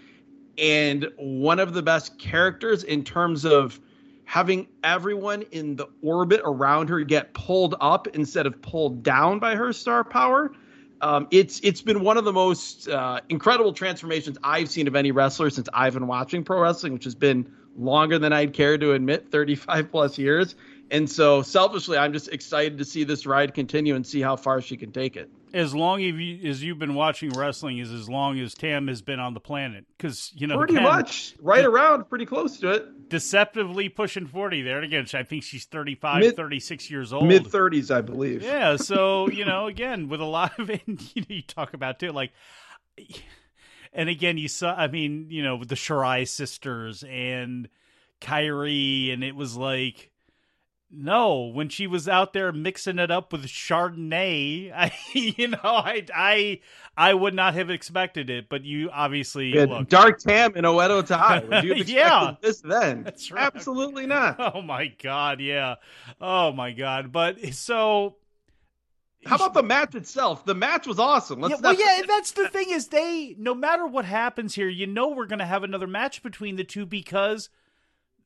and 0.58 1.08
one 1.16 1.58
of 1.58 1.74
the 1.74 1.82
best 1.82 2.18
characters 2.18 2.84
in 2.84 3.02
terms 3.02 3.44
of 3.44 3.80
having 4.32 4.66
everyone 4.82 5.42
in 5.50 5.76
the 5.76 5.86
orbit 6.00 6.40
around 6.42 6.88
her 6.88 7.00
get 7.00 7.34
pulled 7.34 7.74
up 7.82 8.06
instead 8.14 8.46
of 8.46 8.62
pulled 8.62 9.02
down 9.02 9.38
by 9.38 9.54
her 9.54 9.74
star 9.74 10.02
power. 10.02 10.50
Um, 11.02 11.28
it's 11.30 11.60
it's 11.60 11.82
been 11.82 12.00
one 12.00 12.16
of 12.16 12.24
the 12.24 12.32
most 12.32 12.88
uh, 12.88 13.20
incredible 13.28 13.74
transformations 13.74 14.38
I've 14.42 14.70
seen 14.70 14.88
of 14.88 14.96
any 14.96 15.10
wrestler 15.10 15.50
since 15.50 15.68
I've 15.74 15.92
been 15.92 16.06
watching 16.06 16.44
pro 16.44 16.62
wrestling, 16.62 16.94
which 16.94 17.04
has 17.04 17.14
been 17.14 17.46
longer 17.76 18.18
than 18.18 18.32
I'd 18.32 18.54
care 18.54 18.78
to 18.78 18.92
admit, 18.92 19.30
35 19.30 19.90
plus 19.90 20.16
years. 20.16 20.54
And 20.90 21.10
so, 21.10 21.42
selfishly, 21.42 21.98
I'm 21.98 22.14
just 22.14 22.28
excited 22.28 22.78
to 22.78 22.86
see 22.86 23.04
this 23.04 23.26
ride 23.26 23.52
continue 23.52 23.94
and 23.94 24.06
see 24.06 24.22
how 24.22 24.36
far 24.36 24.62
she 24.62 24.78
can 24.78 24.92
take 24.92 25.14
it 25.14 25.28
as 25.52 25.74
long 25.74 26.02
as, 26.02 26.14
you, 26.14 26.48
as 26.48 26.62
you've 26.62 26.78
been 26.78 26.94
watching 26.94 27.30
wrestling 27.30 27.78
is 27.78 27.92
as 27.92 28.08
long 28.08 28.38
as 28.38 28.54
Tam 28.54 28.88
has 28.88 29.02
been 29.02 29.20
on 29.20 29.34
the 29.34 29.40
planet. 29.40 29.84
Because 29.96 30.32
you 30.34 30.46
know, 30.46 30.56
pretty 30.56 30.74
again, 30.74 30.84
much 30.84 31.34
right 31.40 31.64
around, 31.64 32.08
pretty 32.08 32.26
close 32.26 32.58
to 32.60 32.70
it. 32.70 33.08
Deceptively 33.08 33.88
pushing 33.88 34.26
forty 34.26 34.62
there. 34.62 34.76
And 34.76 34.84
again, 34.84 35.06
I 35.14 35.22
think 35.22 35.42
she's 35.42 35.64
35, 35.66 36.20
mid, 36.20 36.36
36 36.36 36.90
years 36.90 37.12
old, 37.12 37.26
mid 37.26 37.46
thirties, 37.46 37.90
I 37.90 38.00
believe. 38.00 38.42
Yeah. 38.42 38.76
So 38.76 39.28
you 39.30 39.44
know, 39.44 39.66
again, 39.66 40.08
with 40.08 40.20
a 40.20 40.26
lot 40.26 40.58
of 40.58 40.70
it, 40.70 40.82
you, 40.86 41.22
know, 41.22 41.26
you 41.28 41.42
talk 41.42 41.74
about 41.74 41.98
too, 41.98 42.12
like. 42.12 42.32
And 43.94 44.08
again, 44.08 44.38
you 44.38 44.48
saw, 44.48 44.74
I 44.74 44.86
mean, 44.86 45.26
you 45.28 45.42
know, 45.42 45.56
with 45.56 45.68
the 45.68 45.74
Shirai 45.74 46.26
sisters 46.26 47.04
and 47.06 47.68
Kairi, 48.22 49.12
and 49.12 49.22
it 49.22 49.36
was 49.36 49.54
like, 49.54 50.11
no, 50.94 51.44
when 51.46 51.70
she 51.70 51.86
was 51.86 52.06
out 52.06 52.34
there 52.34 52.52
mixing 52.52 52.98
it 52.98 53.10
up 53.10 53.32
with 53.32 53.46
Chardonnay, 53.46 54.70
I, 54.76 54.92
you 55.12 55.48
know, 55.48 55.58
I, 55.62 56.04
I, 56.14 56.60
I 56.96 57.14
would 57.14 57.34
not 57.34 57.54
have 57.54 57.70
expected 57.70 58.28
it. 58.28 58.48
But 58.48 58.64
you 58.64 58.90
obviously 58.90 59.52
dark 59.86 60.18
tam 60.18 60.52
and 60.54 60.66
Oedo. 60.66 61.48
Would 61.48 61.64
you 61.64 61.74
yeah, 61.94 62.34
this 62.40 62.60
then? 62.60 63.02
That's 63.04 63.30
right. 63.30 63.50
Absolutely 63.54 64.06
not. 64.06 64.36
Oh 64.38 64.60
my 64.60 64.88
god, 65.02 65.40
yeah. 65.40 65.76
Oh 66.20 66.52
my 66.52 66.72
god. 66.72 67.10
But 67.10 67.54
so 67.54 68.16
how 69.24 69.36
about 69.36 69.54
the 69.54 69.62
match 69.62 69.94
itself? 69.94 70.44
The 70.44 70.54
match 70.54 70.86
was 70.86 70.98
awesome. 70.98 71.40
Let's 71.40 71.54
yeah, 71.54 71.60
well, 71.62 71.74
yeah, 71.74 72.02
that's 72.06 72.32
the 72.32 72.48
thing 72.48 72.70
is 72.70 72.88
they 72.88 73.34
no 73.38 73.54
matter 73.54 73.86
what 73.86 74.04
happens 74.04 74.54
here, 74.54 74.68
you 74.68 74.86
know 74.86 75.08
we're 75.08 75.26
gonna 75.26 75.46
have 75.46 75.62
another 75.62 75.86
match 75.86 76.22
between 76.22 76.56
the 76.56 76.64
two 76.64 76.84
because 76.84 77.48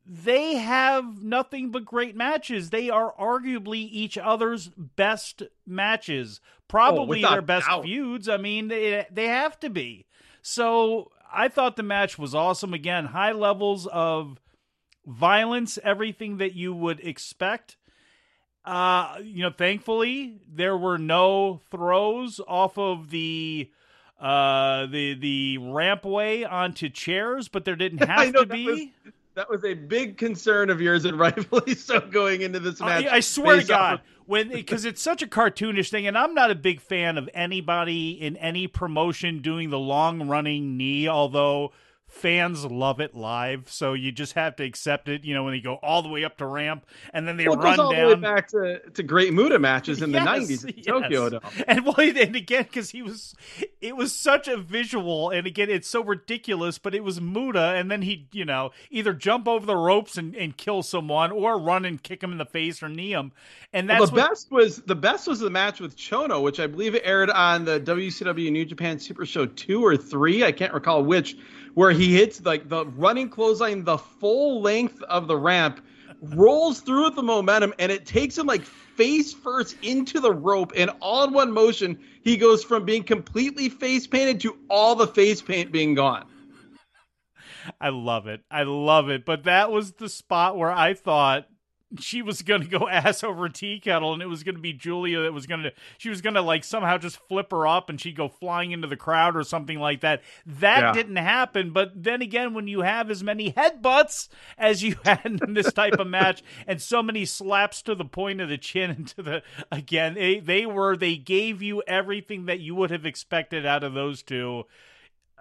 they 0.08 0.54
have 0.54 1.22
nothing 1.22 1.70
but 1.70 1.84
great 1.84 2.14
matches. 2.14 2.70
They 2.70 2.90
are 2.90 3.12
arguably 3.18 3.88
each 3.90 4.16
other's 4.16 4.68
best 4.68 5.42
matches, 5.66 6.40
probably 6.68 7.24
oh, 7.24 7.30
their 7.30 7.42
best 7.42 7.66
doubt. 7.66 7.84
feuds. 7.84 8.28
I 8.28 8.36
mean, 8.36 8.68
they, 8.68 9.06
they 9.10 9.26
have 9.26 9.58
to 9.60 9.70
be. 9.70 10.06
So 10.42 11.10
I 11.32 11.48
thought 11.48 11.76
the 11.76 11.82
match 11.82 12.18
was 12.18 12.34
awesome. 12.34 12.72
Again, 12.72 13.06
high 13.06 13.32
levels 13.32 13.86
of 13.88 14.38
violence, 15.04 15.78
everything 15.82 16.36
that 16.38 16.54
you 16.54 16.72
would 16.72 17.00
expect. 17.00 17.76
Uh, 18.64 19.18
you 19.22 19.42
know, 19.42 19.50
thankfully 19.50 20.40
there 20.48 20.76
were 20.76 20.98
no 20.98 21.60
throws 21.70 22.40
off 22.46 22.78
of 22.78 23.10
the 23.10 23.70
uh 24.18 24.86
the 24.86 25.14
the 25.14 25.58
rampway 25.58 26.50
onto 26.50 26.88
chairs, 26.88 27.48
but 27.48 27.64
there 27.64 27.76
didn't 27.76 28.04
have 28.08 28.32
to 28.32 28.46
be. 28.46 28.66
Was, 28.66 29.12
that 29.36 29.50
was 29.50 29.64
a 29.64 29.74
big 29.74 30.16
concern 30.16 30.70
of 30.70 30.80
yours, 30.80 31.04
and 31.04 31.18
rightfully 31.18 31.74
so, 31.74 32.00
going 32.00 32.40
into 32.40 32.58
this 32.58 32.80
match. 32.80 33.04
I, 33.04 33.16
I 33.16 33.20
swear 33.20 33.60
to 33.60 33.66
God, 33.66 33.94
of- 33.94 34.00
when 34.24 34.48
because 34.52 34.84
it's 34.84 35.00
such 35.00 35.22
a 35.22 35.26
cartoonish 35.26 35.90
thing, 35.90 36.06
and 36.06 36.18
I'm 36.18 36.34
not 36.34 36.50
a 36.50 36.54
big 36.54 36.80
fan 36.80 37.18
of 37.18 37.28
anybody 37.34 38.10
in 38.10 38.36
any 38.38 38.66
promotion 38.66 39.42
doing 39.42 39.70
the 39.70 39.78
long 39.78 40.26
running 40.26 40.76
knee. 40.76 41.06
Although 41.06 41.72
fans 42.08 42.64
love 42.64 43.00
it 43.00 43.14
live, 43.14 43.70
so 43.70 43.92
you 43.92 44.12
just 44.12 44.34
have 44.34 44.56
to 44.56 44.64
accept 44.64 45.08
it. 45.08 45.24
You 45.24 45.34
know, 45.34 45.44
when 45.44 45.52
they 45.52 45.60
go 45.60 45.74
all 45.74 46.02
the 46.02 46.08
way 46.08 46.24
up 46.24 46.38
to 46.38 46.46
ramp 46.46 46.86
and 47.12 47.26
then 47.26 47.36
they 47.36 47.48
well, 47.48 47.58
run 47.58 47.78
all 47.78 47.92
down. 47.92 48.08
The 48.08 48.14
way 48.14 48.20
back 48.20 48.48
to, 48.48 48.80
to 48.90 49.02
Great 49.02 49.32
Muta 49.32 49.58
matches 49.58 50.02
in 50.02 50.10
yes, 50.10 50.24
the 50.24 50.54
'90s 50.54 50.74
yes. 50.76 50.86
Tokyo 50.86 51.30
Dome. 51.30 51.40
And 51.66 51.84
well, 51.84 51.96
and 51.98 52.36
again, 52.36 52.64
because 52.64 52.90
he 52.90 53.02
was, 53.02 53.34
it 53.80 53.96
was 53.96 54.14
such 54.14 54.48
a 54.48 54.56
visual, 54.56 55.30
and 55.30 55.46
again, 55.46 55.70
it's 55.70 55.88
so 55.88 56.02
ridiculous, 56.02 56.78
but 56.78 56.94
it 56.94 57.04
was 57.04 57.20
Muta, 57.20 57.74
and 57.74 57.90
then 57.90 58.02
he, 58.02 58.28
you 58.32 58.44
know, 58.44 58.70
either 58.90 59.12
jump 59.12 59.48
over 59.48 59.66
the 59.66 59.76
ropes 59.76 60.16
and, 60.16 60.34
and 60.36 60.56
kill 60.56 60.82
someone, 60.82 61.32
or 61.32 61.58
run 61.58 61.84
and 61.84 62.02
kick 62.02 62.22
him 62.22 62.32
in 62.32 62.38
the 62.38 62.46
face 62.46 62.82
or 62.82 62.88
knee 62.88 63.12
him. 63.12 63.32
And 63.72 63.90
that's 63.90 64.00
well, 64.00 64.06
the 64.06 64.16
what, 64.16 64.30
best 64.30 64.50
was 64.50 64.76
the 64.82 64.94
best 64.94 65.28
was 65.28 65.40
the 65.40 65.50
match 65.50 65.80
with 65.80 65.96
Chono, 65.96 66.42
which 66.42 66.60
I 66.60 66.66
believe 66.66 66.96
aired 67.02 67.30
on 67.30 67.64
the 67.64 67.80
WCW 67.80 68.50
New 68.50 68.64
Japan 68.64 68.98
Super 68.98 69.26
Show 69.26 69.46
two 69.46 69.84
or 69.84 69.96
three. 69.96 70.44
I 70.44 70.52
can't 70.52 70.72
recall 70.72 71.04
which 71.04 71.36
where 71.76 71.90
he 71.90 72.16
hits 72.16 72.42
like 72.42 72.70
the 72.70 72.86
running 72.86 73.28
clothesline 73.28 73.84
the 73.84 73.98
full 73.98 74.62
length 74.62 75.02
of 75.02 75.28
the 75.28 75.36
ramp, 75.36 75.84
rolls 76.22 76.80
through 76.80 77.04
with 77.04 77.16
the 77.16 77.22
momentum, 77.22 77.74
and 77.78 77.92
it 77.92 78.06
takes 78.06 78.38
him 78.38 78.46
like 78.46 78.62
face 78.62 79.34
first 79.34 79.76
into 79.82 80.18
the 80.18 80.32
rope, 80.32 80.72
and 80.74 80.90
all 81.00 81.24
in 81.24 81.34
one 81.34 81.52
motion, 81.52 81.98
he 82.22 82.38
goes 82.38 82.64
from 82.64 82.86
being 82.86 83.04
completely 83.04 83.68
face 83.68 84.06
painted 84.06 84.40
to 84.40 84.56
all 84.70 84.94
the 84.94 85.06
face 85.06 85.42
paint 85.42 85.70
being 85.70 85.94
gone. 85.94 86.26
I 87.78 87.90
love 87.90 88.26
it. 88.26 88.40
I 88.50 88.62
love 88.62 89.10
it. 89.10 89.26
But 89.26 89.44
that 89.44 89.70
was 89.70 89.92
the 89.92 90.08
spot 90.08 90.56
where 90.56 90.72
I 90.72 90.94
thought 90.94 91.46
she 92.00 92.20
was 92.20 92.42
going 92.42 92.62
to 92.62 92.68
go 92.68 92.88
ass 92.90 93.22
over 93.22 93.48
tea 93.48 93.78
kettle 93.78 94.12
and 94.12 94.22
it 94.22 94.26
was 94.26 94.42
going 94.42 94.54
to 94.54 94.60
be 94.60 94.72
Giulia 94.72 95.22
that 95.22 95.32
was 95.32 95.46
going 95.46 95.62
to 95.62 95.72
she 95.98 96.08
was 96.08 96.20
going 96.20 96.34
to 96.34 96.42
like 96.42 96.64
somehow 96.64 96.98
just 96.98 97.18
flip 97.28 97.50
her 97.50 97.66
up 97.66 97.88
and 97.88 98.00
she'd 98.00 98.16
go 98.16 98.28
flying 98.28 98.72
into 98.72 98.88
the 98.88 98.96
crowd 98.96 99.36
or 99.36 99.42
something 99.42 99.78
like 99.78 100.00
that. 100.00 100.22
That 100.44 100.80
yeah. 100.80 100.92
didn't 100.92 101.16
happen, 101.16 101.72
but 101.72 101.92
then 101.94 102.22
again 102.22 102.54
when 102.54 102.66
you 102.66 102.80
have 102.80 103.10
as 103.10 103.22
many 103.22 103.52
headbutts 103.52 104.28
as 104.58 104.82
you 104.82 104.96
had 105.04 105.40
in 105.46 105.54
this 105.54 105.72
type 105.72 105.94
of 105.94 106.06
match 106.06 106.42
and 106.66 106.80
so 106.80 107.02
many 107.02 107.24
slaps 107.24 107.82
to 107.82 107.94
the 107.94 108.04
point 108.04 108.40
of 108.40 108.48
the 108.48 108.58
chin 108.58 108.90
and 108.90 109.08
to 109.08 109.22
the 109.22 109.42
again 109.70 110.14
they, 110.14 110.40
they 110.40 110.66
were 110.66 110.96
they 110.96 111.16
gave 111.16 111.62
you 111.62 111.82
everything 111.86 112.46
that 112.46 112.60
you 112.60 112.74
would 112.74 112.90
have 112.90 113.06
expected 113.06 113.64
out 113.64 113.84
of 113.84 113.94
those 113.94 114.22
two 114.22 114.64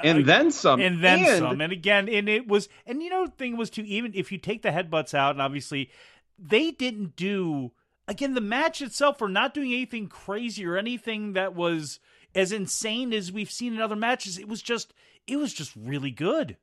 and 0.04 0.24
uh, 0.24 0.26
then 0.26 0.52
some 0.52 0.82
and 0.82 1.04
then 1.04 1.20
and... 1.20 1.40
some 1.40 1.62
and 1.62 1.72
again 1.72 2.10
and 2.10 2.28
it 2.28 2.48
was 2.48 2.68
and 2.86 3.02
you 3.02 3.10
know 3.10 3.26
the 3.26 3.32
thing 3.32 3.58
was 3.58 3.70
to 3.70 3.86
even 3.88 4.12
if 4.14 4.32
you 4.32 4.38
take 4.38 4.62
the 4.62 4.70
headbutts 4.70 5.14
out 5.14 5.32
and 5.32 5.42
obviously 5.42 5.90
they 6.38 6.72
didn't 6.72 7.16
do 7.16 7.72
again 8.07 8.34
the 8.34 8.41
match 8.41 8.82
itself 8.82 9.18
for 9.18 9.30
not 9.30 9.53
doing 9.53 9.72
anything 9.72 10.07
crazy 10.07 10.66
or 10.66 10.78
anything 10.78 11.34
that 11.34 11.56
was 11.56 11.99
as 12.34 12.52
insane 12.52 13.14
as 13.14 13.32
we've 13.32 13.52
seen 13.52 13.74
in 13.74 13.82
other 13.82 13.95
matches. 13.95 14.38
It 14.38 14.48
was 14.48 14.62
just 14.62 14.94
it 15.28 15.38
was 15.38 15.53
just 15.53 15.74
really 15.76 16.12
good. 16.12 16.57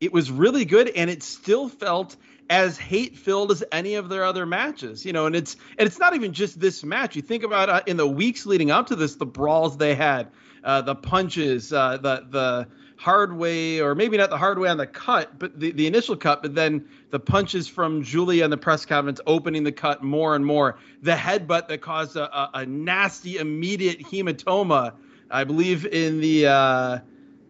It 0.00 0.12
was 0.12 0.30
really 0.30 0.64
good 0.64 0.88
and 0.88 1.10
it 1.10 1.22
still 1.22 1.68
felt 1.68 2.16
as 2.50 2.78
hate 2.78 3.18
filled 3.18 3.50
as 3.50 3.62
any 3.70 3.94
of 3.96 4.08
their 4.08 4.24
other 4.24 4.46
matches, 4.46 5.04
you 5.04 5.12
know. 5.12 5.26
And 5.26 5.36
it's 5.36 5.56
and 5.76 5.86
it's 5.86 5.98
not 5.98 6.14
even 6.14 6.32
just 6.32 6.58
this 6.58 6.82
match. 6.84 7.16
You 7.16 7.22
think 7.22 7.42
about 7.42 7.68
uh, 7.68 7.82
in 7.86 7.96
the 7.96 8.06
weeks 8.06 8.46
leading 8.46 8.70
up 8.70 8.86
to 8.88 8.96
this, 8.96 9.16
the 9.16 9.26
brawls 9.26 9.76
they 9.76 9.94
had, 9.94 10.28
uh, 10.64 10.82
the 10.82 10.94
punches, 10.94 11.72
uh, 11.72 11.98
the 11.98 12.26
the 12.30 12.68
hard 12.98 13.36
way, 13.36 13.80
or 13.80 13.94
maybe 13.94 14.16
not 14.16 14.28
the 14.28 14.36
hard 14.36 14.58
way 14.58 14.68
on 14.68 14.76
the 14.76 14.86
cut, 14.86 15.38
but 15.38 15.58
the, 15.58 15.70
the 15.70 15.86
initial 15.86 16.16
cut, 16.16 16.42
but 16.42 16.54
then 16.54 16.86
the 17.10 17.20
punches 17.20 17.68
from 17.68 18.02
Giulia 18.02 18.44
in 18.44 18.50
the 18.50 18.56
press 18.56 18.84
conference 18.84 19.20
opening 19.26 19.62
the 19.62 19.72
cut 19.72 20.02
more 20.02 20.34
and 20.34 20.44
more. 20.44 20.78
The 21.02 21.12
headbutt 21.12 21.68
that 21.68 21.80
caused 21.80 22.16
a, 22.16 22.36
a, 22.36 22.50
a 22.54 22.66
nasty 22.66 23.38
immediate 23.38 24.00
hematoma, 24.00 24.94
I 25.30 25.44
believe, 25.44 25.86
in 25.86 26.20
the. 26.20 26.46
Uh, 26.48 26.98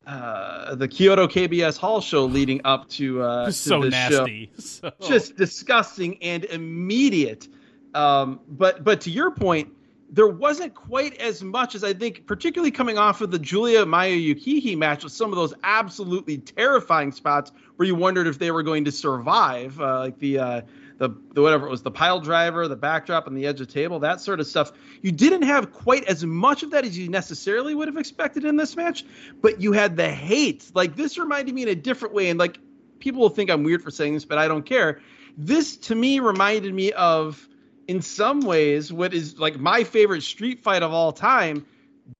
uh, 0.06 0.74
the 0.74 0.88
Kyoto 0.88 1.26
KBS 1.26 1.76
Hall 1.76 2.00
show 2.00 2.24
leading 2.24 2.62
up 2.64 2.88
to, 2.90 3.20
uh, 3.20 3.44
to 3.46 3.52
so 3.52 3.80
nasty, 3.80 4.50
so. 4.58 4.90
just 5.02 5.36
disgusting 5.36 6.16
and 6.22 6.46
immediate. 6.46 7.46
Um, 7.92 8.40
but 8.48 8.84
but 8.84 9.02
to 9.02 9.10
your 9.10 9.30
point, 9.30 9.68
there 10.10 10.26
wasn't 10.26 10.74
quite 10.74 11.16
as 11.18 11.42
much 11.42 11.74
as 11.74 11.84
I 11.84 11.92
think, 11.92 12.26
particularly 12.26 12.70
coming 12.70 12.96
off 12.96 13.20
of 13.20 13.30
the 13.30 13.38
Giulia 13.38 13.84
Maya 13.84 14.16
Yukihi 14.16 14.76
match 14.76 15.04
with 15.04 15.12
some 15.12 15.30
of 15.30 15.36
those 15.36 15.52
absolutely 15.62 16.38
terrifying 16.38 17.12
spots 17.12 17.52
where 17.76 17.86
you 17.86 17.94
wondered 17.94 18.26
if 18.26 18.38
they 18.38 18.50
were 18.50 18.62
going 18.62 18.86
to 18.86 18.92
survive, 18.92 19.78
uh, 19.80 19.98
like 19.98 20.18
the, 20.18 20.38
uh, 20.38 20.60
the 20.96 21.10
the 21.32 21.42
whatever 21.42 21.66
it 21.66 21.70
was, 21.70 21.82
the 21.82 21.90
pile 21.90 22.20
driver, 22.20 22.66
the 22.68 22.76
backdrop 22.76 23.26
on 23.26 23.34
the 23.34 23.46
edge 23.46 23.60
of 23.60 23.68
the 23.68 23.72
table, 23.72 24.00
that 24.00 24.20
sort 24.20 24.40
of 24.40 24.46
stuff. 24.46 24.72
You 25.02 25.12
didn't 25.12 25.42
have 25.42 25.72
quite 25.72 26.04
as 26.04 26.24
much 26.24 26.62
of 26.62 26.72
that 26.72 26.84
as 26.84 26.98
you 26.98 27.08
necessarily 27.08 27.74
would 27.74 27.88
have 27.88 27.96
expected 27.96 28.44
in 28.44 28.56
this 28.56 28.76
match, 28.76 29.04
but 29.40 29.60
you 29.60 29.72
had 29.72 29.96
the 29.96 30.08
hate. 30.08 30.70
Like 30.74 30.96
this 30.96 31.18
reminded 31.18 31.54
me 31.54 31.62
in 31.62 31.68
a 31.68 31.74
different 31.74 32.14
way, 32.14 32.30
and 32.30 32.38
like 32.38 32.58
people 32.98 33.20
will 33.20 33.28
think 33.28 33.50
I'm 33.50 33.62
weird 33.62 33.82
for 33.82 33.90
saying 33.90 34.14
this, 34.14 34.24
but 34.24 34.38
I 34.38 34.48
don't 34.48 34.64
care. 34.64 35.00
This 35.36 35.76
to 35.76 35.94
me 35.94 36.18
reminded 36.18 36.74
me 36.74 36.92
of 36.92 37.46
in 37.88 38.02
some 38.02 38.42
ways 38.42 38.92
what 38.92 39.12
is 39.12 39.38
like 39.38 39.58
my 39.58 39.82
favorite 39.82 40.22
street 40.22 40.60
fight 40.60 40.82
of 40.82 40.92
all 40.92 41.12
time 41.12 41.66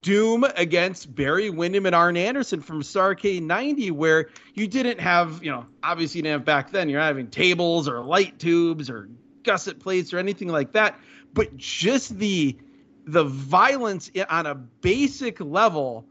Doom 0.03 0.45
against 0.57 1.15
Barry 1.15 1.49
Windham 1.49 1.87
and 1.87 1.95
Arn 1.95 2.17
Anderson 2.17 2.61
from 2.61 2.83
Starcade 2.83 3.43
90, 3.43 3.91
where 3.93 4.29
you 4.53 4.67
didn't 4.67 5.01
have, 5.01 5.43
you 5.43 5.51
know, 5.51 5.65
obviously 5.83 6.19
you 6.19 6.23
didn't 6.25 6.41
have 6.41 6.45
back 6.45 6.71
then, 6.71 6.91
you're 6.91 7.01
not 7.01 7.07
having 7.07 7.29
tables 7.29 7.89
or 7.89 8.05
light 8.05 8.39
tubes 8.39 8.91
or 8.91 9.09
gusset 9.45 9.81
plates 9.81 10.13
or 10.13 10.19
anything 10.19 10.49
like 10.49 10.73
that, 10.73 10.99
but 11.33 11.57
just 11.57 12.19
the 12.19 12.59
the 13.07 13.25
violence 13.25 14.11
on 14.29 14.45
a 14.45 14.55
basic 14.55 15.41
level 15.41 16.05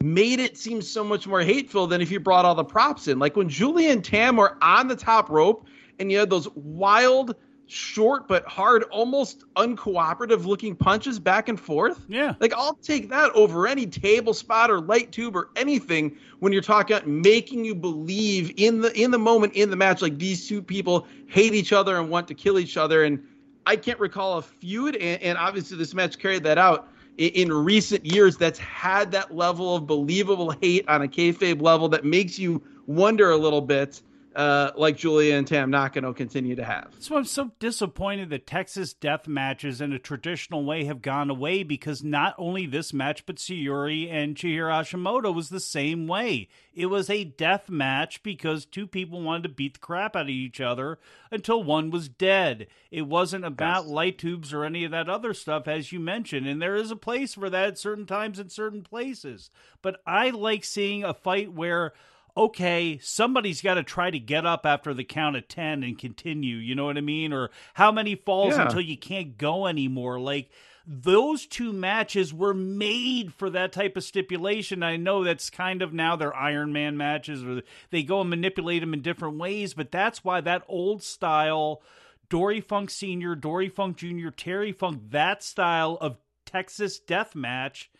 made 0.00 0.38
it 0.38 0.56
seem 0.56 0.80
so 0.80 1.02
much 1.02 1.26
more 1.26 1.40
hateful 1.40 1.88
than 1.88 2.00
if 2.00 2.12
you 2.12 2.20
brought 2.20 2.44
all 2.44 2.54
the 2.54 2.64
props 2.64 3.08
in. 3.08 3.18
Like 3.18 3.34
when 3.34 3.48
Giulia 3.48 3.90
and 3.90 4.04
Tam 4.04 4.36
were 4.36 4.56
on 4.62 4.86
the 4.86 4.94
top 4.94 5.28
rope 5.28 5.66
and 5.98 6.12
you 6.12 6.18
had 6.18 6.30
those 6.30 6.48
wild 6.54 7.34
short 7.66 8.28
but 8.28 8.44
hard, 8.46 8.84
almost 8.84 9.44
uncooperative 9.56 10.44
looking 10.44 10.74
punches 10.76 11.18
back 11.18 11.48
and 11.48 11.58
forth. 11.58 12.04
Yeah. 12.08 12.34
Like 12.40 12.54
I'll 12.54 12.74
take 12.74 13.08
that 13.10 13.30
over 13.32 13.66
any 13.66 13.86
table 13.86 14.34
spot 14.34 14.70
or 14.70 14.80
light 14.80 15.12
tube 15.12 15.36
or 15.36 15.50
anything 15.56 16.16
when 16.38 16.52
you're 16.52 16.62
talking 16.62 16.96
about 16.96 17.08
making 17.08 17.64
you 17.64 17.74
believe 17.74 18.52
in 18.56 18.80
the 18.80 18.92
in 19.00 19.10
the 19.10 19.18
moment 19.18 19.54
in 19.54 19.70
the 19.70 19.76
match 19.76 20.02
like 20.02 20.18
these 20.18 20.46
two 20.46 20.62
people 20.62 21.06
hate 21.26 21.54
each 21.54 21.72
other 21.72 21.98
and 21.98 22.08
want 22.08 22.28
to 22.28 22.34
kill 22.34 22.58
each 22.58 22.76
other 22.76 23.04
and 23.04 23.22
I 23.66 23.74
can't 23.74 23.98
recall 23.98 24.38
a 24.38 24.42
feud 24.42 24.94
and, 24.96 25.20
and 25.22 25.38
obviously 25.38 25.76
this 25.76 25.92
match 25.94 26.18
carried 26.18 26.44
that 26.44 26.58
out 26.58 26.88
in, 27.18 27.30
in 27.30 27.52
recent 27.52 28.06
years 28.06 28.36
that's 28.36 28.58
had 28.60 29.10
that 29.12 29.34
level 29.34 29.74
of 29.74 29.86
believable 29.86 30.50
hate 30.62 30.88
on 30.88 31.02
a 31.02 31.08
kayfabe 31.08 31.60
level 31.60 31.88
that 31.88 32.04
makes 32.04 32.38
you 32.38 32.62
wonder 32.86 33.30
a 33.32 33.36
little 33.36 33.60
bit 33.60 34.02
uh, 34.36 34.70
like 34.76 34.98
Giulia 34.98 35.38
and 35.38 35.46
Tam 35.46 35.72
to 35.72 36.12
continue 36.12 36.56
to 36.56 36.64
have. 36.64 36.94
So 36.98 37.16
I'm 37.16 37.24
so 37.24 37.52
disappointed 37.58 38.28
that 38.30 38.46
Texas 38.46 38.92
death 38.92 39.26
matches 39.26 39.80
in 39.80 39.94
a 39.94 39.98
traditional 39.98 40.62
way 40.62 40.84
have 40.84 41.00
gone 41.00 41.30
away 41.30 41.62
because 41.62 42.04
not 42.04 42.34
only 42.36 42.66
this 42.66 42.92
match, 42.92 43.24
but 43.24 43.36
Syuri 43.36 44.12
and 44.12 44.36
Chihiro 44.36 44.70
Hashimoto 44.70 45.34
was 45.34 45.48
the 45.48 45.58
same 45.58 46.06
way. 46.06 46.48
It 46.74 46.86
was 46.86 47.08
a 47.08 47.24
death 47.24 47.70
match 47.70 48.22
because 48.22 48.66
two 48.66 48.86
people 48.86 49.22
wanted 49.22 49.44
to 49.44 49.48
beat 49.48 49.74
the 49.74 49.80
crap 49.80 50.14
out 50.14 50.22
of 50.22 50.28
each 50.28 50.60
other 50.60 50.98
until 51.30 51.62
one 51.62 51.90
was 51.90 52.10
dead. 52.10 52.66
It 52.90 53.02
wasn't 53.02 53.46
about 53.46 53.84
yes. 53.84 53.92
light 53.92 54.18
tubes 54.18 54.52
or 54.52 54.64
any 54.64 54.84
of 54.84 54.90
that 54.90 55.08
other 55.08 55.32
stuff, 55.32 55.66
as 55.66 55.92
you 55.92 55.98
mentioned. 55.98 56.46
And 56.46 56.60
there 56.60 56.76
is 56.76 56.90
a 56.90 56.96
place 56.96 57.32
for 57.32 57.48
that 57.48 57.68
at 57.68 57.78
certain 57.78 58.04
times 58.04 58.38
in 58.38 58.50
certain 58.50 58.82
places. 58.82 59.48
But 59.80 60.02
I 60.06 60.28
like 60.28 60.64
seeing 60.64 61.04
a 61.04 61.14
fight 61.14 61.50
where 61.54 61.94
okay, 62.36 62.98
somebody's 63.02 63.62
got 63.62 63.74
to 63.74 63.82
try 63.82 64.10
to 64.10 64.18
get 64.18 64.44
up 64.44 64.66
after 64.66 64.92
the 64.92 65.04
count 65.04 65.36
of 65.36 65.48
10 65.48 65.82
and 65.82 65.98
continue. 65.98 66.56
You 66.56 66.74
know 66.74 66.84
what 66.84 66.98
I 66.98 67.02
mean? 67.02 67.32
Or 67.32 67.50
how 67.74 67.90
many 67.90 68.14
falls 68.14 68.56
yeah. 68.56 68.64
until 68.64 68.80
you 68.80 68.96
can't 68.96 69.38
go 69.38 69.66
anymore? 69.66 70.20
Like, 70.20 70.50
those 70.86 71.46
two 71.46 71.72
matches 71.72 72.32
were 72.32 72.54
made 72.54 73.34
for 73.34 73.50
that 73.50 73.72
type 73.72 73.96
of 73.96 74.04
stipulation. 74.04 74.84
I 74.84 74.96
know 74.96 75.24
that's 75.24 75.50
kind 75.50 75.82
of 75.82 75.92
now 75.92 76.14
their 76.14 76.34
Iron 76.34 76.72
Man 76.72 76.96
matches, 76.96 77.42
or 77.42 77.62
they 77.90 78.04
go 78.04 78.20
and 78.20 78.30
manipulate 78.30 78.82
them 78.82 78.94
in 78.94 79.02
different 79.02 79.38
ways, 79.38 79.74
but 79.74 79.90
that's 79.90 80.22
why 80.22 80.40
that 80.42 80.62
old 80.68 81.02
style 81.02 81.82
Dory 82.28 82.60
Funk 82.60 82.90
Sr., 82.90 83.34
Dory 83.34 83.68
Funk 83.68 83.96
Jr., 83.96 84.28
Terry 84.30 84.72
Funk, 84.72 85.10
that 85.10 85.42
style 85.42 85.98
of 86.00 86.18
Texas 86.44 86.98
death 86.98 87.34
match 87.34 87.90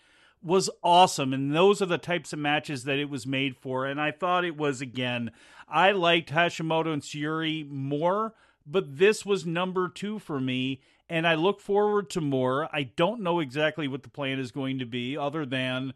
was 0.42 0.70
awesome 0.82 1.32
and 1.32 1.54
those 1.54 1.82
are 1.82 1.86
the 1.86 1.98
types 1.98 2.32
of 2.32 2.38
matches 2.38 2.84
that 2.84 2.98
it 2.98 3.10
was 3.10 3.26
made 3.26 3.56
for 3.56 3.86
and 3.86 4.00
I 4.00 4.10
thought 4.10 4.44
it 4.44 4.56
was 4.56 4.80
again 4.80 5.30
I 5.68 5.92
liked 5.92 6.30
Hashimoto 6.30 6.92
and 6.92 7.02
Syuri 7.02 7.68
more 7.68 8.34
but 8.66 8.98
this 8.98 9.24
was 9.24 9.46
number 9.46 9.88
2 9.88 10.18
for 10.18 10.40
me 10.40 10.80
and 11.08 11.26
I 11.26 11.34
look 11.34 11.60
forward 11.60 12.10
to 12.10 12.20
more. 12.20 12.68
I 12.72 12.84
don't 12.84 13.20
know 13.20 13.40
exactly 13.40 13.86
what 13.88 14.02
the 14.02 14.08
plan 14.08 14.38
is 14.38 14.50
going 14.50 14.80
to 14.80 14.86
be 14.86 15.16
other 15.16 15.46
than 15.46 15.94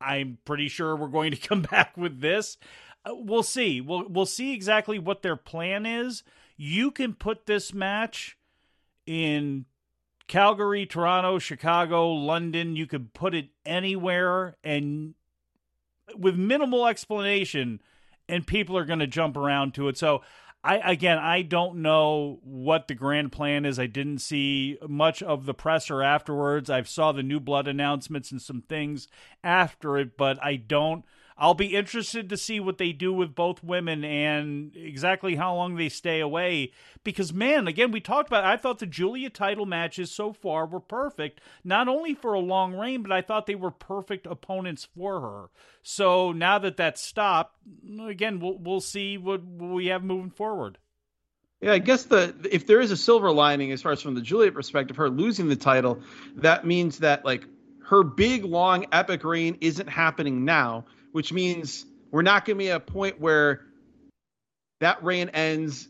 I'm 0.00 0.38
pretty 0.44 0.68
sure 0.68 0.96
we're 0.96 1.08
going 1.08 1.32
to 1.32 1.36
come 1.48 1.62
back 1.62 1.96
with 1.96 2.20
this. 2.20 2.58
Uh, 3.04 3.12
we'll 3.14 3.42
see. 3.42 3.80
We'll 3.80 4.06
we'll 4.08 4.26
see 4.26 4.52
exactly 4.52 4.98
what 4.98 5.22
their 5.22 5.36
plan 5.36 5.86
is. 5.86 6.22
You 6.56 6.90
can 6.90 7.14
put 7.14 7.46
this 7.46 7.72
match 7.72 8.36
in 9.06 9.64
Calgary, 10.30 10.86
Toronto, 10.86 11.40
Chicago, 11.40 12.08
London, 12.12 12.76
you 12.76 12.86
could 12.86 13.12
put 13.12 13.34
it 13.34 13.48
anywhere 13.66 14.56
and 14.62 15.14
with 16.16 16.36
minimal 16.36 16.86
explanation 16.86 17.82
and 18.28 18.46
people 18.46 18.78
are 18.78 18.84
going 18.84 19.00
to 19.00 19.08
jump 19.08 19.36
around 19.36 19.74
to 19.74 19.88
it. 19.88 19.98
So 19.98 20.22
I 20.62 20.76
again, 20.92 21.18
I 21.18 21.42
don't 21.42 21.82
know 21.82 22.38
what 22.44 22.86
the 22.86 22.94
grand 22.94 23.32
plan 23.32 23.64
is. 23.64 23.80
I 23.80 23.88
didn't 23.88 24.18
see 24.18 24.78
much 24.88 25.20
of 25.20 25.46
the 25.46 25.54
presser 25.54 26.00
afterwards. 26.00 26.70
I 26.70 26.80
saw 26.84 27.10
the 27.10 27.24
new 27.24 27.40
blood 27.40 27.66
announcements 27.66 28.30
and 28.30 28.40
some 28.40 28.62
things 28.62 29.08
after 29.42 29.98
it, 29.98 30.16
but 30.16 30.40
I 30.40 30.54
don't 30.54 31.04
I'll 31.40 31.54
be 31.54 31.74
interested 31.74 32.28
to 32.28 32.36
see 32.36 32.60
what 32.60 32.76
they 32.76 32.92
do 32.92 33.14
with 33.14 33.34
both 33.34 33.64
women 33.64 34.04
and 34.04 34.76
exactly 34.76 35.36
how 35.36 35.54
long 35.54 35.74
they 35.76 35.88
stay 35.88 36.20
away. 36.20 36.72
Because, 37.02 37.32
man, 37.32 37.66
again, 37.66 37.92
we 37.92 38.00
talked 38.00 38.28
about, 38.28 38.44
I 38.44 38.58
thought 38.58 38.78
the 38.78 38.86
Giulia 38.86 39.30
title 39.30 39.64
matches 39.64 40.12
so 40.12 40.34
far 40.34 40.66
were 40.66 40.80
perfect, 40.80 41.40
not 41.64 41.88
only 41.88 42.14
for 42.14 42.34
a 42.34 42.40
long 42.40 42.74
reign, 42.74 43.02
but 43.02 43.10
I 43.10 43.22
thought 43.22 43.46
they 43.46 43.54
were 43.54 43.70
perfect 43.70 44.26
opponents 44.26 44.86
for 44.94 45.22
her. 45.22 45.46
So 45.82 46.30
now 46.32 46.58
that 46.58 46.76
that's 46.76 47.00
stopped, 47.00 47.56
again, 48.06 48.38
we'll, 48.38 48.58
we'll 48.58 48.80
see 48.82 49.16
what 49.16 49.42
we 49.42 49.86
have 49.86 50.04
moving 50.04 50.30
forward. 50.30 50.76
Yeah, 51.62 51.72
I 51.72 51.78
guess 51.78 52.04
the 52.04 52.34
if 52.50 52.66
there 52.66 52.80
is 52.80 52.90
a 52.90 52.96
silver 52.96 53.30
lining 53.32 53.72
as 53.72 53.82
far 53.82 53.92
as 53.92 54.00
from 54.00 54.14
the 54.14 54.22
Giulia 54.22 54.52
perspective, 54.52 54.96
her 54.96 55.10
losing 55.10 55.48
the 55.48 55.56
title, 55.56 56.00
that 56.36 56.66
means 56.66 56.98
that 56.98 57.24
like 57.24 57.44
her 57.84 58.02
big 58.02 58.44
long 58.44 58.86
epic 58.92 59.24
reign 59.24 59.58
isn't 59.60 59.88
happening 59.88 60.44
now 60.46 60.86
which 61.12 61.32
means 61.32 61.84
we're 62.10 62.22
not 62.22 62.44
going 62.44 62.56
to 62.56 62.64
be 62.64 62.70
at 62.70 62.76
a 62.76 62.80
point 62.80 63.20
where 63.20 63.62
that 64.80 65.02
reign 65.04 65.28
ends 65.30 65.88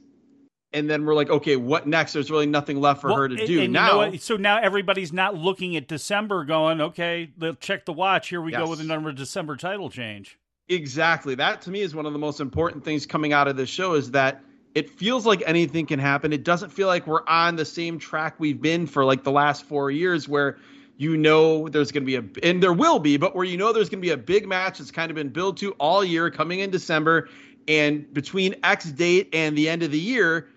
and 0.73 0.89
then 0.89 1.05
we're 1.05 1.15
like, 1.15 1.31
okay, 1.31 1.57
what 1.57 1.87
next? 1.87 2.13
There's 2.13 2.31
really 2.31 2.47
nothing 2.47 2.81
left 2.81 3.01
for 3.01 3.09
well, 3.09 3.19
her 3.19 3.29
to 3.29 3.47
do 3.47 3.67
now. 3.67 4.05
You 4.05 4.11
know 4.13 4.17
so 4.19 4.37
now 4.37 4.61
everybody's 4.61 5.13
not 5.13 5.35
looking 5.35 5.77
at 5.77 5.89
December, 5.89 6.45
going, 6.45 6.81
okay, 6.81 7.31
check 7.59 7.87
the 7.87 7.93
watch. 7.93 8.29
Here 8.29 8.41
we 8.41 8.53
yes. 8.53 8.63
go 8.63 8.71
with 8.71 8.81
another 8.81 9.13
December 9.13 9.57
title 9.57 9.91
change. 9.91 10.39
Exactly. 10.69 11.35
That 11.35 11.63
to 11.63 11.71
me 11.71 11.81
is 11.81 11.95
one 11.95 12.07
of 12.07 12.13
the 12.13 12.19
most 12.19 12.41
important 12.41 12.85
things 12.85 13.05
coming 13.05 13.33
out 13.33 13.49
of 13.49 13.57
this 13.57 13.69
show 13.69 13.95
is 13.95 14.13
that 14.13 14.43
it 14.77 14.89
feels 14.89 15.27
like 15.27 15.43
anything 15.45 15.87
can 15.87 15.99
happen. 15.99 16.33
It 16.33 16.45
doesn't 16.45 16.71
feel 16.71 16.87
like 16.87 17.09
we're 17.09 17.27
on 17.27 17.57
the 17.57 17.65
same 17.65 17.99
track 17.99 18.37
we've 18.39 18.61
been 18.61 18.87
for 18.87 19.05
like 19.05 19.25
the 19.25 19.33
last 19.33 19.65
four 19.65 19.91
years, 19.91 20.29
where 20.29 20.59
you 21.01 21.17
know 21.17 21.67
there's 21.71 21.91
going 21.91 22.03
to 22.03 22.07
be 22.07 22.17
a 22.17 22.47
and 22.47 22.63
there 22.63 22.75
will 22.75 22.99
be 22.99 23.17
but 23.17 23.35
where 23.35 23.47
you 23.47 23.57
know 23.57 23.73
there's 23.73 23.89
going 23.89 24.03
to 24.03 24.07
be 24.07 24.13
a 24.13 24.17
big 24.19 24.47
match 24.47 24.77
that's 24.77 24.91
kind 24.91 25.11
of 25.11 25.15
been 25.15 25.31
built 25.31 25.57
to 25.57 25.73
all 25.73 26.05
year 26.05 26.31
coming 26.31 26.61
in 26.61 26.71
december 26.71 27.27
and 27.69 28.13
between 28.13 28.55
x 28.65 28.93
date 28.93 29.27
and 29.33 29.57
the 29.57 29.67
end 29.67 29.83
of 29.83 29.91
the 29.91 29.99
year 29.99 30.51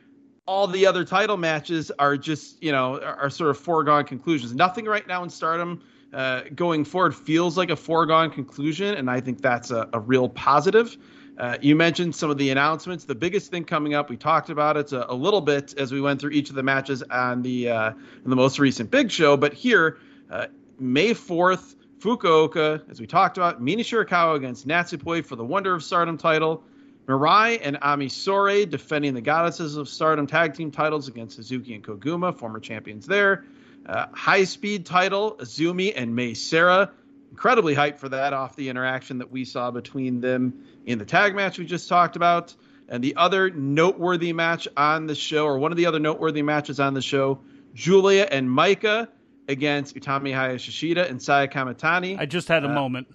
all 0.45 0.67
the 0.67 0.85
other 0.85 1.05
title 1.05 1.37
matches 1.37 1.91
are 1.97 2.17
just 2.17 2.61
you 2.61 2.73
know 2.73 2.99
are, 2.99 3.15
are 3.15 3.29
sort 3.29 3.49
of 3.49 3.57
foregone 3.57 4.03
conclusions 4.03 4.53
nothing 4.53 4.83
right 4.83 5.07
now 5.07 5.23
in 5.23 5.29
stardom 5.29 5.81
uh, 6.11 6.41
going 6.53 6.83
forward 6.83 7.15
feels 7.15 7.57
like 7.57 7.69
a 7.69 7.75
foregone 7.75 8.29
conclusion 8.29 8.95
and 8.95 9.09
i 9.09 9.21
think 9.21 9.41
that's 9.41 9.71
a, 9.71 9.87
a 9.93 9.99
real 9.99 10.27
positive 10.27 10.97
uh, 11.37 11.57
you 11.61 11.75
mentioned 11.75 12.13
some 12.13 12.29
of 12.29 12.37
the 12.37 12.51
announcements. 12.51 13.05
The 13.05 13.15
biggest 13.15 13.49
thing 13.49 13.65
coming 13.65 13.95
up, 13.95 14.07
we 14.07 14.15
talked 14.15 14.51
about 14.51 14.77
it 14.77 14.91
a, 14.91 15.11
a 15.11 15.15
little 15.15 15.41
bit 15.41 15.73
as 15.79 15.91
we 15.91 15.99
went 15.99 16.21
through 16.21 16.29
each 16.29 16.51
of 16.51 16.55
the 16.55 16.61
matches 16.61 17.01
on 17.09 17.41
the 17.41 17.69
uh, 17.69 17.93
the 18.23 18.35
most 18.35 18.59
recent 18.59 18.91
Big 18.91 19.09
Show. 19.09 19.35
But 19.35 19.51
here, 19.51 19.97
uh, 20.33 20.47
May 20.79 21.11
4th 21.11 21.75
Fukuoka, 21.99 22.89
as 22.89 22.99
we 22.99 23.07
talked 23.07 23.37
about, 23.37 23.61
Mina 23.61 23.83
Shirakawa 23.83 24.35
against 24.35 24.67
Natsupoi 24.67 25.23
for 25.23 25.35
the 25.35 25.45
Wonder 25.45 25.75
of 25.75 25.83
Stardom 25.83 26.17
title. 26.17 26.63
Mirai 27.05 27.59
and 27.61 27.77
Ami 27.81 28.07
Sourei 28.07 28.69
defending 28.69 29.13
the 29.13 29.21
Goddesses 29.21 29.77
of 29.77 29.87
Stardom 29.87 30.25
tag 30.25 30.55
team 30.55 30.71
titles 30.71 31.07
against 31.07 31.35
Suzuki 31.35 31.75
and 31.75 31.83
Koguma, 31.83 32.37
former 32.37 32.59
champions 32.59 33.05
there. 33.05 33.45
Uh, 33.85 34.07
high 34.11 34.45
speed 34.45 34.85
title, 34.85 35.35
Azumi 35.37 35.93
and 35.95 36.15
Mei 36.15 36.31
Seira. 36.31 36.89
Incredibly 37.29 37.75
hyped 37.75 37.99
for 37.99 38.09
that 38.09 38.33
off 38.33 38.55
the 38.55 38.69
interaction 38.69 39.19
that 39.19 39.31
we 39.31 39.45
saw 39.45 39.71
between 39.71 40.21
them 40.21 40.65
in 40.85 40.97
the 40.97 41.05
tag 41.05 41.35
match 41.35 41.59
we 41.59 41.65
just 41.65 41.89
talked 41.89 42.15
about. 42.15 42.55
And 42.89 43.03
the 43.03 43.15
other 43.17 43.49
noteworthy 43.49 44.33
match 44.33 44.67
on 44.75 45.07
the 45.07 45.15
show, 45.15 45.45
or 45.45 45.57
one 45.57 45.71
of 45.71 45.77
the 45.77 45.85
other 45.85 45.99
noteworthy 45.99 46.41
matches 46.41 46.79
on 46.79 46.93
the 46.93 47.01
show, 47.01 47.39
Giulia 47.73 48.27
and 48.29 48.49
Maika 48.49 49.07
against 49.47 49.95
Utami 49.95 50.33
Hayashishita 50.33 51.09
and 51.09 51.21
Saya 51.21 51.47
Kamitani. 51.47 52.17
I 52.19 52.25
just 52.25 52.47
had 52.47 52.63
a 52.63 52.69
uh, 52.69 52.73
moment. 52.73 53.07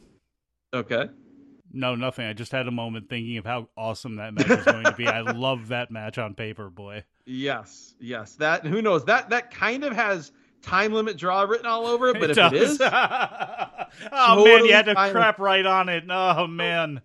Okay. 0.75 1.09
No, 1.73 1.95
nothing. 1.95 2.27
I 2.27 2.33
just 2.33 2.53
had 2.53 2.67
a 2.67 2.71
moment 2.71 3.09
thinking 3.09 3.37
of 3.37 3.45
how 3.45 3.69
awesome 3.77 4.17
that 4.17 4.35
match 4.35 4.49
is 4.49 4.65
going 4.65 4.85
to 4.85 4.93
be. 4.93 5.07
I 5.07 5.21
love 5.33 5.69
that 5.69 5.91
match 5.91 6.19
on 6.19 6.35
paper, 6.35 6.71
boy. 6.71 7.05
Yes, 7.27 7.95
yes. 8.01 8.35
That 8.37 8.67
who 8.67 8.81
knows 8.81 9.05
that 9.05 9.31
that 9.31 9.51
kind 9.51 9.85
of 9.85 9.93
has 9.93 10.33
time 10.63 10.93
limit 10.93 11.17
draw 11.19 11.43
written 11.43 11.67
all 11.67 11.87
over 11.87 12.09
it, 12.09 12.15
but 12.15 12.25
It 12.25 12.31
if 12.31 12.37
does. 12.37 12.53
it 12.53 12.63
is, 12.63 12.81
oh 14.13 14.45
man, 14.45 14.65
you 14.65 14.73
had 14.73 14.87
to 14.87 14.95
crap 14.95 15.39
right 15.39 15.65
on 15.65 15.89
it. 15.89 16.05
Oh 16.09 16.47
man. 16.47 17.01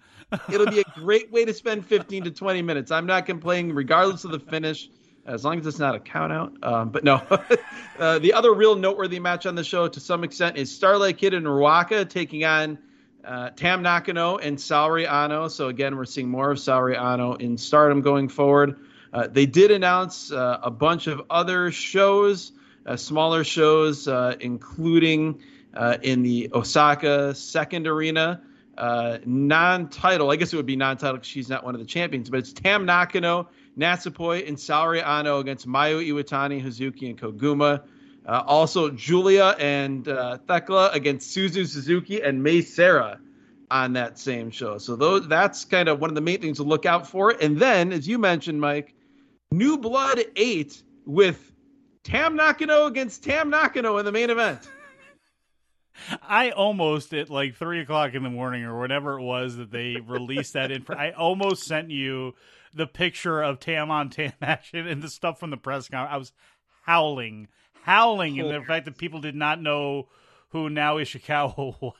it'll 0.50 0.68
be 0.68 0.80
a 0.80 0.84
great 0.96 1.32
way 1.32 1.46
to 1.46 1.54
spend 1.54 1.86
15 1.86 2.24
to 2.24 2.32
20 2.32 2.62
minutes. 2.62 2.90
I'm 2.90 3.06
not 3.06 3.26
complaining, 3.26 3.74
regardless 3.74 4.24
of 4.24 4.32
the 4.32 4.40
finish, 4.40 4.90
as 5.26 5.46
long 5.46 5.60
as 5.60 5.66
it's 5.66 5.80
not 5.80 5.96
a 5.96 6.00
count 6.00 6.34
out. 6.34 6.54
Um, 6.64 6.90
but 6.90 7.04
no, 7.04 7.22
uh, 8.00 8.20
the 8.20 8.34
other 8.34 8.54
real 8.54 8.76
noteworthy 8.76 9.20
match 9.20 9.46
on 9.46 9.56
the 9.56 9.64
show, 9.64 9.88
to 9.88 10.00
some 10.00 10.24
extent, 10.24 10.58
is 10.58 10.74
Starlight 10.74 11.18
Kid 11.18 11.34
and 11.34 11.46
Ruaka 11.46 12.08
taking 12.10 12.44
on 12.44 12.78
uh, 13.24 13.52
Tam 13.52 13.82
Nakano 13.82 14.38
and 14.38 14.58
Saori 14.58 15.10
Ano. 15.10 15.48
So 15.48 15.70
again, 15.70 15.96
we're 15.96 16.06
seeing 16.06 16.30
more 16.30 16.52
of 16.52 16.58
Saori 16.58 17.00
Ano 17.00 17.34
in 17.36 17.58
Stardom 17.58 18.02
going 18.02 18.28
forward. 18.28 18.80
Uh, 19.14 19.28
they 19.28 19.46
did 19.46 19.72
announce 19.72 20.32
uh, 20.32 20.60
a 20.64 20.72
bunch 20.72 21.08
of 21.08 21.22
other 21.30 21.72
shows, 21.72 22.52
uh, 22.86 22.98
smaller 22.98 23.44
shows, 23.44 24.08
uh, 24.08 24.36
including 24.40 25.40
in 26.02 26.24
the 26.24 26.50
Osaka 26.54 27.34
second 27.34 27.88
arena 27.88 28.42
non-title. 29.26 30.32
I 30.32 30.36
guess 30.36 30.52
it 30.52 30.58
would 30.58 30.66
be 30.66 30.76
non-title 30.76 31.18
because 31.18 31.28
she's 31.28 31.50
not 31.50 31.64
one 31.64 31.76
of 31.76 31.80
the 31.80 31.88
champions, 31.88 32.30
but 32.30 32.40
it's 32.40 32.54
Tam 32.54 32.86
Nakano, 32.86 33.48
Natsupoi, 33.78 34.48
and 34.48 34.58
Saori 34.58 35.06
Ano 35.06 35.40
against 35.40 35.68
Mayu 35.68 36.06
Iwatani, 36.08 36.64
Hazuki, 36.64 37.10
and 37.10 37.20
Koguma. 37.20 37.84
Uh, 38.26 38.44
also, 38.46 38.90
Giulia 38.90 39.56
and 39.60 40.08
uh, 40.08 40.38
Thekla 40.48 40.94
against 40.94 41.36
Suzu 41.36 41.68
Suzuki 41.68 42.22
and 42.22 42.42
Mei 42.42 42.60
Seira 42.60 43.20
on 43.70 43.94
that 43.94 44.20
same 44.20 44.52
show. 44.52 44.78
So 44.78 44.96
those 44.96 45.28
that's 45.28 45.66
kind 45.66 45.90
of 45.90 46.00
one 46.00 46.10
of 46.10 46.16
the 46.16 46.22
main 46.22 46.40
things 46.40 46.58
to 46.58 46.64
look 46.64 46.86
out 46.86 47.08
for. 47.08 47.32
And 47.32 47.58
then, 47.58 47.92
as 47.92 48.08
you 48.08 48.18
mentioned, 48.18 48.62
Mike, 48.62 48.94
New 49.52 49.78
Blood 49.78 50.24
Eight 50.36 50.82
with 51.06 51.52
Tam 52.04 52.36
Nakano 52.36 52.86
against 52.86 53.24
Tam 53.24 53.50
Nakano 53.50 53.98
in 53.98 54.06
the 54.06 54.12
main 54.12 54.30
event. 54.30 54.60
I 56.22 56.52
almost 56.52 57.14
at 57.14 57.30
like 57.30 57.56
three 57.56 57.82
o'clock 57.82 58.14
in 58.14 58.24
the 58.24 58.30
morning 58.30 58.64
or 58.64 58.80
whatever 58.80 59.20
it 59.20 59.24
was 59.24 59.58
that 59.58 59.72
they 59.72 59.98
released 60.06 60.54
that 60.54 60.72
in. 60.72 60.86
I 60.90 61.12
almost 61.12 61.64
sent 61.64 61.92
you 61.92 62.36
the 62.74 62.88
picture 62.88 63.42
of 63.42 63.60
Tam 63.60 63.92
on 63.92 64.10
Tam 64.10 64.34
action 64.42 64.88
and 64.88 65.02
the 65.02 65.10
stuff 65.10 65.40
from 65.40 65.50
the 65.50 65.58
press 65.58 65.88
conference. 65.88 66.14
I 66.14 66.18
was 66.18 66.32
howling, 66.84 67.48
howling, 67.84 68.40
and 68.40 68.50
the 68.50 68.66
fact 68.66 68.86
that 68.86 68.98
people 68.98 69.22
did 69.22 69.36
not 69.36 69.62
know 69.62 70.08
who 70.50 70.70
now 70.70 70.98
Ishikawa 70.98 71.76
was. 71.82 71.94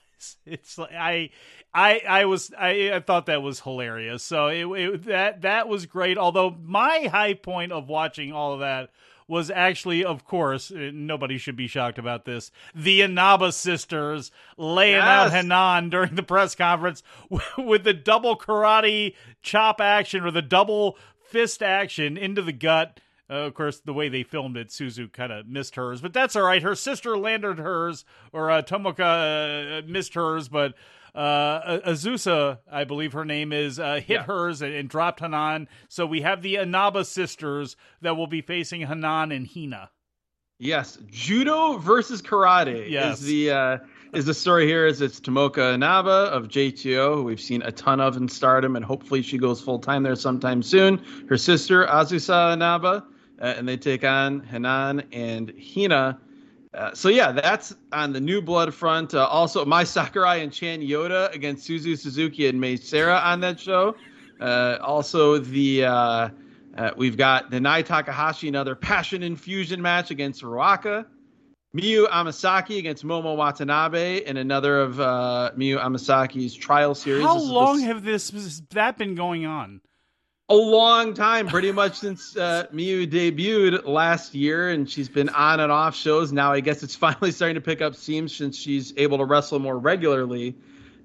It's 0.46 0.78
like 0.78 0.94
I, 0.94 1.32
I, 1.74 2.02
I 2.08 2.26
was 2.26 2.54
I, 2.58 2.92
I 2.94 3.00
thought 3.02 3.26
that 3.26 3.42
was 3.42 3.60
hilarious. 3.60 4.24
So 4.24 4.48
it, 4.48 4.66
it 4.66 5.04
that 5.06 5.42
that 5.42 5.68
was 5.68 5.86
great. 5.86 6.18
Although 6.18 6.56
my 6.64 7.10
high 7.12 7.34
point 7.34 7.74
of 7.74 7.90
watching 7.90 8.32
all 8.32 8.54
of 8.54 8.62
that 8.62 8.92
was 9.28 9.50
actually, 9.50 10.04
of 10.04 10.26
course, 10.26 10.72
uh, 10.72 10.92
nobody 10.94 11.38
should 11.38 11.56
be 11.56 11.68
shocked 11.68 11.98
about 11.98 12.26
this. 12.26 12.52
The 12.76 13.02
Inaba 13.02 13.52
sisters 13.52 14.32
laying 14.58 15.00
out 15.00 15.32
Hanan 15.32 15.90
during 15.90 16.16
the 16.16 16.24
press 16.24 16.56
conference 16.56 17.04
with 17.58 17.84
the 17.84 17.94
double 17.94 18.38
karate 18.38 19.16
chop 19.42 19.80
action 19.82 20.24
or 20.24 20.32
the 20.32 20.42
double 20.42 20.98
fist 21.34 21.64
action 21.64 22.18
into 22.18 22.42
the 22.42 22.54
gut. 22.54 23.00
Uh, 23.30 23.48
of 23.48 23.54
course, 23.54 23.80
the 23.80 23.94
way 23.94 24.10
they 24.10 24.22
filmed 24.22 24.58
it, 24.58 24.68
Suzu 24.68 25.12
kind 25.12 25.32
of 25.32 25.48
missed 25.48 25.76
hers, 25.76 26.02
but 26.02 26.14
that's 26.14 26.36
all 26.36 26.44
right. 26.44 26.62
Her 26.62 26.76
sister 26.76 27.18
landed 27.18 27.58
hers, 27.58 28.04
or 28.34 28.52
uh, 28.52 28.62
Tomoka 28.62 29.80
uh, 29.80 29.88
missed 29.88 30.14
hers, 30.14 30.50
but 30.50 30.74
uh, 31.16 31.80
Azusa, 31.88 32.60
I 32.72 32.84
believe 32.86 33.14
her 33.14 33.26
name 33.26 33.54
is, 33.54 33.80
uh, 33.80 33.96
hit 33.96 34.10
Yeah. 34.10 34.24
hers 34.24 34.62
and, 34.62 34.74
and 34.74 34.90
dropped 34.90 35.20
Hanan. 35.20 35.68
So 35.90 36.06
we 36.06 36.22
have 36.22 36.42
the 36.42 36.56
Inaba 36.58 37.06
sisters 37.06 37.76
that 38.02 38.18
will 38.18 38.28
be 38.28 38.42
facing 38.42 38.82
Hanan 38.82 39.32
and 39.32 39.48
Hina. 39.48 39.90
Yes, 40.60 40.98
judo 41.08 41.78
versus 41.78 42.22
karate 42.22 42.90
Yes. 42.90 43.20
is 43.20 43.26
the 43.26 43.52
uh, 43.52 43.78
is 44.14 44.26
the 44.26 44.34
story 44.34 44.66
here. 44.68 44.86
Is 44.88 45.02
it's 45.02 45.20
Tomoka 45.20 45.74
Inaba 45.74 46.30
of 46.32 46.48
JTO, 46.48 47.16
who 47.16 47.24
we've 47.24 47.42
seen 47.42 47.62
a 47.64 47.72
ton 47.72 48.00
of 48.00 48.16
in 48.16 48.30
Stardom, 48.30 48.76
and 48.76 48.86
hopefully 48.86 49.22
she 49.24 49.38
goes 49.38 49.60
full 49.60 49.80
time 49.80 50.04
there 50.04 50.16
sometime 50.16 50.62
soon. 50.64 51.04
Her 51.28 51.38
sister 51.38 51.86
Azusa 51.88 52.54
Inaba, 52.54 53.04
uh, 53.42 53.46
and 53.58 53.68
they 53.68 53.76
take 53.78 54.04
on 54.06 54.42
Hanan 54.42 55.04
and 55.12 55.52
Hina. 55.76 56.20
Uh, 56.74 56.92
so 56.94 57.10
yeah, 57.10 57.32
that's 57.32 57.76
on 57.92 58.14
the 58.14 58.20
new 58.20 58.42
blood 58.42 58.74
front. 58.74 59.14
Uh, 59.14 59.26
also, 59.28 59.64
Mai 59.64 59.84
Sakurai 59.84 60.38
and 60.38 60.52
Chan 60.52 60.82
Yoda 60.82 61.32
against 61.34 61.68
Suzu 61.70 61.98
Suzuki 61.98 62.48
and 62.48 62.60
Mei 62.60 62.76
Seira 62.78 63.24
on 63.24 63.40
that 63.42 63.60
show. 63.60 63.96
Uh, 64.42 64.78
also, 64.82 65.38
the 65.38 65.86
uh, 65.86 66.30
uh, 66.78 66.92
we've 66.98 67.16
got 67.18 67.52
the 67.52 67.60
Nanae 67.60 67.86
Takahashi 67.86 68.48
another 68.48 68.74
passion 68.76 69.22
infusion 69.22 69.82
match 69.82 70.10
against 70.10 70.42
Ruaka. 70.42 71.06
Miyu 71.76 72.08
Amasaki 72.08 72.78
against 72.78 73.04
Momo 73.04 73.36
Watanabe 73.36 74.24
in 74.26 74.38
another 74.38 74.80
of 74.82 75.00
uh, 75.00 75.52
Miyu 75.58 75.80
Amasaki's 75.80 76.54
trial 76.56 76.94
series. 76.94 77.24
How 77.26 77.36
This 77.36 77.44
long 77.50 77.80
s- 77.80 77.84
have 77.86 78.04
this 78.04 78.30
has 78.32 78.62
that 78.72 78.98
been 78.98 79.16
going 79.16 79.46
on? 79.46 79.82
A 80.50 80.56
long 80.56 81.14
time, 81.14 81.48
pretty 81.48 81.72
much 81.72 82.00
since 82.00 82.36
uh, 82.36 82.66
Miyu 82.74 83.08
debuted 83.08 83.86
last 83.88 84.36
year, 84.36 84.70
and 84.70 84.90
she's 84.90 85.08
been 85.08 85.30
on 85.30 85.60
and 85.60 85.72
off 85.72 85.96
shows. 85.96 86.34
Now 86.34 86.52
I 86.52 86.60
guess 86.60 86.84
it's 86.84 86.96
finally 87.08 87.32
starting 87.32 87.56
to 87.56 87.62
pick 87.62 87.82
up 87.82 87.96
steam 87.96 88.28
since 88.28 88.58
she's 88.58 88.94
able 88.98 89.18
to 89.20 89.26
wrestle 89.26 89.60
more 89.60 89.78
regularly. 89.78 90.56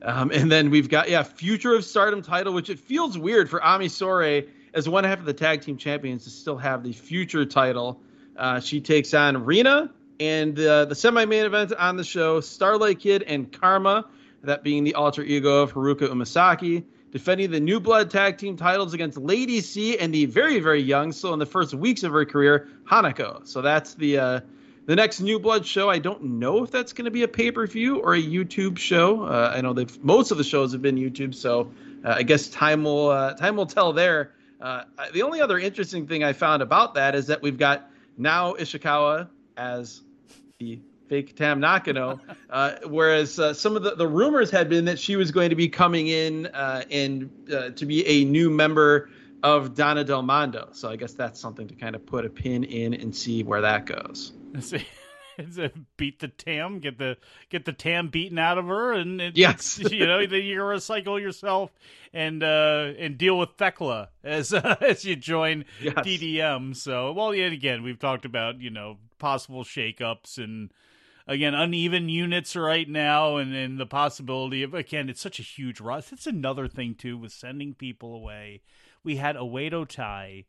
Um, 0.02 0.30
and 0.30 0.50
then 0.50 0.70
we've 0.70 0.88
got 0.88 1.08
yeah, 1.08 1.22
Future 1.22 1.74
of 1.74 1.84
Stardom 1.84 2.22
title, 2.22 2.52
which 2.52 2.70
it 2.70 2.78
feels 2.78 3.18
weird 3.18 3.50
for 3.50 3.62
Ami 3.62 3.86
Sourei 3.86 4.48
as 4.74 4.88
one 4.88 5.04
half 5.04 5.18
of 5.18 5.24
the 5.24 5.32
tag 5.32 5.62
team 5.62 5.76
champions 5.76 6.24
to 6.24 6.30
still 6.30 6.56
have 6.56 6.82
the 6.82 6.92
Future 6.92 7.44
title. 7.44 8.00
Uh, 8.36 8.60
she 8.60 8.80
takes 8.80 9.14
on 9.14 9.44
Rena 9.44 9.90
and 10.20 10.58
uh, 10.58 10.84
the 10.84 10.94
semi-main 10.94 11.44
event 11.44 11.72
on 11.72 11.96
the 11.96 12.04
show, 12.04 12.40
Starlight 12.40 13.00
Kid 13.00 13.22
and 13.22 13.52
Karma, 13.52 14.06
that 14.42 14.62
being 14.62 14.84
the 14.84 14.94
alter 14.94 15.22
ego 15.22 15.62
of 15.62 15.72
Haruka 15.72 16.08
Umasaki, 16.08 16.84
defending 17.10 17.50
the 17.50 17.60
New 17.60 17.80
Blood 17.80 18.10
tag 18.10 18.38
team 18.38 18.56
titles 18.56 18.94
against 18.94 19.18
Lady 19.18 19.60
C 19.60 19.98
and 19.98 20.12
the 20.12 20.26
very 20.26 20.60
very 20.60 20.82
young, 20.82 21.12
still 21.12 21.32
in 21.32 21.38
the 21.38 21.46
first 21.46 21.74
weeks 21.74 22.02
of 22.02 22.12
her 22.12 22.24
career, 22.24 22.68
Hanako. 22.84 23.46
So 23.46 23.62
that's 23.62 23.94
the 23.94 24.18
uh, 24.18 24.40
the 24.86 24.96
next 24.96 25.20
New 25.20 25.38
Blood 25.38 25.66
show. 25.66 25.90
I 25.90 25.98
don't 25.98 26.22
know 26.22 26.64
if 26.64 26.70
that's 26.70 26.92
going 26.92 27.04
to 27.04 27.10
be 27.10 27.22
a 27.22 27.28
pay 27.28 27.50
per 27.50 27.66
view 27.66 27.98
or 27.98 28.14
a 28.14 28.22
YouTube 28.22 28.78
show. 28.78 29.24
Uh, 29.24 29.52
I 29.54 29.60
know 29.60 29.72
they've 29.72 30.04
most 30.04 30.30
of 30.30 30.38
the 30.38 30.44
shows 30.44 30.72
have 30.72 30.82
been 30.82 30.96
YouTube, 30.96 31.34
so 31.34 31.70
uh, 32.04 32.14
I 32.16 32.22
guess 32.22 32.48
time 32.48 32.84
will 32.84 33.10
uh, 33.10 33.34
time 33.34 33.56
will 33.56 33.66
tell 33.66 33.92
there. 33.92 34.32
Uh, 34.60 34.84
the 35.12 35.22
only 35.22 35.40
other 35.40 35.58
interesting 35.58 36.06
thing 36.06 36.24
I 36.24 36.32
found 36.32 36.62
about 36.62 36.94
that 36.94 37.14
is 37.14 37.28
that 37.28 37.42
we've 37.42 37.58
got 37.58 37.90
now 38.16 38.54
Ishikawa 38.54 39.28
as 39.56 40.02
the 40.58 40.80
fake 41.08 41.34
Tam 41.36 41.60
Nakano, 41.60 42.20
uh, 42.50 42.72
whereas 42.86 43.38
uh, 43.38 43.52
some 43.54 43.76
of 43.76 43.82
the, 43.82 43.94
the 43.94 44.06
rumors 44.06 44.50
had 44.50 44.68
been 44.68 44.84
that 44.86 44.98
she 44.98 45.16
was 45.16 45.30
going 45.30 45.50
to 45.50 45.56
be 45.56 45.68
coming 45.68 46.08
in 46.08 46.46
uh, 46.46 46.84
and 46.90 47.30
uh, 47.52 47.70
to 47.70 47.86
be 47.86 48.06
a 48.06 48.24
new 48.24 48.50
member 48.50 49.08
of 49.42 49.74
Donna 49.74 50.04
Del 50.04 50.22
Mondo. 50.22 50.68
So 50.72 50.88
I 50.90 50.96
guess 50.96 51.12
that's 51.14 51.40
something 51.40 51.68
to 51.68 51.74
kind 51.74 51.94
of 51.94 52.04
put 52.04 52.24
a 52.24 52.28
pin 52.28 52.64
in 52.64 52.94
and 52.94 53.14
see 53.14 53.42
where 53.42 53.60
that 53.60 53.86
goes. 53.86 54.32
It's 54.54 54.72
a, 54.72 54.80
it's 55.36 55.58
a 55.58 55.70
beat 55.96 56.18
the 56.18 56.26
Tam, 56.28 56.80
get 56.80 56.98
the 56.98 57.16
get 57.48 57.64
the 57.64 57.72
Tam 57.72 58.08
beaten 58.08 58.38
out 58.38 58.58
of 58.58 58.66
her, 58.66 58.92
and 58.92 59.20
it, 59.20 59.36
Yes. 59.36 59.78
you 59.92 60.06
know 60.06 60.26
then 60.26 60.42
you 60.42 60.58
recycle 60.60 61.20
yourself 61.20 61.70
and 62.12 62.42
uh, 62.42 62.92
and 62.98 63.16
deal 63.16 63.38
with 63.38 63.56
Thekla 63.56 64.08
as 64.24 64.52
uh, 64.52 64.74
as 64.80 65.04
you 65.04 65.14
join 65.14 65.64
Yes. 65.80 65.94
DDM. 65.94 66.74
So 66.74 67.12
well, 67.12 67.32
yet 67.32 67.52
again 67.52 67.84
we've 67.84 67.98
talked 68.00 68.24
about 68.24 68.60
you 68.60 68.70
know 68.70 68.96
possible 69.20 69.62
shakeups 69.62 70.38
and 70.38 70.72
again 71.28 71.54
uneven 71.54 72.08
units 72.08 72.56
right 72.56 72.88
now, 72.88 73.36
and 73.36 73.54
and 73.54 73.78
the 73.78 73.86
possibility 73.86 74.62
of 74.62 74.74
again 74.74 75.08
it's 75.08 75.20
such 75.20 75.38
a 75.38 75.44
huge 75.44 75.80
rush. 75.80 76.12
It's 76.12 76.26
another 76.26 76.66
thing 76.66 76.94
too 76.94 77.16
with 77.16 77.32
sending 77.32 77.74
people 77.74 78.14
away. 78.14 78.62
We 79.04 79.16
had 79.16 79.36
a 79.36 79.40
Oedo 79.40 79.86
Tai 79.86 80.46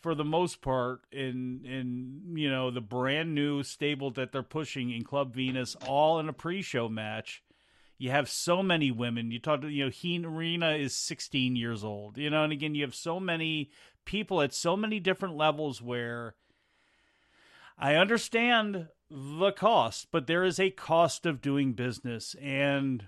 for 0.00 0.14
the 0.14 0.24
most 0.24 0.60
part 0.60 1.00
in 1.10 1.64
in 1.64 2.36
you 2.36 2.50
know 2.50 2.70
the 2.70 2.80
brand 2.80 3.34
new 3.34 3.62
stable 3.62 4.10
that 4.12 4.30
they're 4.30 4.42
pushing 4.42 4.90
in 4.90 5.02
Club 5.02 5.34
Venus, 5.34 5.74
all 5.86 6.20
in 6.20 6.28
a 6.28 6.32
pre-show 6.32 6.88
match. 6.88 7.42
You 7.96 8.10
have 8.10 8.28
so 8.28 8.62
many 8.62 8.90
women. 8.90 9.30
You 9.30 9.38
talk 9.38 9.62
to 9.62 9.68
you 9.68 9.86
know 9.86 9.90
Hina 9.90 10.72
is 10.72 10.94
16 10.94 11.56
years 11.56 11.82
old. 11.82 12.18
You 12.18 12.28
know, 12.28 12.44
and 12.44 12.52
again, 12.52 12.74
you 12.74 12.82
have 12.82 12.94
so 12.94 13.18
many 13.18 13.70
people 14.04 14.42
at 14.42 14.52
so 14.52 14.76
many 14.76 15.00
different 15.00 15.36
levels 15.36 15.80
where 15.80 16.34
I 17.78 17.94
understand 17.94 18.88
the 19.14 19.52
cost, 19.52 20.08
but 20.10 20.26
there 20.26 20.42
is 20.42 20.58
a 20.58 20.70
cost 20.70 21.24
of 21.24 21.40
doing 21.40 21.72
business. 21.72 22.34
And 22.42 23.04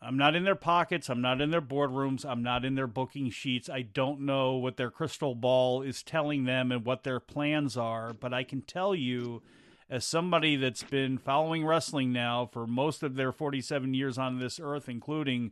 I'm 0.00 0.16
not 0.16 0.36
in 0.36 0.44
their 0.44 0.54
pockets. 0.54 1.10
I'm 1.10 1.20
not 1.20 1.40
in 1.40 1.50
their 1.50 1.60
boardrooms. 1.60 2.24
I'm 2.24 2.42
not 2.42 2.64
in 2.64 2.76
their 2.76 2.86
booking 2.86 3.30
sheets. 3.30 3.68
I 3.68 3.82
don't 3.82 4.20
know 4.20 4.54
what 4.54 4.76
their 4.76 4.90
crystal 4.90 5.34
ball 5.34 5.82
is 5.82 6.04
telling 6.04 6.44
them 6.44 6.70
and 6.70 6.84
what 6.84 7.02
their 7.02 7.18
plans 7.18 7.76
are. 7.76 8.12
But 8.12 8.32
I 8.32 8.44
can 8.44 8.62
tell 8.62 8.94
you, 8.94 9.42
as 9.90 10.04
somebody 10.04 10.54
that's 10.54 10.84
been 10.84 11.18
following 11.18 11.66
wrestling 11.66 12.12
now 12.12 12.48
for 12.52 12.68
most 12.68 13.02
of 13.02 13.16
their 13.16 13.32
47 13.32 13.92
years 13.92 14.18
on 14.18 14.38
this 14.38 14.60
earth, 14.62 14.88
including, 14.88 15.50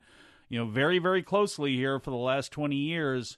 you 0.48 0.60
know, 0.60 0.70
very, 0.70 1.00
very 1.00 1.24
closely 1.24 1.74
here 1.74 1.98
for 1.98 2.10
the 2.10 2.16
last 2.16 2.52
20 2.52 2.76
years 2.76 3.36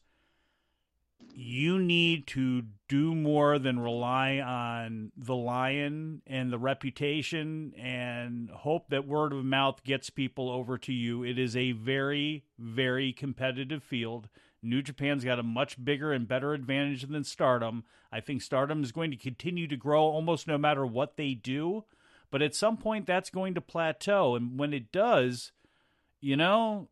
you 1.34 1.78
need 1.78 2.26
to 2.28 2.62
do 2.88 3.14
more 3.14 3.58
than 3.58 3.78
rely 3.78 4.38
on 4.38 5.12
the 5.16 5.34
lion 5.34 6.22
and 6.26 6.52
the 6.52 6.58
reputation 6.58 7.72
and 7.78 8.50
hope 8.50 8.88
that 8.88 9.06
word 9.06 9.32
of 9.32 9.44
mouth 9.44 9.82
gets 9.84 10.10
people 10.10 10.50
over 10.50 10.76
to 10.78 10.92
you. 10.92 11.22
It 11.24 11.38
is 11.38 11.56
a 11.56 11.72
very, 11.72 12.44
very 12.58 13.12
competitive 13.12 13.82
field. 13.82 14.28
New 14.62 14.82
Japan's 14.82 15.24
got 15.24 15.38
a 15.38 15.44
much 15.44 15.82
bigger 15.82 16.12
and 16.12 16.28
better 16.28 16.52
advantage 16.52 17.02
than 17.08 17.24
Stardom. 17.24 17.84
I 18.12 18.20
think 18.20 18.42
Stardom 18.42 18.82
is 18.82 18.92
going 18.92 19.10
to 19.10 19.16
continue 19.16 19.66
to 19.68 19.76
grow 19.76 20.02
almost 20.02 20.46
no 20.46 20.58
matter 20.58 20.84
what 20.84 21.16
they 21.16 21.34
do, 21.34 21.84
but 22.30 22.42
at 22.42 22.54
some 22.54 22.76
point 22.76 23.06
that's 23.06 23.30
going 23.30 23.54
to 23.54 23.60
plateau. 23.60 24.34
And 24.34 24.58
when 24.58 24.74
it 24.74 24.92
does, 24.92 25.52
you 26.20 26.36
know, 26.36 26.88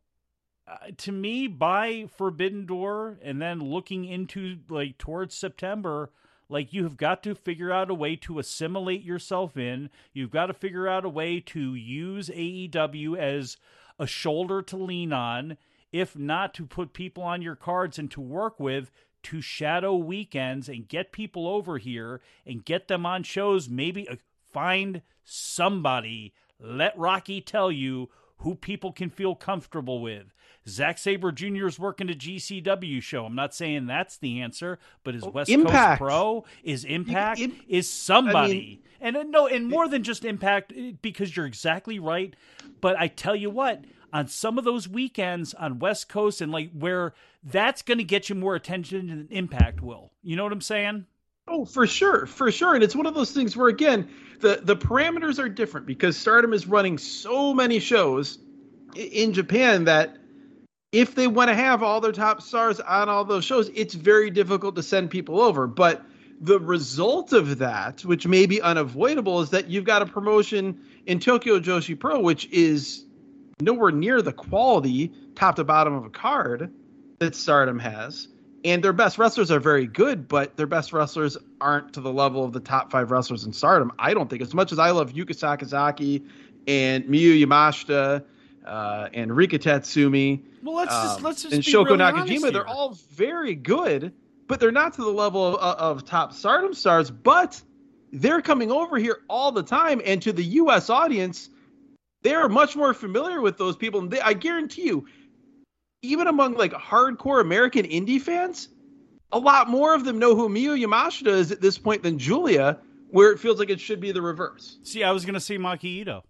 uh, 0.69 0.91
to 0.99 1.13
me, 1.13 1.47
by 1.47 2.09
Forbidden 2.17 2.67
Door 2.67 3.19
and 3.23 3.41
then 3.41 3.61
looking 3.61 4.05
into 4.05 4.59
like 4.69 4.99
towards 4.99 5.35
September, 5.35 6.11
like 6.49 6.73
you 6.73 6.85
have 6.85 6.97
got 6.97 7.23
to 7.23 7.35
figure 7.35 7.73
out 7.73 7.91
a 7.91 7.95
way 7.95 8.17
to 8.17 8.39
assimilate 8.39 9.03
yourself 9.03 9.57
in. 9.57 9.91
You've 10.13 10.31
got 10.31 10.47
to 10.47 10.55
figure 10.55 10.89
out 10.89 11.05
a 11.05 11.11
way 11.11 11.41
to 11.41 11.75
use 11.75 12.29
AEW 12.29 13.17
as 13.17 13.57
a 13.99 14.07
shoulder 14.07 14.63
to 14.63 14.77
lean 14.77 15.13
on, 15.13 15.57
if 15.93 16.17
not 16.17 16.55
to 16.55 16.67
put 16.67 16.93
people 16.93 17.23
on 17.23 17.43
your 17.43 17.57
cards 17.57 17.99
and 17.99 18.11
to 18.11 18.21
work 18.21 18.61
with 18.61 18.91
to 19.25 19.41
shadow 19.41 19.95
weekends 19.97 20.69
and 20.69 20.89
get 20.89 21.13
people 21.13 21.49
over 21.49 21.79
here 21.79 22.21
and 22.47 22.65
get 22.65 22.89
them 22.89 23.05
on 23.05 23.23
shows. 23.23 23.69
Maybe 23.69 24.09
uh, 24.09 24.17
find 24.53 25.03
somebody. 25.25 26.33
Let 26.61 26.97
Rocky 26.99 27.41
tell 27.41 27.71
you 27.71 28.09
who 28.39 28.55
people 28.55 28.93
can 28.93 29.11
feel 29.11 29.35
comfortable 29.35 30.01
with. 30.01 30.27
Zack 30.67 30.99
Sabre 30.99 31.33
Jr. 31.33 31.67
is 31.67 31.79
working 31.79 32.11
a 32.11 32.15
GCW 32.15 33.03
show. 33.03 33.25
I'm 33.25 33.35
not 33.35 33.55
saying 33.55 33.87
that's 33.87 34.19
the 34.19 34.41
answer, 34.41 34.79
but 35.03 35.15
is 35.15 35.25
oh, 35.25 35.31
West 35.31 35.51
Impact. 35.51 35.99
Coast 35.99 36.11
Pro 36.11 36.45
is 36.63 36.85
Impact 36.85 37.41
it, 37.41 37.53
is 37.69 37.89
somebody. 37.89 38.51
I 38.51 38.53
mean, 38.53 38.79
and 39.01 39.17
uh, 39.17 39.23
no, 39.23 39.47
and 39.47 39.69
more 39.69 39.89
than 39.89 40.03
just 40.03 40.25
Impact, 40.25 40.73
uh, 40.73 40.93
because 41.01 41.37
you're 41.37 41.47
exactly 41.47 41.99
right. 41.99 42.35
But 42.81 42.97
I 42.99 43.09
tell 43.09 43.35
you 43.35 43.51
what, 43.51 43.85
on 44.13 44.29
some 44.29 44.59
of 44.59 44.65
those 44.65 44.89
weekends 44.89 45.55
on 45.55 45.79
West 45.79 46.09
Coast 46.09 46.41
and 46.41 46.53
like 46.53 46.71
where 46.73 47.15
that's 47.43 47.83
going 47.83 47.99
to 47.99 48.05
get 48.05 48.29
you 48.29 48.35
more 48.35 48.55
attention 48.55 49.09
than 49.09 49.29
Impact 49.31 49.83
will. 49.83 50.13
You 50.23 50.37
know 50.37 50.45
what 50.45 50.53
I'm 50.53 50.61
saying? 50.61 51.07
Oh, 51.49 51.65
for 51.65 51.87
sure, 51.87 52.27
for 52.27 52.53
sure. 52.53 52.75
And 52.75 52.85
it's 52.85 52.95
one 52.95 53.07
of 53.07 53.15
those 53.15 53.33
things 53.33 53.57
where 53.57 53.69
again, 53.69 54.09
the 54.41 54.61
the 54.63 54.77
parameters 54.77 55.39
are 55.39 55.49
different 55.49 55.87
because 55.87 56.17
Stardom 56.17 56.53
is 56.53 56.67
running 56.67 56.99
so 56.99 57.55
many 57.55 57.79
shows 57.79 58.39
in 58.95 59.33
Japan 59.33 59.85
that 59.85 60.17
if 60.93 61.15
they 61.15 61.27
want 61.27 61.49
to 61.49 61.55
have 61.55 61.83
all 61.83 62.01
their 62.01 62.13
top 62.13 62.41
stars 62.43 62.81
on 62.81 63.09
all 63.09 63.25
those 63.25 63.45
shows, 63.45 63.71
it's 63.75 63.95
very 63.95 64.31
difficult 64.31 64.77
to 64.77 64.83
send 64.83 65.11
people 65.11 65.41
over. 65.41 65.67
But 65.67 66.05
the 66.41 66.59
result 66.61 67.33
of 67.33 67.59
that, 67.59 68.05
which 68.05 68.27
may 68.27 68.47
be 68.47 68.63
unavoidable, 68.63 69.41
is 69.41 69.51
that 69.51 69.69
you've 69.69 69.85
got 69.85 70.03
a 70.03 70.07
promotion 70.07 70.81
in 71.07 71.19
Tokyo 71.19 71.59
Joshi 71.59 71.99
Pro, 71.99 72.21
which 72.21 72.47
is 72.47 73.05
nowhere 73.61 73.91
near 73.91 74.23
the 74.23 74.33
quality, 74.33 75.13
top 75.35 75.57
to 75.57 75.65
bottom 75.65 75.95
of 75.95 76.05
a 76.05 76.11
card 76.11 76.73
that 77.19 77.35
Stardom 77.35 77.79
has. 77.79 78.29
And 78.65 78.83
their 78.83 78.93
best 78.93 79.19
wrestlers 79.19 79.51
are 79.51 79.61
very 79.61 79.87
good, 79.87 80.27
but 80.27 80.57
their 80.57 80.67
best 80.67 80.93
wrestlers 80.93 81.37
aren't 81.61 81.93
to 81.95 82.01
the 82.01 82.13
level 82.13 82.45
of 82.45 82.53
the 82.53 82.61
top 82.61 82.91
five 82.91 83.11
wrestlers 83.11 83.45
in 83.45 83.53
Stardom. 83.53 83.93
I 83.99 84.15
don't 84.15 84.29
think. 84.29 84.43
As 84.43 84.53
much 84.53 84.73
as 84.73 84.79
I 84.79 84.91
love 84.91 85.13
Yuka 85.13 85.31
Sakazaki 85.31 86.25
and 86.67 87.05
Miyu 87.05 87.41
Yamashita 87.45 88.25
uh, 88.67 89.09
and 89.15 89.35
Rika 89.35 89.59
Tatsumi, 89.59 90.43
well, 90.63 90.75
let's 90.75 90.93
um, 90.93 91.07
just 91.07 91.23
let's 91.23 91.43
just 91.43 91.55
and 91.55 91.63
Shoko 91.63 91.91
really 91.91 91.99
Nakajima, 91.99 92.53
they're 92.53 92.67
all 92.67 92.99
very 93.13 93.55
good, 93.55 94.13
but 94.49 94.59
they're 94.59 94.73
not 94.73 94.95
to 94.95 95.03
the 95.03 95.13
level 95.13 95.57
of, 95.57 96.01
of 96.01 96.05
top 96.05 96.33
Stardom 96.33 96.75
stars. 96.75 97.11
But 97.11 97.61
they're 98.13 98.43
coming 98.43 98.73
over 98.73 98.99
here 98.99 99.21
all 99.29 99.53
the 99.53 99.63
time, 99.63 100.03
and 100.05 100.21
to 100.23 100.33
the 100.33 100.45
U.S. 100.45 100.91
audience, 100.91 101.49
they 102.23 102.35
are 102.35 102.49
much 102.49 102.75
more 102.75 102.93
familiar 102.93 103.41
with 103.41 103.57
those 103.57 103.77
people. 103.77 104.01
And 104.01 104.11
they, 104.11 104.21
I 104.21 104.33
guarantee 104.33 104.87
you, 104.87 105.07
even 106.03 106.27
among 106.27 106.55
like 106.55 106.73
hardcore 106.73 107.41
American 107.41 107.85
indie 107.85 108.21
fans, 108.21 108.69
a 109.33 109.39
lot 109.39 109.69
more 109.69 109.95
of 109.95 110.05
them 110.05 110.19
know 110.19 110.35
who 110.35 110.49
Miyu 110.49 110.83
Yamashita 110.83 111.29
is 111.29 111.53
at 111.53 111.61
this 111.61 111.79
point 111.79 112.03
than 112.03 112.19
Giulia, 112.19 112.79
where 113.11 113.33
it 113.33 113.39
feels 113.39 113.59
like 113.59 113.71
it 113.71 113.81
should 113.81 114.01
be 114.01 114.13
the 114.13 114.23
reverse. 114.23 114.79
See, 114.83 115.03
I 115.03 115.11
was 115.11 115.25
going 115.25 115.35
to 115.35 115.41
say 115.41 115.59
Maki 115.59 115.85
Ito. 115.85 116.25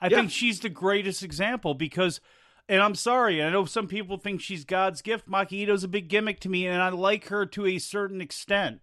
I 0.00 0.08
yeah. 0.08 0.16
think 0.16 0.30
she's 0.30 0.60
the 0.60 0.68
greatest 0.68 1.22
example 1.22 1.74
because, 1.74 2.20
and 2.68 2.80
I'm 2.80 2.94
sorry, 2.94 3.42
I 3.42 3.50
know 3.50 3.64
some 3.64 3.86
people 3.86 4.16
think 4.16 4.40
she's 4.40 4.64
God's 4.64 5.02
gift. 5.02 5.28
Maki 5.28 5.62
Ito's 5.62 5.84
a 5.84 5.88
big 5.88 6.08
gimmick 6.08 6.40
to 6.40 6.48
me, 6.48 6.66
and 6.66 6.82
I 6.82 6.88
like 6.90 7.28
her 7.28 7.46
to 7.46 7.66
a 7.66 7.78
certain 7.78 8.20
extent. 8.20 8.80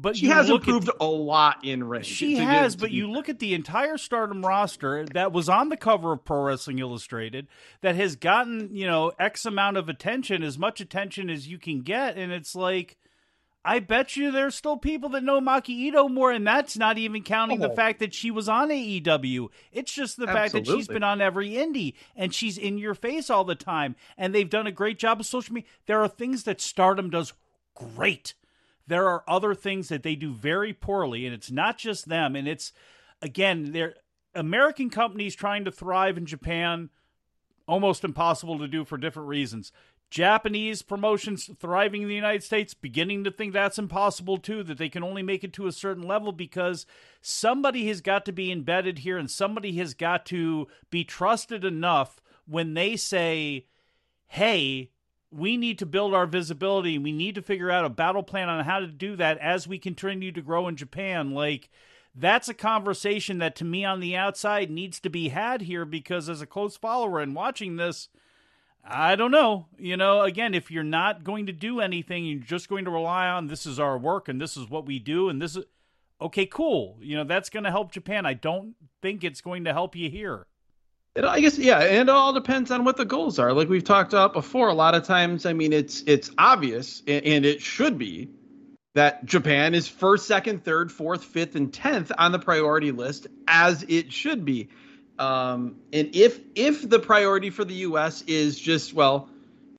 But 0.00 0.16
she 0.16 0.26
has 0.26 0.48
improved 0.48 0.90
a 1.00 1.06
lot 1.06 1.64
in 1.64 1.82
ring. 1.82 2.04
She 2.04 2.36
has, 2.36 2.76
but 2.76 2.92
you 2.92 3.10
look 3.10 3.28
at 3.28 3.40
the 3.40 3.52
entire 3.52 3.98
Stardom 3.98 4.46
roster 4.46 5.04
that 5.06 5.32
was 5.32 5.48
on 5.48 5.70
the 5.70 5.76
cover 5.76 6.12
of 6.12 6.24
Pro 6.24 6.42
Wrestling 6.42 6.78
Illustrated 6.78 7.48
that 7.80 7.96
has 7.96 8.14
gotten 8.14 8.70
you 8.72 8.86
know 8.86 9.10
X 9.18 9.44
amount 9.44 9.76
of 9.76 9.88
attention, 9.88 10.44
as 10.44 10.56
much 10.56 10.80
attention 10.80 11.28
as 11.28 11.48
you 11.48 11.58
can 11.58 11.82
get, 11.82 12.16
and 12.16 12.32
it's 12.32 12.54
like. 12.54 12.96
I 13.64 13.80
bet 13.80 14.16
you 14.16 14.30
there's 14.30 14.54
still 14.54 14.78
people 14.78 15.10
that 15.10 15.24
know 15.24 15.40
Maki 15.40 15.70
Ito 15.70 16.08
more, 16.08 16.30
and 16.30 16.46
that's 16.46 16.78
not 16.78 16.96
even 16.96 17.22
counting 17.22 17.62
oh. 17.62 17.68
the 17.68 17.74
fact 17.74 17.98
that 17.98 18.14
she 18.14 18.30
was 18.30 18.48
on 18.48 18.70
AEW. 18.70 19.48
It's 19.72 19.92
just 19.92 20.16
the 20.16 20.26
Absolutely. 20.26 20.40
fact 20.40 20.52
that 20.52 20.66
she's 20.66 20.88
been 20.88 21.02
on 21.02 21.20
every 21.20 21.50
indie 21.50 21.94
and 22.16 22.32
she's 22.32 22.56
in 22.56 22.78
your 22.78 22.94
face 22.94 23.28
all 23.28 23.44
the 23.44 23.56
time. 23.56 23.96
And 24.16 24.32
they've 24.32 24.48
done 24.48 24.68
a 24.68 24.72
great 24.72 24.98
job 24.98 25.20
of 25.20 25.26
social 25.26 25.52
media. 25.52 25.68
There 25.86 26.00
are 26.00 26.08
things 26.08 26.44
that 26.44 26.62
Stardom 26.62 27.10
does 27.10 27.34
great 27.74 28.34
there 28.88 29.08
are 29.08 29.22
other 29.28 29.54
things 29.54 29.88
that 29.88 30.02
they 30.02 30.16
do 30.16 30.32
very 30.32 30.72
poorly, 30.72 31.24
and 31.24 31.34
it's 31.34 31.50
not 31.50 31.78
just 31.78 32.08
them. 32.08 32.34
And 32.34 32.48
it's 32.48 32.72
again, 33.22 33.72
they're 33.72 33.94
American 34.34 34.90
companies 34.90 35.34
trying 35.34 35.64
to 35.64 35.70
thrive 35.70 36.16
in 36.16 36.26
Japan, 36.26 36.90
almost 37.66 38.04
impossible 38.04 38.58
to 38.58 38.68
do 38.68 38.84
for 38.84 38.96
different 38.96 39.28
reasons. 39.28 39.72
Japanese 40.10 40.80
promotions 40.80 41.50
thriving 41.58 42.02
in 42.02 42.08
the 42.08 42.14
United 42.14 42.42
States, 42.42 42.72
beginning 42.72 43.24
to 43.24 43.30
think 43.30 43.52
that's 43.52 43.78
impossible 43.78 44.38
too, 44.38 44.62
that 44.62 44.78
they 44.78 44.88
can 44.88 45.02
only 45.02 45.22
make 45.22 45.44
it 45.44 45.52
to 45.52 45.66
a 45.66 45.72
certain 45.72 46.02
level 46.02 46.32
because 46.32 46.86
somebody 47.20 47.88
has 47.88 48.00
got 48.00 48.24
to 48.24 48.32
be 48.32 48.50
embedded 48.50 49.00
here 49.00 49.18
and 49.18 49.30
somebody 49.30 49.76
has 49.76 49.92
got 49.92 50.24
to 50.26 50.66
be 50.88 51.04
trusted 51.04 51.62
enough 51.62 52.22
when 52.46 52.72
they 52.72 52.96
say, 52.96 53.66
hey, 54.28 54.90
we 55.30 55.56
need 55.56 55.78
to 55.78 55.86
build 55.86 56.14
our 56.14 56.26
visibility. 56.26 56.98
We 56.98 57.12
need 57.12 57.34
to 57.34 57.42
figure 57.42 57.70
out 57.70 57.84
a 57.84 57.90
battle 57.90 58.22
plan 58.22 58.48
on 58.48 58.64
how 58.64 58.80
to 58.80 58.86
do 58.86 59.16
that 59.16 59.38
as 59.38 59.68
we 59.68 59.78
continue 59.78 60.32
to 60.32 60.42
grow 60.42 60.68
in 60.68 60.76
Japan. 60.76 61.32
Like, 61.32 61.68
that's 62.14 62.48
a 62.48 62.54
conversation 62.54 63.38
that 63.38 63.54
to 63.56 63.64
me 63.64 63.84
on 63.84 64.00
the 64.00 64.16
outside 64.16 64.70
needs 64.70 64.98
to 65.00 65.10
be 65.10 65.28
had 65.28 65.62
here 65.62 65.84
because 65.84 66.28
as 66.28 66.40
a 66.40 66.46
close 66.46 66.76
follower 66.76 67.20
and 67.20 67.34
watching 67.34 67.76
this, 67.76 68.08
I 68.84 69.16
don't 69.16 69.30
know. 69.30 69.66
You 69.78 69.96
know, 69.96 70.22
again, 70.22 70.54
if 70.54 70.70
you're 70.70 70.82
not 70.82 71.22
going 71.22 71.46
to 71.46 71.52
do 71.52 71.80
anything, 71.80 72.24
you're 72.24 72.40
just 72.40 72.68
going 72.68 72.86
to 72.86 72.90
rely 72.90 73.28
on 73.28 73.46
this 73.46 73.66
is 73.66 73.78
our 73.78 73.98
work 73.98 74.28
and 74.28 74.40
this 74.40 74.56
is 74.56 74.68
what 74.68 74.86
we 74.86 74.98
do 74.98 75.28
and 75.28 75.40
this 75.40 75.56
is 75.56 75.64
okay, 76.20 76.46
cool. 76.46 76.96
You 77.00 77.16
know, 77.16 77.24
that's 77.24 77.50
going 77.50 77.64
to 77.64 77.70
help 77.70 77.92
Japan. 77.92 78.26
I 78.26 78.34
don't 78.34 78.74
think 79.02 79.22
it's 79.22 79.40
going 79.40 79.64
to 79.64 79.72
help 79.72 79.94
you 79.94 80.10
here. 80.10 80.46
It, 81.18 81.24
I 81.24 81.40
guess 81.40 81.58
yeah, 81.58 81.80
and 81.80 82.08
it 82.08 82.12
all 82.12 82.32
depends 82.32 82.70
on 82.70 82.84
what 82.84 82.96
the 82.96 83.04
goals 83.04 83.40
are. 83.40 83.52
Like 83.52 83.68
we've 83.68 83.82
talked 83.82 84.12
about 84.12 84.32
before, 84.32 84.68
a 84.68 84.74
lot 84.74 84.94
of 84.94 85.02
times, 85.02 85.46
I 85.46 85.52
mean, 85.52 85.72
it's 85.72 86.04
it's 86.06 86.30
obvious, 86.38 87.02
and, 87.08 87.24
and 87.24 87.44
it 87.44 87.60
should 87.60 87.98
be 87.98 88.30
that 88.94 89.24
Japan 89.24 89.74
is 89.74 89.88
first, 89.88 90.28
second, 90.28 90.64
third, 90.64 90.92
fourth, 90.92 91.24
fifth, 91.24 91.56
and 91.56 91.74
tenth 91.74 92.12
on 92.16 92.30
the 92.30 92.38
priority 92.38 92.92
list, 92.92 93.26
as 93.48 93.84
it 93.88 94.12
should 94.12 94.44
be. 94.44 94.68
Um, 95.18 95.80
and 95.92 96.14
if 96.14 96.38
if 96.54 96.88
the 96.88 97.00
priority 97.00 97.50
for 97.50 97.64
the 97.64 97.74
U.S. 97.74 98.22
is 98.28 98.58
just 98.58 98.94
well, 98.94 99.28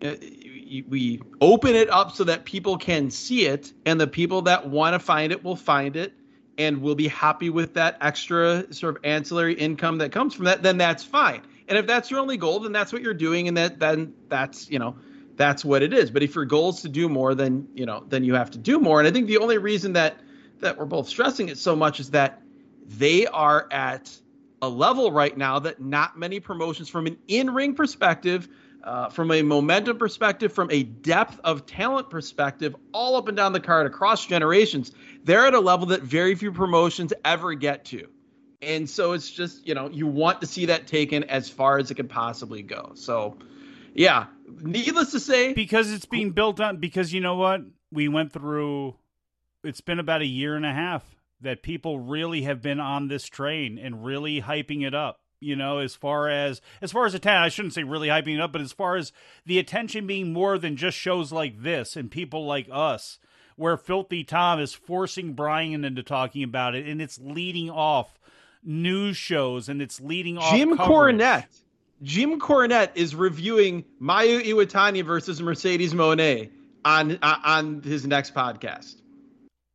uh, 0.02 0.16
we 0.20 0.84
we 0.90 1.22
open 1.40 1.74
it 1.74 1.90
up 1.90 2.12
so 2.12 2.26
that 2.26 2.44
people 2.44 2.78
can 2.78 3.12
see 3.12 3.46
it, 3.46 3.72
and 3.86 4.00
the 4.00 4.08
people 4.08 4.42
that 4.42 4.68
want 4.68 4.94
to 4.94 5.00
find 5.00 5.32
it 5.32 5.42
will 5.42 5.56
find 5.56 5.96
it, 5.96 6.12
and 6.60 6.82
will 6.82 6.96
be 6.96 7.08
happy 7.08 7.50
with 7.50 7.74
that 7.76 7.98
extra 8.02 8.72
sort 8.72 8.98
of 8.98 9.06
ancillary 9.06 9.54
income 9.54 9.98
that 10.00 10.12
comes 10.12 10.36
from 10.36 10.46
that. 10.46 10.62
Then 10.62 10.78
that's 10.78 11.04
fine. 11.04 11.42
And 11.68 11.78
if 11.78 11.88
that's 11.88 12.12
your 12.12 12.20
only 12.20 12.38
goal, 12.38 12.60
then 12.60 12.74
that's 12.74 12.92
what 12.92 13.02
you're 13.02 13.14
doing, 13.14 13.48
and 13.48 13.58
that 13.58 13.80
then 13.80 14.14
that's 14.28 14.70
you 14.70 14.78
know 14.78 14.98
that's 15.38 15.64
what 15.64 15.82
it 15.82 15.94
is. 15.94 16.12
But 16.12 16.22
if 16.22 16.36
your 16.36 16.46
goal 16.46 16.70
is 16.70 16.82
to 16.82 16.90
do 16.90 17.08
more, 17.08 17.34
then 17.34 17.70
you 17.74 17.86
know 17.86 18.04
then 18.08 18.24
you 18.24 18.36
have 18.36 18.52
to 18.52 18.58
do 18.58 18.80
more. 18.80 19.00
And 19.00 19.08
I 19.08 19.12
think 19.12 19.28
the 19.28 19.38
only 19.38 19.58
reason 19.58 19.94
that 19.94 20.20
that 20.60 20.78
we're 20.78 20.86
both 20.86 21.08
stressing 21.08 21.48
it 21.48 21.58
so 21.58 21.76
much 21.76 22.00
is 22.00 22.12
that 22.12 22.42
they 22.86 23.26
are 23.28 23.68
at 23.72 24.12
a 24.62 24.68
level 24.68 25.12
right 25.12 25.38
now 25.38 25.60
that 25.60 25.80
not 25.80 26.20
many 26.20 26.42
promotions 26.42 26.90
from 26.90 27.08
an 27.08 27.18
in-ring 27.30 27.74
perspective 27.76 28.50
uh, 28.84 29.10
from 29.10 29.32
a 29.32 29.42
momentum 29.42 29.98
perspective, 29.98 30.54
from 30.54 30.70
a 30.72 30.84
depth 30.84 31.40
of 31.44 31.66
talent 31.66 32.10
perspective, 32.10 32.76
all 32.94 33.16
up 33.16 33.28
and 33.28 33.36
down 33.36 33.54
the 33.54 33.60
card 33.60 33.86
across 33.86 34.26
generations, 34.26 34.92
they're 35.24 35.46
at 35.46 35.54
a 35.54 35.60
level 35.60 35.88
that 35.88 36.02
very 36.02 36.36
few 36.36 36.52
promotions 36.52 37.14
ever 37.26 37.54
get 37.54 37.86
to. 37.86 38.08
And 38.62 38.90
so 38.90 39.14
it's 39.14 39.30
just, 39.30 39.66
you 39.68 39.74
know, 39.74 39.90
you 39.90 40.08
want 40.08 40.42
to 40.42 40.48
see 40.48 40.66
that 40.66 40.88
taken 40.88 41.24
as 41.26 41.50
far 41.50 41.78
as 41.78 41.92
it 41.92 41.96
can 41.96 42.08
possibly 42.08 42.62
go. 42.62 42.92
So, 42.94 43.38
yeah, 43.94 44.28
needless 44.62 45.12
to 45.12 45.20
say. 45.20 45.54
Because 45.54 45.92
it's 45.92 46.06
being 46.06 46.32
built 46.32 46.60
on, 46.60 46.78
because 46.78 47.14
you 47.14 47.22
know 47.22 47.36
what? 47.36 47.62
We 47.92 48.08
went 48.08 48.34
through, 48.34 48.96
it's 49.64 49.82
been 49.82 50.00
about 50.00 50.22
a 50.22 50.26
year 50.26 50.56
and 50.56 50.66
a 50.66 50.74
half 50.74 51.04
that 51.42 51.64
people 51.64 52.00
really 52.00 52.42
have 52.44 52.62
been 52.62 52.80
on 52.80 53.08
this 53.08 53.26
train 53.26 53.78
and 53.78 54.04
really 54.04 54.42
hyping 54.42 54.86
it 54.86 54.94
up 54.94 55.20
you 55.40 55.56
know 55.56 55.80
as 55.80 55.96
far 55.96 56.30
as 56.30 56.62
as 56.82 56.92
far 56.92 57.06
as 57.06 57.14
attention 57.14 57.44
i 57.44 57.50
shouldn't 57.50 57.74
say 57.74 57.84
really 57.84 58.08
hyping 58.08 58.36
it 58.36 58.42
up 58.42 58.52
but 58.52 58.62
as 58.62 58.72
far 58.72 58.96
as 58.96 59.12
the 59.46 59.60
attention 59.60 60.08
being 60.08 60.34
more 60.34 60.58
than 60.58 60.76
just 60.76 60.98
shows 60.98 61.32
like 61.32 61.62
this 61.62 61.96
and 61.96 62.12
people 62.12 62.46
like 62.46 62.68
us 62.72 63.20
where 63.56 63.78
filthy 63.78 64.24
tom 64.24 64.60
is 64.60 64.74
forcing 64.74 65.34
bryan 65.34 65.86
into 65.86 66.04
talking 66.04 66.44
about 66.44 66.76
it 66.76 66.86
and 66.86 67.02
it's 67.02 67.20
leading 67.20 67.70
off 67.70 68.20
news 68.64 69.16
shows 69.16 69.70
and 69.70 69.82
it's 69.82 70.00
leading 70.02 70.38
off 70.38 70.54
jim 70.54 70.76
coverage. 70.76 71.16
cornette. 71.18 71.46
Jim 72.02 72.40
cornette 72.40 72.92
is 72.96 73.14
reviewing 73.14 73.84
mayu 74.02 74.42
iwatani 74.42 75.04
versus 75.04 75.42
mercedes 75.42 75.94
moné 75.94 76.50
on 76.86 77.20
on 77.22 77.82
his 77.82 78.08
next 78.08 78.34
podcast. 78.34 79.02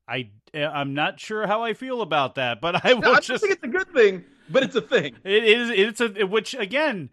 I 0.08 0.30
i'm 0.54 0.94
not 0.94 1.18
sure 1.18 1.46
how 1.46 1.62
i 1.62 1.74
feel 1.74 2.00
about 2.00 2.36
that 2.36 2.60
but 2.60 2.84
i 2.84 2.94
will 2.94 3.02
no, 3.02 3.12
I 3.14 3.20
just 3.20 3.42
think 3.42 3.54
it's 3.54 3.64
a 3.64 3.68
good 3.68 3.92
thing 3.92 4.24
but 4.50 4.62
it's 4.62 4.76
a 4.76 4.80
thing. 4.80 5.16
It 5.24 5.44
is. 5.44 5.70
It's 5.70 6.00
a 6.00 6.26
which 6.26 6.54
again, 6.54 7.10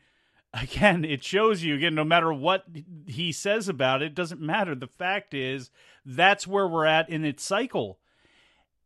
again, 0.53 1.05
it 1.05 1.23
shows 1.23 1.63
you 1.63 1.75
again. 1.75 1.95
No 1.95 2.03
matter 2.03 2.31
what 2.33 2.65
he 3.07 3.31
says 3.31 3.69
about 3.69 4.01
it, 4.01 4.07
it 4.07 4.15
doesn't 4.15 4.41
matter. 4.41 4.75
The 4.75 4.87
fact 4.87 5.33
is 5.33 5.69
that's 6.05 6.47
where 6.47 6.67
we're 6.67 6.85
at 6.85 7.09
in 7.09 7.25
its 7.25 7.43
cycle, 7.43 7.99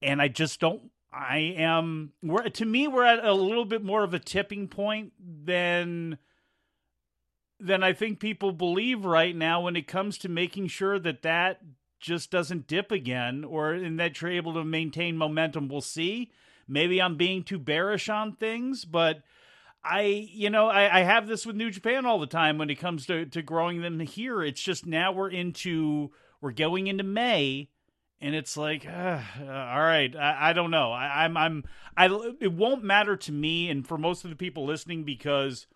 and 0.02 0.22
I 0.22 0.28
just 0.28 0.60
don't. 0.60 0.92
I 1.12 1.56
am. 1.58 2.12
We're 2.22 2.50
to 2.50 2.66
me, 2.66 2.88
we're 2.88 3.06
at 3.06 3.24
a 3.24 3.34
little 3.34 3.66
bit 3.66 3.84
more 3.84 4.04
of 4.04 4.14
a 4.14 4.20
tipping 4.20 4.68
point 4.68 5.14
than 5.20 6.18
than 7.60 7.84
I 7.84 7.94
think 7.94 8.20
people 8.20 8.52
believe 8.52 9.06
right 9.06 9.36
now 9.36 9.62
when 9.62 9.76
it 9.76 9.88
comes 9.88 10.18
to 10.20 10.30
making 10.30 10.68
sure 10.68 11.00
that 11.00 11.22
that 11.22 11.62
just 12.02 12.30
doesn't 12.30 12.68
dip 12.68 12.92
again, 12.92 13.44
or 13.44 13.74
in 13.74 13.96
that 13.96 14.22
you're 14.22 14.32
able 14.32 14.54
to 14.56 14.64
maintain 14.64 15.18
momentum. 15.18 15.70
We'll 15.70 15.82
see 15.82 16.32
maybe 16.68 17.02
I'm 17.02 17.18
being 17.18 17.44
too 17.44 17.60
bearish 17.60 18.10
on 18.10 18.34
things, 18.34 18.86
but 18.86 19.22
I, 19.84 20.28
you 20.32 20.50
know, 20.50 20.68
I, 20.68 21.02
I, 21.02 21.04
have 21.04 21.28
this 21.28 21.46
with 21.46 21.56
New 21.56 21.70
Japan 21.70 22.08
all 22.08 22.20
the 22.20 22.26
time 22.26 22.58
when 22.58 22.72
it 22.72 22.76
comes 22.76 23.06
to, 23.06 23.28
to 23.28 23.44
growing 23.44 23.82
them 23.82 24.00
here. 24.00 24.44
It's 24.44 24.62
just 24.62 24.86
now 24.86 25.12
we're 25.12 25.30
into, 25.30 26.12
we're 26.42 26.54
going 26.54 26.88
into 26.88 27.04
May 27.04 27.70
and 28.20 28.34
it's 28.34 28.58
like, 28.58 28.86
uh, 28.88 29.20
all 29.40 29.82
right, 29.82 30.16
I, 30.16 30.50
I 30.50 30.54
don't 30.54 30.72
know. 30.72 30.92
I, 30.92 31.26
I'm, 31.26 31.38
I'm, 31.38 31.64
I, 31.96 32.06
it 32.42 32.52
won't 32.52 32.84
matter 32.84 33.16
to 33.16 33.32
me 33.32 33.70
and 33.70 33.88
for 33.88 33.98
most 33.98 34.24
of 34.24 34.32
the 34.32 34.36
people 34.36 34.66
listening 34.66 35.04
because 35.04 35.68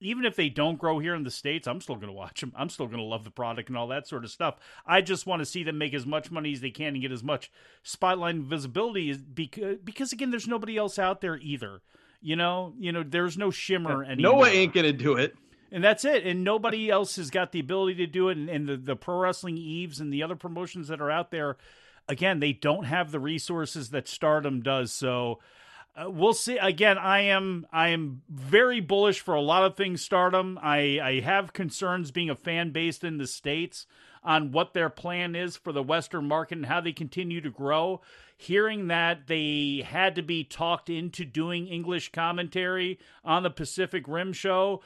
even 0.00 0.24
if 0.24 0.36
they 0.36 0.48
don't 0.48 0.78
grow 0.78 0.98
here 0.98 1.14
in 1.14 1.24
the 1.24 1.30
states, 1.30 1.66
I'm 1.66 1.80
still 1.80 1.96
going 1.96 2.08
to 2.08 2.12
watch 2.12 2.40
them. 2.40 2.52
I'm 2.56 2.68
still 2.68 2.86
going 2.86 2.98
to 2.98 3.04
love 3.04 3.24
the 3.24 3.30
product 3.30 3.68
and 3.68 3.76
all 3.76 3.88
that 3.88 4.06
sort 4.06 4.24
of 4.24 4.30
stuff. 4.30 4.56
I 4.86 5.00
just 5.00 5.26
want 5.26 5.40
to 5.40 5.46
see 5.46 5.62
them 5.64 5.78
make 5.78 5.94
as 5.94 6.06
much 6.06 6.30
money 6.30 6.52
as 6.52 6.60
they 6.60 6.70
can 6.70 6.94
and 6.94 7.00
get 7.00 7.12
as 7.12 7.24
much 7.24 7.50
spotlight 7.82 8.36
and 8.36 8.44
visibility 8.44 9.12
because 9.14 9.78
because 9.82 10.12
again, 10.12 10.30
there's 10.30 10.48
nobody 10.48 10.76
else 10.76 10.98
out 10.98 11.20
there 11.20 11.36
either. 11.36 11.80
You 12.20 12.36
know, 12.36 12.74
you 12.78 12.92
know, 12.92 13.04
there's 13.06 13.38
no 13.38 13.50
shimmer 13.50 14.02
and. 14.02 14.20
Noah 14.20 14.48
ain't 14.48 14.74
going 14.74 14.86
to 14.86 14.92
do 14.92 15.16
it. 15.16 15.36
And 15.70 15.84
that's 15.84 16.04
it. 16.04 16.26
And 16.26 16.44
nobody 16.44 16.90
else 16.90 17.16
has 17.16 17.30
got 17.30 17.52
the 17.52 17.60
ability 17.60 17.96
to 17.96 18.06
do 18.06 18.28
it. 18.30 18.38
And, 18.38 18.48
and 18.48 18.68
the, 18.68 18.76
the 18.76 18.96
pro 18.96 19.18
wrestling 19.18 19.58
Eves 19.58 20.00
and 20.00 20.12
the 20.12 20.22
other 20.22 20.36
promotions 20.36 20.88
that 20.88 21.00
are 21.00 21.10
out 21.10 21.30
there, 21.30 21.58
again, 22.08 22.40
they 22.40 22.54
don't 22.54 22.84
have 22.84 23.10
the 23.12 23.20
resources 23.20 23.90
that 23.90 24.08
Stardom 24.08 24.62
does. 24.62 24.92
So 24.92 25.40
uh, 25.98 26.10
we'll 26.10 26.34
see. 26.34 26.58
Again, 26.58 26.98
I 26.98 27.20
am 27.20 27.66
I 27.72 27.88
am 27.88 28.22
very 28.28 28.80
bullish 28.80 29.20
for 29.20 29.34
a 29.34 29.40
lot 29.40 29.64
of 29.64 29.76
things. 29.76 30.02
Stardom. 30.02 30.58
I 30.62 31.00
I 31.02 31.20
have 31.20 31.52
concerns 31.52 32.10
being 32.10 32.30
a 32.30 32.36
fan 32.36 32.70
based 32.70 33.04
in 33.04 33.18
the 33.18 33.26
states 33.26 33.86
on 34.22 34.52
what 34.52 34.74
their 34.74 34.90
plan 34.90 35.34
is 35.34 35.56
for 35.56 35.72
the 35.72 35.82
Western 35.82 36.28
market 36.28 36.58
and 36.58 36.66
how 36.66 36.80
they 36.80 36.92
continue 36.92 37.40
to 37.40 37.50
grow. 37.50 38.00
Hearing 38.36 38.88
that 38.88 39.26
they 39.26 39.84
had 39.84 40.14
to 40.16 40.22
be 40.22 40.44
talked 40.44 40.90
into 40.90 41.24
doing 41.24 41.66
English 41.66 42.12
commentary 42.12 42.98
on 43.24 43.42
the 43.42 43.50
Pacific 43.50 44.04
Rim 44.06 44.32
show 44.32 44.82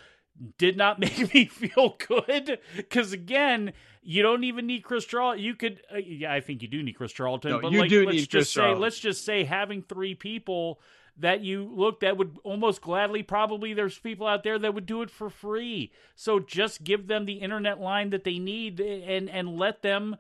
did 0.59 0.77
not 0.77 0.99
make 0.99 1.35
me 1.35 1.47
feel 1.47 1.97
good 2.09 2.59
because 2.77 3.13
again 3.13 3.73
you 4.03 4.23
don't 4.23 4.45
even 4.45 4.67
need 4.67 4.83
chris 4.83 5.05
charlton 5.05 5.45
you 5.45 5.55
could 5.55 5.83
uh, 5.93 5.99
yeah 5.99 6.33
i 6.33 6.41
think 6.41 6.63
you 6.63 6.69
do 6.69 6.83
need 6.83 6.95
chris 6.95 7.13
charlton 7.13 7.51
no, 7.51 7.61
but 7.61 7.71
you 7.71 7.81
like, 7.81 7.91
do 7.91 8.07
let's 8.07 8.13
need 8.17 8.21
just 8.21 8.31
chris 8.31 8.51
say 8.51 8.61
charlton. 8.63 8.81
let's 8.81 8.99
just 8.99 9.25
say 9.27 9.45
having 9.45 9.83
three 9.83 10.15
people 10.15 10.81
that 11.23 11.41
you 11.41 11.65
look 11.75 12.01
that 12.01 12.17
would 12.17 12.37
almost 12.45 12.83
gladly 12.83 13.23
probably 13.23 13.73
there's 13.73 13.99
people 13.99 14.27
out 14.27 14.43
there 14.43 14.59
that 14.59 14.75
would 14.75 14.87
do 14.87 15.03
it 15.03 15.11
for 15.11 15.31
free. 15.31 15.93
So 16.15 16.39
just 16.39 16.85
give 16.85 17.07
them 17.07 17.25
the 17.25 17.35
internet 17.35 17.81
line 17.81 18.11
that 18.11 18.25
they 18.25 18.39
need 18.39 18.81
eh, 18.81 19.01
and 19.07 19.31
and 19.31 19.57
let 19.57 19.83
them 19.83 20.17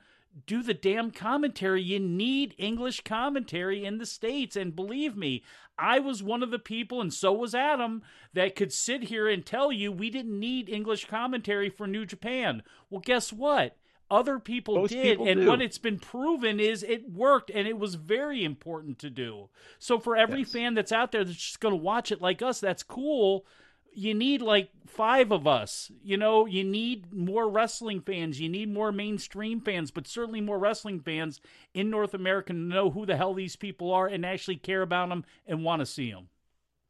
do 0.46 0.62
the 0.62 0.74
damn 0.74 1.10
commentary. 1.10 1.82
You 1.82 2.00
need 2.00 2.54
English 2.56 3.02
commentary 3.02 3.84
in 3.84 3.98
the 3.98 4.06
States. 4.06 4.56
And 4.56 4.74
believe 4.74 5.16
me, 5.16 5.42
I 5.76 5.98
was 5.98 6.22
one 6.22 6.42
of 6.42 6.50
the 6.50 6.58
people, 6.58 7.00
and 7.00 7.12
so 7.12 7.32
was 7.32 7.54
Adam, 7.54 8.02
that 8.32 8.56
could 8.56 8.72
sit 8.72 9.04
here 9.04 9.28
and 9.28 9.44
tell 9.44 9.72
you 9.72 9.90
we 9.90 10.08
didn't 10.08 10.38
need 10.38 10.68
English 10.68 11.06
commentary 11.06 11.68
for 11.68 11.86
New 11.86 12.06
Japan. 12.06 12.62
Well, 12.88 13.02
guess 13.04 13.32
what? 13.32 13.76
Other 14.12 14.38
people 14.38 14.78
Most 14.78 14.90
did, 14.90 15.02
people 15.02 15.26
and 15.26 15.40
do. 15.40 15.46
what 15.48 15.62
it's 15.62 15.78
been 15.78 15.98
proven 15.98 16.60
is 16.60 16.82
it 16.82 17.10
worked, 17.10 17.50
and 17.50 17.66
it 17.66 17.78
was 17.78 17.94
very 17.96 18.44
important 18.44 18.98
to 19.00 19.10
do. 19.10 19.48
So 19.78 19.98
for 19.98 20.16
every 20.16 20.42
Yes. 20.42 20.52
fan 20.52 20.74
that's 20.74 20.92
out 20.92 21.12
there 21.12 21.24
that's 21.24 21.36
just 21.38 21.60
going 21.60 21.72
to 21.72 21.82
watch 21.82 22.12
it 22.12 22.20
like 22.20 22.42
us, 22.42 22.60
that's 22.60 22.82
cool. 22.82 23.46
You 23.94 24.14
need 24.14 24.42
like 24.42 24.70
five 24.86 25.32
of 25.32 25.46
us. 25.46 25.90
You 26.02 26.16
know, 26.18 26.46
you 26.46 26.64
need 26.64 27.12
more 27.12 27.48
wrestling 27.48 28.00
fans. 28.02 28.40
You 28.40 28.48
need 28.48 28.72
more 28.72 28.92
mainstream 28.92 29.60
fans, 29.60 29.90
but 29.90 30.06
certainly 30.06 30.40
more 30.40 30.58
wrestling 30.58 31.00
fans 31.00 31.40
in 31.74 31.90
North 31.90 32.14
America 32.14 32.52
to 32.52 32.58
know 32.58 32.90
who 32.90 33.06
the 33.06 33.16
hell 33.16 33.34
these 33.34 33.56
people 33.56 33.92
are 33.92 34.06
and 34.06 34.24
actually 34.26 34.56
care 34.56 34.82
about 34.82 35.08
them 35.10 35.24
and 35.46 35.64
want 35.64 35.80
to 35.80 35.86
see 35.86 36.10
them. 36.10 36.28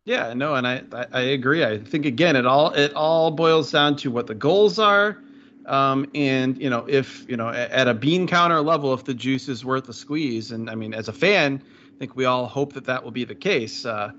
Yeah, 0.05 0.35
no, 0.35 0.55
and 0.57 0.66
I, 0.66 0.82
I 0.93 1.07
I 1.12 1.20
agree. 1.20 1.65
I 1.65 1.78
think 1.78 2.07
again, 2.07 2.35
it 2.36 2.44
all 2.47 2.73
it 2.73 2.93
all 2.94 3.31
boils 3.31 3.70
down 3.70 3.97
to 3.99 4.11
what 4.11 4.27
the 4.27 4.35
goals 4.35 4.78
are, 4.78 5.19
um, 5.66 6.10
and 6.14 6.60
you 6.60 6.70
know 6.70 6.86
if 6.89 7.28
you 7.28 7.36
know 7.36 7.48
at 7.48 7.89
a 7.89 7.94
bean 7.94 8.26
counter 8.26 8.60
level, 8.60 8.94
if 8.94 9.05
the 9.05 9.14
juice 9.14 9.48
is 9.48 9.64
worth 9.64 9.84
the 9.84 9.93
squeeze. 9.93 10.51
And 10.51 10.68
I 10.68 10.74
mean, 10.74 10.94
as 10.94 11.09
a 11.09 11.12
fan, 11.12 11.62
I 11.94 11.98
think 11.98 12.16
we 12.16 12.24
all 12.24 12.47
hope 12.47 12.72
that 12.74 12.84
that 12.86 13.05
will 13.05 13.10
be 13.10 13.24
the 13.24 13.34
case. 13.34 13.84
Uh, 13.84 14.10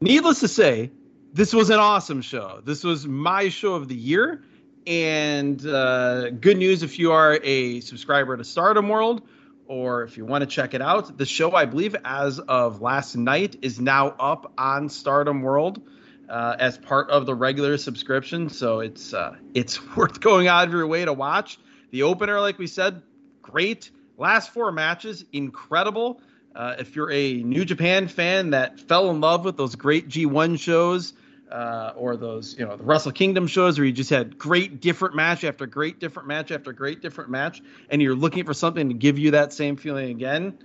needless 0.00 0.40
to 0.40 0.48
say, 0.48 0.90
this 1.32 1.52
was 1.52 1.70
an 1.70 1.78
awesome 1.78 2.22
show. 2.22 2.60
This 2.64 2.84
was 2.84 3.06
my 3.06 3.48
show 3.48 3.74
of 3.74 3.88
the 3.88 3.96
year, 3.96 4.44
and 4.86 5.64
uh, 5.66 6.30
good 6.30 6.56
news 6.56 6.82
if 6.82 6.98
you 6.98 7.12
are 7.12 7.38
a 7.42 7.80
subscriber 7.80 8.36
to 8.36 8.44
Stardom 8.44 8.88
World 8.88 9.22
or 9.68 10.04
if 10.04 10.16
you 10.16 10.24
want 10.24 10.42
to 10.42 10.46
check 10.46 10.74
it 10.74 10.82
out, 10.82 11.18
the 11.18 11.26
show, 11.26 11.52
I 11.52 11.64
believe, 11.64 11.96
as 12.04 12.38
of 12.38 12.80
last 12.80 13.16
night, 13.16 13.56
is 13.62 13.80
now 13.80 14.08
up 14.20 14.52
on 14.56 14.88
Stardom 14.88 15.42
World 15.42 15.82
uh, 16.28 16.56
as 16.58 16.78
part 16.78 17.10
of 17.10 17.26
the 17.26 17.34
regular 17.34 17.78
subscription. 17.78 18.48
So 18.48 18.80
it's 18.80 19.14
uh, 19.14 19.36
it's 19.54 19.84
worth 19.96 20.20
going 20.20 20.48
out 20.48 20.66
of 20.66 20.72
your 20.72 20.86
way 20.86 21.04
to 21.04 21.12
watch. 21.12 21.58
The 21.90 22.02
opener, 22.02 22.40
like 22.40 22.58
we 22.58 22.66
said, 22.66 23.02
great. 23.42 23.90
Last 24.18 24.52
four 24.52 24.72
matches, 24.72 25.24
incredible. 25.32 26.20
Uh, 26.54 26.76
if 26.78 26.96
you're 26.96 27.10
a 27.10 27.34
New 27.34 27.64
Japan 27.64 28.08
fan 28.08 28.50
that 28.50 28.80
fell 28.80 29.10
in 29.10 29.20
love 29.20 29.44
with 29.44 29.58
those 29.58 29.74
great 29.74 30.08
G1 30.08 30.58
shows, 30.58 31.12
uh, 31.50 31.92
or 31.96 32.16
those, 32.16 32.58
you 32.58 32.66
know, 32.66 32.76
the 32.76 32.82
Wrestle 32.82 33.12
Kingdom 33.12 33.46
shows 33.46 33.78
where 33.78 33.86
you 33.86 33.92
just 33.92 34.10
had 34.10 34.38
great 34.38 34.80
different 34.80 35.14
match 35.14 35.44
after 35.44 35.66
great 35.66 36.00
different 36.00 36.28
match 36.28 36.50
after 36.50 36.72
great 36.72 37.02
different 37.02 37.30
match, 37.30 37.62
and 37.90 38.02
you're 38.02 38.16
looking 38.16 38.44
for 38.44 38.54
something 38.54 38.88
to 38.88 38.94
give 38.94 39.18
you 39.18 39.32
that 39.32 39.52
same 39.52 39.76
feeling 39.76 40.10
again, 40.10 40.58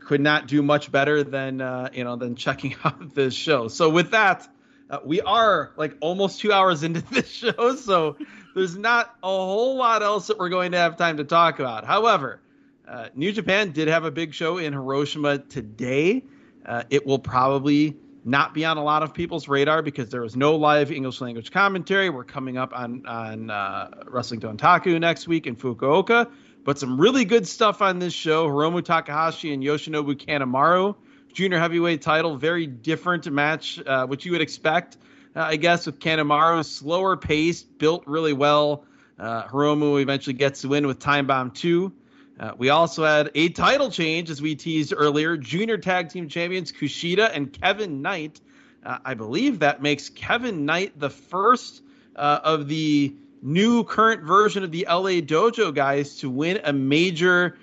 could 0.00 0.20
not 0.20 0.46
do 0.46 0.62
much 0.62 0.92
better 0.92 1.24
than 1.24 1.60
uh, 1.60 1.88
you 1.92 2.04
know 2.04 2.16
than 2.16 2.36
checking 2.36 2.76
out 2.84 3.14
this 3.14 3.34
show. 3.34 3.68
So 3.68 3.90
with 3.90 4.12
that, 4.12 4.46
Uh, 4.90 4.98
we 5.04 5.20
are 5.20 5.72
like 5.76 5.96
almost 6.00 6.40
two 6.40 6.52
hours 6.52 6.82
into 6.82 7.00
this 7.12 7.30
show, 7.30 7.76
so 7.76 8.16
there's 8.54 8.76
not 8.76 9.14
a 9.22 9.26
whole 9.26 9.76
lot 9.76 10.02
else 10.02 10.26
that 10.28 10.38
we're 10.38 10.48
going 10.48 10.72
to 10.72 10.78
have 10.78 10.96
time 10.96 11.16
to 11.16 11.24
talk 11.24 11.58
about. 11.58 11.84
However, 11.84 12.40
uh, 12.86 13.08
New 13.14 13.32
Japan 13.32 13.72
did 13.72 13.88
have 13.88 14.04
a 14.04 14.10
big 14.10 14.34
show 14.34 14.58
in 14.58 14.72
Hiroshima 14.72 15.38
today. 15.38 16.22
Uh, 16.64 16.84
it 16.90 17.06
will 17.06 17.18
probably 17.18 17.96
not 18.24 18.54
be 18.54 18.64
on 18.64 18.78
a 18.78 18.82
lot 18.82 19.02
of 19.02 19.12
people's 19.12 19.48
radar 19.48 19.82
because 19.82 20.08
there 20.08 20.22
was 20.22 20.34
no 20.34 20.56
live 20.56 20.90
English 20.90 21.20
language 21.20 21.50
commentary. 21.50 22.08
We're 22.08 22.24
coming 22.24 22.56
up 22.56 22.72
on 22.74 23.06
on 23.06 23.50
uh, 23.50 23.90
Wrestling 24.06 24.40
Dontaku 24.40 24.98
next 24.98 25.28
week 25.28 25.46
in 25.46 25.56
Fukuoka, 25.56 26.30
but 26.64 26.78
some 26.78 27.00
really 27.00 27.24
good 27.24 27.46
stuff 27.46 27.82
on 27.82 27.98
this 27.98 28.14
show. 28.14 28.48
Hiromu 28.48 28.82
Takahashi 28.82 29.52
and 29.52 29.62
Yoshinobu 29.62 30.14
Kanemaru, 30.14 30.96
junior 31.34 31.58
heavyweight 31.58 32.00
title, 32.00 32.36
very 32.36 32.66
different 32.66 33.30
match, 33.30 33.80
uh, 33.84 34.06
which 34.06 34.24
you 34.24 34.32
would 34.32 34.40
expect, 34.40 34.96
uh, 35.36 35.42
I 35.42 35.56
guess, 35.56 35.84
with 35.84 35.98
Kanemaru, 35.98 36.64
slower 36.64 37.16
pace, 37.16 37.62
built 37.62 38.04
really 38.06 38.32
well. 38.32 38.84
Uh, 39.18 39.46
Hiromu 39.48 40.00
eventually 40.00 40.34
gets 40.34 40.62
the 40.62 40.68
win 40.68 40.86
with 40.86 41.00
Time 41.00 41.26
Bomb 41.26 41.50
2. 41.50 41.92
Uh, 42.38 42.52
we 42.56 42.70
also 42.70 43.04
had 43.04 43.30
a 43.34 43.48
title 43.48 43.90
change, 43.90 44.30
as 44.30 44.40
we 44.40 44.54
teased 44.54 44.94
earlier. 44.96 45.36
Junior 45.36 45.76
Tag 45.76 46.08
Team 46.08 46.28
Champions 46.28 46.72
Kushida 46.72 47.30
and 47.34 47.52
Kevin 47.52 48.00
Knight. 48.00 48.40
Uh, 48.84 48.98
I 49.04 49.14
believe 49.14 49.60
that 49.60 49.82
makes 49.82 50.08
Kevin 50.08 50.64
Knight 50.64 50.98
the 50.98 51.10
first 51.10 51.82
uh, 52.16 52.40
of 52.42 52.68
the 52.68 53.14
new 53.42 53.84
current 53.84 54.22
version 54.22 54.64
of 54.64 54.72
the 54.72 54.86
LA 54.88 55.20
Dojo 55.20 55.74
guys 55.74 56.16
to 56.18 56.30
win 56.30 56.60
a 56.64 56.72
major 56.72 57.56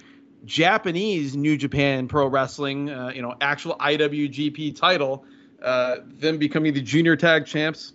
Japanese 0.46 1.36
New 1.36 1.58
Japan 1.58 2.08
Pro 2.08 2.28
Wrestling, 2.28 2.90
uh, 2.90 3.12
you 3.14 3.22
know, 3.22 3.36
actual 3.42 3.76
IWGP 3.76 4.76
title. 4.76 5.26
Uh, 5.62 5.98
them 6.06 6.40
becoming 6.40 6.74
the 6.74 6.82
Junior 6.82 7.16
Tag 7.16 7.46
Champs, 7.46 7.94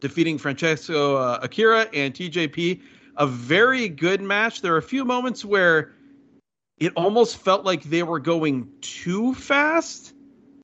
defeating 0.00 0.36
Francesco 0.36 1.16
uh, 1.16 1.38
Akira 1.42 1.88
and 1.94 2.12
TJP 2.12 2.82
a 3.16 3.26
very 3.26 3.88
good 3.88 4.20
match. 4.20 4.60
There 4.60 4.74
are 4.74 4.78
a 4.78 4.82
few 4.82 5.04
moments 5.04 5.44
where 5.44 5.92
it 6.78 6.92
almost 6.96 7.38
felt 7.38 7.64
like 7.64 7.82
they 7.84 8.02
were 8.02 8.20
going 8.20 8.70
too 8.80 9.34
fast, 9.34 10.14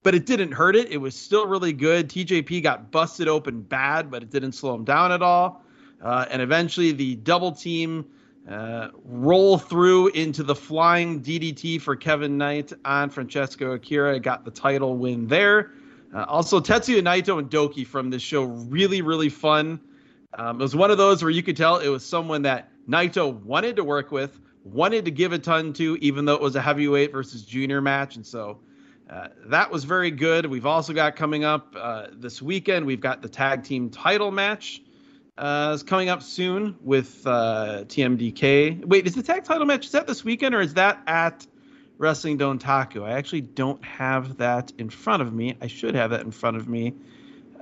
but 0.02 0.14
it 0.14 0.26
didn't 0.26 0.52
hurt 0.52 0.76
it. 0.76 0.90
It 0.90 0.98
was 0.98 1.14
still 1.14 1.46
really 1.46 1.72
good. 1.72 2.08
TJP 2.08 2.62
got 2.62 2.90
busted 2.90 3.28
open 3.28 3.62
bad, 3.62 4.10
but 4.10 4.22
it 4.22 4.30
didn't 4.30 4.52
slow 4.52 4.74
him 4.74 4.84
down 4.84 5.12
at 5.12 5.22
all. 5.22 5.62
Uh, 6.02 6.26
and 6.30 6.42
eventually, 6.42 6.92
the 6.92 7.14
double 7.16 7.52
team 7.52 8.04
uh, 8.48 8.88
roll 9.04 9.56
through 9.58 10.08
into 10.08 10.42
the 10.42 10.54
flying 10.54 11.22
DDT 11.22 11.80
for 11.80 11.94
Kevin 11.94 12.38
Knight 12.38 12.72
on 12.84 13.10
Francesco 13.10 13.72
Akira. 13.72 14.18
Got 14.18 14.44
the 14.44 14.50
title 14.50 14.96
win 14.96 15.28
there. 15.28 15.70
Uh, 16.14 16.24
also, 16.24 16.60
Tetsuya 16.60 17.00
Naito 17.02 17.38
and 17.38 17.48
Douki 17.48 17.86
from 17.86 18.10
this 18.10 18.22
show 18.22 18.42
really, 18.44 19.00
really 19.00 19.28
fun. 19.28 19.80
Um, 20.34 20.60
it 20.60 20.62
was 20.62 20.74
one 20.74 20.90
of 20.90 20.98
those 20.98 21.22
where 21.22 21.30
you 21.30 21.42
could 21.42 21.56
tell 21.56 21.78
it 21.78 21.88
was 21.88 22.04
someone 22.04 22.42
that 22.42 22.70
Naito 22.88 23.40
wanted 23.42 23.76
to 23.76 23.84
work 23.84 24.10
with, 24.10 24.40
wanted 24.64 25.04
to 25.04 25.10
give 25.10 25.32
a 25.32 25.38
ton 25.38 25.72
to, 25.74 25.96
even 26.00 26.24
though 26.24 26.34
it 26.34 26.42
was 26.42 26.56
a 26.56 26.60
heavyweight 26.60 27.12
versus 27.12 27.42
junior 27.42 27.80
match. 27.80 28.16
And 28.16 28.26
so 28.26 28.60
uh, 29.08 29.28
that 29.46 29.70
was 29.70 29.84
very 29.84 30.10
good. 30.10 30.46
We've 30.46 30.66
also 30.66 30.92
got 30.92 31.16
coming 31.16 31.44
up 31.44 31.74
uh, 31.78 32.06
this 32.12 32.42
weekend, 32.42 32.86
we've 32.86 33.00
got 33.00 33.22
the 33.22 33.28
tag 33.28 33.62
team 33.62 33.90
title 33.90 34.30
match. 34.30 34.82
Uh, 35.38 35.72
is 35.74 35.82
coming 35.82 36.10
up 36.10 36.22
soon 36.22 36.76
with 36.82 37.26
uh, 37.26 37.84
TMDK. 37.86 38.84
Wait, 38.84 39.06
is 39.06 39.14
the 39.14 39.22
tag 39.22 39.44
title 39.44 39.64
match 39.64 39.86
is 39.86 39.92
that 39.92 40.06
this 40.06 40.22
weekend 40.22 40.54
or 40.54 40.60
is 40.60 40.74
that 40.74 41.02
at 41.06 41.46
Wrestling 41.96 42.36
Dontaku? 42.36 43.02
I 43.02 43.12
actually 43.12 43.40
don't 43.40 43.82
have 43.82 44.36
that 44.36 44.72
in 44.76 44.90
front 44.90 45.22
of 45.22 45.32
me. 45.32 45.56
I 45.62 45.68
should 45.68 45.94
have 45.94 46.10
that 46.10 46.20
in 46.20 46.32
front 46.32 46.58
of 46.58 46.68
me. 46.68 46.92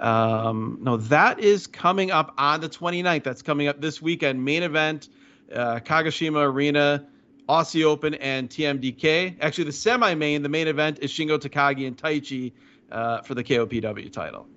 Um, 0.01 0.79
no, 0.81 0.97
that 0.97 1.39
is 1.39 1.69
coming 1.69 2.11
up 2.11 2.35
on 2.39 2.61
the 2.61 2.69
29th. 2.69 3.23
That's 3.23 3.43
coming 3.43 3.69
up 3.69 3.81
this 3.81 4.03
weekend. 4.03 4.45
Main 4.45 4.65
event, 4.65 5.09
uh, 5.55 5.79
Kagoshima 5.79 6.43
Arena, 6.43 7.07
Aussie 7.49 7.85
Open, 7.85 8.15
and 8.15 8.51
TMDK. 8.51 9.37
Actually, 9.41 9.65
the 9.65 9.73
semi-main, 9.73 10.43
the 10.43 10.49
main 10.49 10.67
event 10.67 10.99
is 11.03 11.13
Shingo 11.13 11.39
Takagi 11.39 11.87
and 11.87 11.97
Taichi 11.97 12.53
uh, 12.91 13.23
for 13.23 13.35
the 13.35 13.45
KOPW 13.45 14.11
title. 14.11 14.49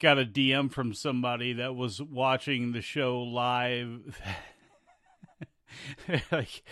Got 0.00 0.18
a 0.18 0.24
DM 0.24 0.72
from 0.72 0.94
somebody 0.94 1.52
that 1.54 1.76
was 1.76 2.00
watching 2.00 2.72
the 2.72 2.80
show 2.80 3.20
live. 3.20 4.18
like, 6.32 6.62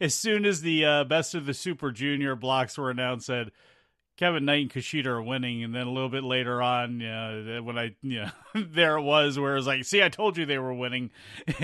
as 0.00 0.14
soon 0.14 0.44
as 0.44 0.60
the 0.60 0.84
uh, 0.84 1.04
best 1.04 1.34
of 1.34 1.46
the 1.46 1.54
Super 1.54 1.90
Junior 1.90 2.36
blocks 2.36 2.76
were 2.76 2.90
announced, 2.90 3.26
said 3.26 3.52
Kevin 4.18 4.44
Knight 4.44 4.62
and 4.62 4.70
Kushida 4.70 5.06
are 5.06 5.22
winning, 5.22 5.62
and 5.62 5.72
then 5.72 5.86
a 5.86 5.92
little 5.92 6.08
bit 6.08 6.24
later 6.24 6.60
on, 6.60 6.98
yeah, 6.98 7.60
when 7.60 7.78
I, 7.78 7.94
yeah, 8.02 8.32
there 8.54 8.96
it 8.96 9.02
was, 9.02 9.38
where 9.38 9.52
it 9.52 9.58
was 9.58 9.68
like, 9.68 9.84
see, 9.84 10.02
I 10.02 10.08
told 10.08 10.36
you 10.36 10.44
they 10.44 10.58
were 10.58 10.74
winning. 10.74 11.10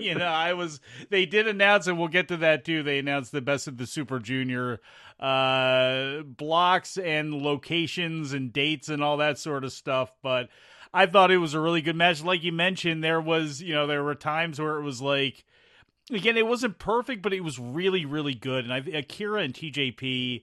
you 0.00 0.14
know, 0.14 0.24
I 0.24 0.54
was. 0.54 0.80
They 1.10 1.26
did 1.26 1.46
announce, 1.46 1.86
and 1.86 1.98
we'll 1.98 2.08
get 2.08 2.28
to 2.28 2.38
that 2.38 2.64
too. 2.64 2.82
They 2.82 2.98
announced 2.98 3.32
the 3.32 3.42
best 3.42 3.68
of 3.68 3.76
the 3.76 3.86
Super 3.86 4.18
Junior 4.18 4.80
uh, 5.20 6.22
blocks 6.22 6.96
and 6.96 7.34
locations 7.34 8.32
and 8.32 8.50
dates 8.50 8.88
and 8.88 9.04
all 9.04 9.18
that 9.18 9.38
sort 9.38 9.62
of 9.62 9.72
stuff, 9.72 10.10
but. 10.22 10.48
I 10.92 11.06
thought 11.06 11.30
it 11.30 11.36
was 11.36 11.54
a 11.54 11.60
really 11.60 11.82
good 11.82 11.94
match. 11.94 12.20
Like 12.20 12.42
you 12.42 12.50
mentioned, 12.50 13.04
there 13.04 13.20
was, 13.20 13.62
you 13.62 13.74
know, 13.74 13.86
there 13.86 14.02
were 14.02 14.16
times 14.16 14.60
where 14.60 14.76
it 14.76 14.82
was 14.82 15.00
like, 15.00 15.44
again, 16.10 16.36
it 16.36 16.48
wasn't 16.48 16.80
perfect, 16.80 17.22
but 17.22 17.32
it 17.32 17.44
was 17.44 17.60
really, 17.60 18.04
really 18.04 18.34
good. 18.34 18.64
And 18.64 18.72
I, 18.72 18.78
Akira 18.78 19.42
and 19.42 19.54
TJP, 19.54 20.42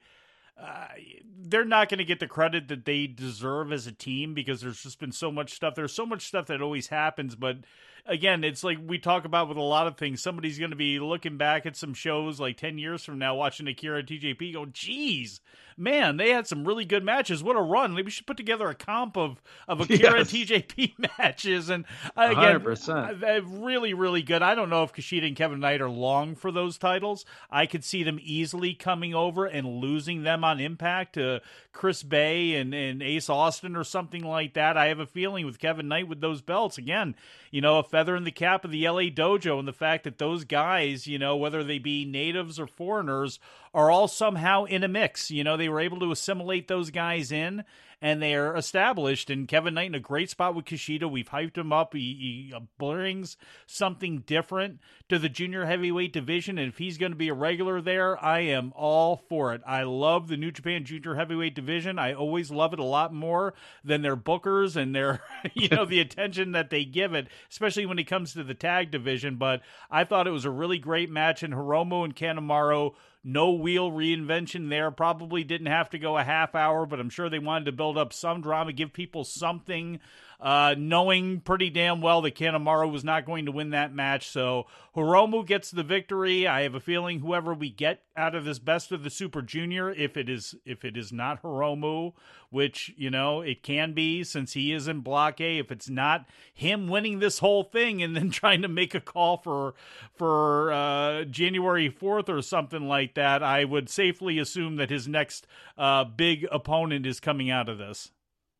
they're 1.43 1.65
not 1.65 1.89
going 1.89 1.99
to 1.99 2.03
get 2.03 2.19
the 2.19 2.27
credit 2.27 2.67
that 2.67 2.85
they 2.85 3.07
deserve 3.07 3.71
as 3.71 3.87
a 3.87 3.91
team 3.91 4.33
because 4.33 4.61
there's 4.61 4.83
just 4.83 4.99
been 4.99 5.11
so 5.11 5.31
much 5.31 5.53
stuff. 5.53 5.75
There's 5.75 5.93
so 5.93 6.05
much 6.05 6.27
stuff 6.27 6.47
that 6.47 6.61
always 6.61 6.87
happens, 6.87 7.35
but 7.35 7.57
again, 8.05 8.43
it's 8.43 8.63
like 8.63 8.77
we 8.85 8.97
talk 8.97 9.25
about 9.25 9.47
with 9.47 9.57
a 9.57 9.61
lot 9.61 9.87
of 9.87 9.97
things. 9.97 10.21
Somebody's 10.21 10.59
going 10.59 10.71
to 10.71 10.77
be 10.77 10.99
looking 10.99 11.37
back 11.37 11.65
at 11.65 11.75
some 11.75 11.93
shows 11.93 12.39
like 12.39 12.57
10 12.57 12.77
years 12.77 13.03
from 13.03 13.19
now, 13.19 13.35
watching 13.35 13.67
Akira 13.67 14.03
TJP 14.03 14.53
go, 14.53 14.65
geez, 14.65 15.41
man, 15.77 16.17
they 16.17 16.31
had 16.31 16.47
some 16.47 16.67
really 16.67 16.85
good 16.85 17.03
matches. 17.03 17.43
What 17.43 17.55
a 17.55 17.61
run. 17.61 17.93
Maybe 17.93 18.05
we 18.05 18.11
should 18.11 18.25
put 18.25 18.37
together 18.37 18.67
a 18.67 18.75
comp 18.75 19.15
of, 19.15 19.41
of 19.67 19.81
Akira 19.89 20.17
yes. 20.17 20.33
and 20.33 20.47
TJP 20.47 20.93
matches. 21.19 21.69
And 21.69 21.85
uh, 22.15 22.29
again, 22.31 22.59
100%. 22.59 23.63
really, 23.63 23.93
really 23.93 24.23
good. 24.23 24.41
I 24.41 24.55
don't 24.55 24.69
know 24.69 24.83
if 24.83 24.93
Kushida 24.93 25.27
and 25.27 25.35
Kevin 25.35 25.59
Knight 25.59 25.81
are 25.81 25.89
long 25.89 26.35
for 26.35 26.51
those 26.51 26.77
titles. 26.77 27.25
I 27.51 27.65
could 27.65 27.83
see 27.83 28.03
them 28.03 28.19
easily 28.21 28.73
coming 28.73 29.13
over 29.13 29.45
and 29.45 29.67
losing 29.79 30.23
them 30.23 30.43
on 30.43 30.59
impact 30.59 31.13
to 31.13 31.41
Chris 31.71 32.01
Bey 32.01 32.55
and, 32.55 32.73
and 32.73 33.03
Ace 33.03 33.29
Austin 33.29 33.75
or 33.75 33.83
something 33.83 34.23
like 34.23 34.53
that. 34.53 34.77
I 34.77 34.87
have 34.87 34.99
a 34.99 35.05
feeling 35.05 35.45
with 35.45 35.59
Kevin 35.59 35.87
Knight 35.87 36.07
with 36.07 36.21
those 36.21 36.41
belts, 36.41 36.77
again, 36.77 37.15
you 37.51 37.61
know, 37.61 37.77
a 37.77 37.83
feather 37.83 38.15
in 38.15 38.23
the 38.23 38.31
cap 38.31 38.65
of 38.65 38.71
the 38.71 38.87
LA 38.89 39.03
dojo 39.03 39.59
and 39.59 39.67
the 39.67 39.73
fact 39.73 40.03
that 40.05 40.17
those 40.17 40.43
guys, 40.43 41.05
you 41.05 41.19
know, 41.19 41.35
whether 41.35 41.63
they 41.63 41.77
be 41.77 42.03
natives 42.03 42.59
or 42.59 42.65
foreigners, 42.65 43.39
are 43.77 43.91
all 43.91 44.07
somehow 44.07 44.63
in 44.63 44.83
a 44.83 44.87
mix. 44.87 45.29
You 45.29 45.43
know, 45.43 45.55
they 45.55 45.69
were 45.69 45.79
able 45.79 45.99
to 45.99 46.11
assimilate 46.11 46.67
those 46.67 46.89
guys 46.89 47.31
in 47.31 47.63
and 48.01 48.21
they 48.21 48.35
are 48.35 48.55
established. 48.55 49.29
And 49.29 49.47
Kevin 49.47 49.75
Knight 49.75 49.87
in 49.87 49.95
a 49.95 49.99
great 49.99 50.29
spot 50.29 50.55
with 50.55 50.65
Kushida. 50.65 51.09
We've 51.09 51.29
hyped 51.29 51.57
him 51.57 51.73
up. 51.73 51.93
He, 51.93 52.49
he 52.49 52.53
uh, 52.55 52.61
brings 52.77 53.37
something 53.65 54.19
different 54.19 54.79
to 55.09 55.17
the 55.17 55.29
junior 55.29 55.65
heavyweight 55.65 56.13
division. 56.13 56.57
And 56.57 56.69
if 56.69 56.77
he's 56.77 56.97
going 56.97 57.11
to 57.11 57.17
be 57.17 57.29
a 57.29 57.35
regular 57.35 57.81
there, 57.81 58.23
I 58.23 58.41
am 58.41 58.73
all 58.75 59.17
for 59.29 59.53
it. 59.53 59.61
I 59.65 59.83
love 59.83 60.27
the 60.27 60.37
New 60.37 60.51
Japan 60.51 60.85
junior 60.85 61.15
heavyweight 61.15 61.55
division. 61.55 61.97
I 61.97 62.13
always 62.13 62.51
love 62.51 62.73
it 62.73 62.79
a 62.79 62.83
lot 62.83 63.13
more 63.13 63.53
than 63.83 64.01
their 64.01 64.17
bookers 64.17 64.75
and 64.75 64.95
their, 64.95 65.21
you 65.53 65.69
know, 65.69 65.85
the 65.85 65.99
attention 65.99 66.51
that 66.51 66.69
they 66.69 66.85
give 66.85 67.13
it, 67.13 67.27
especially 67.51 67.85
when 67.85 67.99
it 67.99 68.05
comes 68.05 68.33
to 68.33 68.43
the 68.43 68.53
tag 68.53 68.91
division. 68.91 69.35
But 69.35 69.61
I 69.89 70.03
thought 70.03 70.27
it 70.27 70.31
was 70.31 70.45
a 70.45 70.51
really 70.51 70.79
great 70.79 71.09
match. 71.09 71.41
And 71.41 71.53
Hiromu 71.53 72.05
and 72.05 72.15
Kanemaru 72.15 72.93
no 73.27 73.51
wheel 73.51 73.91
reinvention 73.91 74.69
there. 74.69 74.89
Probably 74.89 75.43
didn't 75.43 75.67
have 75.67 75.89
to 75.89 75.99
go 75.99 76.17
a 76.17 76.23
half 76.23 76.55
hour, 76.55 76.85
but 76.85 76.99
I'm 76.99 77.09
sure 77.09 77.29
they 77.29 77.39
wanted 77.39 77.65
to 77.65 77.73
build 77.73 77.97
up 77.97 78.13
some 78.13 78.41
drama, 78.41 78.71
give 78.71 78.93
people 78.93 79.25
something, 79.25 79.99
uh, 80.39 80.75
knowing 80.77 81.39
pretty 81.39 81.69
damn 81.69 81.99
well 81.99 82.21
that 82.21 82.35
Kanemaru 82.35 82.91
was 82.91 83.03
not 83.03 83.25
going 83.25 83.45
to 83.47 83.51
win 83.51 83.71
that 83.71 83.93
match. 83.93 84.29
So 84.29 84.67
Hiromu 84.95 85.45
gets 85.45 85.71
the 85.71 85.83
victory. 85.83 86.47
I 86.47 86.61
have 86.61 86.75
a 86.75 86.79
feeling 86.79 87.19
whoever 87.19 87.55
we 87.55 87.71
get 87.71 88.03
out 88.15 88.35
of 88.35 88.45
this 88.45 88.59
best 88.59 88.91
of 88.91 89.03
the 89.03 89.09
Super 89.09 89.41
Junior, 89.41 89.91
if 89.91 90.15
it 90.15 90.29
is 90.29 90.53
if 90.63 90.85
it 90.85 90.95
is 90.95 91.11
not 91.11 91.41
Hiromu, 91.41 92.13
which 92.51 92.93
you 92.97 93.09
know 93.09 93.41
it 93.41 93.63
can 93.63 93.93
be 93.93 94.23
since 94.23 94.53
he 94.53 94.71
is 94.71 94.87
in 94.87 95.01
Block 95.01 95.41
A, 95.41 95.57
if 95.57 95.71
it's 95.71 95.89
not 95.89 96.27
him 96.53 96.87
winning 96.87 97.17
this 97.17 97.39
whole 97.39 97.63
thing 97.63 98.03
and 98.03 98.15
then 98.15 98.29
trying 98.31 98.61
to 98.61 98.67
make 98.67 98.93
a 98.93 99.01
call 99.01 99.37
for 99.37 99.73
for 100.15 100.71
uh, 100.71 101.23
January 101.23 101.89
fourth 101.89 102.29
or 102.29 102.43
something 102.43 102.87
like 102.87 103.15
that, 103.15 103.41
I 103.41 103.65
would 103.65 103.89
safely 103.89 104.37
assume 104.37 104.75
that 104.75 104.91
his 104.91 105.07
next 105.07 105.47
uh, 105.79 106.03
big 106.03 106.47
opponent 106.51 107.07
is 107.07 107.19
coming 107.19 107.49
out 107.49 107.69
of 107.69 107.79
this. 107.79 108.11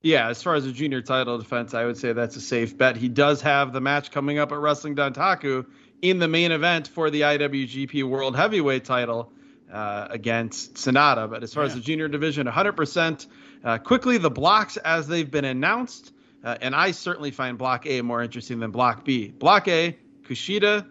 Yeah, 0.01 0.29
as 0.29 0.43
far 0.43 0.55
as 0.55 0.65
a 0.65 0.71
junior 0.71 1.01
title 1.01 1.37
defense, 1.37 1.73
I 1.73 1.85
would 1.85 1.97
say 1.97 2.13
that's 2.13 2.35
a 2.35 2.41
safe 2.41 2.77
bet. 2.77 2.97
He 2.97 3.09
does 3.09 3.41
have 3.41 3.73
the 3.73 3.81
match 3.81 4.11
coming 4.11 4.37
up 4.39 4.51
at 4.51 4.59
Wrestling 4.59 4.95
Dontaku 4.95 5.65
in 6.01 6.19
the 6.19 6.27
main 6.27 6.51
event 6.51 6.87
for 6.87 7.09
the 7.09 7.21
IWGP 7.21 8.03
World 8.03 8.35
Heavyweight 8.35 8.85
title. 8.85 9.33
uh, 9.71 10.07
against 10.09 10.75
Sanada. 10.75 11.29
But 11.29 11.43
as 11.43 11.53
far 11.53 11.63
yeah. 11.63 11.69
as 11.69 11.75
the 11.75 11.81
junior 11.81 12.07
division, 12.07 12.47
100%. 12.47 13.27
Uh, 13.63 13.77
quickly, 13.77 14.17
the 14.17 14.29
blocks 14.29 14.77
as 14.77 15.07
they've 15.07 15.29
been 15.29 15.45
announced. 15.45 16.13
Uh, 16.43 16.57
and 16.61 16.75
I 16.75 16.91
certainly 16.91 17.31
find 17.31 17.57
Block 17.57 17.85
A 17.85 18.01
more 18.01 18.21
interesting 18.21 18.59
than 18.59 18.71
Block 18.71 19.03
B. 19.03 19.29
Block 19.29 19.67
A, 19.67 19.97
Kushida, 20.21 20.87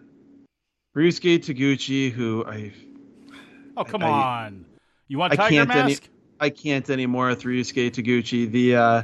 Ryusuke 0.95 1.39
Taguchi, 1.39 2.11
who 2.11 2.45
I. 2.45 2.73
Oh, 3.75 3.83
come 3.83 4.03
I, 4.03 4.09
on. 4.45 4.65
You 5.07 5.17
want 5.17 5.33
Tiger 5.33 5.65
Mask? 5.65 6.03
Any, 6.03 6.16
I 6.39 6.49
can't 6.49 6.89
anymore 6.89 7.27
with 7.27 7.43
Ryusuke 7.43 7.91
Taguchi. 7.91 8.49
The. 8.49 8.75
Uh, 8.75 9.03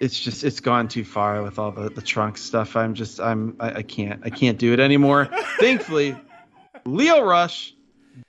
it's 0.00 0.18
just 0.18 0.44
it's 0.44 0.60
gone 0.60 0.88
too 0.88 1.04
far 1.04 1.42
with 1.42 1.58
all 1.58 1.72
the, 1.72 1.88
the 1.88 2.02
trunk 2.02 2.36
stuff. 2.36 2.76
I'm 2.76 2.94
just 2.94 3.20
I'm 3.20 3.56
I, 3.58 3.76
I 3.76 3.82
can't 3.82 4.20
I 4.24 4.30
can't 4.30 4.58
do 4.58 4.72
it 4.72 4.80
anymore. 4.80 5.26
Thankfully, 5.58 6.14
Lio 6.84 7.22
Rush, 7.22 7.74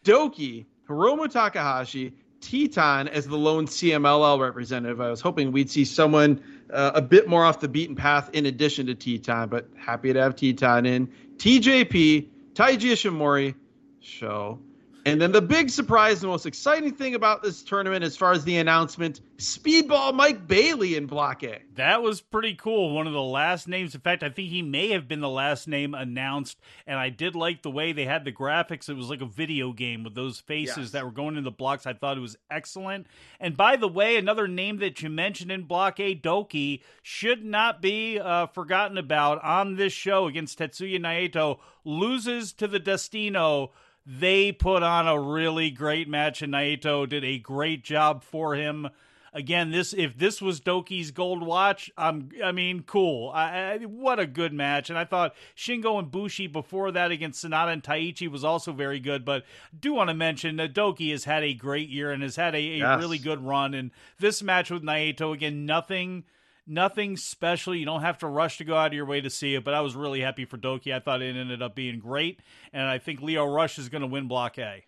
Douki, 0.05 0.65
Hiromu 0.88 1.29
Takahashi, 1.29 2.13
Titán 2.39 3.07
as 3.09 3.27
the 3.27 3.38
lone 3.38 3.67
CMLL 3.67 4.39
representative. 4.39 5.01
I 5.01 5.09
was 5.09 5.21
hoping 5.21 5.51
we'd 5.51 5.69
see 5.69 5.84
someone 5.85 6.41
uh, 6.71 6.91
a 6.95 7.01
bit 7.01 7.27
more 7.27 7.43
off 7.43 7.59
the 7.59 7.67
beaten 7.67 7.95
path 7.95 8.29
in 8.34 8.45
addition 8.45 8.88
to 8.88 8.95
Titán, 8.95 9.49
but 9.49 9.67
happy 9.77 10.13
to 10.13 10.21
have 10.21 10.35
Titán 10.35 10.88
in. 10.88 11.07
TJP, 11.38 12.29
Taiji 12.53 12.91
Ishimori, 12.91 13.55
Sho. 13.99 14.59
And 15.07 15.21
then 15.21 15.31
the 15.31 15.41
big 15.41 15.69
surprise, 15.69 16.19
the 16.19 16.27
most 16.27 16.45
exciting 16.45 16.93
thing 16.93 17.15
about 17.15 17.41
this 17.41 17.63
tournament, 17.63 18.03
as 18.03 18.17
far 18.17 18.34
as 18.34 18.43
the 18.43 18.57
announcement, 18.57 19.21
Speedball 19.38 20.13
Mike 20.13 20.47
Bailey 20.47 20.95
in 20.95 21.05
Block 21.05 21.43
A. 21.43 21.59
That 21.75 22.01
was 22.01 22.19
pretty 22.19 22.55
cool. 22.55 22.93
One 22.93 23.07
of 23.07 23.13
the 23.13 23.21
last 23.21 23.69
names. 23.69 23.95
In 23.95 24.01
fact, 24.01 24.21
I 24.21 24.29
think 24.29 24.49
he 24.49 24.61
may 24.61 24.89
have 24.89 25.07
been 25.07 25.21
the 25.21 25.29
last 25.29 25.67
name 25.67 25.93
announced. 25.93 26.59
And 26.85 26.99
I 26.99 27.09
did 27.09 27.35
like 27.35 27.61
the 27.61 27.71
way 27.71 27.93
they 27.93 28.03
had 28.03 28.25
the 28.25 28.34
graphics. 28.34 28.89
It 28.89 28.95
was 28.95 29.09
like 29.09 29.21
a 29.21 29.25
video 29.25 29.71
game 29.71 30.03
with 30.03 30.13
those 30.13 30.39
faces 30.39 30.77
yes. 30.77 30.91
that 30.91 31.05
were 31.05 31.11
going 31.11 31.38
in 31.38 31.45
the 31.45 31.51
blocks. 31.51 31.85
I 31.85 31.93
thought 31.93 32.17
it 32.17 32.21
was 32.21 32.35
excellent. 32.51 33.07
And 33.39 33.55
by 33.55 33.77
the 33.77 33.88
way, 33.88 34.17
another 34.17 34.47
name 34.47 34.77
that 34.79 35.01
you 35.01 35.09
mentioned 35.09 35.51
in 35.51 35.63
Block 35.63 36.01
A, 36.01 36.15
Douki, 36.15 36.81
should 37.01 37.45
not 37.45 37.81
be 37.81 38.19
uh, 38.19 38.47
forgotten 38.47 38.97
about 38.97 39.41
on 39.41 39.75
this 39.75 39.93
show 39.93 40.27
against 40.27 40.59
Tetsuya 40.59 40.99
Naito. 40.99 41.59
Loses 41.85 42.51
to 42.53 42.67
the 42.67 42.79
Destino 42.79 43.71
they 44.07 44.53
put 44.53 44.84
on 44.84 45.05
a 45.05 45.19
really 45.19 45.69
great 45.69 46.07
match, 46.07 46.41
and 46.41 46.53
Naito 46.53 47.07
did 47.07 47.25
a 47.25 47.38
great 47.38 47.84
job 47.84 48.23
for 48.23 48.55
him. 48.55 48.89
Again, 49.34 49.69
this 49.69 49.93
if 49.93 50.17
this 50.17 50.41
was 50.41 50.61
Douki's 50.61 51.11
gold 51.11 51.43
watch, 51.43 51.91
um, 51.97 52.29
I 52.43 52.53
mean, 52.53 52.84
cool. 52.84 53.29
I, 53.31 53.73
I, 53.73 53.77
what 53.79 54.17
a 54.17 54.25
good 54.25 54.53
match! 54.53 54.89
And 54.89 54.97
I 54.97 55.03
thought 55.03 55.35
Shingo 55.55 55.99
and 55.99 56.09
Bushi 56.09 56.47
before 56.47 56.91
that 56.93 57.11
against 57.11 57.43
Sanada 57.43 57.73
and 57.73 57.84
Taichi 57.84 58.29
was 58.29 58.45
also 58.45 58.71
very 58.71 58.99
good. 59.01 59.25
But 59.25 59.43
I 59.43 59.77
do 59.79 59.93
want 59.93 60.09
to 60.09 60.13
mention 60.13 60.55
that 60.55 60.73
Douki 60.73 61.11
has 61.11 61.25
had 61.25 61.43
a 61.43 61.53
great 61.53 61.89
year 61.89 62.11
and 62.11 62.23
has 62.23 62.38
had 62.38 62.55
a, 62.55 62.59
a 62.59 62.77
yes. 62.77 62.99
really 62.99 63.17
good 63.17 63.45
run. 63.45 63.73
And 63.73 63.91
this 64.17 64.41
match 64.41 64.71
with 64.71 64.84
Naito, 64.84 65.34
again, 65.34 65.65
nothing 65.65 66.23
nothing 66.68 67.18
special. 67.18 67.73
You 67.73 67.85
don't 67.85 68.02
have 68.02 68.19
to 68.19 68.27
rush 68.27 68.57
to 68.57 68.64
go 68.64 68.76
out 68.76 68.88
of 68.88 68.94
your 68.94 69.06
way 69.06 69.22
to 69.22 69.30
see 69.30 69.56
it, 69.56 69.64
but 69.64 69.73
I 69.73 69.81
was 69.81 69.95
really 69.95 70.22
happy 70.22 70.45
for 70.45 70.57
Douki. 70.57 70.94
I 70.94 70.99
thought 70.99 71.22
it 71.22 71.35
ended 71.35 71.61
up 71.61 71.76
being 71.76 71.99
great, 71.99 72.39
and 72.73 72.84
I 72.84 72.98
think 72.98 73.22
Lio 73.22 73.45
Rush 73.45 73.80
is 73.80 73.89
going 73.89 74.02
to 74.02 74.07
win 74.07 74.27
Block 74.27 74.57
A. 74.57 74.84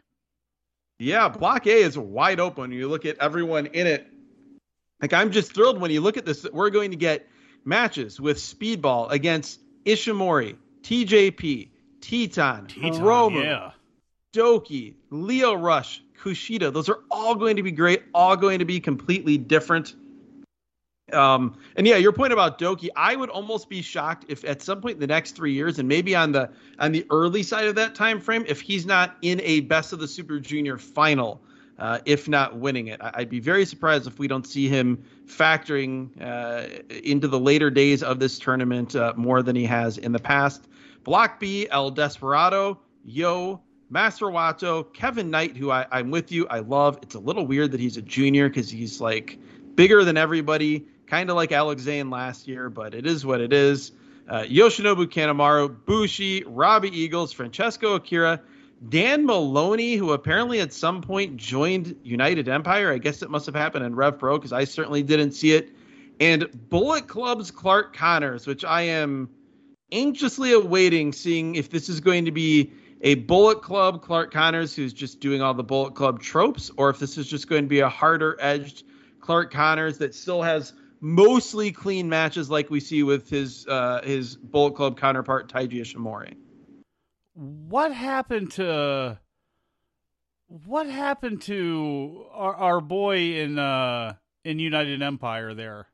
Yeah, 1.00 1.30
Block 1.30 1.66
A 1.66 1.72
is 1.72 1.98
wide 1.98 2.40
open. 2.40 2.72
You 2.72 2.88
look 2.88 3.06
at 3.06 3.18
everyone 3.20 3.68
in 3.68 3.88
it. 3.88 4.08
Like 5.02 5.14
I'm 5.14 5.32
just 5.32 5.54
thrilled 5.54 5.80
when 5.80 5.92
you 5.92 6.02
look 6.02 6.18
at 6.18 6.26
this. 6.26 6.46
We're 6.52 6.70
going 6.70 6.92
to 6.92 6.98
get 6.98 7.28
matches 7.64 8.20
with 8.20 8.38
Speedball 8.38 9.10
against 9.12 9.62
Ishimori, 9.86 10.58
TJP, 10.82 11.70
Titán, 12.02 12.68
Hiromu, 12.68 13.44
yeah. 13.44 13.72
Douki, 14.34 14.96
Lio 15.10 15.54
Rush, 15.54 16.04
Kushida. 16.22 16.74
Those 16.74 16.90
are 16.90 17.00
all 17.10 17.36
going 17.36 17.56
to 17.56 17.64
be 17.64 17.72
great. 17.72 18.04
All 18.14 18.36
going 18.36 18.60
to 18.60 18.66
be 18.66 18.80
completely 18.80 19.38
different. 19.38 19.96
Um, 21.14 21.58
and 21.76 21.88
yeah, 21.88 21.98
your 21.98 22.12
point 22.12 22.34
about 22.34 22.60
Douki, 22.60 22.90
I 22.96 23.16
would 23.16 23.30
almost 23.30 23.70
be 23.70 23.82
shocked 23.82 24.26
if 24.28 24.44
at 24.46 24.62
some 24.62 24.82
point 24.82 24.96
in 24.96 25.00
the 25.00 25.08
next 25.08 25.36
three 25.36 25.54
years, 25.54 25.80
and 25.80 25.88
maybe 25.88 26.16
on 26.16 26.32
the 26.32 26.50
on 26.80 26.92
the 26.92 27.06
early 27.10 27.44
side 27.44 27.68
of 27.68 27.76
that 27.76 27.96
time 27.96 28.20
frame, 28.20 28.46
if 28.48 28.62
he's 28.62 28.86
not 28.86 29.18
in 29.22 29.42
a 29.42 29.62
best 29.62 29.94
of 29.94 30.00
the 30.00 30.08
Super 30.08 30.40
Junior 30.40 30.78
final, 30.78 31.42
uh, 31.80 32.00
if 32.06 32.28
not 32.28 32.58
winning 32.58 32.88
it. 32.88 33.00
I'd 33.02 33.30
be 33.30 33.40
very 33.40 33.66
surprised 33.66 34.08
if 34.08 34.20
we 34.20 34.28
don't 34.28 34.46
see 34.46 34.68
him 34.68 35.04
factoring 35.26 36.10
uh, 36.22 36.68
into 37.04 37.28
the 37.28 37.40
later 37.40 37.70
days 37.70 38.04
of 38.04 38.20
this 38.20 38.38
tournament 38.38 38.96
uh, 38.96 39.14
more 39.16 39.42
than 39.42 39.56
he 39.56 39.66
has 39.66 39.98
in 39.98 40.12
the 40.12 40.20
past. 40.20 40.68
Block 41.04 41.40
B, 41.40 41.68
El 41.72 41.92
Desperado, 41.92 42.80
Yoh, 43.06 43.62
Master 43.90 44.28
Wato, 44.28 44.94
Kevin 44.94 45.32
Knight, 45.32 45.58
who 45.58 45.72
I, 45.72 45.86
I'm 45.92 46.12
with 46.12 46.32
you, 46.32 46.48
I 46.48 46.60
love. 46.60 47.00
It's 47.02 47.16
a 47.16 47.20
little 47.20 47.48
weird 47.48 47.72
that 47.72 47.80
he's 47.80 47.98
a 47.98 48.02
junior 48.02 48.50
because 48.50 48.70
he's 48.70 49.02
like 49.02 49.40
bigger 49.76 50.04
than 50.04 50.18
everybody 50.18 50.86
kind 51.10 51.30
of 51.30 51.36
like 51.36 51.52
Alex 51.52 51.84
Zayne 51.84 52.10
last 52.10 52.48
year, 52.48 52.70
but 52.70 52.94
it 52.94 53.06
is 53.06 53.26
what 53.26 53.42
it 53.42 53.52
is. 53.52 53.92
Uh, 54.28 54.44
Yoshinobu 54.44 55.08
Kanemaru, 55.08 55.76
Bushi, 55.86 56.44
Robbie 56.46 56.96
Eagles, 56.96 57.34
Francesco 57.34 57.96
Akira, 57.96 58.40
Dan 58.88 59.26
Moloney, 59.26 59.96
who 59.96 60.12
apparently 60.12 60.62
at 60.62 60.72
some 60.72 61.02
point 61.02 61.36
joined 61.36 61.96
United 62.04 62.48
Empire. 62.48 62.94
I 62.94 63.00
guess 63.00 63.24
it 63.24 63.30
must 63.30 63.48
have 63.48 63.56
happened 63.56 63.86
in 63.86 63.96
Rev 63.96 64.20
Pro 64.20 64.38
because 64.38 64.54
I 64.54 64.64
certainly 64.66 65.02
didn't 65.02 65.32
see 65.32 65.54
it. 65.54 65.72
And 66.20 66.48
Bullet 66.70 67.08
Club's 67.08 67.50
Clark 67.50 67.96
Connors, 67.96 68.46
which 68.46 68.64
I 68.64 68.84
am 68.84 69.30
anxiously 69.92 70.54
awaiting, 70.54 71.12
seeing 71.12 71.56
if 71.56 71.72
this 71.72 71.90
is 71.90 72.00
going 72.00 72.26
to 72.26 72.32
be 72.32 72.72
a 73.02 73.16
Bullet 73.16 73.62
Club 73.62 74.02
Clark 74.02 74.32
Connors 74.32 74.76
who's 74.76 74.94
just 74.94 75.20
doing 75.20 75.42
all 75.42 75.54
the 75.54 75.64
Bullet 75.64 75.96
Club 75.96 76.22
tropes, 76.22 76.70
or 76.78 76.90
if 76.90 77.00
this 77.00 77.18
is 77.18 77.28
just 77.28 77.50
going 77.50 77.64
to 77.64 77.70
be 77.70 77.80
a 77.80 77.90
harder 77.90 78.38
edged 78.40 78.84
Clark 79.20 79.52
Connors 79.52 79.98
that 79.98 80.14
still 80.14 80.42
has 80.42 80.74
mostly 81.02 81.72
clean 81.72 82.10
matches 82.10 82.50
like 82.50 82.70
we 82.70 82.80
see 82.80 83.04
with 83.04 83.30
his 83.30 83.66
uh, 83.68 84.02
his 84.04 84.36
Bullet 84.36 84.76
Club 84.76 85.00
counterpart 85.00 85.52
Taiji 85.52 85.82
Ishimori. 85.82 86.36
What 87.34 87.94
happened 87.94 88.52
to 88.54 89.18
what 90.48 90.88
happened 90.88 91.42
to 91.44 92.26
our, 92.32 92.56
our 92.56 92.82
boy 92.82 93.36
in 93.36 93.60
uh, 93.60 94.16
in 94.44 94.60
United 94.60 95.02
Empire 95.02 95.54
there? 95.54 95.88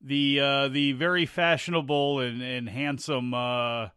The 0.00 0.40
uh, 0.40 0.68
the 0.68 0.92
very 0.92 1.26
fashionable 1.26 2.20
and, 2.20 2.40
and 2.40 2.68
handsome 2.68 3.34
uh, 3.34 3.88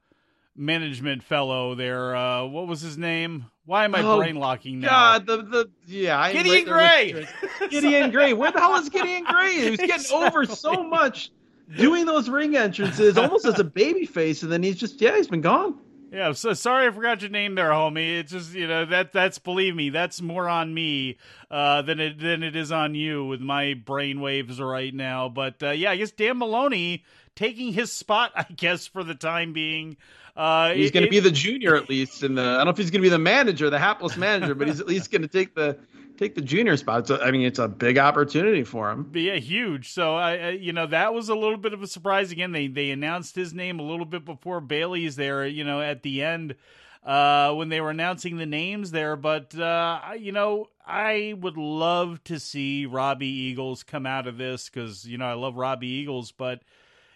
management 0.55 1.23
fellow 1.23 1.75
there. 1.75 2.15
Uh, 2.15 2.45
what 2.45 2.67
was 2.67 2.81
his 2.81 2.97
name? 2.97 3.45
Why 3.65 3.85
am 3.85 3.95
I 3.95 4.01
oh, 4.01 4.17
brain 4.17 4.35
locking 4.35 4.79
now? 4.79 4.89
God, 4.89 5.25
the 5.25 5.37
the 5.37 5.71
yeah, 5.87 6.31
Gideon 6.31 6.65
Grey. 6.65 7.25
Gideon 7.69 8.11
Grey. 8.11 8.33
Where 8.33 8.51
the 8.51 8.59
hell 8.59 8.75
is 8.75 8.89
Gideon 8.89 9.23
Grey? 9.23 9.53
He 9.53 9.69
was 9.69 9.79
getting 9.79 9.95
exactly. 9.95 10.27
over 10.27 10.45
so 10.45 10.83
much 10.83 11.31
doing 11.77 12.05
those 12.05 12.29
ring 12.29 12.55
entrances, 12.55 13.17
almost 13.17 13.45
as 13.45 13.59
a 13.59 13.63
baby 13.63 14.05
face, 14.05 14.43
and 14.43 14.51
then 14.51 14.63
he's 14.63 14.77
just 14.77 14.99
yeah, 15.01 15.15
he's 15.15 15.27
been 15.27 15.41
gone. 15.41 15.77
Yeah, 16.11 16.33
so 16.33 16.51
sorry 16.51 16.87
I 16.87 16.91
forgot 16.91 17.21
your 17.21 17.31
name 17.31 17.55
there, 17.55 17.69
homie. 17.69 18.19
It's 18.19 18.33
just 18.33 18.53
you 18.53 18.67
know 18.67 18.85
that 18.85 19.13
that's 19.13 19.39
believe 19.39 19.75
me, 19.75 19.91
that's 19.91 20.21
more 20.21 20.49
on 20.49 20.73
me 20.73 21.17
uh, 21.49 21.83
than 21.83 22.01
it 22.01 22.19
than 22.19 22.43
it 22.43 22.55
is 22.55 22.69
on 22.71 22.95
you 22.95 23.25
with 23.25 23.39
my 23.39 23.75
brain 23.75 24.19
waves 24.19 24.59
right 24.59 24.93
now. 24.93 25.29
But 25.29 25.63
uh, 25.63 25.69
yeah, 25.69 25.91
I 25.91 25.95
guess 25.95 26.11
Dan 26.11 26.39
Moloney 26.39 27.05
taking 27.35 27.73
his 27.73 27.91
spot, 27.91 28.31
I 28.35 28.45
guess 28.55 28.87
for 28.87 29.03
the 29.03 29.15
time 29.15 29.53
being. 29.53 29.97
Uh, 30.35 30.73
he's 30.73 30.91
going 30.91 31.03
to 31.03 31.09
be 31.09 31.19
the 31.19 31.31
junior 31.31 31.75
at 31.75 31.89
least, 31.89 32.23
and 32.23 32.39
I 32.39 32.57
don't 32.57 32.65
know 32.65 32.71
if 32.71 32.77
he's 32.77 32.89
going 32.89 33.01
to 33.01 33.05
be 33.05 33.09
the 33.09 33.19
manager, 33.19 33.69
the 33.69 33.79
hapless 33.79 34.15
manager, 34.15 34.55
but 34.55 34.67
he's 34.67 34.79
at 34.79 34.87
least 34.87 35.11
going 35.11 35.23
to 35.23 35.27
take 35.27 35.55
the 35.55 35.77
take 36.17 36.35
the 36.35 36.41
junior 36.41 36.77
spot. 36.77 37.07
So, 37.07 37.19
I 37.19 37.31
mean, 37.31 37.41
it's 37.41 37.59
a 37.59 37.67
big 37.67 37.97
opportunity 37.97 38.63
for 38.63 38.89
him. 38.91 39.11
Yeah, 39.13 39.35
huge. 39.35 39.91
So 39.91 40.15
I, 40.15 40.35
I, 40.35 40.49
you 40.51 40.71
know, 40.71 40.87
that 40.87 41.13
was 41.13 41.27
a 41.27 41.35
little 41.35 41.57
bit 41.57 41.73
of 41.73 41.83
a 41.83 41.87
surprise. 41.87 42.31
Again, 42.31 42.53
they 42.53 42.67
they 42.67 42.91
announced 42.91 43.35
his 43.35 43.53
name 43.53 43.79
a 43.79 43.83
little 43.83 44.05
bit 44.05 44.23
before 44.23 44.61
Bailey's 44.61 45.17
there. 45.17 45.45
You 45.45 45.65
know, 45.65 45.81
at 45.81 46.01
the 46.01 46.23
end 46.23 46.55
uh, 47.03 47.53
when 47.53 47.69
they 47.69 47.81
were 47.81 47.89
announcing 47.89 48.37
the 48.37 48.45
names 48.45 48.91
there. 48.91 49.15
But 49.15 49.57
uh, 49.57 49.99
you 50.19 50.31
know, 50.31 50.69
I 50.85 51.35
would 51.37 51.57
love 51.57 52.23
to 52.25 52.39
see 52.39 52.85
Robbie 52.85 53.27
Eagles 53.27 53.83
come 53.83 54.05
out 54.05 54.27
of 54.27 54.37
this 54.37 54.69
because 54.69 55.05
you 55.05 55.17
know 55.17 55.25
I 55.25 55.33
love 55.33 55.55
Robbie 55.55 55.87
Eagles, 55.87 56.31
but 56.31 56.61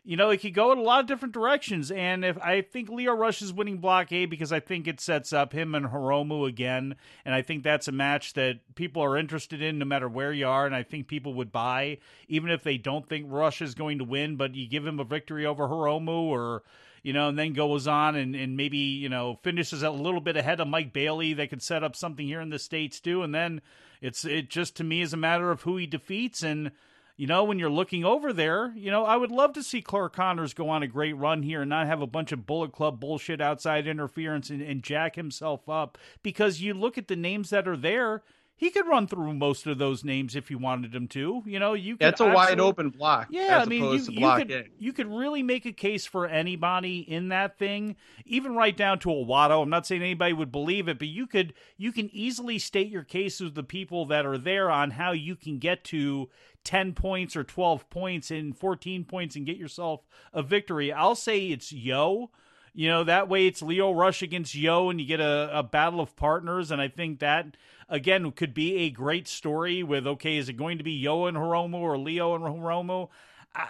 you 0.07 0.15
know, 0.15 0.29
it 0.29 0.37
could 0.37 0.53
go 0.53 0.71
in 0.71 0.77
a 0.77 0.83
lot 0.83 0.99
of 0.99 1.07
different 1.07 1.33
directions. 1.33 1.89
And 1.89 2.23
if 2.23 2.37
I 2.37 2.61
think 2.61 2.89
Lio 2.89 3.13
Rush 3.13 3.41
is 3.41 3.51
winning 3.51 3.79
Block 3.79 4.11
A 4.11 4.27
because 4.27 4.51
I 4.51 4.59
think 4.59 4.87
it 4.87 5.01
sets 5.01 5.33
up 5.33 5.51
him 5.51 5.73
and 5.73 5.87
Hiromu 5.87 6.47
again, 6.47 6.95
and 7.25 7.33
I 7.33 7.41
think 7.41 7.63
that's 7.63 7.87
a 7.87 7.91
match 7.91 8.33
that 8.33 8.59
people 8.75 9.01
are 9.01 9.17
interested 9.17 9.63
in 9.63 9.79
no 9.79 9.85
matter 9.85 10.07
where 10.07 10.31
you 10.31 10.47
are, 10.47 10.67
and 10.67 10.75
I 10.75 10.83
think 10.83 11.07
people 11.07 11.33
would 11.33 11.51
buy 11.51 11.97
even 12.27 12.51
if 12.51 12.61
they 12.61 12.77
don't 12.77 13.09
think 13.09 13.25
Rush 13.29 13.63
is 13.63 13.73
going 13.73 13.97
to 13.97 14.03
win. 14.03 14.35
But 14.35 14.53
you 14.53 14.69
give 14.69 14.85
him 14.85 14.99
a 14.99 15.03
victory 15.03 15.43
over 15.43 15.67
Hiromu, 15.67 16.07
or 16.07 16.61
you 17.01 17.11
know, 17.11 17.27
and 17.29 17.37
then 17.37 17.53
goes 17.53 17.87
on 17.87 18.15
and, 18.15 18.35
and 18.35 18.55
maybe 18.55 18.77
you 18.77 19.09
know 19.09 19.39
finishes 19.41 19.81
a 19.81 19.89
little 19.89 20.21
bit 20.21 20.37
ahead 20.37 20.59
of 20.59 20.67
Mike 20.67 20.93
Bailey. 20.93 21.33
That 21.33 21.49
could 21.49 21.63
set 21.63 21.83
up 21.83 21.95
something 21.95 22.27
here 22.27 22.41
in 22.41 22.51
the 22.51 22.59
states 22.59 22.99
too, 22.99 23.23
and 23.23 23.33
then 23.33 23.59
it's 24.01 24.23
it 24.23 24.51
just 24.51 24.75
to 24.77 24.83
me 24.83 25.01
is 25.01 25.13
a 25.13 25.17
matter 25.17 25.49
of 25.49 25.63
who 25.63 25.77
he 25.77 25.87
defeats 25.87 26.43
and 26.43 26.71
you 27.17 27.27
know, 27.27 27.43
when 27.43 27.59
you're 27.59 27.69
looking 27.69 28.03
over 28.03 28.33
there, 28.33 28.73
you 28.75 28.91
know, 28.91 29.05
I 29.05 29.15
would 29.15 29.31
love 29.31 29.53
to 29.53 29.63
see 29.63 29.81
Clark 29.81 30.15
Connors 30.15 30.53
go 30.53 30.69
on 30.69 30.83
a 30.83 30.87
great 30.87 31.13
run 31.13 31.43
here 31.43 31.61
and 31.61 31.69
not 31.69 31.87
have 31.87 32.01
a 32.01 32.07
bunch 32.07 32.31
of 32.31 32.45
Bullet 32.45 32.73
Club 32.73 32.99
bullshit 32.99 33.39
outside 33.39 33.87
interference 33.87 34.49
and, 34.49 34.61
and 34.61 34.83
jack 34.83 35.15
himself 35.15 35.69
up 35.69 35.97
because 36.23 36.61
you 36.61 36.73
look 36.73 36.97
at 36.97 37.07
the 37.07 37.15
names 37.15 37.49
that 37.51 37.67
are 37.67 37.77
there 37.77 38.23
he 38.57 38.69
could 38.69 38.87
run 38.87 39.05
through 39.05 39.33
most 39.33 39.67
of 39.67 39.77
those 39.77 40.05
names 40.05 40.35
if 40.35 40.49
you 40.49 40.57
wanted 40.57 40.95
him 40.95 41.09
to. 41.09 41.43
You 41.45 41.59
know, 41.59 41.73
you 41.73 41.97
that's 41.97 42.21
a 42.21 42.29
wide 42.29 42.59
open 42.59 42.89
block. 42.89 43.27
Yeah, 43.29 43.59
I 43.59 43.65
mean, 43.65 43.83
you, 43.83 43.99
you 44.09 44.35
could 44.35 44.69
you 44.79 44.93
could 44.93 45.07
really 45.07 45.43
make 45.43 45.65
a 45.65 45.73
case 45.73 46.05
for 46.05 46.25
anybody 46.25 46.99
in 46.99 47.29
that 47.29 47.59
thing, 47.59 47.97
even 48.25 48.55
right 48.55 48.75
down 48.75 48.99
to 48.99 49.11
a 49.11 49.25
Wato. 49.25 49.61
I'm 49.61 49.69
not 49.69 49.85
saying 49.85 50.01
anybody 50.01 50.31
would 50.31 50.53
believe 50.53 50.87
it, 50.87 50.99
but 50.99 51.09
you 51.09 51.27
could 51.27 51.53
you 51.77 51.91
can 51.91 52.09
easily 52.13 52.57
state 52.57 52.89
your 52.89 53.03
case 53.03 53.41
with 53.41 53.55
the 53.55 53.63
people 53.63 54.05
that 54.05 54.25
are 54.25 54.37
there 54.37 54.71
on 54.71 54.91
how 54.91 55.11
you 55.11 55.35
can 55.35 55.59
get 55.59 55.83
to 55.85 56.29
10 56.65 56.93
points 56.93 57.35
or 57.35 57.43
12 57.43 57.89
points 57.89 58.31
and 58.31 58.57
14 58.57 59.05
points 59.05 59.35
and 59.35 59.45
get 59.45 59.57
yourself 59.57 60.01
a 60.33 60.43
victory. 60.43 60.91
I'll 60.91 61.15
say 61.15 61.47
it's 61.47 61.71
Yoh. 61.71 62.31
You 62.73 62.89
know, 62.89 63.03
that 63.05 63.29
way 63.29 63.47
it's 63.47 63.61
Lio 63.61 63.93
Rush 63.93 64.21
against 64.21 64.53
Yoh 64.53 64.89
and 64.89 64.99
you 64.99 65.07
get 65.07 65.21
a, 65.21 65.49
a 65.57 65.63
battle 65.63 66.01
of 66.01 66.15
partners. 66.17 66.71
And 66.71 66.81
I 66.81 66.89
think 66.89 67.19
that 67.19 67.55
again 67.87 68.29
could 68.33 68.53
be 68.53 68.79
a 68.79 68.89
great 68.89 69.27
story 69.27 69.83
with 69.83 70.05
okay, 70.05 70.35
is 70.35 70.49
it 70.49 70.57
going 70.57 70.77
to 70.79 70.83
be 70.83 70.91
Yoh 70.91 71.27
and 71.27 71.37
Hiromu 71.37 71.75
or 71.75 71.97
Lio 71.97 72.35
and 72.35 72.43
Hiromu? 72.43 73.07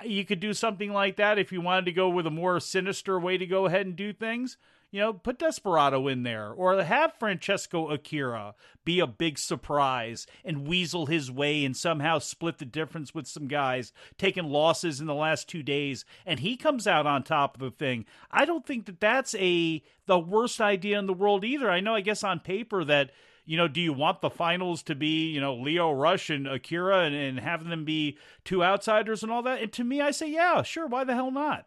You 0.04 0.26
could 0.26 0.40
do 0.40 0.54
something 0.54 0.92
like 0.92 1.18
that 1.18 1.38
if 1.38 1.52
you 1.52 1.62
wanted 1.62 1.86
to 1.86 1.92
go 1.92 2.10
with 2.10 2.26
a 2.26 2.32
more 2.32 2.60
sinister 2.60 3.20
way 3.20 3.38
to 3.38 3.46
go 3.46 3.68
ahead 3.68 3.86
and 3.86 3.96
do 3.96 4.12
things. 4.12 4.58
You 4.96 5.02
know, 5.02 5.12
put 5.12 5.40
Desperado 5.40 6.08
in 6.08 6.24
there, 6.24 6.54
or 6.54 6.82
have 6.82 7.16
Francesco 7.20 7.90
Akira 7.90 8.56
be 8.86 9.02
a 9.02 9.06
big 9.06 9.38
surprise 9.38 10.26
and 10.46 10.66
weasel 10.66 11.08
his 11.08 11.30
way 11.30 11.66
and 11.66 11.76
somehow 11.76 12.20
split 12.20 12.60
the 12.60 12.66
difference 12.66 13.14
with 13.14 13.28
some 13.28 13.50
guys 13.50 13.92
taking 14.18 14.46
losses 14.46 15.02
in 15.02 15.06
the 15.06 15.14
last 15.14 15.50
two 15.50 15.64
days, 15.64 16.06
and 16.26 16.40
he 16.40 16.56
comes 16.56 16.88
out 16.88 17.06
on 17.06 17.24
top 17.24 17.56
of 17.56 17.60
the 17.60 17.72
thing. 17.72 18.06
I 18.32 18.46
don't 18.46 18.66
think 18.66 18.86
that 18.86 19.02
that's 19.02 19.36
a 19.36 19.84
the 20.06 20.18
worst 20.18 20.62
idea 20.62 20.98
in 20.98 21.08
the 21.08 21.14
world 21.14 21.44
either. 21.44 21.70
I 21.70 21.82
know, 21.82 21.96
I 21.96 22.00
guess 22.00 22.24
on 22.24 22.40
paper 22.40 22.86
that 22.86 23.12
you 23.44 23.58
know, 23.58 23.68
do 23.68 23.82
you 23.82 23.92
want 23.92 24.22
the 24.22 24.30
finals 24.30 24.82
to 24.84 24.96
be, 24.96 25.30
you 25.30 25.42
know, 25.42 25.56
Lio 25.56 25.92
Rush 25.92 26.30
and 26.30 26.48
Akira 26.48 27.02
and, 27.02 27.14
and 27.14 27.38
having 27.42 27.70
them 27.70 27.84
be 27.84 28.18
two 28.46 28.64
outsiders 28.64 29.24
and 29.24 29.32
all 29.32 29.44
that? 29.44 29.62
And 29.62 29.74
to 29.74 29.84
me, 29.84 30.00
I 30.00 30.12
say, 30.12 30.32
yeah, 30.32 30.62
sure. 30.64 30.88
Why 30.88 31.04
the 31.04 31.16
hell 31.16 31.32
not? 31.32 31.66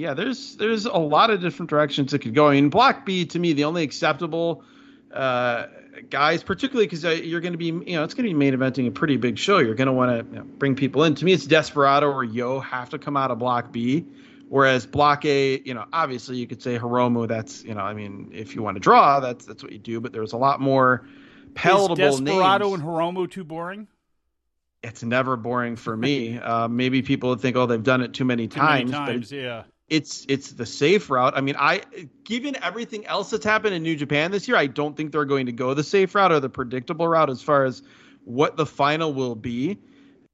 Yeah, 0.00 0.14
there's 0.14 0.56
there's 0.56 0.86
a 0.86 0.96
lot 0.96 1.28
of 1.28 1.42
different 1.42 1.68
directions 1.68 2.14
it 2.14 2.20
could 2.20 2.34
go. 2.34 2.48
I 2.48 2.54
mean, 2.54 2.70
Block 2.70 3.04
B 3.04 3.26
to 3.26 3.38
me, 3.38 3.52
the 3.52 3.64
only 3.64 3.82
acceptable 3.82 4.64
uh, 5.12 5.66
guys, 6.08 6.42
particularly 6.42 6.86
because 6.86 7.04
uh, 7.04 7.10
you're 7.10 7.42
going 7.42 7.52
to 7.52 7.58
be, 7.58 7.66
you 7.66 7.96
know, 7.96 8.02
it's 8.02 8.14
going 8.14 8.24
to 8.24 8.30
be 8.30 8.34
main 8.34 8.54
eventing 8.54 8.88
a 8.88 8.90
pretty 8.90 9.18
big 9.18 9.36
show. 9.36 9.58
You're 9.58 9.74
going 9.74 9.88
to 9.88 9.92
want 9.92 10.10
to 10.10 10.32
you 10.32 10.38
know, 10.38 10.44
bring 10.44 10.74
people 10.74 11.04
in. 11.04 11.14
To 11.16 11.24
me, 11.26 11.34
it's 11.34 11.44
Desperado 11.44 12.10
or 12.10 12.24
Yoh 12.24 12.60
have 12.60 12.88
to 12.90 12.98
come 12.98 13.14
out 13.14 13.30
of 13.30 13.38
Block 13.38 13.72
B. 13.72 14.06
Whereas 14.48 14.86
block 14.86 15.26
A, 15.26 15.60
you 15.60 15.74
know, 15.74 15.84
obviously 15.92 16.38
you 16.38 16.46
could 16.46 16.62
say 16.62 16.78
Hiromu. 16.78 17.28
That's 17.28 17.62
you 17.62 17.74
know, 17.74 17.82
I 17.82 17.92
mean, 17.92 18.30
if 18.32 18.54
you 18.54 18.62
want 18.62 18.76
to 18.76 18.80
draw, 18.80 19.20
that's 19.20 19.44
that's 19.44 19.62
what 19.62 19.70
you 19.70 19.78
do. 19.78 20.00
But 20.00 20.12
there's 20.12 20.32
a 20.32 20.38
lot 20.38 20.60
more 20.60 21.06
palatable 21.54 22.02
Is 22.02 22.20
Desperado 22.20 22.70
names. 22.70 22.80
and 22.80 22.88
Hiromu 22.88 23.30
too 23.30 23.44
boring? 23.44 23.86
It's 24.82 25.02
never 25.02 25.36
boring 25.36 25.76
for 25.76 25.94
me. 25.94 26.38
uh, 26.38 26.68
maybe 26.68 27.02
people 27.02 27.28
would 27.28 27.40
think, 27.40 27.54
oh, 27.56 27.66
they've 27.66 27.82
done 27.82 28.00
it 28.00 28.14
too 28.14 28.24
many 28.24 28.48
too 28.48 28.58
times. 28.58 28.90
Many 28.90 29.06
times, 29.06 29.30
but 29.30 29.36
yeah. 29.36 29.62
It's 29.90 30.24
it's 30.28 30.52
the 30.52 30.64
safe 30.64 31.10
route. 31.10 31.34
I 31.36 31.40
mean, 31.40 31.56
I 31.58 31.82
given 32.24 32.56
everything 32.62 33.06
else 33.06 33.30
that's 33.30 33.44
happened 33.44 33.74
in 33.74 33.82
New 33.82 33.96
Japan 33.96 34.30
this 34.30 34.46
year, 34.46 34.56
I 34.56 34.68
don't 34.68 34.96
think 34.96 35.10
they're 35.10 35.24
going 35.24 35.46
to 35.46 35.52
go 35.52 35.74
the 35.74 35.82
safe 35.82 36.14
route 36.14 36.30
or 36.30 36.38
the 36.38 36.48
predictable 36.48 37.08
route 37.08 37.28
as 37.28 37.42
far 37.42 37.64
as 37.64 37.82
what 38.24 38.56
the 38.56 38.66
final 38.66 39.12
will 39.12 39.34
be. 39.34 39.78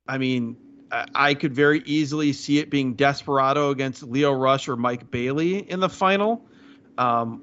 I 0.07 0.19
mean, 0.19 0.57
I 0.91 1.35
could 1.35 1.55
very 1.55 1.83
easily 1.87 2.33
see 2.33 2.59
it 2.59 2.71
being 2.71 2.95
Desperado 2.95 3.71
against 3.71 4.03
Lio 4.03 4.33
Rush 4.33 4.69
or 4.69 4.77
Mike 4.77 5.11
Bailey 5.11 5.59
in 5.59 5.81
the 5.81 5.89
final. 5.89 6.47
Um, 6.99 7.43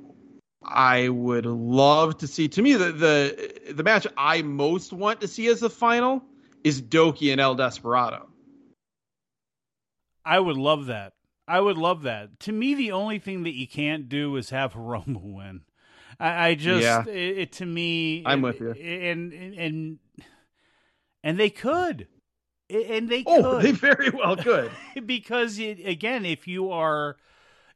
I 0.63 1.09
would 1.09 1.45
love 1.45 2.19
to 2.19 2.27
see. 2.27 2.47
To 2.47 2.61
me, 2.61 2.73
the, 2.73 2.91
the 2.91 3.73
the 3.73 3.83
match 3.83 4.07
I 4.15 4.43
most 4.43 4.93
want 4.93 5.21
to 5.21 5.27
see 5.27 5.47
as 5.47 5.59
the 5.59 5.69
final 5.69 6.23
is 6.63 6.81
Douki 6.81 7.31
and 7.31 7.41
El 7.41 7.55
Desperado. 7.55 8.29
I 10.23 10.39
would 10.39 10.57
love 10.57 10.85
that. 10.85 11.13
I 11.47 11.59
would 11.59 11.77
love 11.77 12.03
that. 12.03 12.39
To 12.41 12.51
me, 12.51 12.73
the 12.73 12.91
only 12.91 13.19
thing 13.19 13.43
that 13.43 13.55
you 13.55 13.67
can't 13.67 14.07
do 14.09 14.35
is 14.35 14.49
have 14.49 14.73
Hiromu 14.75 15.21
win. 15.21 15.61
I, 16.19 16.49
I 16.49 16.55
just, 16.55 16.83
yeah. 16.83 17.03
it, 17.07 17.37
it, 17.37 17.51
to 17.53 17.65
me, 17.65 18.23
I'm 18.25 18.43
it, 18.45 18.47
with 18.47 18.59
you, 18.61 18.71
and 18.71 19.33
and 19.33 19.99
and 21.23 21.39
they 21.39 21.49
could 21.49 22.07
and 22.73 23.09
they 23.09 23.23
oh, 23.25 23.41
could. 23.41 23.61
they 23.61 23.71
very 23.71 24.09
well 24.09 24.35
could. 24.35 24.71
because 25.05 25.59
it, 25.59 25.85
again, 25.85 26.25
if 26.25 26.47
you 26.47 26.71
are 26.71 27.17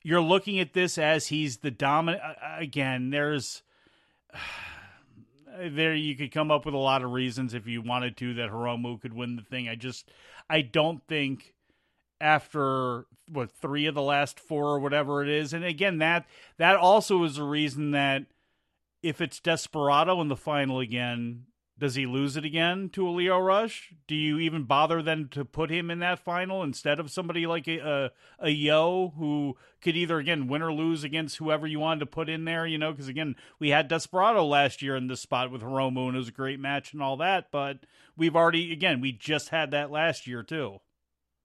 you're 0.03 0.21
looking 0.21 0.59
at 0.59 0.73
this 0.73 0.97
as 0.97 1.27
he's 1.27 1.57
the 1.57 1.71
dominant 1.71 2.23
again, 2.57 3.09
there's 3.09 3.63
there 5.59 5.95
you 5.95 6.15
could 6.15 6.31
come 6.31 6.51
up 6.51 6.65
with 6.65 6.75
a 6.75 6.79
lot 6.79 7.03
of 7.03 7.11
reasons 7.11 7.53
if 7.53 7.67
you 7.67 7.81
wanted 7.81 8.17
to 8.17 8.35
that 8.35 8.51
Hiromu 8.51 9.01
could 9.01 9.13
win 9.13 9.35
the 9.35 9.41
thing. 9.41 9.67
I 9.67 9.75
just 9.75 10.11
I 10.49 10.61
don't 10.61 11.05
think 11.07 11.53
after 12.19 13.05
what 13.31 13.51
three 13.51 13.85
of 13.85 13.95
the 13.95 14.01
last 14.01 14.39
four 14.39 14.65
or 14.65 14.79
whatever 14.79 15.23
it 15.23 15.29
is, 15.29 15.53
and 15.53 15.63
again 15.63 15.97
that 15.99 16.25
that 16.57 16.75
also 16.75 17.23
is 17.23 17.37
a 17.37 17.43
reason 17.43 17.91
that 17.91 18.25
if 19.03 19.21
it's 19.21 19.39
Desperado 19.39 20.19
in 20.21 20.27
the 20.27 20.35
final 20.35 20.79
again, 20.79 21.45
does 21.79 21.95
he 21.95 22.07
lose 22.07 22.35
it 22.35 22.43
again 22.43 22.89
to 22.89 23.07
a 23.07 23.11
Lio 23.11 23.37
Rush? 23.37 23.93
Do 24.07 24.15
you 24.15 24.39
even 24.39 24.63
bother 24.63 25.03
then 25.03 25.27
to 25.31 25.45
put 25.45 25.69
him 25.69 25.91
in 25.91 25.99
that 25.99 26.19
final 26.19 26.63
instead 26.63 26.99
of 26.99 27.11
somebody 27.11 27.45
like 27.45 27.67
a, 27.67 27.77
a, 27.79 28.11
a 28.39 28.49
Yoh 28.49 29.13
who 29.17 29.55
could 29.81 29.95
either 29.95 30.17
again 30.17 30.47
win 30.47 30.63
or 30.63 30.73
lose 30.73 31.03
against 31.03 31.37
whoever 31.37 31.67
you 31.67 31.79
wanted 31.79 31.99
to 31.99 32.05
put 32.07 32.29
in 32.29 32.45
there? 32.45 32.65
You 32.65 32.79
know, 32.79 32.91
because 32.91 33.07
again 33.07 33.35
we 33.59 33.69
had 33.69 33.87
Desperado 33.87 34.43
last 34.43 34.81
year 34.81 34.95
in 34.95 35.07
this 35.07 35.21
spot 35.21 35.51
with 35.51 35.61
Hiromu 35.61 36.07
and 36.07 36.15
it 36.15 36.19
was 36.19 36.29
a 36.29 36.31
great 36.33 36.59
match 36.59 36.93
and 36.93 37.01
all 37.01 37.17
that, 37.17 37.51
but 37.51 37.79
we've 38.15 38.35
already 38.35 38.73
again 38.73 38.99
we 38.99 39.11
just 39.11 39.49
had 39.49 39.69
that 39.71 39.91
last 39.91 40.25
year 40.25 40.41
too. 40.41 40.79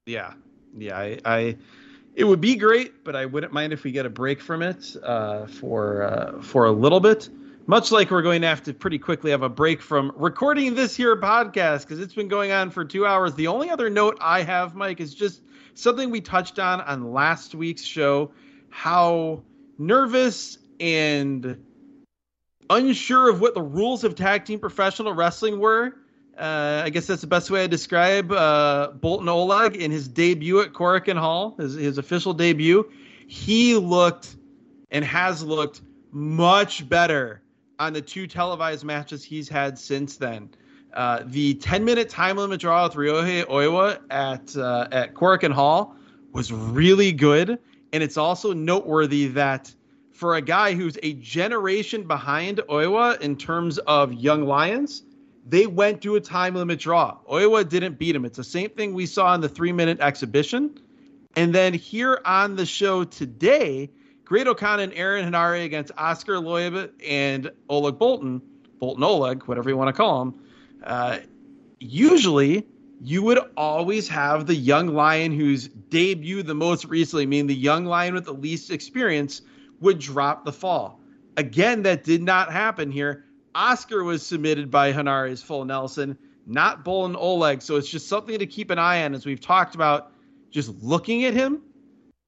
Yeah, 0.07 0.33
yeah, 0.77 0.99
I, 0.99 1.19
I 1.25 1.57
it 2.15 2.25
would 2.25 2.41
be 2.41 2.57
great, 2.57 3.05
but 3.05 3.17
I 3.17 3.27
wouldn't 3.27 3.53
mind 3.53 3.73
if 3.73 3.85
we 3.85 3.93
get 3.93 4.05
a 4.05 4.11
break 4.11 4.41
from 4.41 4.63
it 4.63 4.97
uh, 5.03 5.47
for 5.47 6.03
uh, 6.03 6.43
for 6.43 6.67
a 6.67 6.73
little 6.73 7.01
bit 7.01 7.29
much 7.67 7.93
like 7.93 8.11
we're 8.11 8.23
going 8.23 8.43
to 8.43 8.49
have 8.49 8.63
to 8.65 8.75
pretty 8.75 8.99
quickly 8.99 9.31
have 9.31 9.43
a 9.43 9.49
break 9.49 9.81
from 9.81 10.13
recording 10.17 10.75
this 10.75 10.97
here 10.97 11.17
podcast 11.17 11.83
because 11.83 12.01
it's 12.01 12.15
been 12.15 12.29
going 12.29 12.51
on 12.51 12.71
for 12.71 12.85
two 12.85 13.07
hours. 13.07 13.35
The 13.35 13.47
only 13.47 13.71
other 13.71 13.89
note 13.89 14.19
I 14.21 14.43
have, 14.43 14.75
Mike, 14.75 15.01
is 15.01 15.15
just 15.15 15.43
something 15.75 16.11
we 16.11 16.21
touched 16.21 16.59
on 16.59 16.81
on 16.81 17.13
last 17.13 17.55
week's 17.55 17.83
show 17.83 18.33
how 18.71 19.43
nervous 19.79 20.59
and 20.81 21.63
unsure 22.71 23.31
of 23.31 23.41
what 23.41 23.55
the 23.55 23.63
rules 23.63 24.03
of 24.03 24.15
tag 24.15 24.45
team 24.45 24.59
professional 24.59 25.13
wrestling 25.13 25.59
were. 25.59 25.95
Uh, 26.43 26.83
I 26.85 26.91
guess 26.91 27.07
that's 27.07 27.21
the 27.21 27.29
best 27.29 27.53
way 27.53 27.63
to 27.63 27.69
describe 27.69 28.33
uh, 28.33 28.91
Boltin 28.99 29.29
Oleg 29.29 29.77
in 29.77 29.93
his 29.93 30.09
debut 30.09 30.61
at 30.61 30.73
Korakuen 30.73 31.17
Hall, 31.17 31.55
his, 31.57 31.75
his 31.75 31.99
official 31.99 32.35
debut. 32.35 32.91
He 33.29 33.77
looked 33.77 34.35
and 34.91 35.05
has 35.05 35.45
looked 35.45 35.83
much 36.11 36.89
better 36.89 37.43
on 37.79 37.93
the 37.93 38.03
two 38.03 38.27
televised 38.27 38.83
matches 38.83 39.23
he's 39.23 39.49
had 39.49 39.79
since 39.79 40.17
then. 40.17 40.51
Uh, 40.93 41.21
the 41.27 41.55
10 41.55 41.85
minute 41.85 42.09
time 42.09 42.39
limit 42.39 42.61
draw 42.61 42.83
with 42.89 42.95
Ryohei 42.95 43.45
Oiwa 43.45 44.01
at 44.11 44.57
uh, 44.57 44.89
at 44.91 45.15
Korakuen 45.15 45.53
Hall 45.53 45.95
was 46.33 46.53
really 46.53 47.13
good, 47.13 47.57
and 47.93 48.03
it's 48.03 48.17
also 48.17 48.53
noteworthy 48.53 49.29
that 49.29 49.73
for 50.11 50.35
a 50.35 50.43
guy 50.43 50.75
who's 50.75 50.99
a 51.05 51.13
generation 51.13 52.09
behind 52.09 52.59
Oiwa 52.69 53.21
in 53.21 53.37
terms 53.37 53.79
of 53.79 54.13
young 54.13 54.45
lions, 54.45 55.05
they 55.47 55.67
went 55.67 56.03
to 56.03 56.17
a 56.17 56.21
time 56.21 56.55
limit 56.55 56.79
draw. 56.79 57.19
Oiwa 57.31 57.69
didn't 57.69 57.99
beat 57.99 58.15
him. 58.15 58.25
It's 58.25 58.37
the 58.37 58.45
same 58.45 58.71
thing 58.71 58.95
we 58.95 59.07
saw 59.07 59.35
in 59.35 59.41
the 59.41 59.49
three 59.49 59.73
minute 59.73 60.01
exhibition, 60.01 60.79
and 61.37 61.55
then 61.55 61.75
here 61.75 62.21
on 62.25 62.57
the 62.57 62.67
show 62.67 63.05
today 63.05 63.91
Great-O-Khan 64.25 64.81
and 64.81 64.95
Aaron 64.95 65.31
Henare 65.31 65.63
against 65.65 65.93
Oskar 65.99 66.37
Leube 66.37 66.91
and 67.07 67.51
Oleg 67.69 67.99
Bolton, 67.99 68.41
Bolton 68.79 69.05
Oleg, 69.05 69.43
whatever 69.45 69.69
you 69.69 69.77
want 69.77 69.89
to 69.89 69.93
call 69.93 70.23
him. 70.23 70.35
Uh, 70.83 71.19
usually, 71.81 72.67
you 73.03 73.23
would 73.25 73.39
always 73.59 74.09
have 74.09 74.47
the 74.47 74.55
young 74.55 74.89
lion 74.89 75.33
who's 75.33 75.69
debuted 75.69 76.47
the 76.47 76.55
most 76.55 76.87
recently, 76.87 77.27
meaning 77.27 77.47
the 77.47 77.55
young 77.55 77.85
lion 77.85 78.15
with 78.15 78.25
the 78.25 78.33
least 78.33 78.71
experience, 78.71 79.43
would 79.81 79.99
drop 79.99 80.47
the 80.47 80.53
fall. 80.53 81.01
Again, 81.37 81.83
that 81.83 82.05
did 82.05 82.23
not 82.23 82.51
happen 82.51 82.91
here. 82.91 83.27
Oskar 83.55 84.05
was 84.05 84.25
submitted 84.25 84.71
by 84.71 84.93
Henare's 84.93 85.43
full 85.43 85.65
Nelson, 85.65 86.17
not 86.47 86.85
Boltin 86.85 87.17
Oleg. 87.17 87.63
So 87.63 87.77
it's 87.77 87.89
just 87.89 88.09
something 88.09 88.39
to 88.39 88.47
keep 88.47 88.71
an 88.71 88.79
eye 88.79 89.05
on 89.05 89.15
as 89.15 89.27
we've 89.27 89.41
talked 89.41 89.75
about. 89.75 90.13
Just 90.51 90.71
looking 90.83 91.25
at 91.25 91.35
him, 91.35 91.63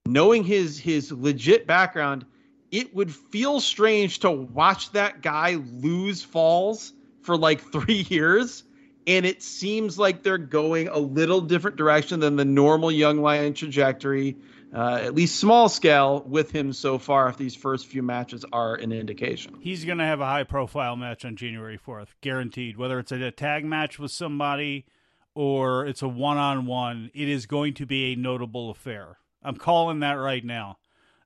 knowing 0.07 0.45
his 0.45 0.79
his 0.79 1.13
legit 1.13 1.67
background, 1.67 2.25
it 2.71 2.95
would 2.95 3.15
feel 3.15 3.61
strange 3.61 4.21
to 4.21 4.31
watch 4.31 4.93
that 4.93 5.21
guy 5.21 5.57
lose 5.81 6.23
falls 6.23 6.93
for 7.23 7.37
like 7.37 7.61
three 7.73 8.07
years 8.09 8.65
and 9.07 9.27
it 9.27 9.43
seems 9.43 9.99
like 9.99 10.23
they're 10.23 10.39
going 10.39 10.89
a 10.89 10.99
little 10.99 11.41
different 11.41 11.77
direction 11.77 12.21
than 12.21 12.37
the 12.37 12.45
normal 12.45 12.91
young 12.91 13.21
lion 13.21 13.53
trajectory 13.53 14.37
uh, 14.75 14.99
at 15.01 15.15
least 15.15 15.37
small 15.37 15.69
scale 15.69 16.25
with 16.27 16.51
him 16.51 16.73
so 16.73 16.99
far 16.99 17.29
if 17.29 17.37
these 17.37 17.55
first 17.55 17.87
few 17.87 18.03
matches 18.03 18.45
are 18.53 18.75
an 18.75 18.91
indication. 18.91 19.55
He's 19.61 19.85
going 19.85 19.99
to 19.99 20.05
have 20.05 20.21
a 20.21 20.27
high 20.27 20.45
profile 20.45 20.97
match 20.97 21.25
on 21.25 21.37
january 21.37 21.79
4th 21.79 22.09
guaranteed. 22.21 22.77
Whether 22.77 22.99
it's 22.99 23.13
a 23.13 23.31
tag 23.31 23.65
match 23.65 23.99
with 23.99 24.11
somebody 24.11 24.87
or 25.35 25.87
it's 25.87 26.03
a 26.03 26.09
one-on-one 26.09 27.11
it 27.15 27.29
is 27.29 27.47
going 27.47 27.75
to 27.75 27.87
be 27.87 28.13
a 28.13 28.17
notable 28.17 28.71
affair. 28.71 29.19
I'm 29.43 29.57
calling 29.57 30.01
that 30.01 30.15
right 30.15 30.45
now 30.45 30.79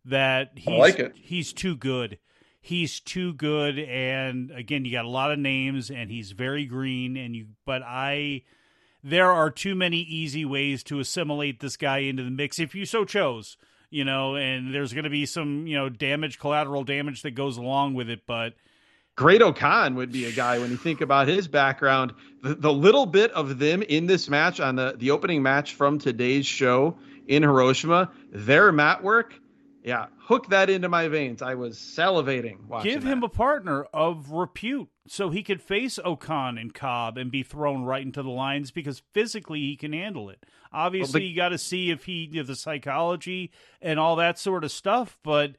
that 0.05 0.53
he's, 0.57 0.69
I 0.69 0.77
like 0.77 0.99
it. 0.99 1.15
he's 1.17 1.53
too 1.53 1.77
good. 1.77 2.19
He's 2.61 3.01
too 3.01 3.33
good 3.33 3.79
and 3.79 4.51
again 4.51 4.85
you 4.85 4.93
got 4.93 5.07
a 5.07 5.11
lot 5.11 5.33
of 5.33 5.39
names 5.39 5.91
and 5.91 6.11
he's 6.11 6.33
very 6.33 6.67
green 6.67 7.17
and 7.17 7.35
you 7.35 7.47
but 7.65 7.83
i 7.83 8.43
there 9.03 9.31
are 9.31 9.51
too 9.51 9.75
many 9.75 9.99
easy 9.99 10.45
ways 10.45 10.83
to 10.85 11.01
assimilate 11.01 11.61
this 11.61 11.77
guy 11.77 11.99
into 11.99 12.23
the 12.23 12.31
mix 12.31 12.59
if 12.59 12.75
you 12.75 12.85
so 12.85 13.05
chose 13.05 13.57
you 13.91 14.05
know 14.05 14.37
and 14.37 14.75
there's 14.75 14.93
going 14.93 15.05
to 15.05 15.11
be 15.11 15.27
some 15.27 15.67
you 15.67 15.77
know 15.77 15.89
damage 15.89 16.39
collateral 16.39 16.85
damage 16.85 17.23
that 17.23 17.33
goes 17.33 17.57
along 17.57 17.95
with 17.95 18.11
it 18.11 18.27
but 18.27 18.55
Great-O-Khan 19.19 19.97
would 19.97 20.13
be 20.13 20.27
a 20.27 20.31
guy 20.31 20.61
when 20.61 20.71
you 20.71 20.77
think 20.77 21.01
about 21.01 21.27
his 21.27 21.49
background. 21.49 22.15
The, 22.45 22.55
the 22.55 22.73
little 22.73 23.05
bit 23.05 23.33
of 23.33 23.59
them 23.59 23.83
in 23.83 24.07
this 24.07 24.29
match 24.29 24.61
on 24.61 24.77
the, 24.77 24.95
the 24.97 25.11
opening 25.11 25.43
match 25.43 25.75
from 25.75 25.99
today's 25.99 26.47
show 26.47 26.97
in 27.27 27.43
Hiroshima, 27.43 28.13
their 28.31 28.71
mat 28.71 29.03
work, 29.03 29.35
yeah, 29.83 30.07
hook 30.21 30.51
that 30.51 30.71
into 30.71 30.89
my 30.89 31.09
veins. 31.09 31.43
I 31.43 31.55
was 31.55 31.79
salivating 31.79 32.67
watching. 32.69 32.93
Give 32.93 33.03
him 33.03 33.21
that. 33.21 33.27
a 33.27 33.31
partner 33.31 33.85
of 33.93 34.31
repute 34.31 34.89
so 35.09 35.31
he 35.31 35.43
could 35.43 35.63
face 35.63 35.99
O-Khan 36.05 36.59
and 36.59 36.73
Cobb 36.75 37.19
and 37.19 37.31
be 37.31 37.43
thrown 37.43 37.85
right 37.85 38.03
into 38.03 38.23
the 38.23 38.31
lines 38.31 38.71
because 38.71 39.03
physically 39.13 39.61
he 39.61 39.77
can 39.77 39.93
handle 39.93 40.31
it. 40.31 40.45
Obviously, 40.73 41.21
well, 41.21 41.21
the, 41.21 41.27
you 41.29 41.37
got 41.37 41.49
to 41.51 41.59
see 41.59 41.91
if 41.91 42.05
he 42.05 42.29
you 42.31 42.41
know, 42.41 42.47
the 42.47 42.57
psychology 42.57 43.51
and 43.81 43.99
all 43.99 44.17
that 44.17 44.39
sort 44.39 44.65
of 44.65 44.71
stuff, 44.71 45.19
but 45.23 45.57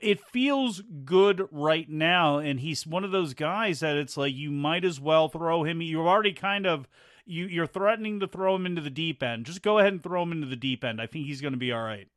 it 0.00 0.20
feels 0.20 0.82
good 1.04 1.46
right 1.50 1.88
now 1.88 2.38
and 2.38 2.60
he's 2.60 2.86
one 2.86 3.04
of 3.04 3.10
those 3.10 3.34
guys 3.34 3.80
that 3.80 3.96
it's 3.96 4.16
like 4.16 4.34
you 4.34 4.50
might 4.50 4.84
as 4.84 4.98
well 5.00 5.28
throw 5.28 5.62
him 5.62 5.82
you're 5.82 6.08
already 6.08 6.32
kind 6.32 6.64
of 6.64 6.88
you 7.26 7.44
you're 7.46 7.66
threatening 7.66 8.20
to 8.20 8.26
throw 8.26 8.54
him 8.54 8.64
into 8.64 8.80
the 8.80 8.88
deep 8.88 9.22
end 9.22 9.44
just 9.44 9.60
go 9.60 9.78
ahead 9.78 9.92
and 9.92 10.02
throw 10.02 10.22
him 10.22 10.32
into 10.32 10.46
the 10.46 10.56
deep 10.56 10.84
end 10.84 11.02
i 11.02 11.06
think 11.06 11.26
he's 11.26 11.42
going 11.42 11.52
to 11.52 11.58
be 11.58 11.70
all 11.70 11.82
right 11.82 12.08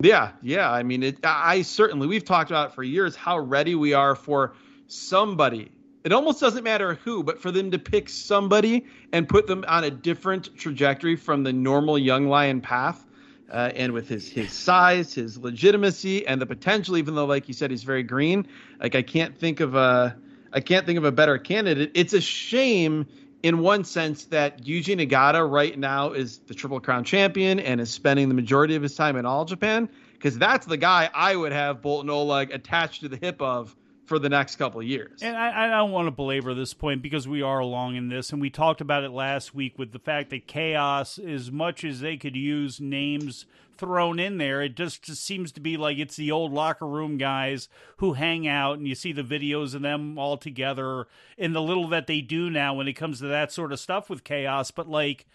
yeah, 0.00 0.32
yeah. 0.42 0.70
I 0.70 0.82
mean, 0.82 1.02
it, 1.02 1.18
I 1.24 1.62
certainly 1.62 2.06
we've 2.06 2.24
talked 2.24 2.50
about 2.50 2.74
for 2.74 2.82
years 2.82 3.16
how 3.16 3.38
ready 3.38 3.74
we 3.74 3.94
are 3.94 4.14
for 4.14 4.54
somebody. 4.88 5.70
It 6.06 6.12
almost 6.12 6.38
doesn't 6.38 6.62
matter 6.62 6.94
who, 7.02 7.24
but 7.24 7.42
for 7.42 7.50
them 7.50 7.72
to 7.72 7.80
pick 7.80 8.08
somebody 8.08 8.86
and 9.12 9.28
put 9.28 9.48
them 9.48 9.64
on 9.66 9.82
a 9.82 9.90
different 9.90 10.56
trajectory 10.56 11.16
from 11.16 11.42
the 11.42 11.52
normal 11.52 11.98
young 11.98 12.28
lion 12.28 12.60
path. 12.60 13.04
Uh, 13.50 13.72
and 13.74 13.92
with 13.92 14.08
his 14.08 14.28
his 14.28 14.52
size, 14.52 15.14
his 15.14 15.36
legitimacy, 15.36 16.24
and 16.24 16.40
the 16.40 16.46
potential, 16.46 16.96
even 16.96 17.16
though, 17.16 17.24
like 17.24 17.48
you 17.48 17.54
said, 17.54 17.72
he's 17.72 17.82
very 17.82 18.04
green. 18.04 18.46
Like 18.80 18.94
I 18.94 19.02
can't 19.02 19.36
think 19.36 19.58
of 19.58 19.74
a 19.74 20.16
I 20.52 20.60
can't 20.60 20.86
think 20.86 20.96
of 20.96 21.04
a 21.04 21.10
better 21.10 21.38
candidate. 21.38 21.90
It's 21.94 22.12
a 22.12 22.20
shame 22.20 23.08
in 23.42 23.58
one 23.58 23.82
sense 23.82 24.26
that 24.26 24.62
Yuji 24.62 24.96
Nagata 24.96 25.48
right 25.50 25.76
now 25.76 26.12
is 26.12 26.38
the 26.46 26.54
Triple 26.54 26.78
Crown 26.78 27.02
champion 27.02 27.58
and 27.58 27.80
is 27.80 27.90
spending 27.90 28.28
the 28.28 28.34
majority 28.34 28.76
of 28.76 28.82
his 28.82 28.94
time 28.94 29.16
in 29.16 29.26
All 29.26 29.44
Japan 29.44 29.88
because 30.12 30.38
that's 30.38 30.66
the 30.66 30.76
guy 30.76 31.10
I 31.12 31.34
would 31.34 31.52
have 31.52 31.82
Boltin 31.82 32.10
Oleg 32.10 32.52
attached 32.52 33.00
to 33.00 33.08
the 33.08 33.16
hip 33.16 33.42
of 33.42 33.74
for 34.06 34.18
the 34.18 34.28
next 34.28 34.56
couple 34.56 34.80
of 34.80 34.86
years. 34.86 35.20
And 35.22 35.36
I, 35.36 35.66
I, 35.66 35.68
don't 35.68 35.90
want 35.90 36.06
to 36.06 36.12
belabor 36.12 36.54
this 36.54 36.72
point 36.72 37.02
because 37.02 37.26
we 37.26 37.42
are 37.42 37.58
along 37.58 37.96
in 37.96 38.08
this, 38.08 38.30
and 38.30 38.40
we 38.40 38.50
talked 38.50 38.80
about 38.80 39.04
it 39.04 39.10
last 39.10 39.54
week 39.54 39.78
with 39.78 39.92
the 39.92 39.98
fact 39.98 40.30
that 40.30 40.46
Chaos, 40.46 41.18
as 41.18 41.50
much 41.50 41.84
as 41.84 42.00
they 42.00 42.16
could 42.16 42.36
use 42.36 42.80
names 42.80 43.46
thrown 43.76 44.18
in 44.18 44.38
there, 44.38 44.62
it 44.62 44.76
just, 44.76 45.02
just 45.02 45.24
seems 45.24 45.52
to 45.52 45.60
be 45.60 45.76
like 45.76 45.98
it's 45.98 46.16
the 46.16 46.30
old 46.30 46.52
locker 46.52 46.86
room 46.86 47.18
guys 47.18 47.68
who 47.98 48.14
hang 48.14 48.46
out, 48.46 48.78
and 48.78 48.86
you 48.86 48.94
see 48.94 49.12
the 49.12 49.22
videos 49.22 49.74
of 49.74 49.82
them 49.82 50.18
all 50.18 50.36
together, 50.36 51.08
and 51.36 51.54
the 51.54 51.62
little 51.62 51.88
that 51.88 52.06
they 52.06 52.20
do 52.20 52.48
now 52.48 52.74
when 52.74 52.88
it 52.88 52.94
comes 52.94 53.18
to 53.18 53.26
that 53.26 53.52
sort 53.52 53.72
of 53.72 53.80
stuff 53.80 54.08
with 54.08 54.24
Chaos. 54.24 54.70
But 54.70 54.88
like, 54.88 55.26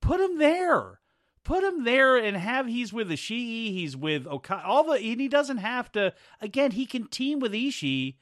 put 0.00 0.18
them 0.18 0.38
there 0.38 0.97
put 1.48 1.64
him 1.64 1.84
there 1.84 2.18
and 2.18 2.36
have 2.36 2.66
he's 2.66 2.92
with 2.92 3.08
Ishii, 3.08 3.72
he's 3.72 3.96
with 3.96 4.26
Okada, 4.26 4.66
all 4.66 4.84
the 4.84 4.92
and 4.92 5.18
he 5.18 5.28
doesn't 5.28 5.56
have 5.56 5.90
to. 5.92 6.12
Again, 6.42 6.72
he 6.72 6.84
can 6.84 7.08
team 7.08 7.40
with 7.40 7.52
Ishii 7.52 8.16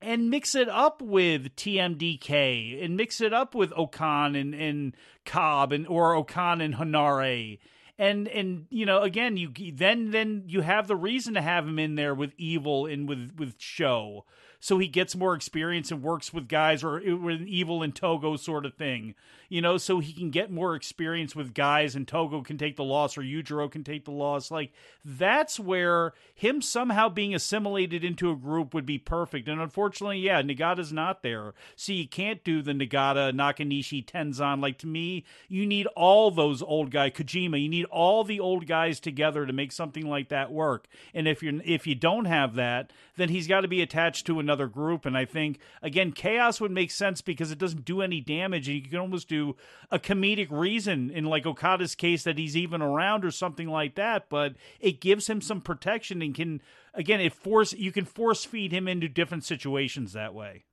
and 0.00 0.30
mix 0.30 0.54
it 0.54 0.68
up 0.68 1.02
with 1.02 1.56
TMDK 1.56 2.84
and 2.84 2.96
mix 2.96 3.20
it 3.20 3.32
up 3.32 3.56
with 3.56 3.72
O-Khan 3.76 4.36
and, 4.36 4.54
and 4.54 4.96
Cobb 5.24 5.72
and 5.72 5.88
or 5.88 6.14
O-Khan 6.14 6.60
and 6.60 6.76
Henare. 6.76 7.58
And 7.98 8.28
and 8.28 8.66
you 8.70 8.86
know 8.86 9.02
again 9.02 9.36
you 9.36 9.52
then 9.72 10.12
then 10.12 10.44
you 10.46 10.60
have 10.60 10.86
the 10.86 10.94
reason 10.94 11.34
to 11.34 11.42
have 11.42 11.66
him 11.66 11.78
in 11.80 11.96
there 11.96 12.14
with 12.14 12.32
Evil 12.36 12.86
and 12.86 13.08
with 13.08 13.32
with 13.38 13.54
Sho 13.58 14.24
so 14.60 14.78
he 14.78 14.88
gets 14.88 15.14
more 15.14 15.34
experience 15.34 15.90
and 15.90 16.02
works 16.02 16.32
with 16.32 16.48
guys 16.48 16.82
or 16.82 17.00
with 17.16 17.42
evil 17.42 17.82
and 17.82 17.94
Togo 17.94 18.36
sort 18.36 18.66
of 18.66 18.74
thing, 18.74 19.14
you 19.48 19.60
know, 19.60 19.76
so 19.76 20.00
he 20.00 20.12
can 20.12 20.30
get 20.30 20.50
more 20.50 20.74
experience 20.74 21.36
with 21.36 21.54
guys 21.54 21.94
and 21.94 22.06
Togo 22.06 22.42
can 22.42 22.58
take 22.58 22.76
the 22.76 22.84
loss 22.84 23.16
or 23.16 23.22
Yujiro 23.22 23.70
can 23.70 23.84
take 23.84 24.04
the 24.04 24.10
loss. 24.10 24.50
Like 24.50 24.72
that's 25.04 25.60
where 25.60 26.14
him 26.34 26.60
somehow 26.60 27.08
being 27.08 27.34
assimilated 27.34 28.04
into 28.04 28.30
a 28.30 28.36
group 28.36 28.74
would 28.74 28.86
be 28.86 28.98
perfect. 28.98 29.48
And 29.48 29.60
unfortunately, 29.60 30.18
yeah, 30.18 30.42
Nagata's 30.42 30.92
not 30.92 31.22
there. 31.22 31.54
So 31.76 31.92
you 31.92 32.08
can't 32.08 32.42
do 32.44 32.62
the 32.62 32.72
Nagata, 32.72 33.32
Nakanishi, 33.32 34.04
Tenzan. 34.04 34.60
Like 34.60 34.78
to 34.78 34.86
me, 34.86 35.24
you 35.48 35.66
need 35.66 35.86
all 35.88 36.30
those 36.30 36.62
old 36.62 36.90
guys, 36.90 37.12
Kojima, 37.12 37.62
you 37.62 37.68
need 37.68 37.86
all 37.86 38.24
the 38.24 38.40
old 38.40 38.66
guys 38.66 39.00
together 39.00 39.46
to 39.46 39.52
make 39.52 39.72
something 39.72 40.06
like 40.06 40.28
that 40.30 40.52
work. 40.52 40.88
And 41.14 41.28
if 41.28 41.42
you're 41.42 41.60
if 41.64 41.86
you 41.86 41.94
don't 41.94 42.24
have 42.24 42.54
that, 42.54 42.92
then 43.16 43.28
he's 43.28 43.46
got 43.46 43.60
to 43.60 43.68
be 43.68 43.82
attached 43.82 44.26
to 44.26 44.40
another 44.40 44.66
group. 44.66 45.06
And 45.06 45.16
I 45.16 45.24
think 45.24 45.58
again, 45.82 46.12
chaos 46.12 46.60
would 46.60 46.70
make 46.72 46.90
sense 46.90 47.20
because 47.20 47.50
it 47.50 47.58
doesn't 47.58 47.84
do 47.84 48.02
any 48.02 48.20
damage, 48.20 48.68
and 48.68 48.76
you 48.76 48.82
can 48.82 48.98
almost 48.98 49.28
do 49.28 49.35
a 49.90 49.98
comedic 49.98 50.48
reason 50.50 51.10
in 51.10 51.24
like 51.24 51.46
Okada's 51.46 51.94
case 51.94 52.24
that 52.24 52.38
he's 52.38 52.56
even 52.56 52.82
around 52.82 53.24
or 53.24 53.30
something 53.30 53.68
like 53.68 53.94
that. 53.96 54.28
But 54.28 54.54
it 54.80 55.00
gives 55.00 55.28
him 55.28 55.40
some 55.40 55.60
protection 55.60 56.22
and 56.22 56.34
can 56.34 56.60
again 56.94 57.20
it 57.20 57.32
force 57.32 57.72
you 57.72 57.92
can 57.92 58.04
force 58.04 58.44
feed 58.44 58.72
him 58.72 58.88
into 58.88 59.08
different 59.08 59.44
situations 59.44 60.12
that 60.12 60.34
way 60.34 60.64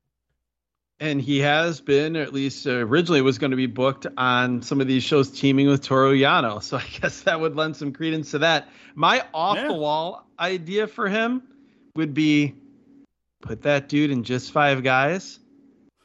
and 1.04 1.20
he 1.20 1.40
has 1.40 1.82
been, 1.82 2.16
or 2.16 2.22
at 2.22 2.34
least 2.34 2.66
originally 2.66 3.22
was 3.22 3.38
going 3.38 3.52
to 3.52 3.58
be 3.58 3.66
booked 3.66 4.08
on 4.16 4.62
some 4.62 4.80
of 4.80 4.88
these 4.88 5.04
shows 5.04 5.30
teaming 5.30 5.68
with 5.68 5.82
Toru 5.82 6.16
Yano. 6.16 6.62
So 6.64 6.78
I 6.78 6.86
guess 7.02 7.22
that 7.24 7.42
would 7.42 7.56
lend 7.56 7.76
some 7.76 7.92
credence 7.92 8.32
to 8.32 8.40
that. 8.40 8.70
My 8.96 9.26
off 9.34 9.58
the 9.58 9.74
wall 9.74 10.26
idea 10.40 10.88
for 10.88 11.10
him 11.10 11.44
would 11.96 12.14
be 12.14 12.56
put 13.42 13.64
that 13.64 13.90
dude 13.90 14.12
in 14.12 14.24
just 14.24 14.52
five 14.52 14.82
guys, 14.82 15.40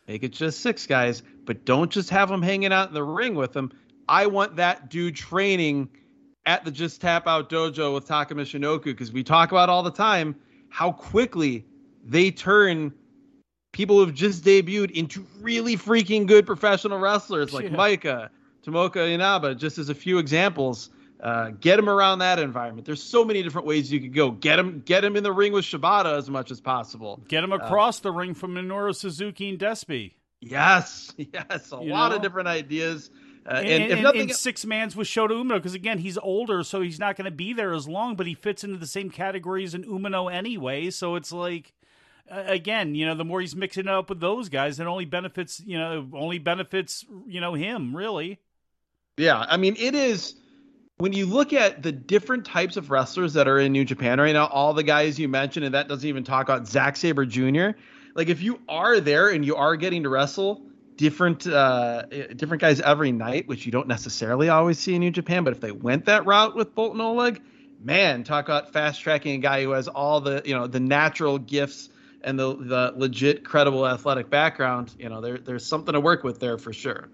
make 0.08 0.24
it 0.24 0.32
just 0.32 0.60
six 0.60 0.86
guys, 0.86 1.22
but 1.48 1.64
don't 1.64 1.90
just 1.90 2.10
have 2.10 2.30
him 2.30 2.42
hanging 2.42 2.74
out 2.74 2.88
in 2.88 2.94
the 2.94 3.02
ring 3.02 3.34
with 3.34 3.56
him. 3.56 3.72
I 4.06 4.26
want 4.26 4.56
that 4.56 4.90
dude 4.90 5.16
training 5.16 5.88
at 6.44 6.62
the 6.62 6.70
Just 6.70 7.00
Tap 7.00 7.26
Out 7.26 7.48
Dojo 7.48 7.94
with 7.94 8.06
Taka 8.06 8.34
Michinoku 8.34 8.84
because 8.84 9.12
we 9.12 9.24
talk 9.24 9.50
about 9.50 9.70
all 9.70 9.82
the 9.82 9.90
time 9.90 10.36
how 10.68 10.92
quickly 10.92 11.64
they 12.04 12.30
turn 12.30 12.92
people 13.72 13.96
who've 13.96 14.14
just 14.14 14.44
debuted 14.44 14.90
into 14.90 15.26
really 15.40 15.74
freaking 15.74 16.26
good 16.26 16.44
professional 16.44 16.98
wrestlers 16.98 17.54
like 17.54 17.64
yeah. 17.64 17.70
Maika, 17.70 18.28
Tomoka 18.62 19.10
Inaba, 19.10 19.54
just 19.54 19.78
as 19.78 19.88
a 19.88 19.94
few 19.94 20.18
examples. 20.18 20.90
Uh, 21.20 21.52
get 21.60 21.76
them 21.76 21.88
around 21.88 22.18
that 22.18 22.38
environment. 22.38 22.84
There's 22.84 23.02
so 23.02 23.24
many 23.24 23.42
different 23.42 23.66
ways 23.66 23.90
you 23.90 24.00
could 24.00 24.14
go. 24.14 24.32
Get 24.32 24.56
them, 24.56 24.82
get 24.84 25.02
him 25.02 25.16
in 25.16 25.24
the 25.24 25.32
ring 25.32 25.54
with 25.54 25.64
Shibata 25.64 26.16
as 26.18 26.28
much 26.28 26.50
as 26.50 26.60
possible. 26.60 27.22
Get 27.26 27.42
him 27.42 27.52
uh, 27.54 27.56
across 27.56 28.00
uh, 28.00 28.02
the 28.02 28.12
ring 28.12 28.34
from 28.34 28.54
Minoru 28.54 28.94
Suzuki 28.94 29.48
and 29.48 29.58
Despy. 29.58 30.12
Yes, 30.40 31.12
yes, 31.16 31.72
a 31.72 31.76
you 31.82 31.90
lot 31.90 32.10
know? 32.10 32.16
of 32.16 32.22
different 32.22 32.48
ideas. 32.48 33.10
Uh, 33.46 33.54
and, 33.54 33.84
and, 33.84 33.92
if 33.92 34.00
nothing, 34.00 34.20
and 34.22 34.32
six 34.34 34.66
mans 34.66 34.94
with 34.94 35.08
Shota 35.08 35.30
Umino 35.30 35.54
because 35.54 35.74
again 35.74 35.98
he's 35.98 36.18
older, 36.18 36.62
so 36.62 36.82
he's 36.82 36.98
not 36.98 37.16
going 37.16 37.24
to 37.24 37.30
be 37.30 37.52
there 37.54 37.72
as 37.72 37.88
long. 37.88 38.14
But 38.14 38.26
he 38.26 38.34
fits 38.34 38.62
into 38.62 38.76
the 38.76 38.86
same 38.86 39.10
categories 39.10 39.74
in 39.74 39.84
Umino 39.84 40.32
anyway, 40.32 40.90
so 40.90 41.16
it's 41.16 41.32
like 41.32 41.72
again, 42.30 42.94
you 42.94 43.06
know, 43.06 43.14
the 43.14 43.24
more 43.24 43.40
he's 43.40 43.56
mixing 43.56 43.86
it 43.86 43.88
up 43.88 44.08
with 44.08 44.20
those 44.20 44.48
guys, 44.48 44.78
it 44.78 44.86
only 44.86 45.04
benefits, 45.04 45.60
you 45.64 45.78
know, 45.78 46.06
only 46.12 46.38
benefits, 46.38 47.04
you 47.26 47.40
know, 47.40 47.54
him 47.54 47.96
really. 47.96 48.38
Yeah, 49.16 49.44
I 49.48 49.56
mean, 49.56 49.76
it 49.78 49.94
is 49.94 50.34
when 50.98 51.12
you 51.12 51.26
look 51.26 51.52
at 51.52 51.82
the 51.82 51.92
different 51.92 52.44
types 52.44 52.76
of 52.76 52.90
wrestlers 52.90 53.34
that 53.34 53.48
are 53.48 53.58
in 53.58 53.72
New 53.72 53.84
Japan 53.84 54.20
right 54.20 54.32
now, 54.32 54.46
all 54.46 54.74
the 54.74 54.82
guys 54.82 55.18
you 55.18 55.28
mentioned, 55.28 55.64
and 55.64 55.74
that 55.74 55.88
doesn't 55.88 56.08
even 56.08 56.24
talk 56.24 56.48
about 56.48 56.68
Zack 56.68 56.96
Sabre 56.96 57.24
Jr. 57.24 57.70
Like 58.18 58.30
if 58.30 58.42
you 58.42 58.60
are 58.68 58.98
there 58.98 59.28
and 59.28 59.44
you 59.46 59.54
are 59.54 59.76
getting 59.76 60.02
to 60.02 60.08
wrestle 60.08 60.66
different 60.96 61.46
uh, 61.46 62.02
different 62.34 62.60
guys 62.60 62.80
every 62.80 63.12
night, 63.12 63.46
which 63.46 63.64
you 63.64 63.70
don't 63.70 63.86
necessarily 63.86 64.48
always 64.48 64.76
see 64.76 64.96
in 64.96 65.00
New 65.00 65.12
Japan, 65.12 65.44
but 65.44 65.52
if 65.52 65.60
they 65.60 65.70
went 65.70 66.06
that 66.06 66.26
route 66.26 66.56
with 66.56 66.74
Boltin 66.74 67.00
Oleg, 67.00 67.40
man, 67.80 68.24
talk 68.24 68.46
about 68.46 68.72
fast 68.72 69.00
tracking 69.00 69.36
a 69.36 69.38
guy 69.38 69.62
who 69.62 69.70
has 69.70 69.86
all 69.86 70.20
the 70.20 70.42
you 70.44 70.52
know 70.52 70.66
the 70.66 70.80
natural 70.80 71.38
gifts 71.38 71.90
and 72.20 72.36
the 72.36 72.56
the 72.56 72.92
legit, 72.96 73.44
credible 73.44 73.86
athletic 73.86 74.30
background, 74.30 74.92
you 74.98 75.08
know, 75.08 75.20
there 75.20 75.38
there's 75.38 75.64
something 75.64 75.92
to 75.92 76.00
work 76.00 76.24
with 76.24 76.40
there 76.40 76.58
for 76.58 76.72
sure. 76.72 77.08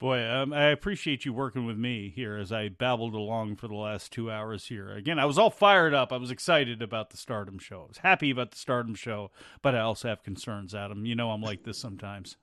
Boy, 0.00 0.28
um, 0.28 0.52
I 0.52 0.64
appreciate 0.64 1.24
you 1.24 1.32
working 1.32 1.66
with 1.66 1.78
me 1.78 2.12
here 2.14 2.36
as 2.36 2.50
I 2.50 2.68
babbled 2.68 3.14
along 3.14 3.56
for 3.56 3.68
the 3.68 3.76
last 3.76 4.12
two 4.12 4.30
hours 4.30 4.66
here. 4.66 4.90
Again, 4.90 5.20
I 5.20 5.24
was 5.24 5.38
all 5.38 5.50
fired 5.50 5.94
up. 5.94 6.12
I 6.12 6.16
was 6.16 6.32
excited 6.32 6.82
about 6.82 7.10
the 7.10 7.16
Stardom 7.16 7.58
show. 7.58 7.82
I 7.82 7.88
was 7.88 7.98
happy 7.98 8.30
about 8.30 8.50
the 8.50 8.58
Stardom 8.58 8.96
show, 8.96 9.30
but 9.62 9.74
I 9.74 9.80
also 9.80 10.08
have 10.08 10.24
concerns, 10.24 10.74
Adam. 10.74 11.06
You 11.06 11.14
know 11.14 11.30
I'm 11.30 11.42
like 11.42 11.62
this 11.62 11.78
sometimes. 11.78 12.36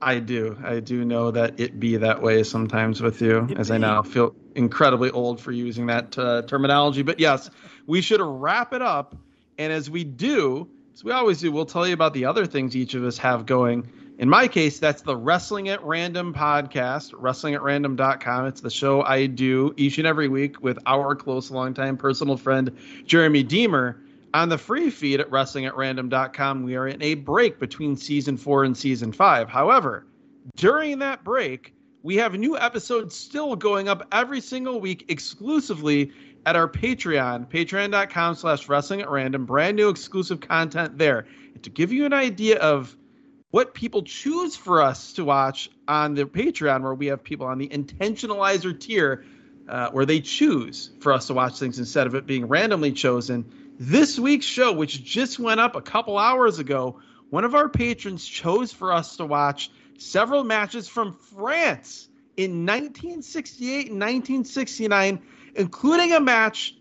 I 0.00 0.18
do. 0.18 0.58
I 0.64 0.80
do 0.80 1.04
know 1.04 1.30
that 1.30 1.60
it 1.60 1.78
be 1.78 1.96
that 1.96 2.20
way 2.20 2.42
sometimes 2.42 3.00
with 3.00 3.20
you, 3.20 3.46
it 3.50 3.58
as 3.58 3.68
be. 3.68 3.74
I 3.74 3.78
now 3.78 4.02
feel 4.02 4.34
incredibly 4.56 5.10
old 5.10 5.40
for 5.40 5.52
using 5.52 5.86
that 5.86 6.18
uh, 6.18 6.42
terminology. 6.42 7.02
But 7.02 7.20
yes, 7.20 7.50
we 7.86 8.00
should 8.00 8.20
wrap 8.20 8.72
it 8.72 8.82
up. 8.82 9.14
And 9.58 9.72
as 9.72 9.90
we 9.90 10.04
do, 10.04 10.68
as 10.92 11.04
we 11.04 11.12
always 11.12 11.40
do, 11.40 11.52
we'll 11.52 11.66
tell 11.66 11.86
you 11.86 11.94
about 11.94 12.14
the 12.14 12.24
other 12.24 12.46
things 12.46 12.74
each 12.74 12.94
of 12.94 13.04
us 13.04 13.16
have 13.18 13.46
going 13.46 13.88
in 14.20 14.28
my 14.28 14.46
case, 14.46 14.78
that's 14.78 15.00
the 15.00 15.16
Wrestling 15.16 15.70
at 15.70 15.82
Random 15.82 16.34
podcast, 16.34 17.12
wrestlingatrandom.com. 17.12 18.46
It's 18.46 18.60
the 18.60 18.68
show 18.68 19.00
I 19.02 19.24
do 19.24 19.72
each 19.78 19.96
and 19.96 20.06
every 20.06 20.28
week 20.28 20.62
with 20.62 20.78
our 20.84 21.16
close, 21.16 21.50
longtime 21.50 21.96
personal 21.96 22.36
friend, 22.36 22.70
Jeremy 23.06 23.42
Deemer. 23.42 23.98
On 24.34 24.50
the 24.50 24.58
free 24.58 24.90
feed 24.90 25.20
at 25.20 25.30
wrestlingatrandom.com, 25.30 26.62
we 26.64 26.76
are 26.76 26.86
in 26.86 27.02
a 27.02 27.14
break 27.14 27.58
between 27.58 27.96
season 27.96 28.36
four 28.36 28.64
and 28.64 28.76
season 28.76 29.10
five. 29.10 29.48
However, 29.48 30.06
during 30.54 30.98
that 30.98 31.24
break, 31.24 31.72
we 32.02 32.16
have 32.16 32.34
new 32.34 32.58
episodes 32.58 33.16
still 33.16 33.56
going 33.56 33.88
up 33.88 34.06
every 34.12 34.42
single 34.42 34.82
week 34.82 35.06
exclusively 35.08 36.12
at 36.44 36.56
our 36.56 36.68
Patreon, 36.68 37.48
patreon.com 37.48 38.34
slash 38.34 38.68
wrestling 38.68 39.00
at 39.00 39.08
random, 39.08 39.46
brand 39.46 39.78
new 39.78 39.88
exclusive 39.88 40.40
content 40.40 40.98
there. 40.98 41.26
And 41.54 41.62
to 41.62 41.70
give 41.70 41.90
you 41.90 42.04
an 42.04 42.12
idea 42.12 42.58
of 42.58 42.98
what 43.50 43.74
people 43.74 44.02
choose 44.02 44.56
for 44.56 44.80
us 44.80 45.12
to 45.14 45.24
watch 45.24 45.70
on 45.88 46.14
the 46.14 46.24
Patreon, 46.24 46.82
where 46.82 46.94
we 46.94 47.06
have 47.06 47.22
people 47.22 47.46
on 47.46 47.58
the 47.58 47.68
intentionalizer 47.68 48.78
tier, 48.78 49.24
uh, 49.68 49.90
where 49.90 50.06
they 50.06 50.20
choose 50.20 50.90
for 51.00 51.12
us 51.12 51.26
to 51.26 51.34
watch 51.34 51.58
things 51.58 51.78
instead 51.78 52.06
of 52.06 52.14
it 52.14 52.26
being 52.26 52.46
randomly 52.46 52.92
chosen. 52.92 53.44
This 53.78 54.18
week's 54.18 54.46
show, 54.46 54.72
which 54.72 55.02
just 55.02 55.38
went 55.38 55.60
up 55.60 55.74
a 55.74 55.80
couple 55.80 56.18
hours 56.18 56.58
ago, 56.58 57.00
one 57.30 57.44
of 57.44 57.54
our 57.54 57.68
patrons 57.68 58.26
chose 58.26 58.72
for 58.72 58.92
us 58.92 59.16
to 59.16 59.26
watch 59.26 59.70
several 59.98 60.44
matches 60.44 60.88
from 60.88 61.12
France 61.12 62.08
in 62.36 62.66
1968 62.66 63.90
and 63.90 64.00
1969, 64.00 65.22
including 65.54 66.12
a 66.12 66.20
match 66.20 66.74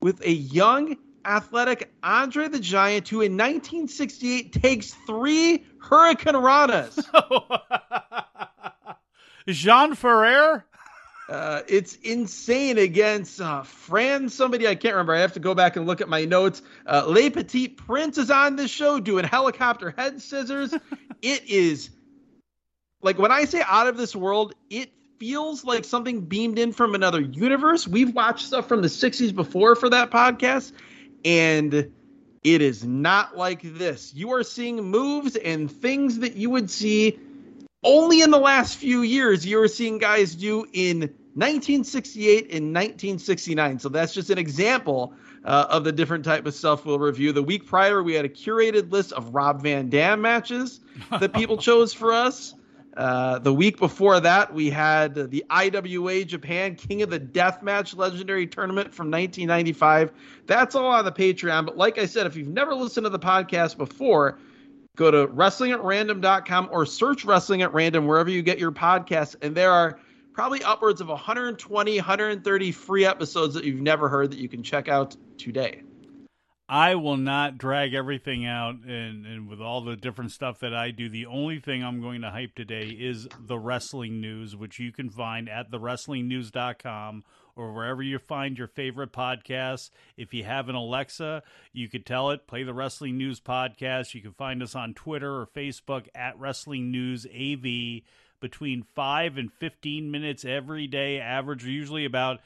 with 0.00 0.20
a 0.24 0.32
young 0.32 0.96
athletic 1.26 1.92
Andre 2.02 2.48
the 2.48 2.60
Giant, 2.60 3.08
who 3.08 3.20
in 3.20 3.32
1968 3.32 4.52
takes 4.52 4.94
three 5.06 5.66
hurricanranas. 5.78 6.96
Jean 9.48 9.94
Ferré? 9.94 10.62
Uh, 11.28 11.62
it's 11.66 11.96
insane 11.96 12.78
against 12.78 13.40
uh, 13.40 13.62
Fran, 13.64 14.28
somebody 14.28 14.68
I 14.68 14.76
can't 14.76 14.94
remember. 14.94 15.14
I 15.14 15.20
have 15.20 15.32
to 15.32 15.40
go 15.40 15.54
back 15.54 15.76
and 15.76 15.84
look 15.84 16.00
at 16.00 16.08
my 16.08 16.24
notes. 16.24 16.62
Uh, 16.86 17.04
Le 17.06 17.30
Petit 17.30 17.68
Prince 17.68 18.16
is 18.16 18.30
on 18.30 18.54
this 18.54 18.70
show 18.70 19.00
doing 19.00 19.24
helicopter 19.24 19.92
head 19.96 20.22
scissors. 20.22 20.72
it 21.22 21.44
is 21.48 21.90
like 23.02 23.18
when 23.18 23.32
I 23.32 23.44
say 23.44 23.62
out 23.66 23.88
of 23.88 23.96
this 23.96 24.14
world, 24.14 24.54
it 24.70 24.92
feels 25.18 25.64
like 25.64 25.84
something 25.84 26.22
beamed 26.22 26.58
in 26.58 26.72
from 26.72 26.94
another 26.94 27.20
universe. 27.20 27.88
We've 27.88 28.14
watched 28.14 28.46
stuff 28.46 28.68
from 28.68 28.82
the 28.82 28.88
60s 28.88 29.34
before 29.34 29.74
for 29.74 29.90
that 29.90 30.10
podcast, 30.10 30.72
and 31.26 31.92
it 32.44 32.62
is 32.62 32.84
not 32.84 33.36
like 33.36 33.60
this. 33.62 34.14
You 34.14 34.34
are 34.34 34.44
seeing 34.44 34.76
moves 34.76 35.34
and 35.34 35.70
things 35.70 36.20
that 36.20 36.36
you 36.36 36.50
would 36.50 36.70
see 36.70 37.18
only 37.82 38.22
in 38.22 38.30
the 38.30 38.38
last 38.38 38.78
few 38.78 39.02
years. 39.02 39.44
You 39.44 39.60
are 39.60 39.68
seeing 39.68 39.98
guys 39.98 40.36
do 40.36 40.64
in 40.72 41.00
1968 41.00 42.42
and 42.52 42.72
1969. 42.72 43.80
So 43.80 43.88
that's 43.88 44.14
just 44.14 44.30
an 44.30 44.38
example 44.38 45.14
uh, 45.44 45.66
of 45.68 45.82
the 45.82 45.90
different 45.90 46.24
type 46.24 46.46
of 46.46 46.54
stuff 46.54 46.84
we'll 46.84 47.00
review. 47.00 47.32
The 47.32 47.42
week 47.42 47.66
prior, 47.66 48.00
we 48.02 48.14
had 48.14 48.24
a 48.24 48.28
curated 48.28 48.92
list 48.92 49.12
of 49.12 49.34
Rob 49.34 49.62
Van 49.62 49.90
Dam 49.90 50.22
matches 50.22 50.78
that 51.10 51.32
people 51.32 51.56
chose 51.58 51.92
for 51.92 52.12
us. 52.12 52.54
Uh, 52.96 53.38
the 53.38 53.52
week 53.52 53.76
before 53.76 54.18
that, 54.20 54.54
we 54.54 54.70
had 54.70 55.30
the 55.30 55.44
IWA 55.50 56.24
Japan 56.24 56.74
King 56.74 57.02
of 57.02 57.10
the 57.10 57.18
Death 57.18 57.62
Match 57.62 57.94
Legendary 57.94 58.46
Tournament 58.46 58.94
from 58.94 59.10
1995. 59.10 60.12
That's 60.46 60.74
all 60.74 60.86
on 60.86 61.04
the 61.04 61.12
Patreon. 61.12 61.66
But 61.66 61.76
like 61.76 61.98
I 61.98 62.06
said, 62.06 62.26
if 62.26 62.36
you've 62.36 62.48
never 62.48 62.74
listened 62.74 63.04
to 63.04 63.10
the 63.10 63.18
podcast 63.18 63.76
before, 63.76 64.38
go 64.96 65.10
to 65.10 65.26
wrestlingatrandom.com 65.26 66.68
or 66.72 66.86
search 66.86 67.26
Wrestling 67.26 67.60
at 67.60 67.74
Random 67.74 68.06
wherever 68.06 68.30
you 68.30 68.40
get 68.40 68.58
your 68.58 68.72
podcasts. 68.72 69.36
And 69.42 69.54
there 69.54 69.72
are 69.72 70.00
probably 70.32 70.62
upwards 70.62 71.02
of 71.02 71.08
120, 71.08 71.96
130 71.96 72.72
free 72.72 73.04
episodes 73.04 73.52
that 73.54 73.64
you've 73.64 73.82
never 73.82 74.08
heard 74.08 74.30
that 74.30 74.38
you 74.38 74.48
can 74.48 74.62
check 74.62 74.88
out 74.88 75.14
today. 75.36 75.82
I 76.68 76.96
will 76.96 77.16
not 77.16 77.58
drag 77.58 77.94
everything 77.94 78.44
out 78.44 78.74
and, 78.84 79.24
and 79.24 79.48
with 79.48 79.60
all 79.60 79.82
the 79.82 79.94
different 79.94 80.32
stuff 80.32 80.58
that 80.60 80.74
I 80.74 80.90
do. 80.90 81.08
The 81.08 81.26
only 81.26 81.60
thing 81.60 81.84
I'm 81.84 82.00
going 82.00 82.22
to 82.22 82.30
hype 82.30 82.56
today 82.56 82.88
is 82.88 83.28
the 83.38 83.58
wrestling 83.58 84.20
news, 84.20 84.56
which 84.56 84.80
you 84.80 84.90
can 84.90 85.08
find 85.08 85.48
at 85.48 85.70
thewrestlingnews.com 85.70 87.22
or 87.54 87.72
wherever 87.72 88.02
you 88.02 88.18
find 88.18 88.58
your 88.58 88.66
favorite 88.66 89.12
podcasts. 89.12 89.90
If 90.16 90.34
you 90.34 90.42
have 90.42 90.68
an 90.68 90.74
Alexa, 90.74 91.44
you 91.72 91.88
could 91.88 92.04
tell 92.04 92.30
it, 92.30 92.48
play 92.48 92.64
the 92.64 92.74
Wrestling 92.74 93.16
News 93.16 93.40
Podcast. 93.40 94.14
You 94.14 94.20
can 94.20 94.32
find 94.32 94.60
us 94.60 94.74
on 94.74 94.92
Twitter 94.92 95.40
or 95.40 95.46
Facebook 95.46 96.08
at 96.16 96.38
Wrestling 96.38 96.90
News 96.90 97.26
AV 97.26 98.02
between 98.40 98.84
5 98.94 99.38
and 99.38 99.52
15 99.52 100.10
minutes 100.10 100.44
every 100.44 100.86
day, 100.86 101.20
average 101.20 101.64
usually 101.64 102.04
about 102.04 102.40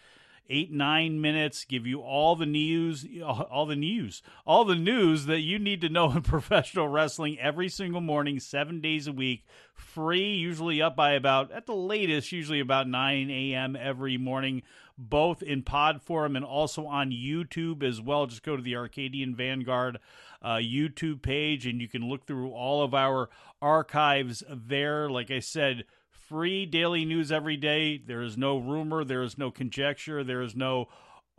eight 0.51 0.73
nine 0.73 1.21
minutes 1.21 1.65
give 1.65 1.87
you 1.87 2.01
all 2.01 2.37
the 2.37 2.47
news 2.47 3.07
all 3.23 3.65
the 3.65 3.77
news 3.77 4.23
all 4.47 4.65
the 4.65 4.75
news 4.75 5.27
that 5.27 5.41
you 5.41 5.59
need 5.59 5.81
to 5.81 5.89
know 5.89 6.11
in 6.11 6.23
professional 6.23 6.89
wrestling 6.89 7.39
every 7.39 7.69
single 7.69 8.01
morning 8.01 8.39
seven 8.39 8.81
days 8.81 9.07
a 9.07 9.13
week 9.13 9.45
free 9.73 10.35
usually 10.35 10.83
up 10.83 10.97
by 10.97 11.13
about 11.13 11.51
at 11.53 11.67
the 11.67 11.75
latest 11.75 12.33
usually 12.33 12.61
about 12.61 12.89
9 12.89 13.31
a.m 13.31 13.77
every 13.77 14.19
morning 14.19 14.63
both 15.01 15.43
in 15.43 15.63
pod 15.63 16.03
form 16.03 16.37
and 16.37 16.45
also 16.45 16.87
on 16.87 17.11
youtube 17.11 17.83
as 17.83 18.01
well. 18.01 18.27
Just 18.27 18.43
go 18.43 18.57
to 18.57 18.63
the 18.63 18.77
arcadian 18.77 19.35
vanguard 19.35 19.99
uh, 20.43 20.57
youtube 20.57 21.23
page 21.23 21.67
and 21.67 21.81
you 21.81 21.89
can 21.89 22.09
look 22.09 22.27
through 22.27 22.51
all 22.51 22.83
of 22.83 22.95
our 22.95 23.31
archives 23.63 24.43
there. 24.49 25.09
Like 25.09 25.31
i 25.31 25.41
said 25.41 25.85
free 26.31 26.65
daily 26.65 27.05
news 27.05 27.33
every 27.33 27.57
day. 27.57 27.99
There 27.99 28.23
is 28.23 28.39
no 28.39 28.57
rumor, 28.57 29.03
there 29.03 29.23
is 29.23 29.37
no 29.37 29.51
conjecture, 29.51 30.23
there 30.23 30.43
is 30.43 30.55
no 30.55 30.87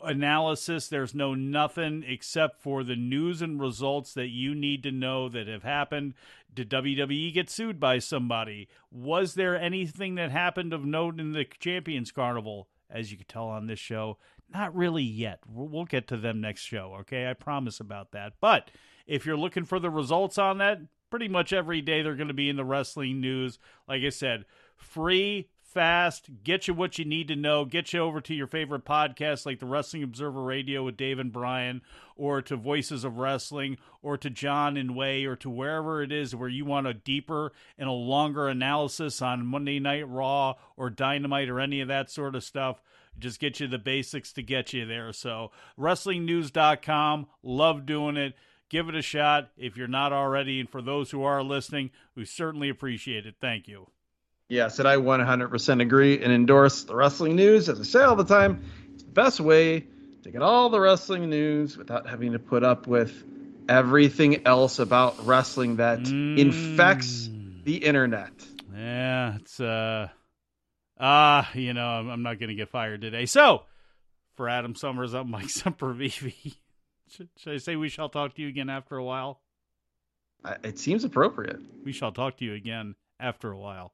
analysis, 0.03 0.89
there's 0.89 1.15
no 1.15 1.33
nothing 1.33 2.03
except 2.05 2.61
for 2.61 2.83
the 2.83 2.97
news 2.97 3.41
and 3.41 3.61
results 3.61 4.13
that 4.15 4.27
you 4.27 4.53
need 4.53 4.83
to 4.83 4.91
know 4.91 5.29
that 5.29 5.47
have 5.47 5.63
happened. 5.63 6.13
Did 6.53 6.69
WWE 6.69 7.33
get 7.33 7.49
sued 7.49 7.79
by 7.79 7.99
somebody? 7.99 8.67
Was 8.91 9.35
there 9.35 9.57
anything 9.57 10.15
that 10.15 10.29
happened 10.29 10.73
of 10.73 10.83
note 10.83 11.21
in 11.21 11.31
the 11.31 11.45
Champions 11.45 12.11
Carnival? 12.11 12.67
As 12.89 13.11
you 13.11 13.17
can 13.17 13.27
tell 13.27 13.47
on 13.47 13.67
this 13.67 13.79
show, 13.79 14.17
not 14.53 14.75
really 14.75 15.03
yet. 15.03 15.39
We'll 15.47 15.85
get 15.85 16.09
to 16.09 16.17
them 16.17 16.41
next 16.41 16.63
show, 16.63 16.97
okay? 16.99 17.29
I 17.29 17.33
promise 17.33 17.79
about 17.79 18.11
that. 18.11 18.33
But 18.41 18.69
if 19.07 19.25
you're 19.25 19.37
looking 19.37 19.63
for 19.63 19.79
the 19.79 19.89
results 19.89 20.37
on 20.37 20.57
that, 20.57 20.79
pretty 21.09 21.27
much 21.27 21.53
every 21.53 21.81
day 21.81 22.01
they're 22.01 22.15
going 22.15 22.27
to 22.27 22.33
be 22.33 22.49
in 22.49 22.55
the 22.55 22.65
wrestling 22.65 23.21
news. 23.21 23.59
Like 23.87 24.01
I 24.01 24.09
said, 24.09 24.45
free, 24.81 25.47
fast, 25.63 26.29
get 26.43 26.67
you 26.67 26.73
what 26.73 26.99
you 26.99 27.05
need 27.05 27.27
to 27.29 27.35
know, 27.35 27.63
get 27.63 27.93
you 27.93 27.99
over 27.99 28.19
to 28.21 28.33
your 28.33 28.47
favorite 28.47 28.83
podcast 28.83 29.45
like 29.45 29.59
the 29.59 29.65
Wrestling 29.65 30.03
Observer 30.03 30.43
Radio 30.43 30.83
with 30.83 30.97
Dave 30.97 31.19
and 31.19 31.31
Bryan, 31.31 31.81
or 32.15 32.41
to 32.41 32.55
Voices 32.55 33.03
of 33.03 33.17
Wrestling, 33.17 33.77
or 34.01 34.17
to 34.17 34.29
John 34.29 34.75
and 34.75 34.95
Way, 34.95 35.25
or 35.25 35.35
to 35.37 35.49
wherever 35.49 36.01
it 36.03 36.11
is 36.11 36.35
where 36.35 36.49
you 36.49 36.65
want 36.65 36.87
a 36.87 36.93
deeper 36.93 37.53
and 37.77 37.87
a 37.87 37.93
longer 37.93 38.47
analysis 38.47 39.21
on 39.21 39.45
Monday 39.45 39.79
Night 39.79 40.07
Raw 40.07 40.55
or 40.75 40.89
Dynamite 40.89 41.49
or 41.49 41.59
any 41.59 41.81
of 41.81 41.87
that 41.87 42.11
sort 42.11 42.35
of 42.35 42.43
stuff. 42.43 42.81
Just 43.17 43.39
get 43.39 43.59
you 43.59 43.67
the 43.67 43.77
basics 43.77 44.33
to 44.33 44.41
get 44.41 44.73
you 44.73 44.85
there. 44.85 45.13
So, 45.13 45.51
WrestlingNews.com, 45.79 47.27
love 47.43 47.85
doing 47.85 48.17
it 48.17 48.35
give 48.69 48.87
it 48.87 48.95
a 48.95 49.01
shot 49.01 49.49
if 49.57 49.75
you're 49.75 49.85
not 49.85 50.13
already. 50.13 50.57
And 50.61 50.69
for 50.69 50.81
those 50.81 51.11
who 51.11 51.23
are 51.23 51.43
listening, 51.43 51.91
we 52.15 52.23
certainly 52.23 52.69
appreciate 52.69 53.25
it. 53.25 53.35
Thank 53.41 53.67
you. 53.67 53.87
Yes, 54.51 54.79
and 54.79 54.87
I 54.87 54.97
100% 54.97 55.81
agree 55.81 56.21
and 56.21 56.33
endorse 56.33 56.83
the 56.83 56.93
wrestling 56.93 57.37
news. 57.37 57.69
As 57.69 57.79
I 57.79 57.83
say 57.83 58.01
all 58.01 58.17
the 58.17 58.25
time, 58.25 58.61
it's 58.93 59.03
the 59.03 59.11
best 59.11 59.39
way 59.39 59.87
to 60.23 60.29
get 60.29 60.41
all 60.41 60.69
the 60.69 60.77
wrestling 60.77 61.29
news 61.29 61.77
without 61.77 62.05
having 62.05 62.33
to 62.33 62.39
put 62.39 62.61
up 62.61 62.85
with 62.85 63.13
everything 63.69 64.45
else 64.45 64.79
about 64.79 65.25
wrestling 65.25 65.77
that 65.77 65.99
mm. 65.99 66.37
infects 66.37 67.29
the 67.63 67.77
internet. 67.77 68.33
Yeah, 68.75 69.37
it's 69.37 69.57
uh 69.61 70.09
ah, 70.99 71.49
uh, 71.49 71.57
you 71.57 71.73
know, 71.73 71.87
I'm, 71.87 72.09
I'm 72.09 72.23
not 72.23 72.37
going 72.37 72.49
to 72.49 72.55
get 72.55 72.67
fired 72.67 72.99
today. 72.99 73.27
So, 73.27 73.63
for 74.35 74.49
Adam 74.49 74.75
Summers, 74.75 75.13
I'm 75.13 75.31
Mike 75.31 75.45
Sempervive. 75.45 76.57
Should, 77.07 77.29
should 77.37 77.53
I 77.53 77.57
say 77.57 77.77
we 77.77 77.87
shall 77.87 78.09
talk 78.09 78.35
to 78.35 78.41
you 78.41 78.49
again 78.49 78.69
after 78.69 78.97
a 78.97 79.03
while? 79.03 79.39
it 80.61 80.77
seems 80.77 81.05
appropriate. 81.05 81.61
We 81.85 81.93
shall 81.93 82.11
talk 82.11 82.35
to 82.39 82.43
you 82.43 82.53
again 82.53 82.95
after 83.17 83.49
a 83.49 83.57
while. 83.57 83.93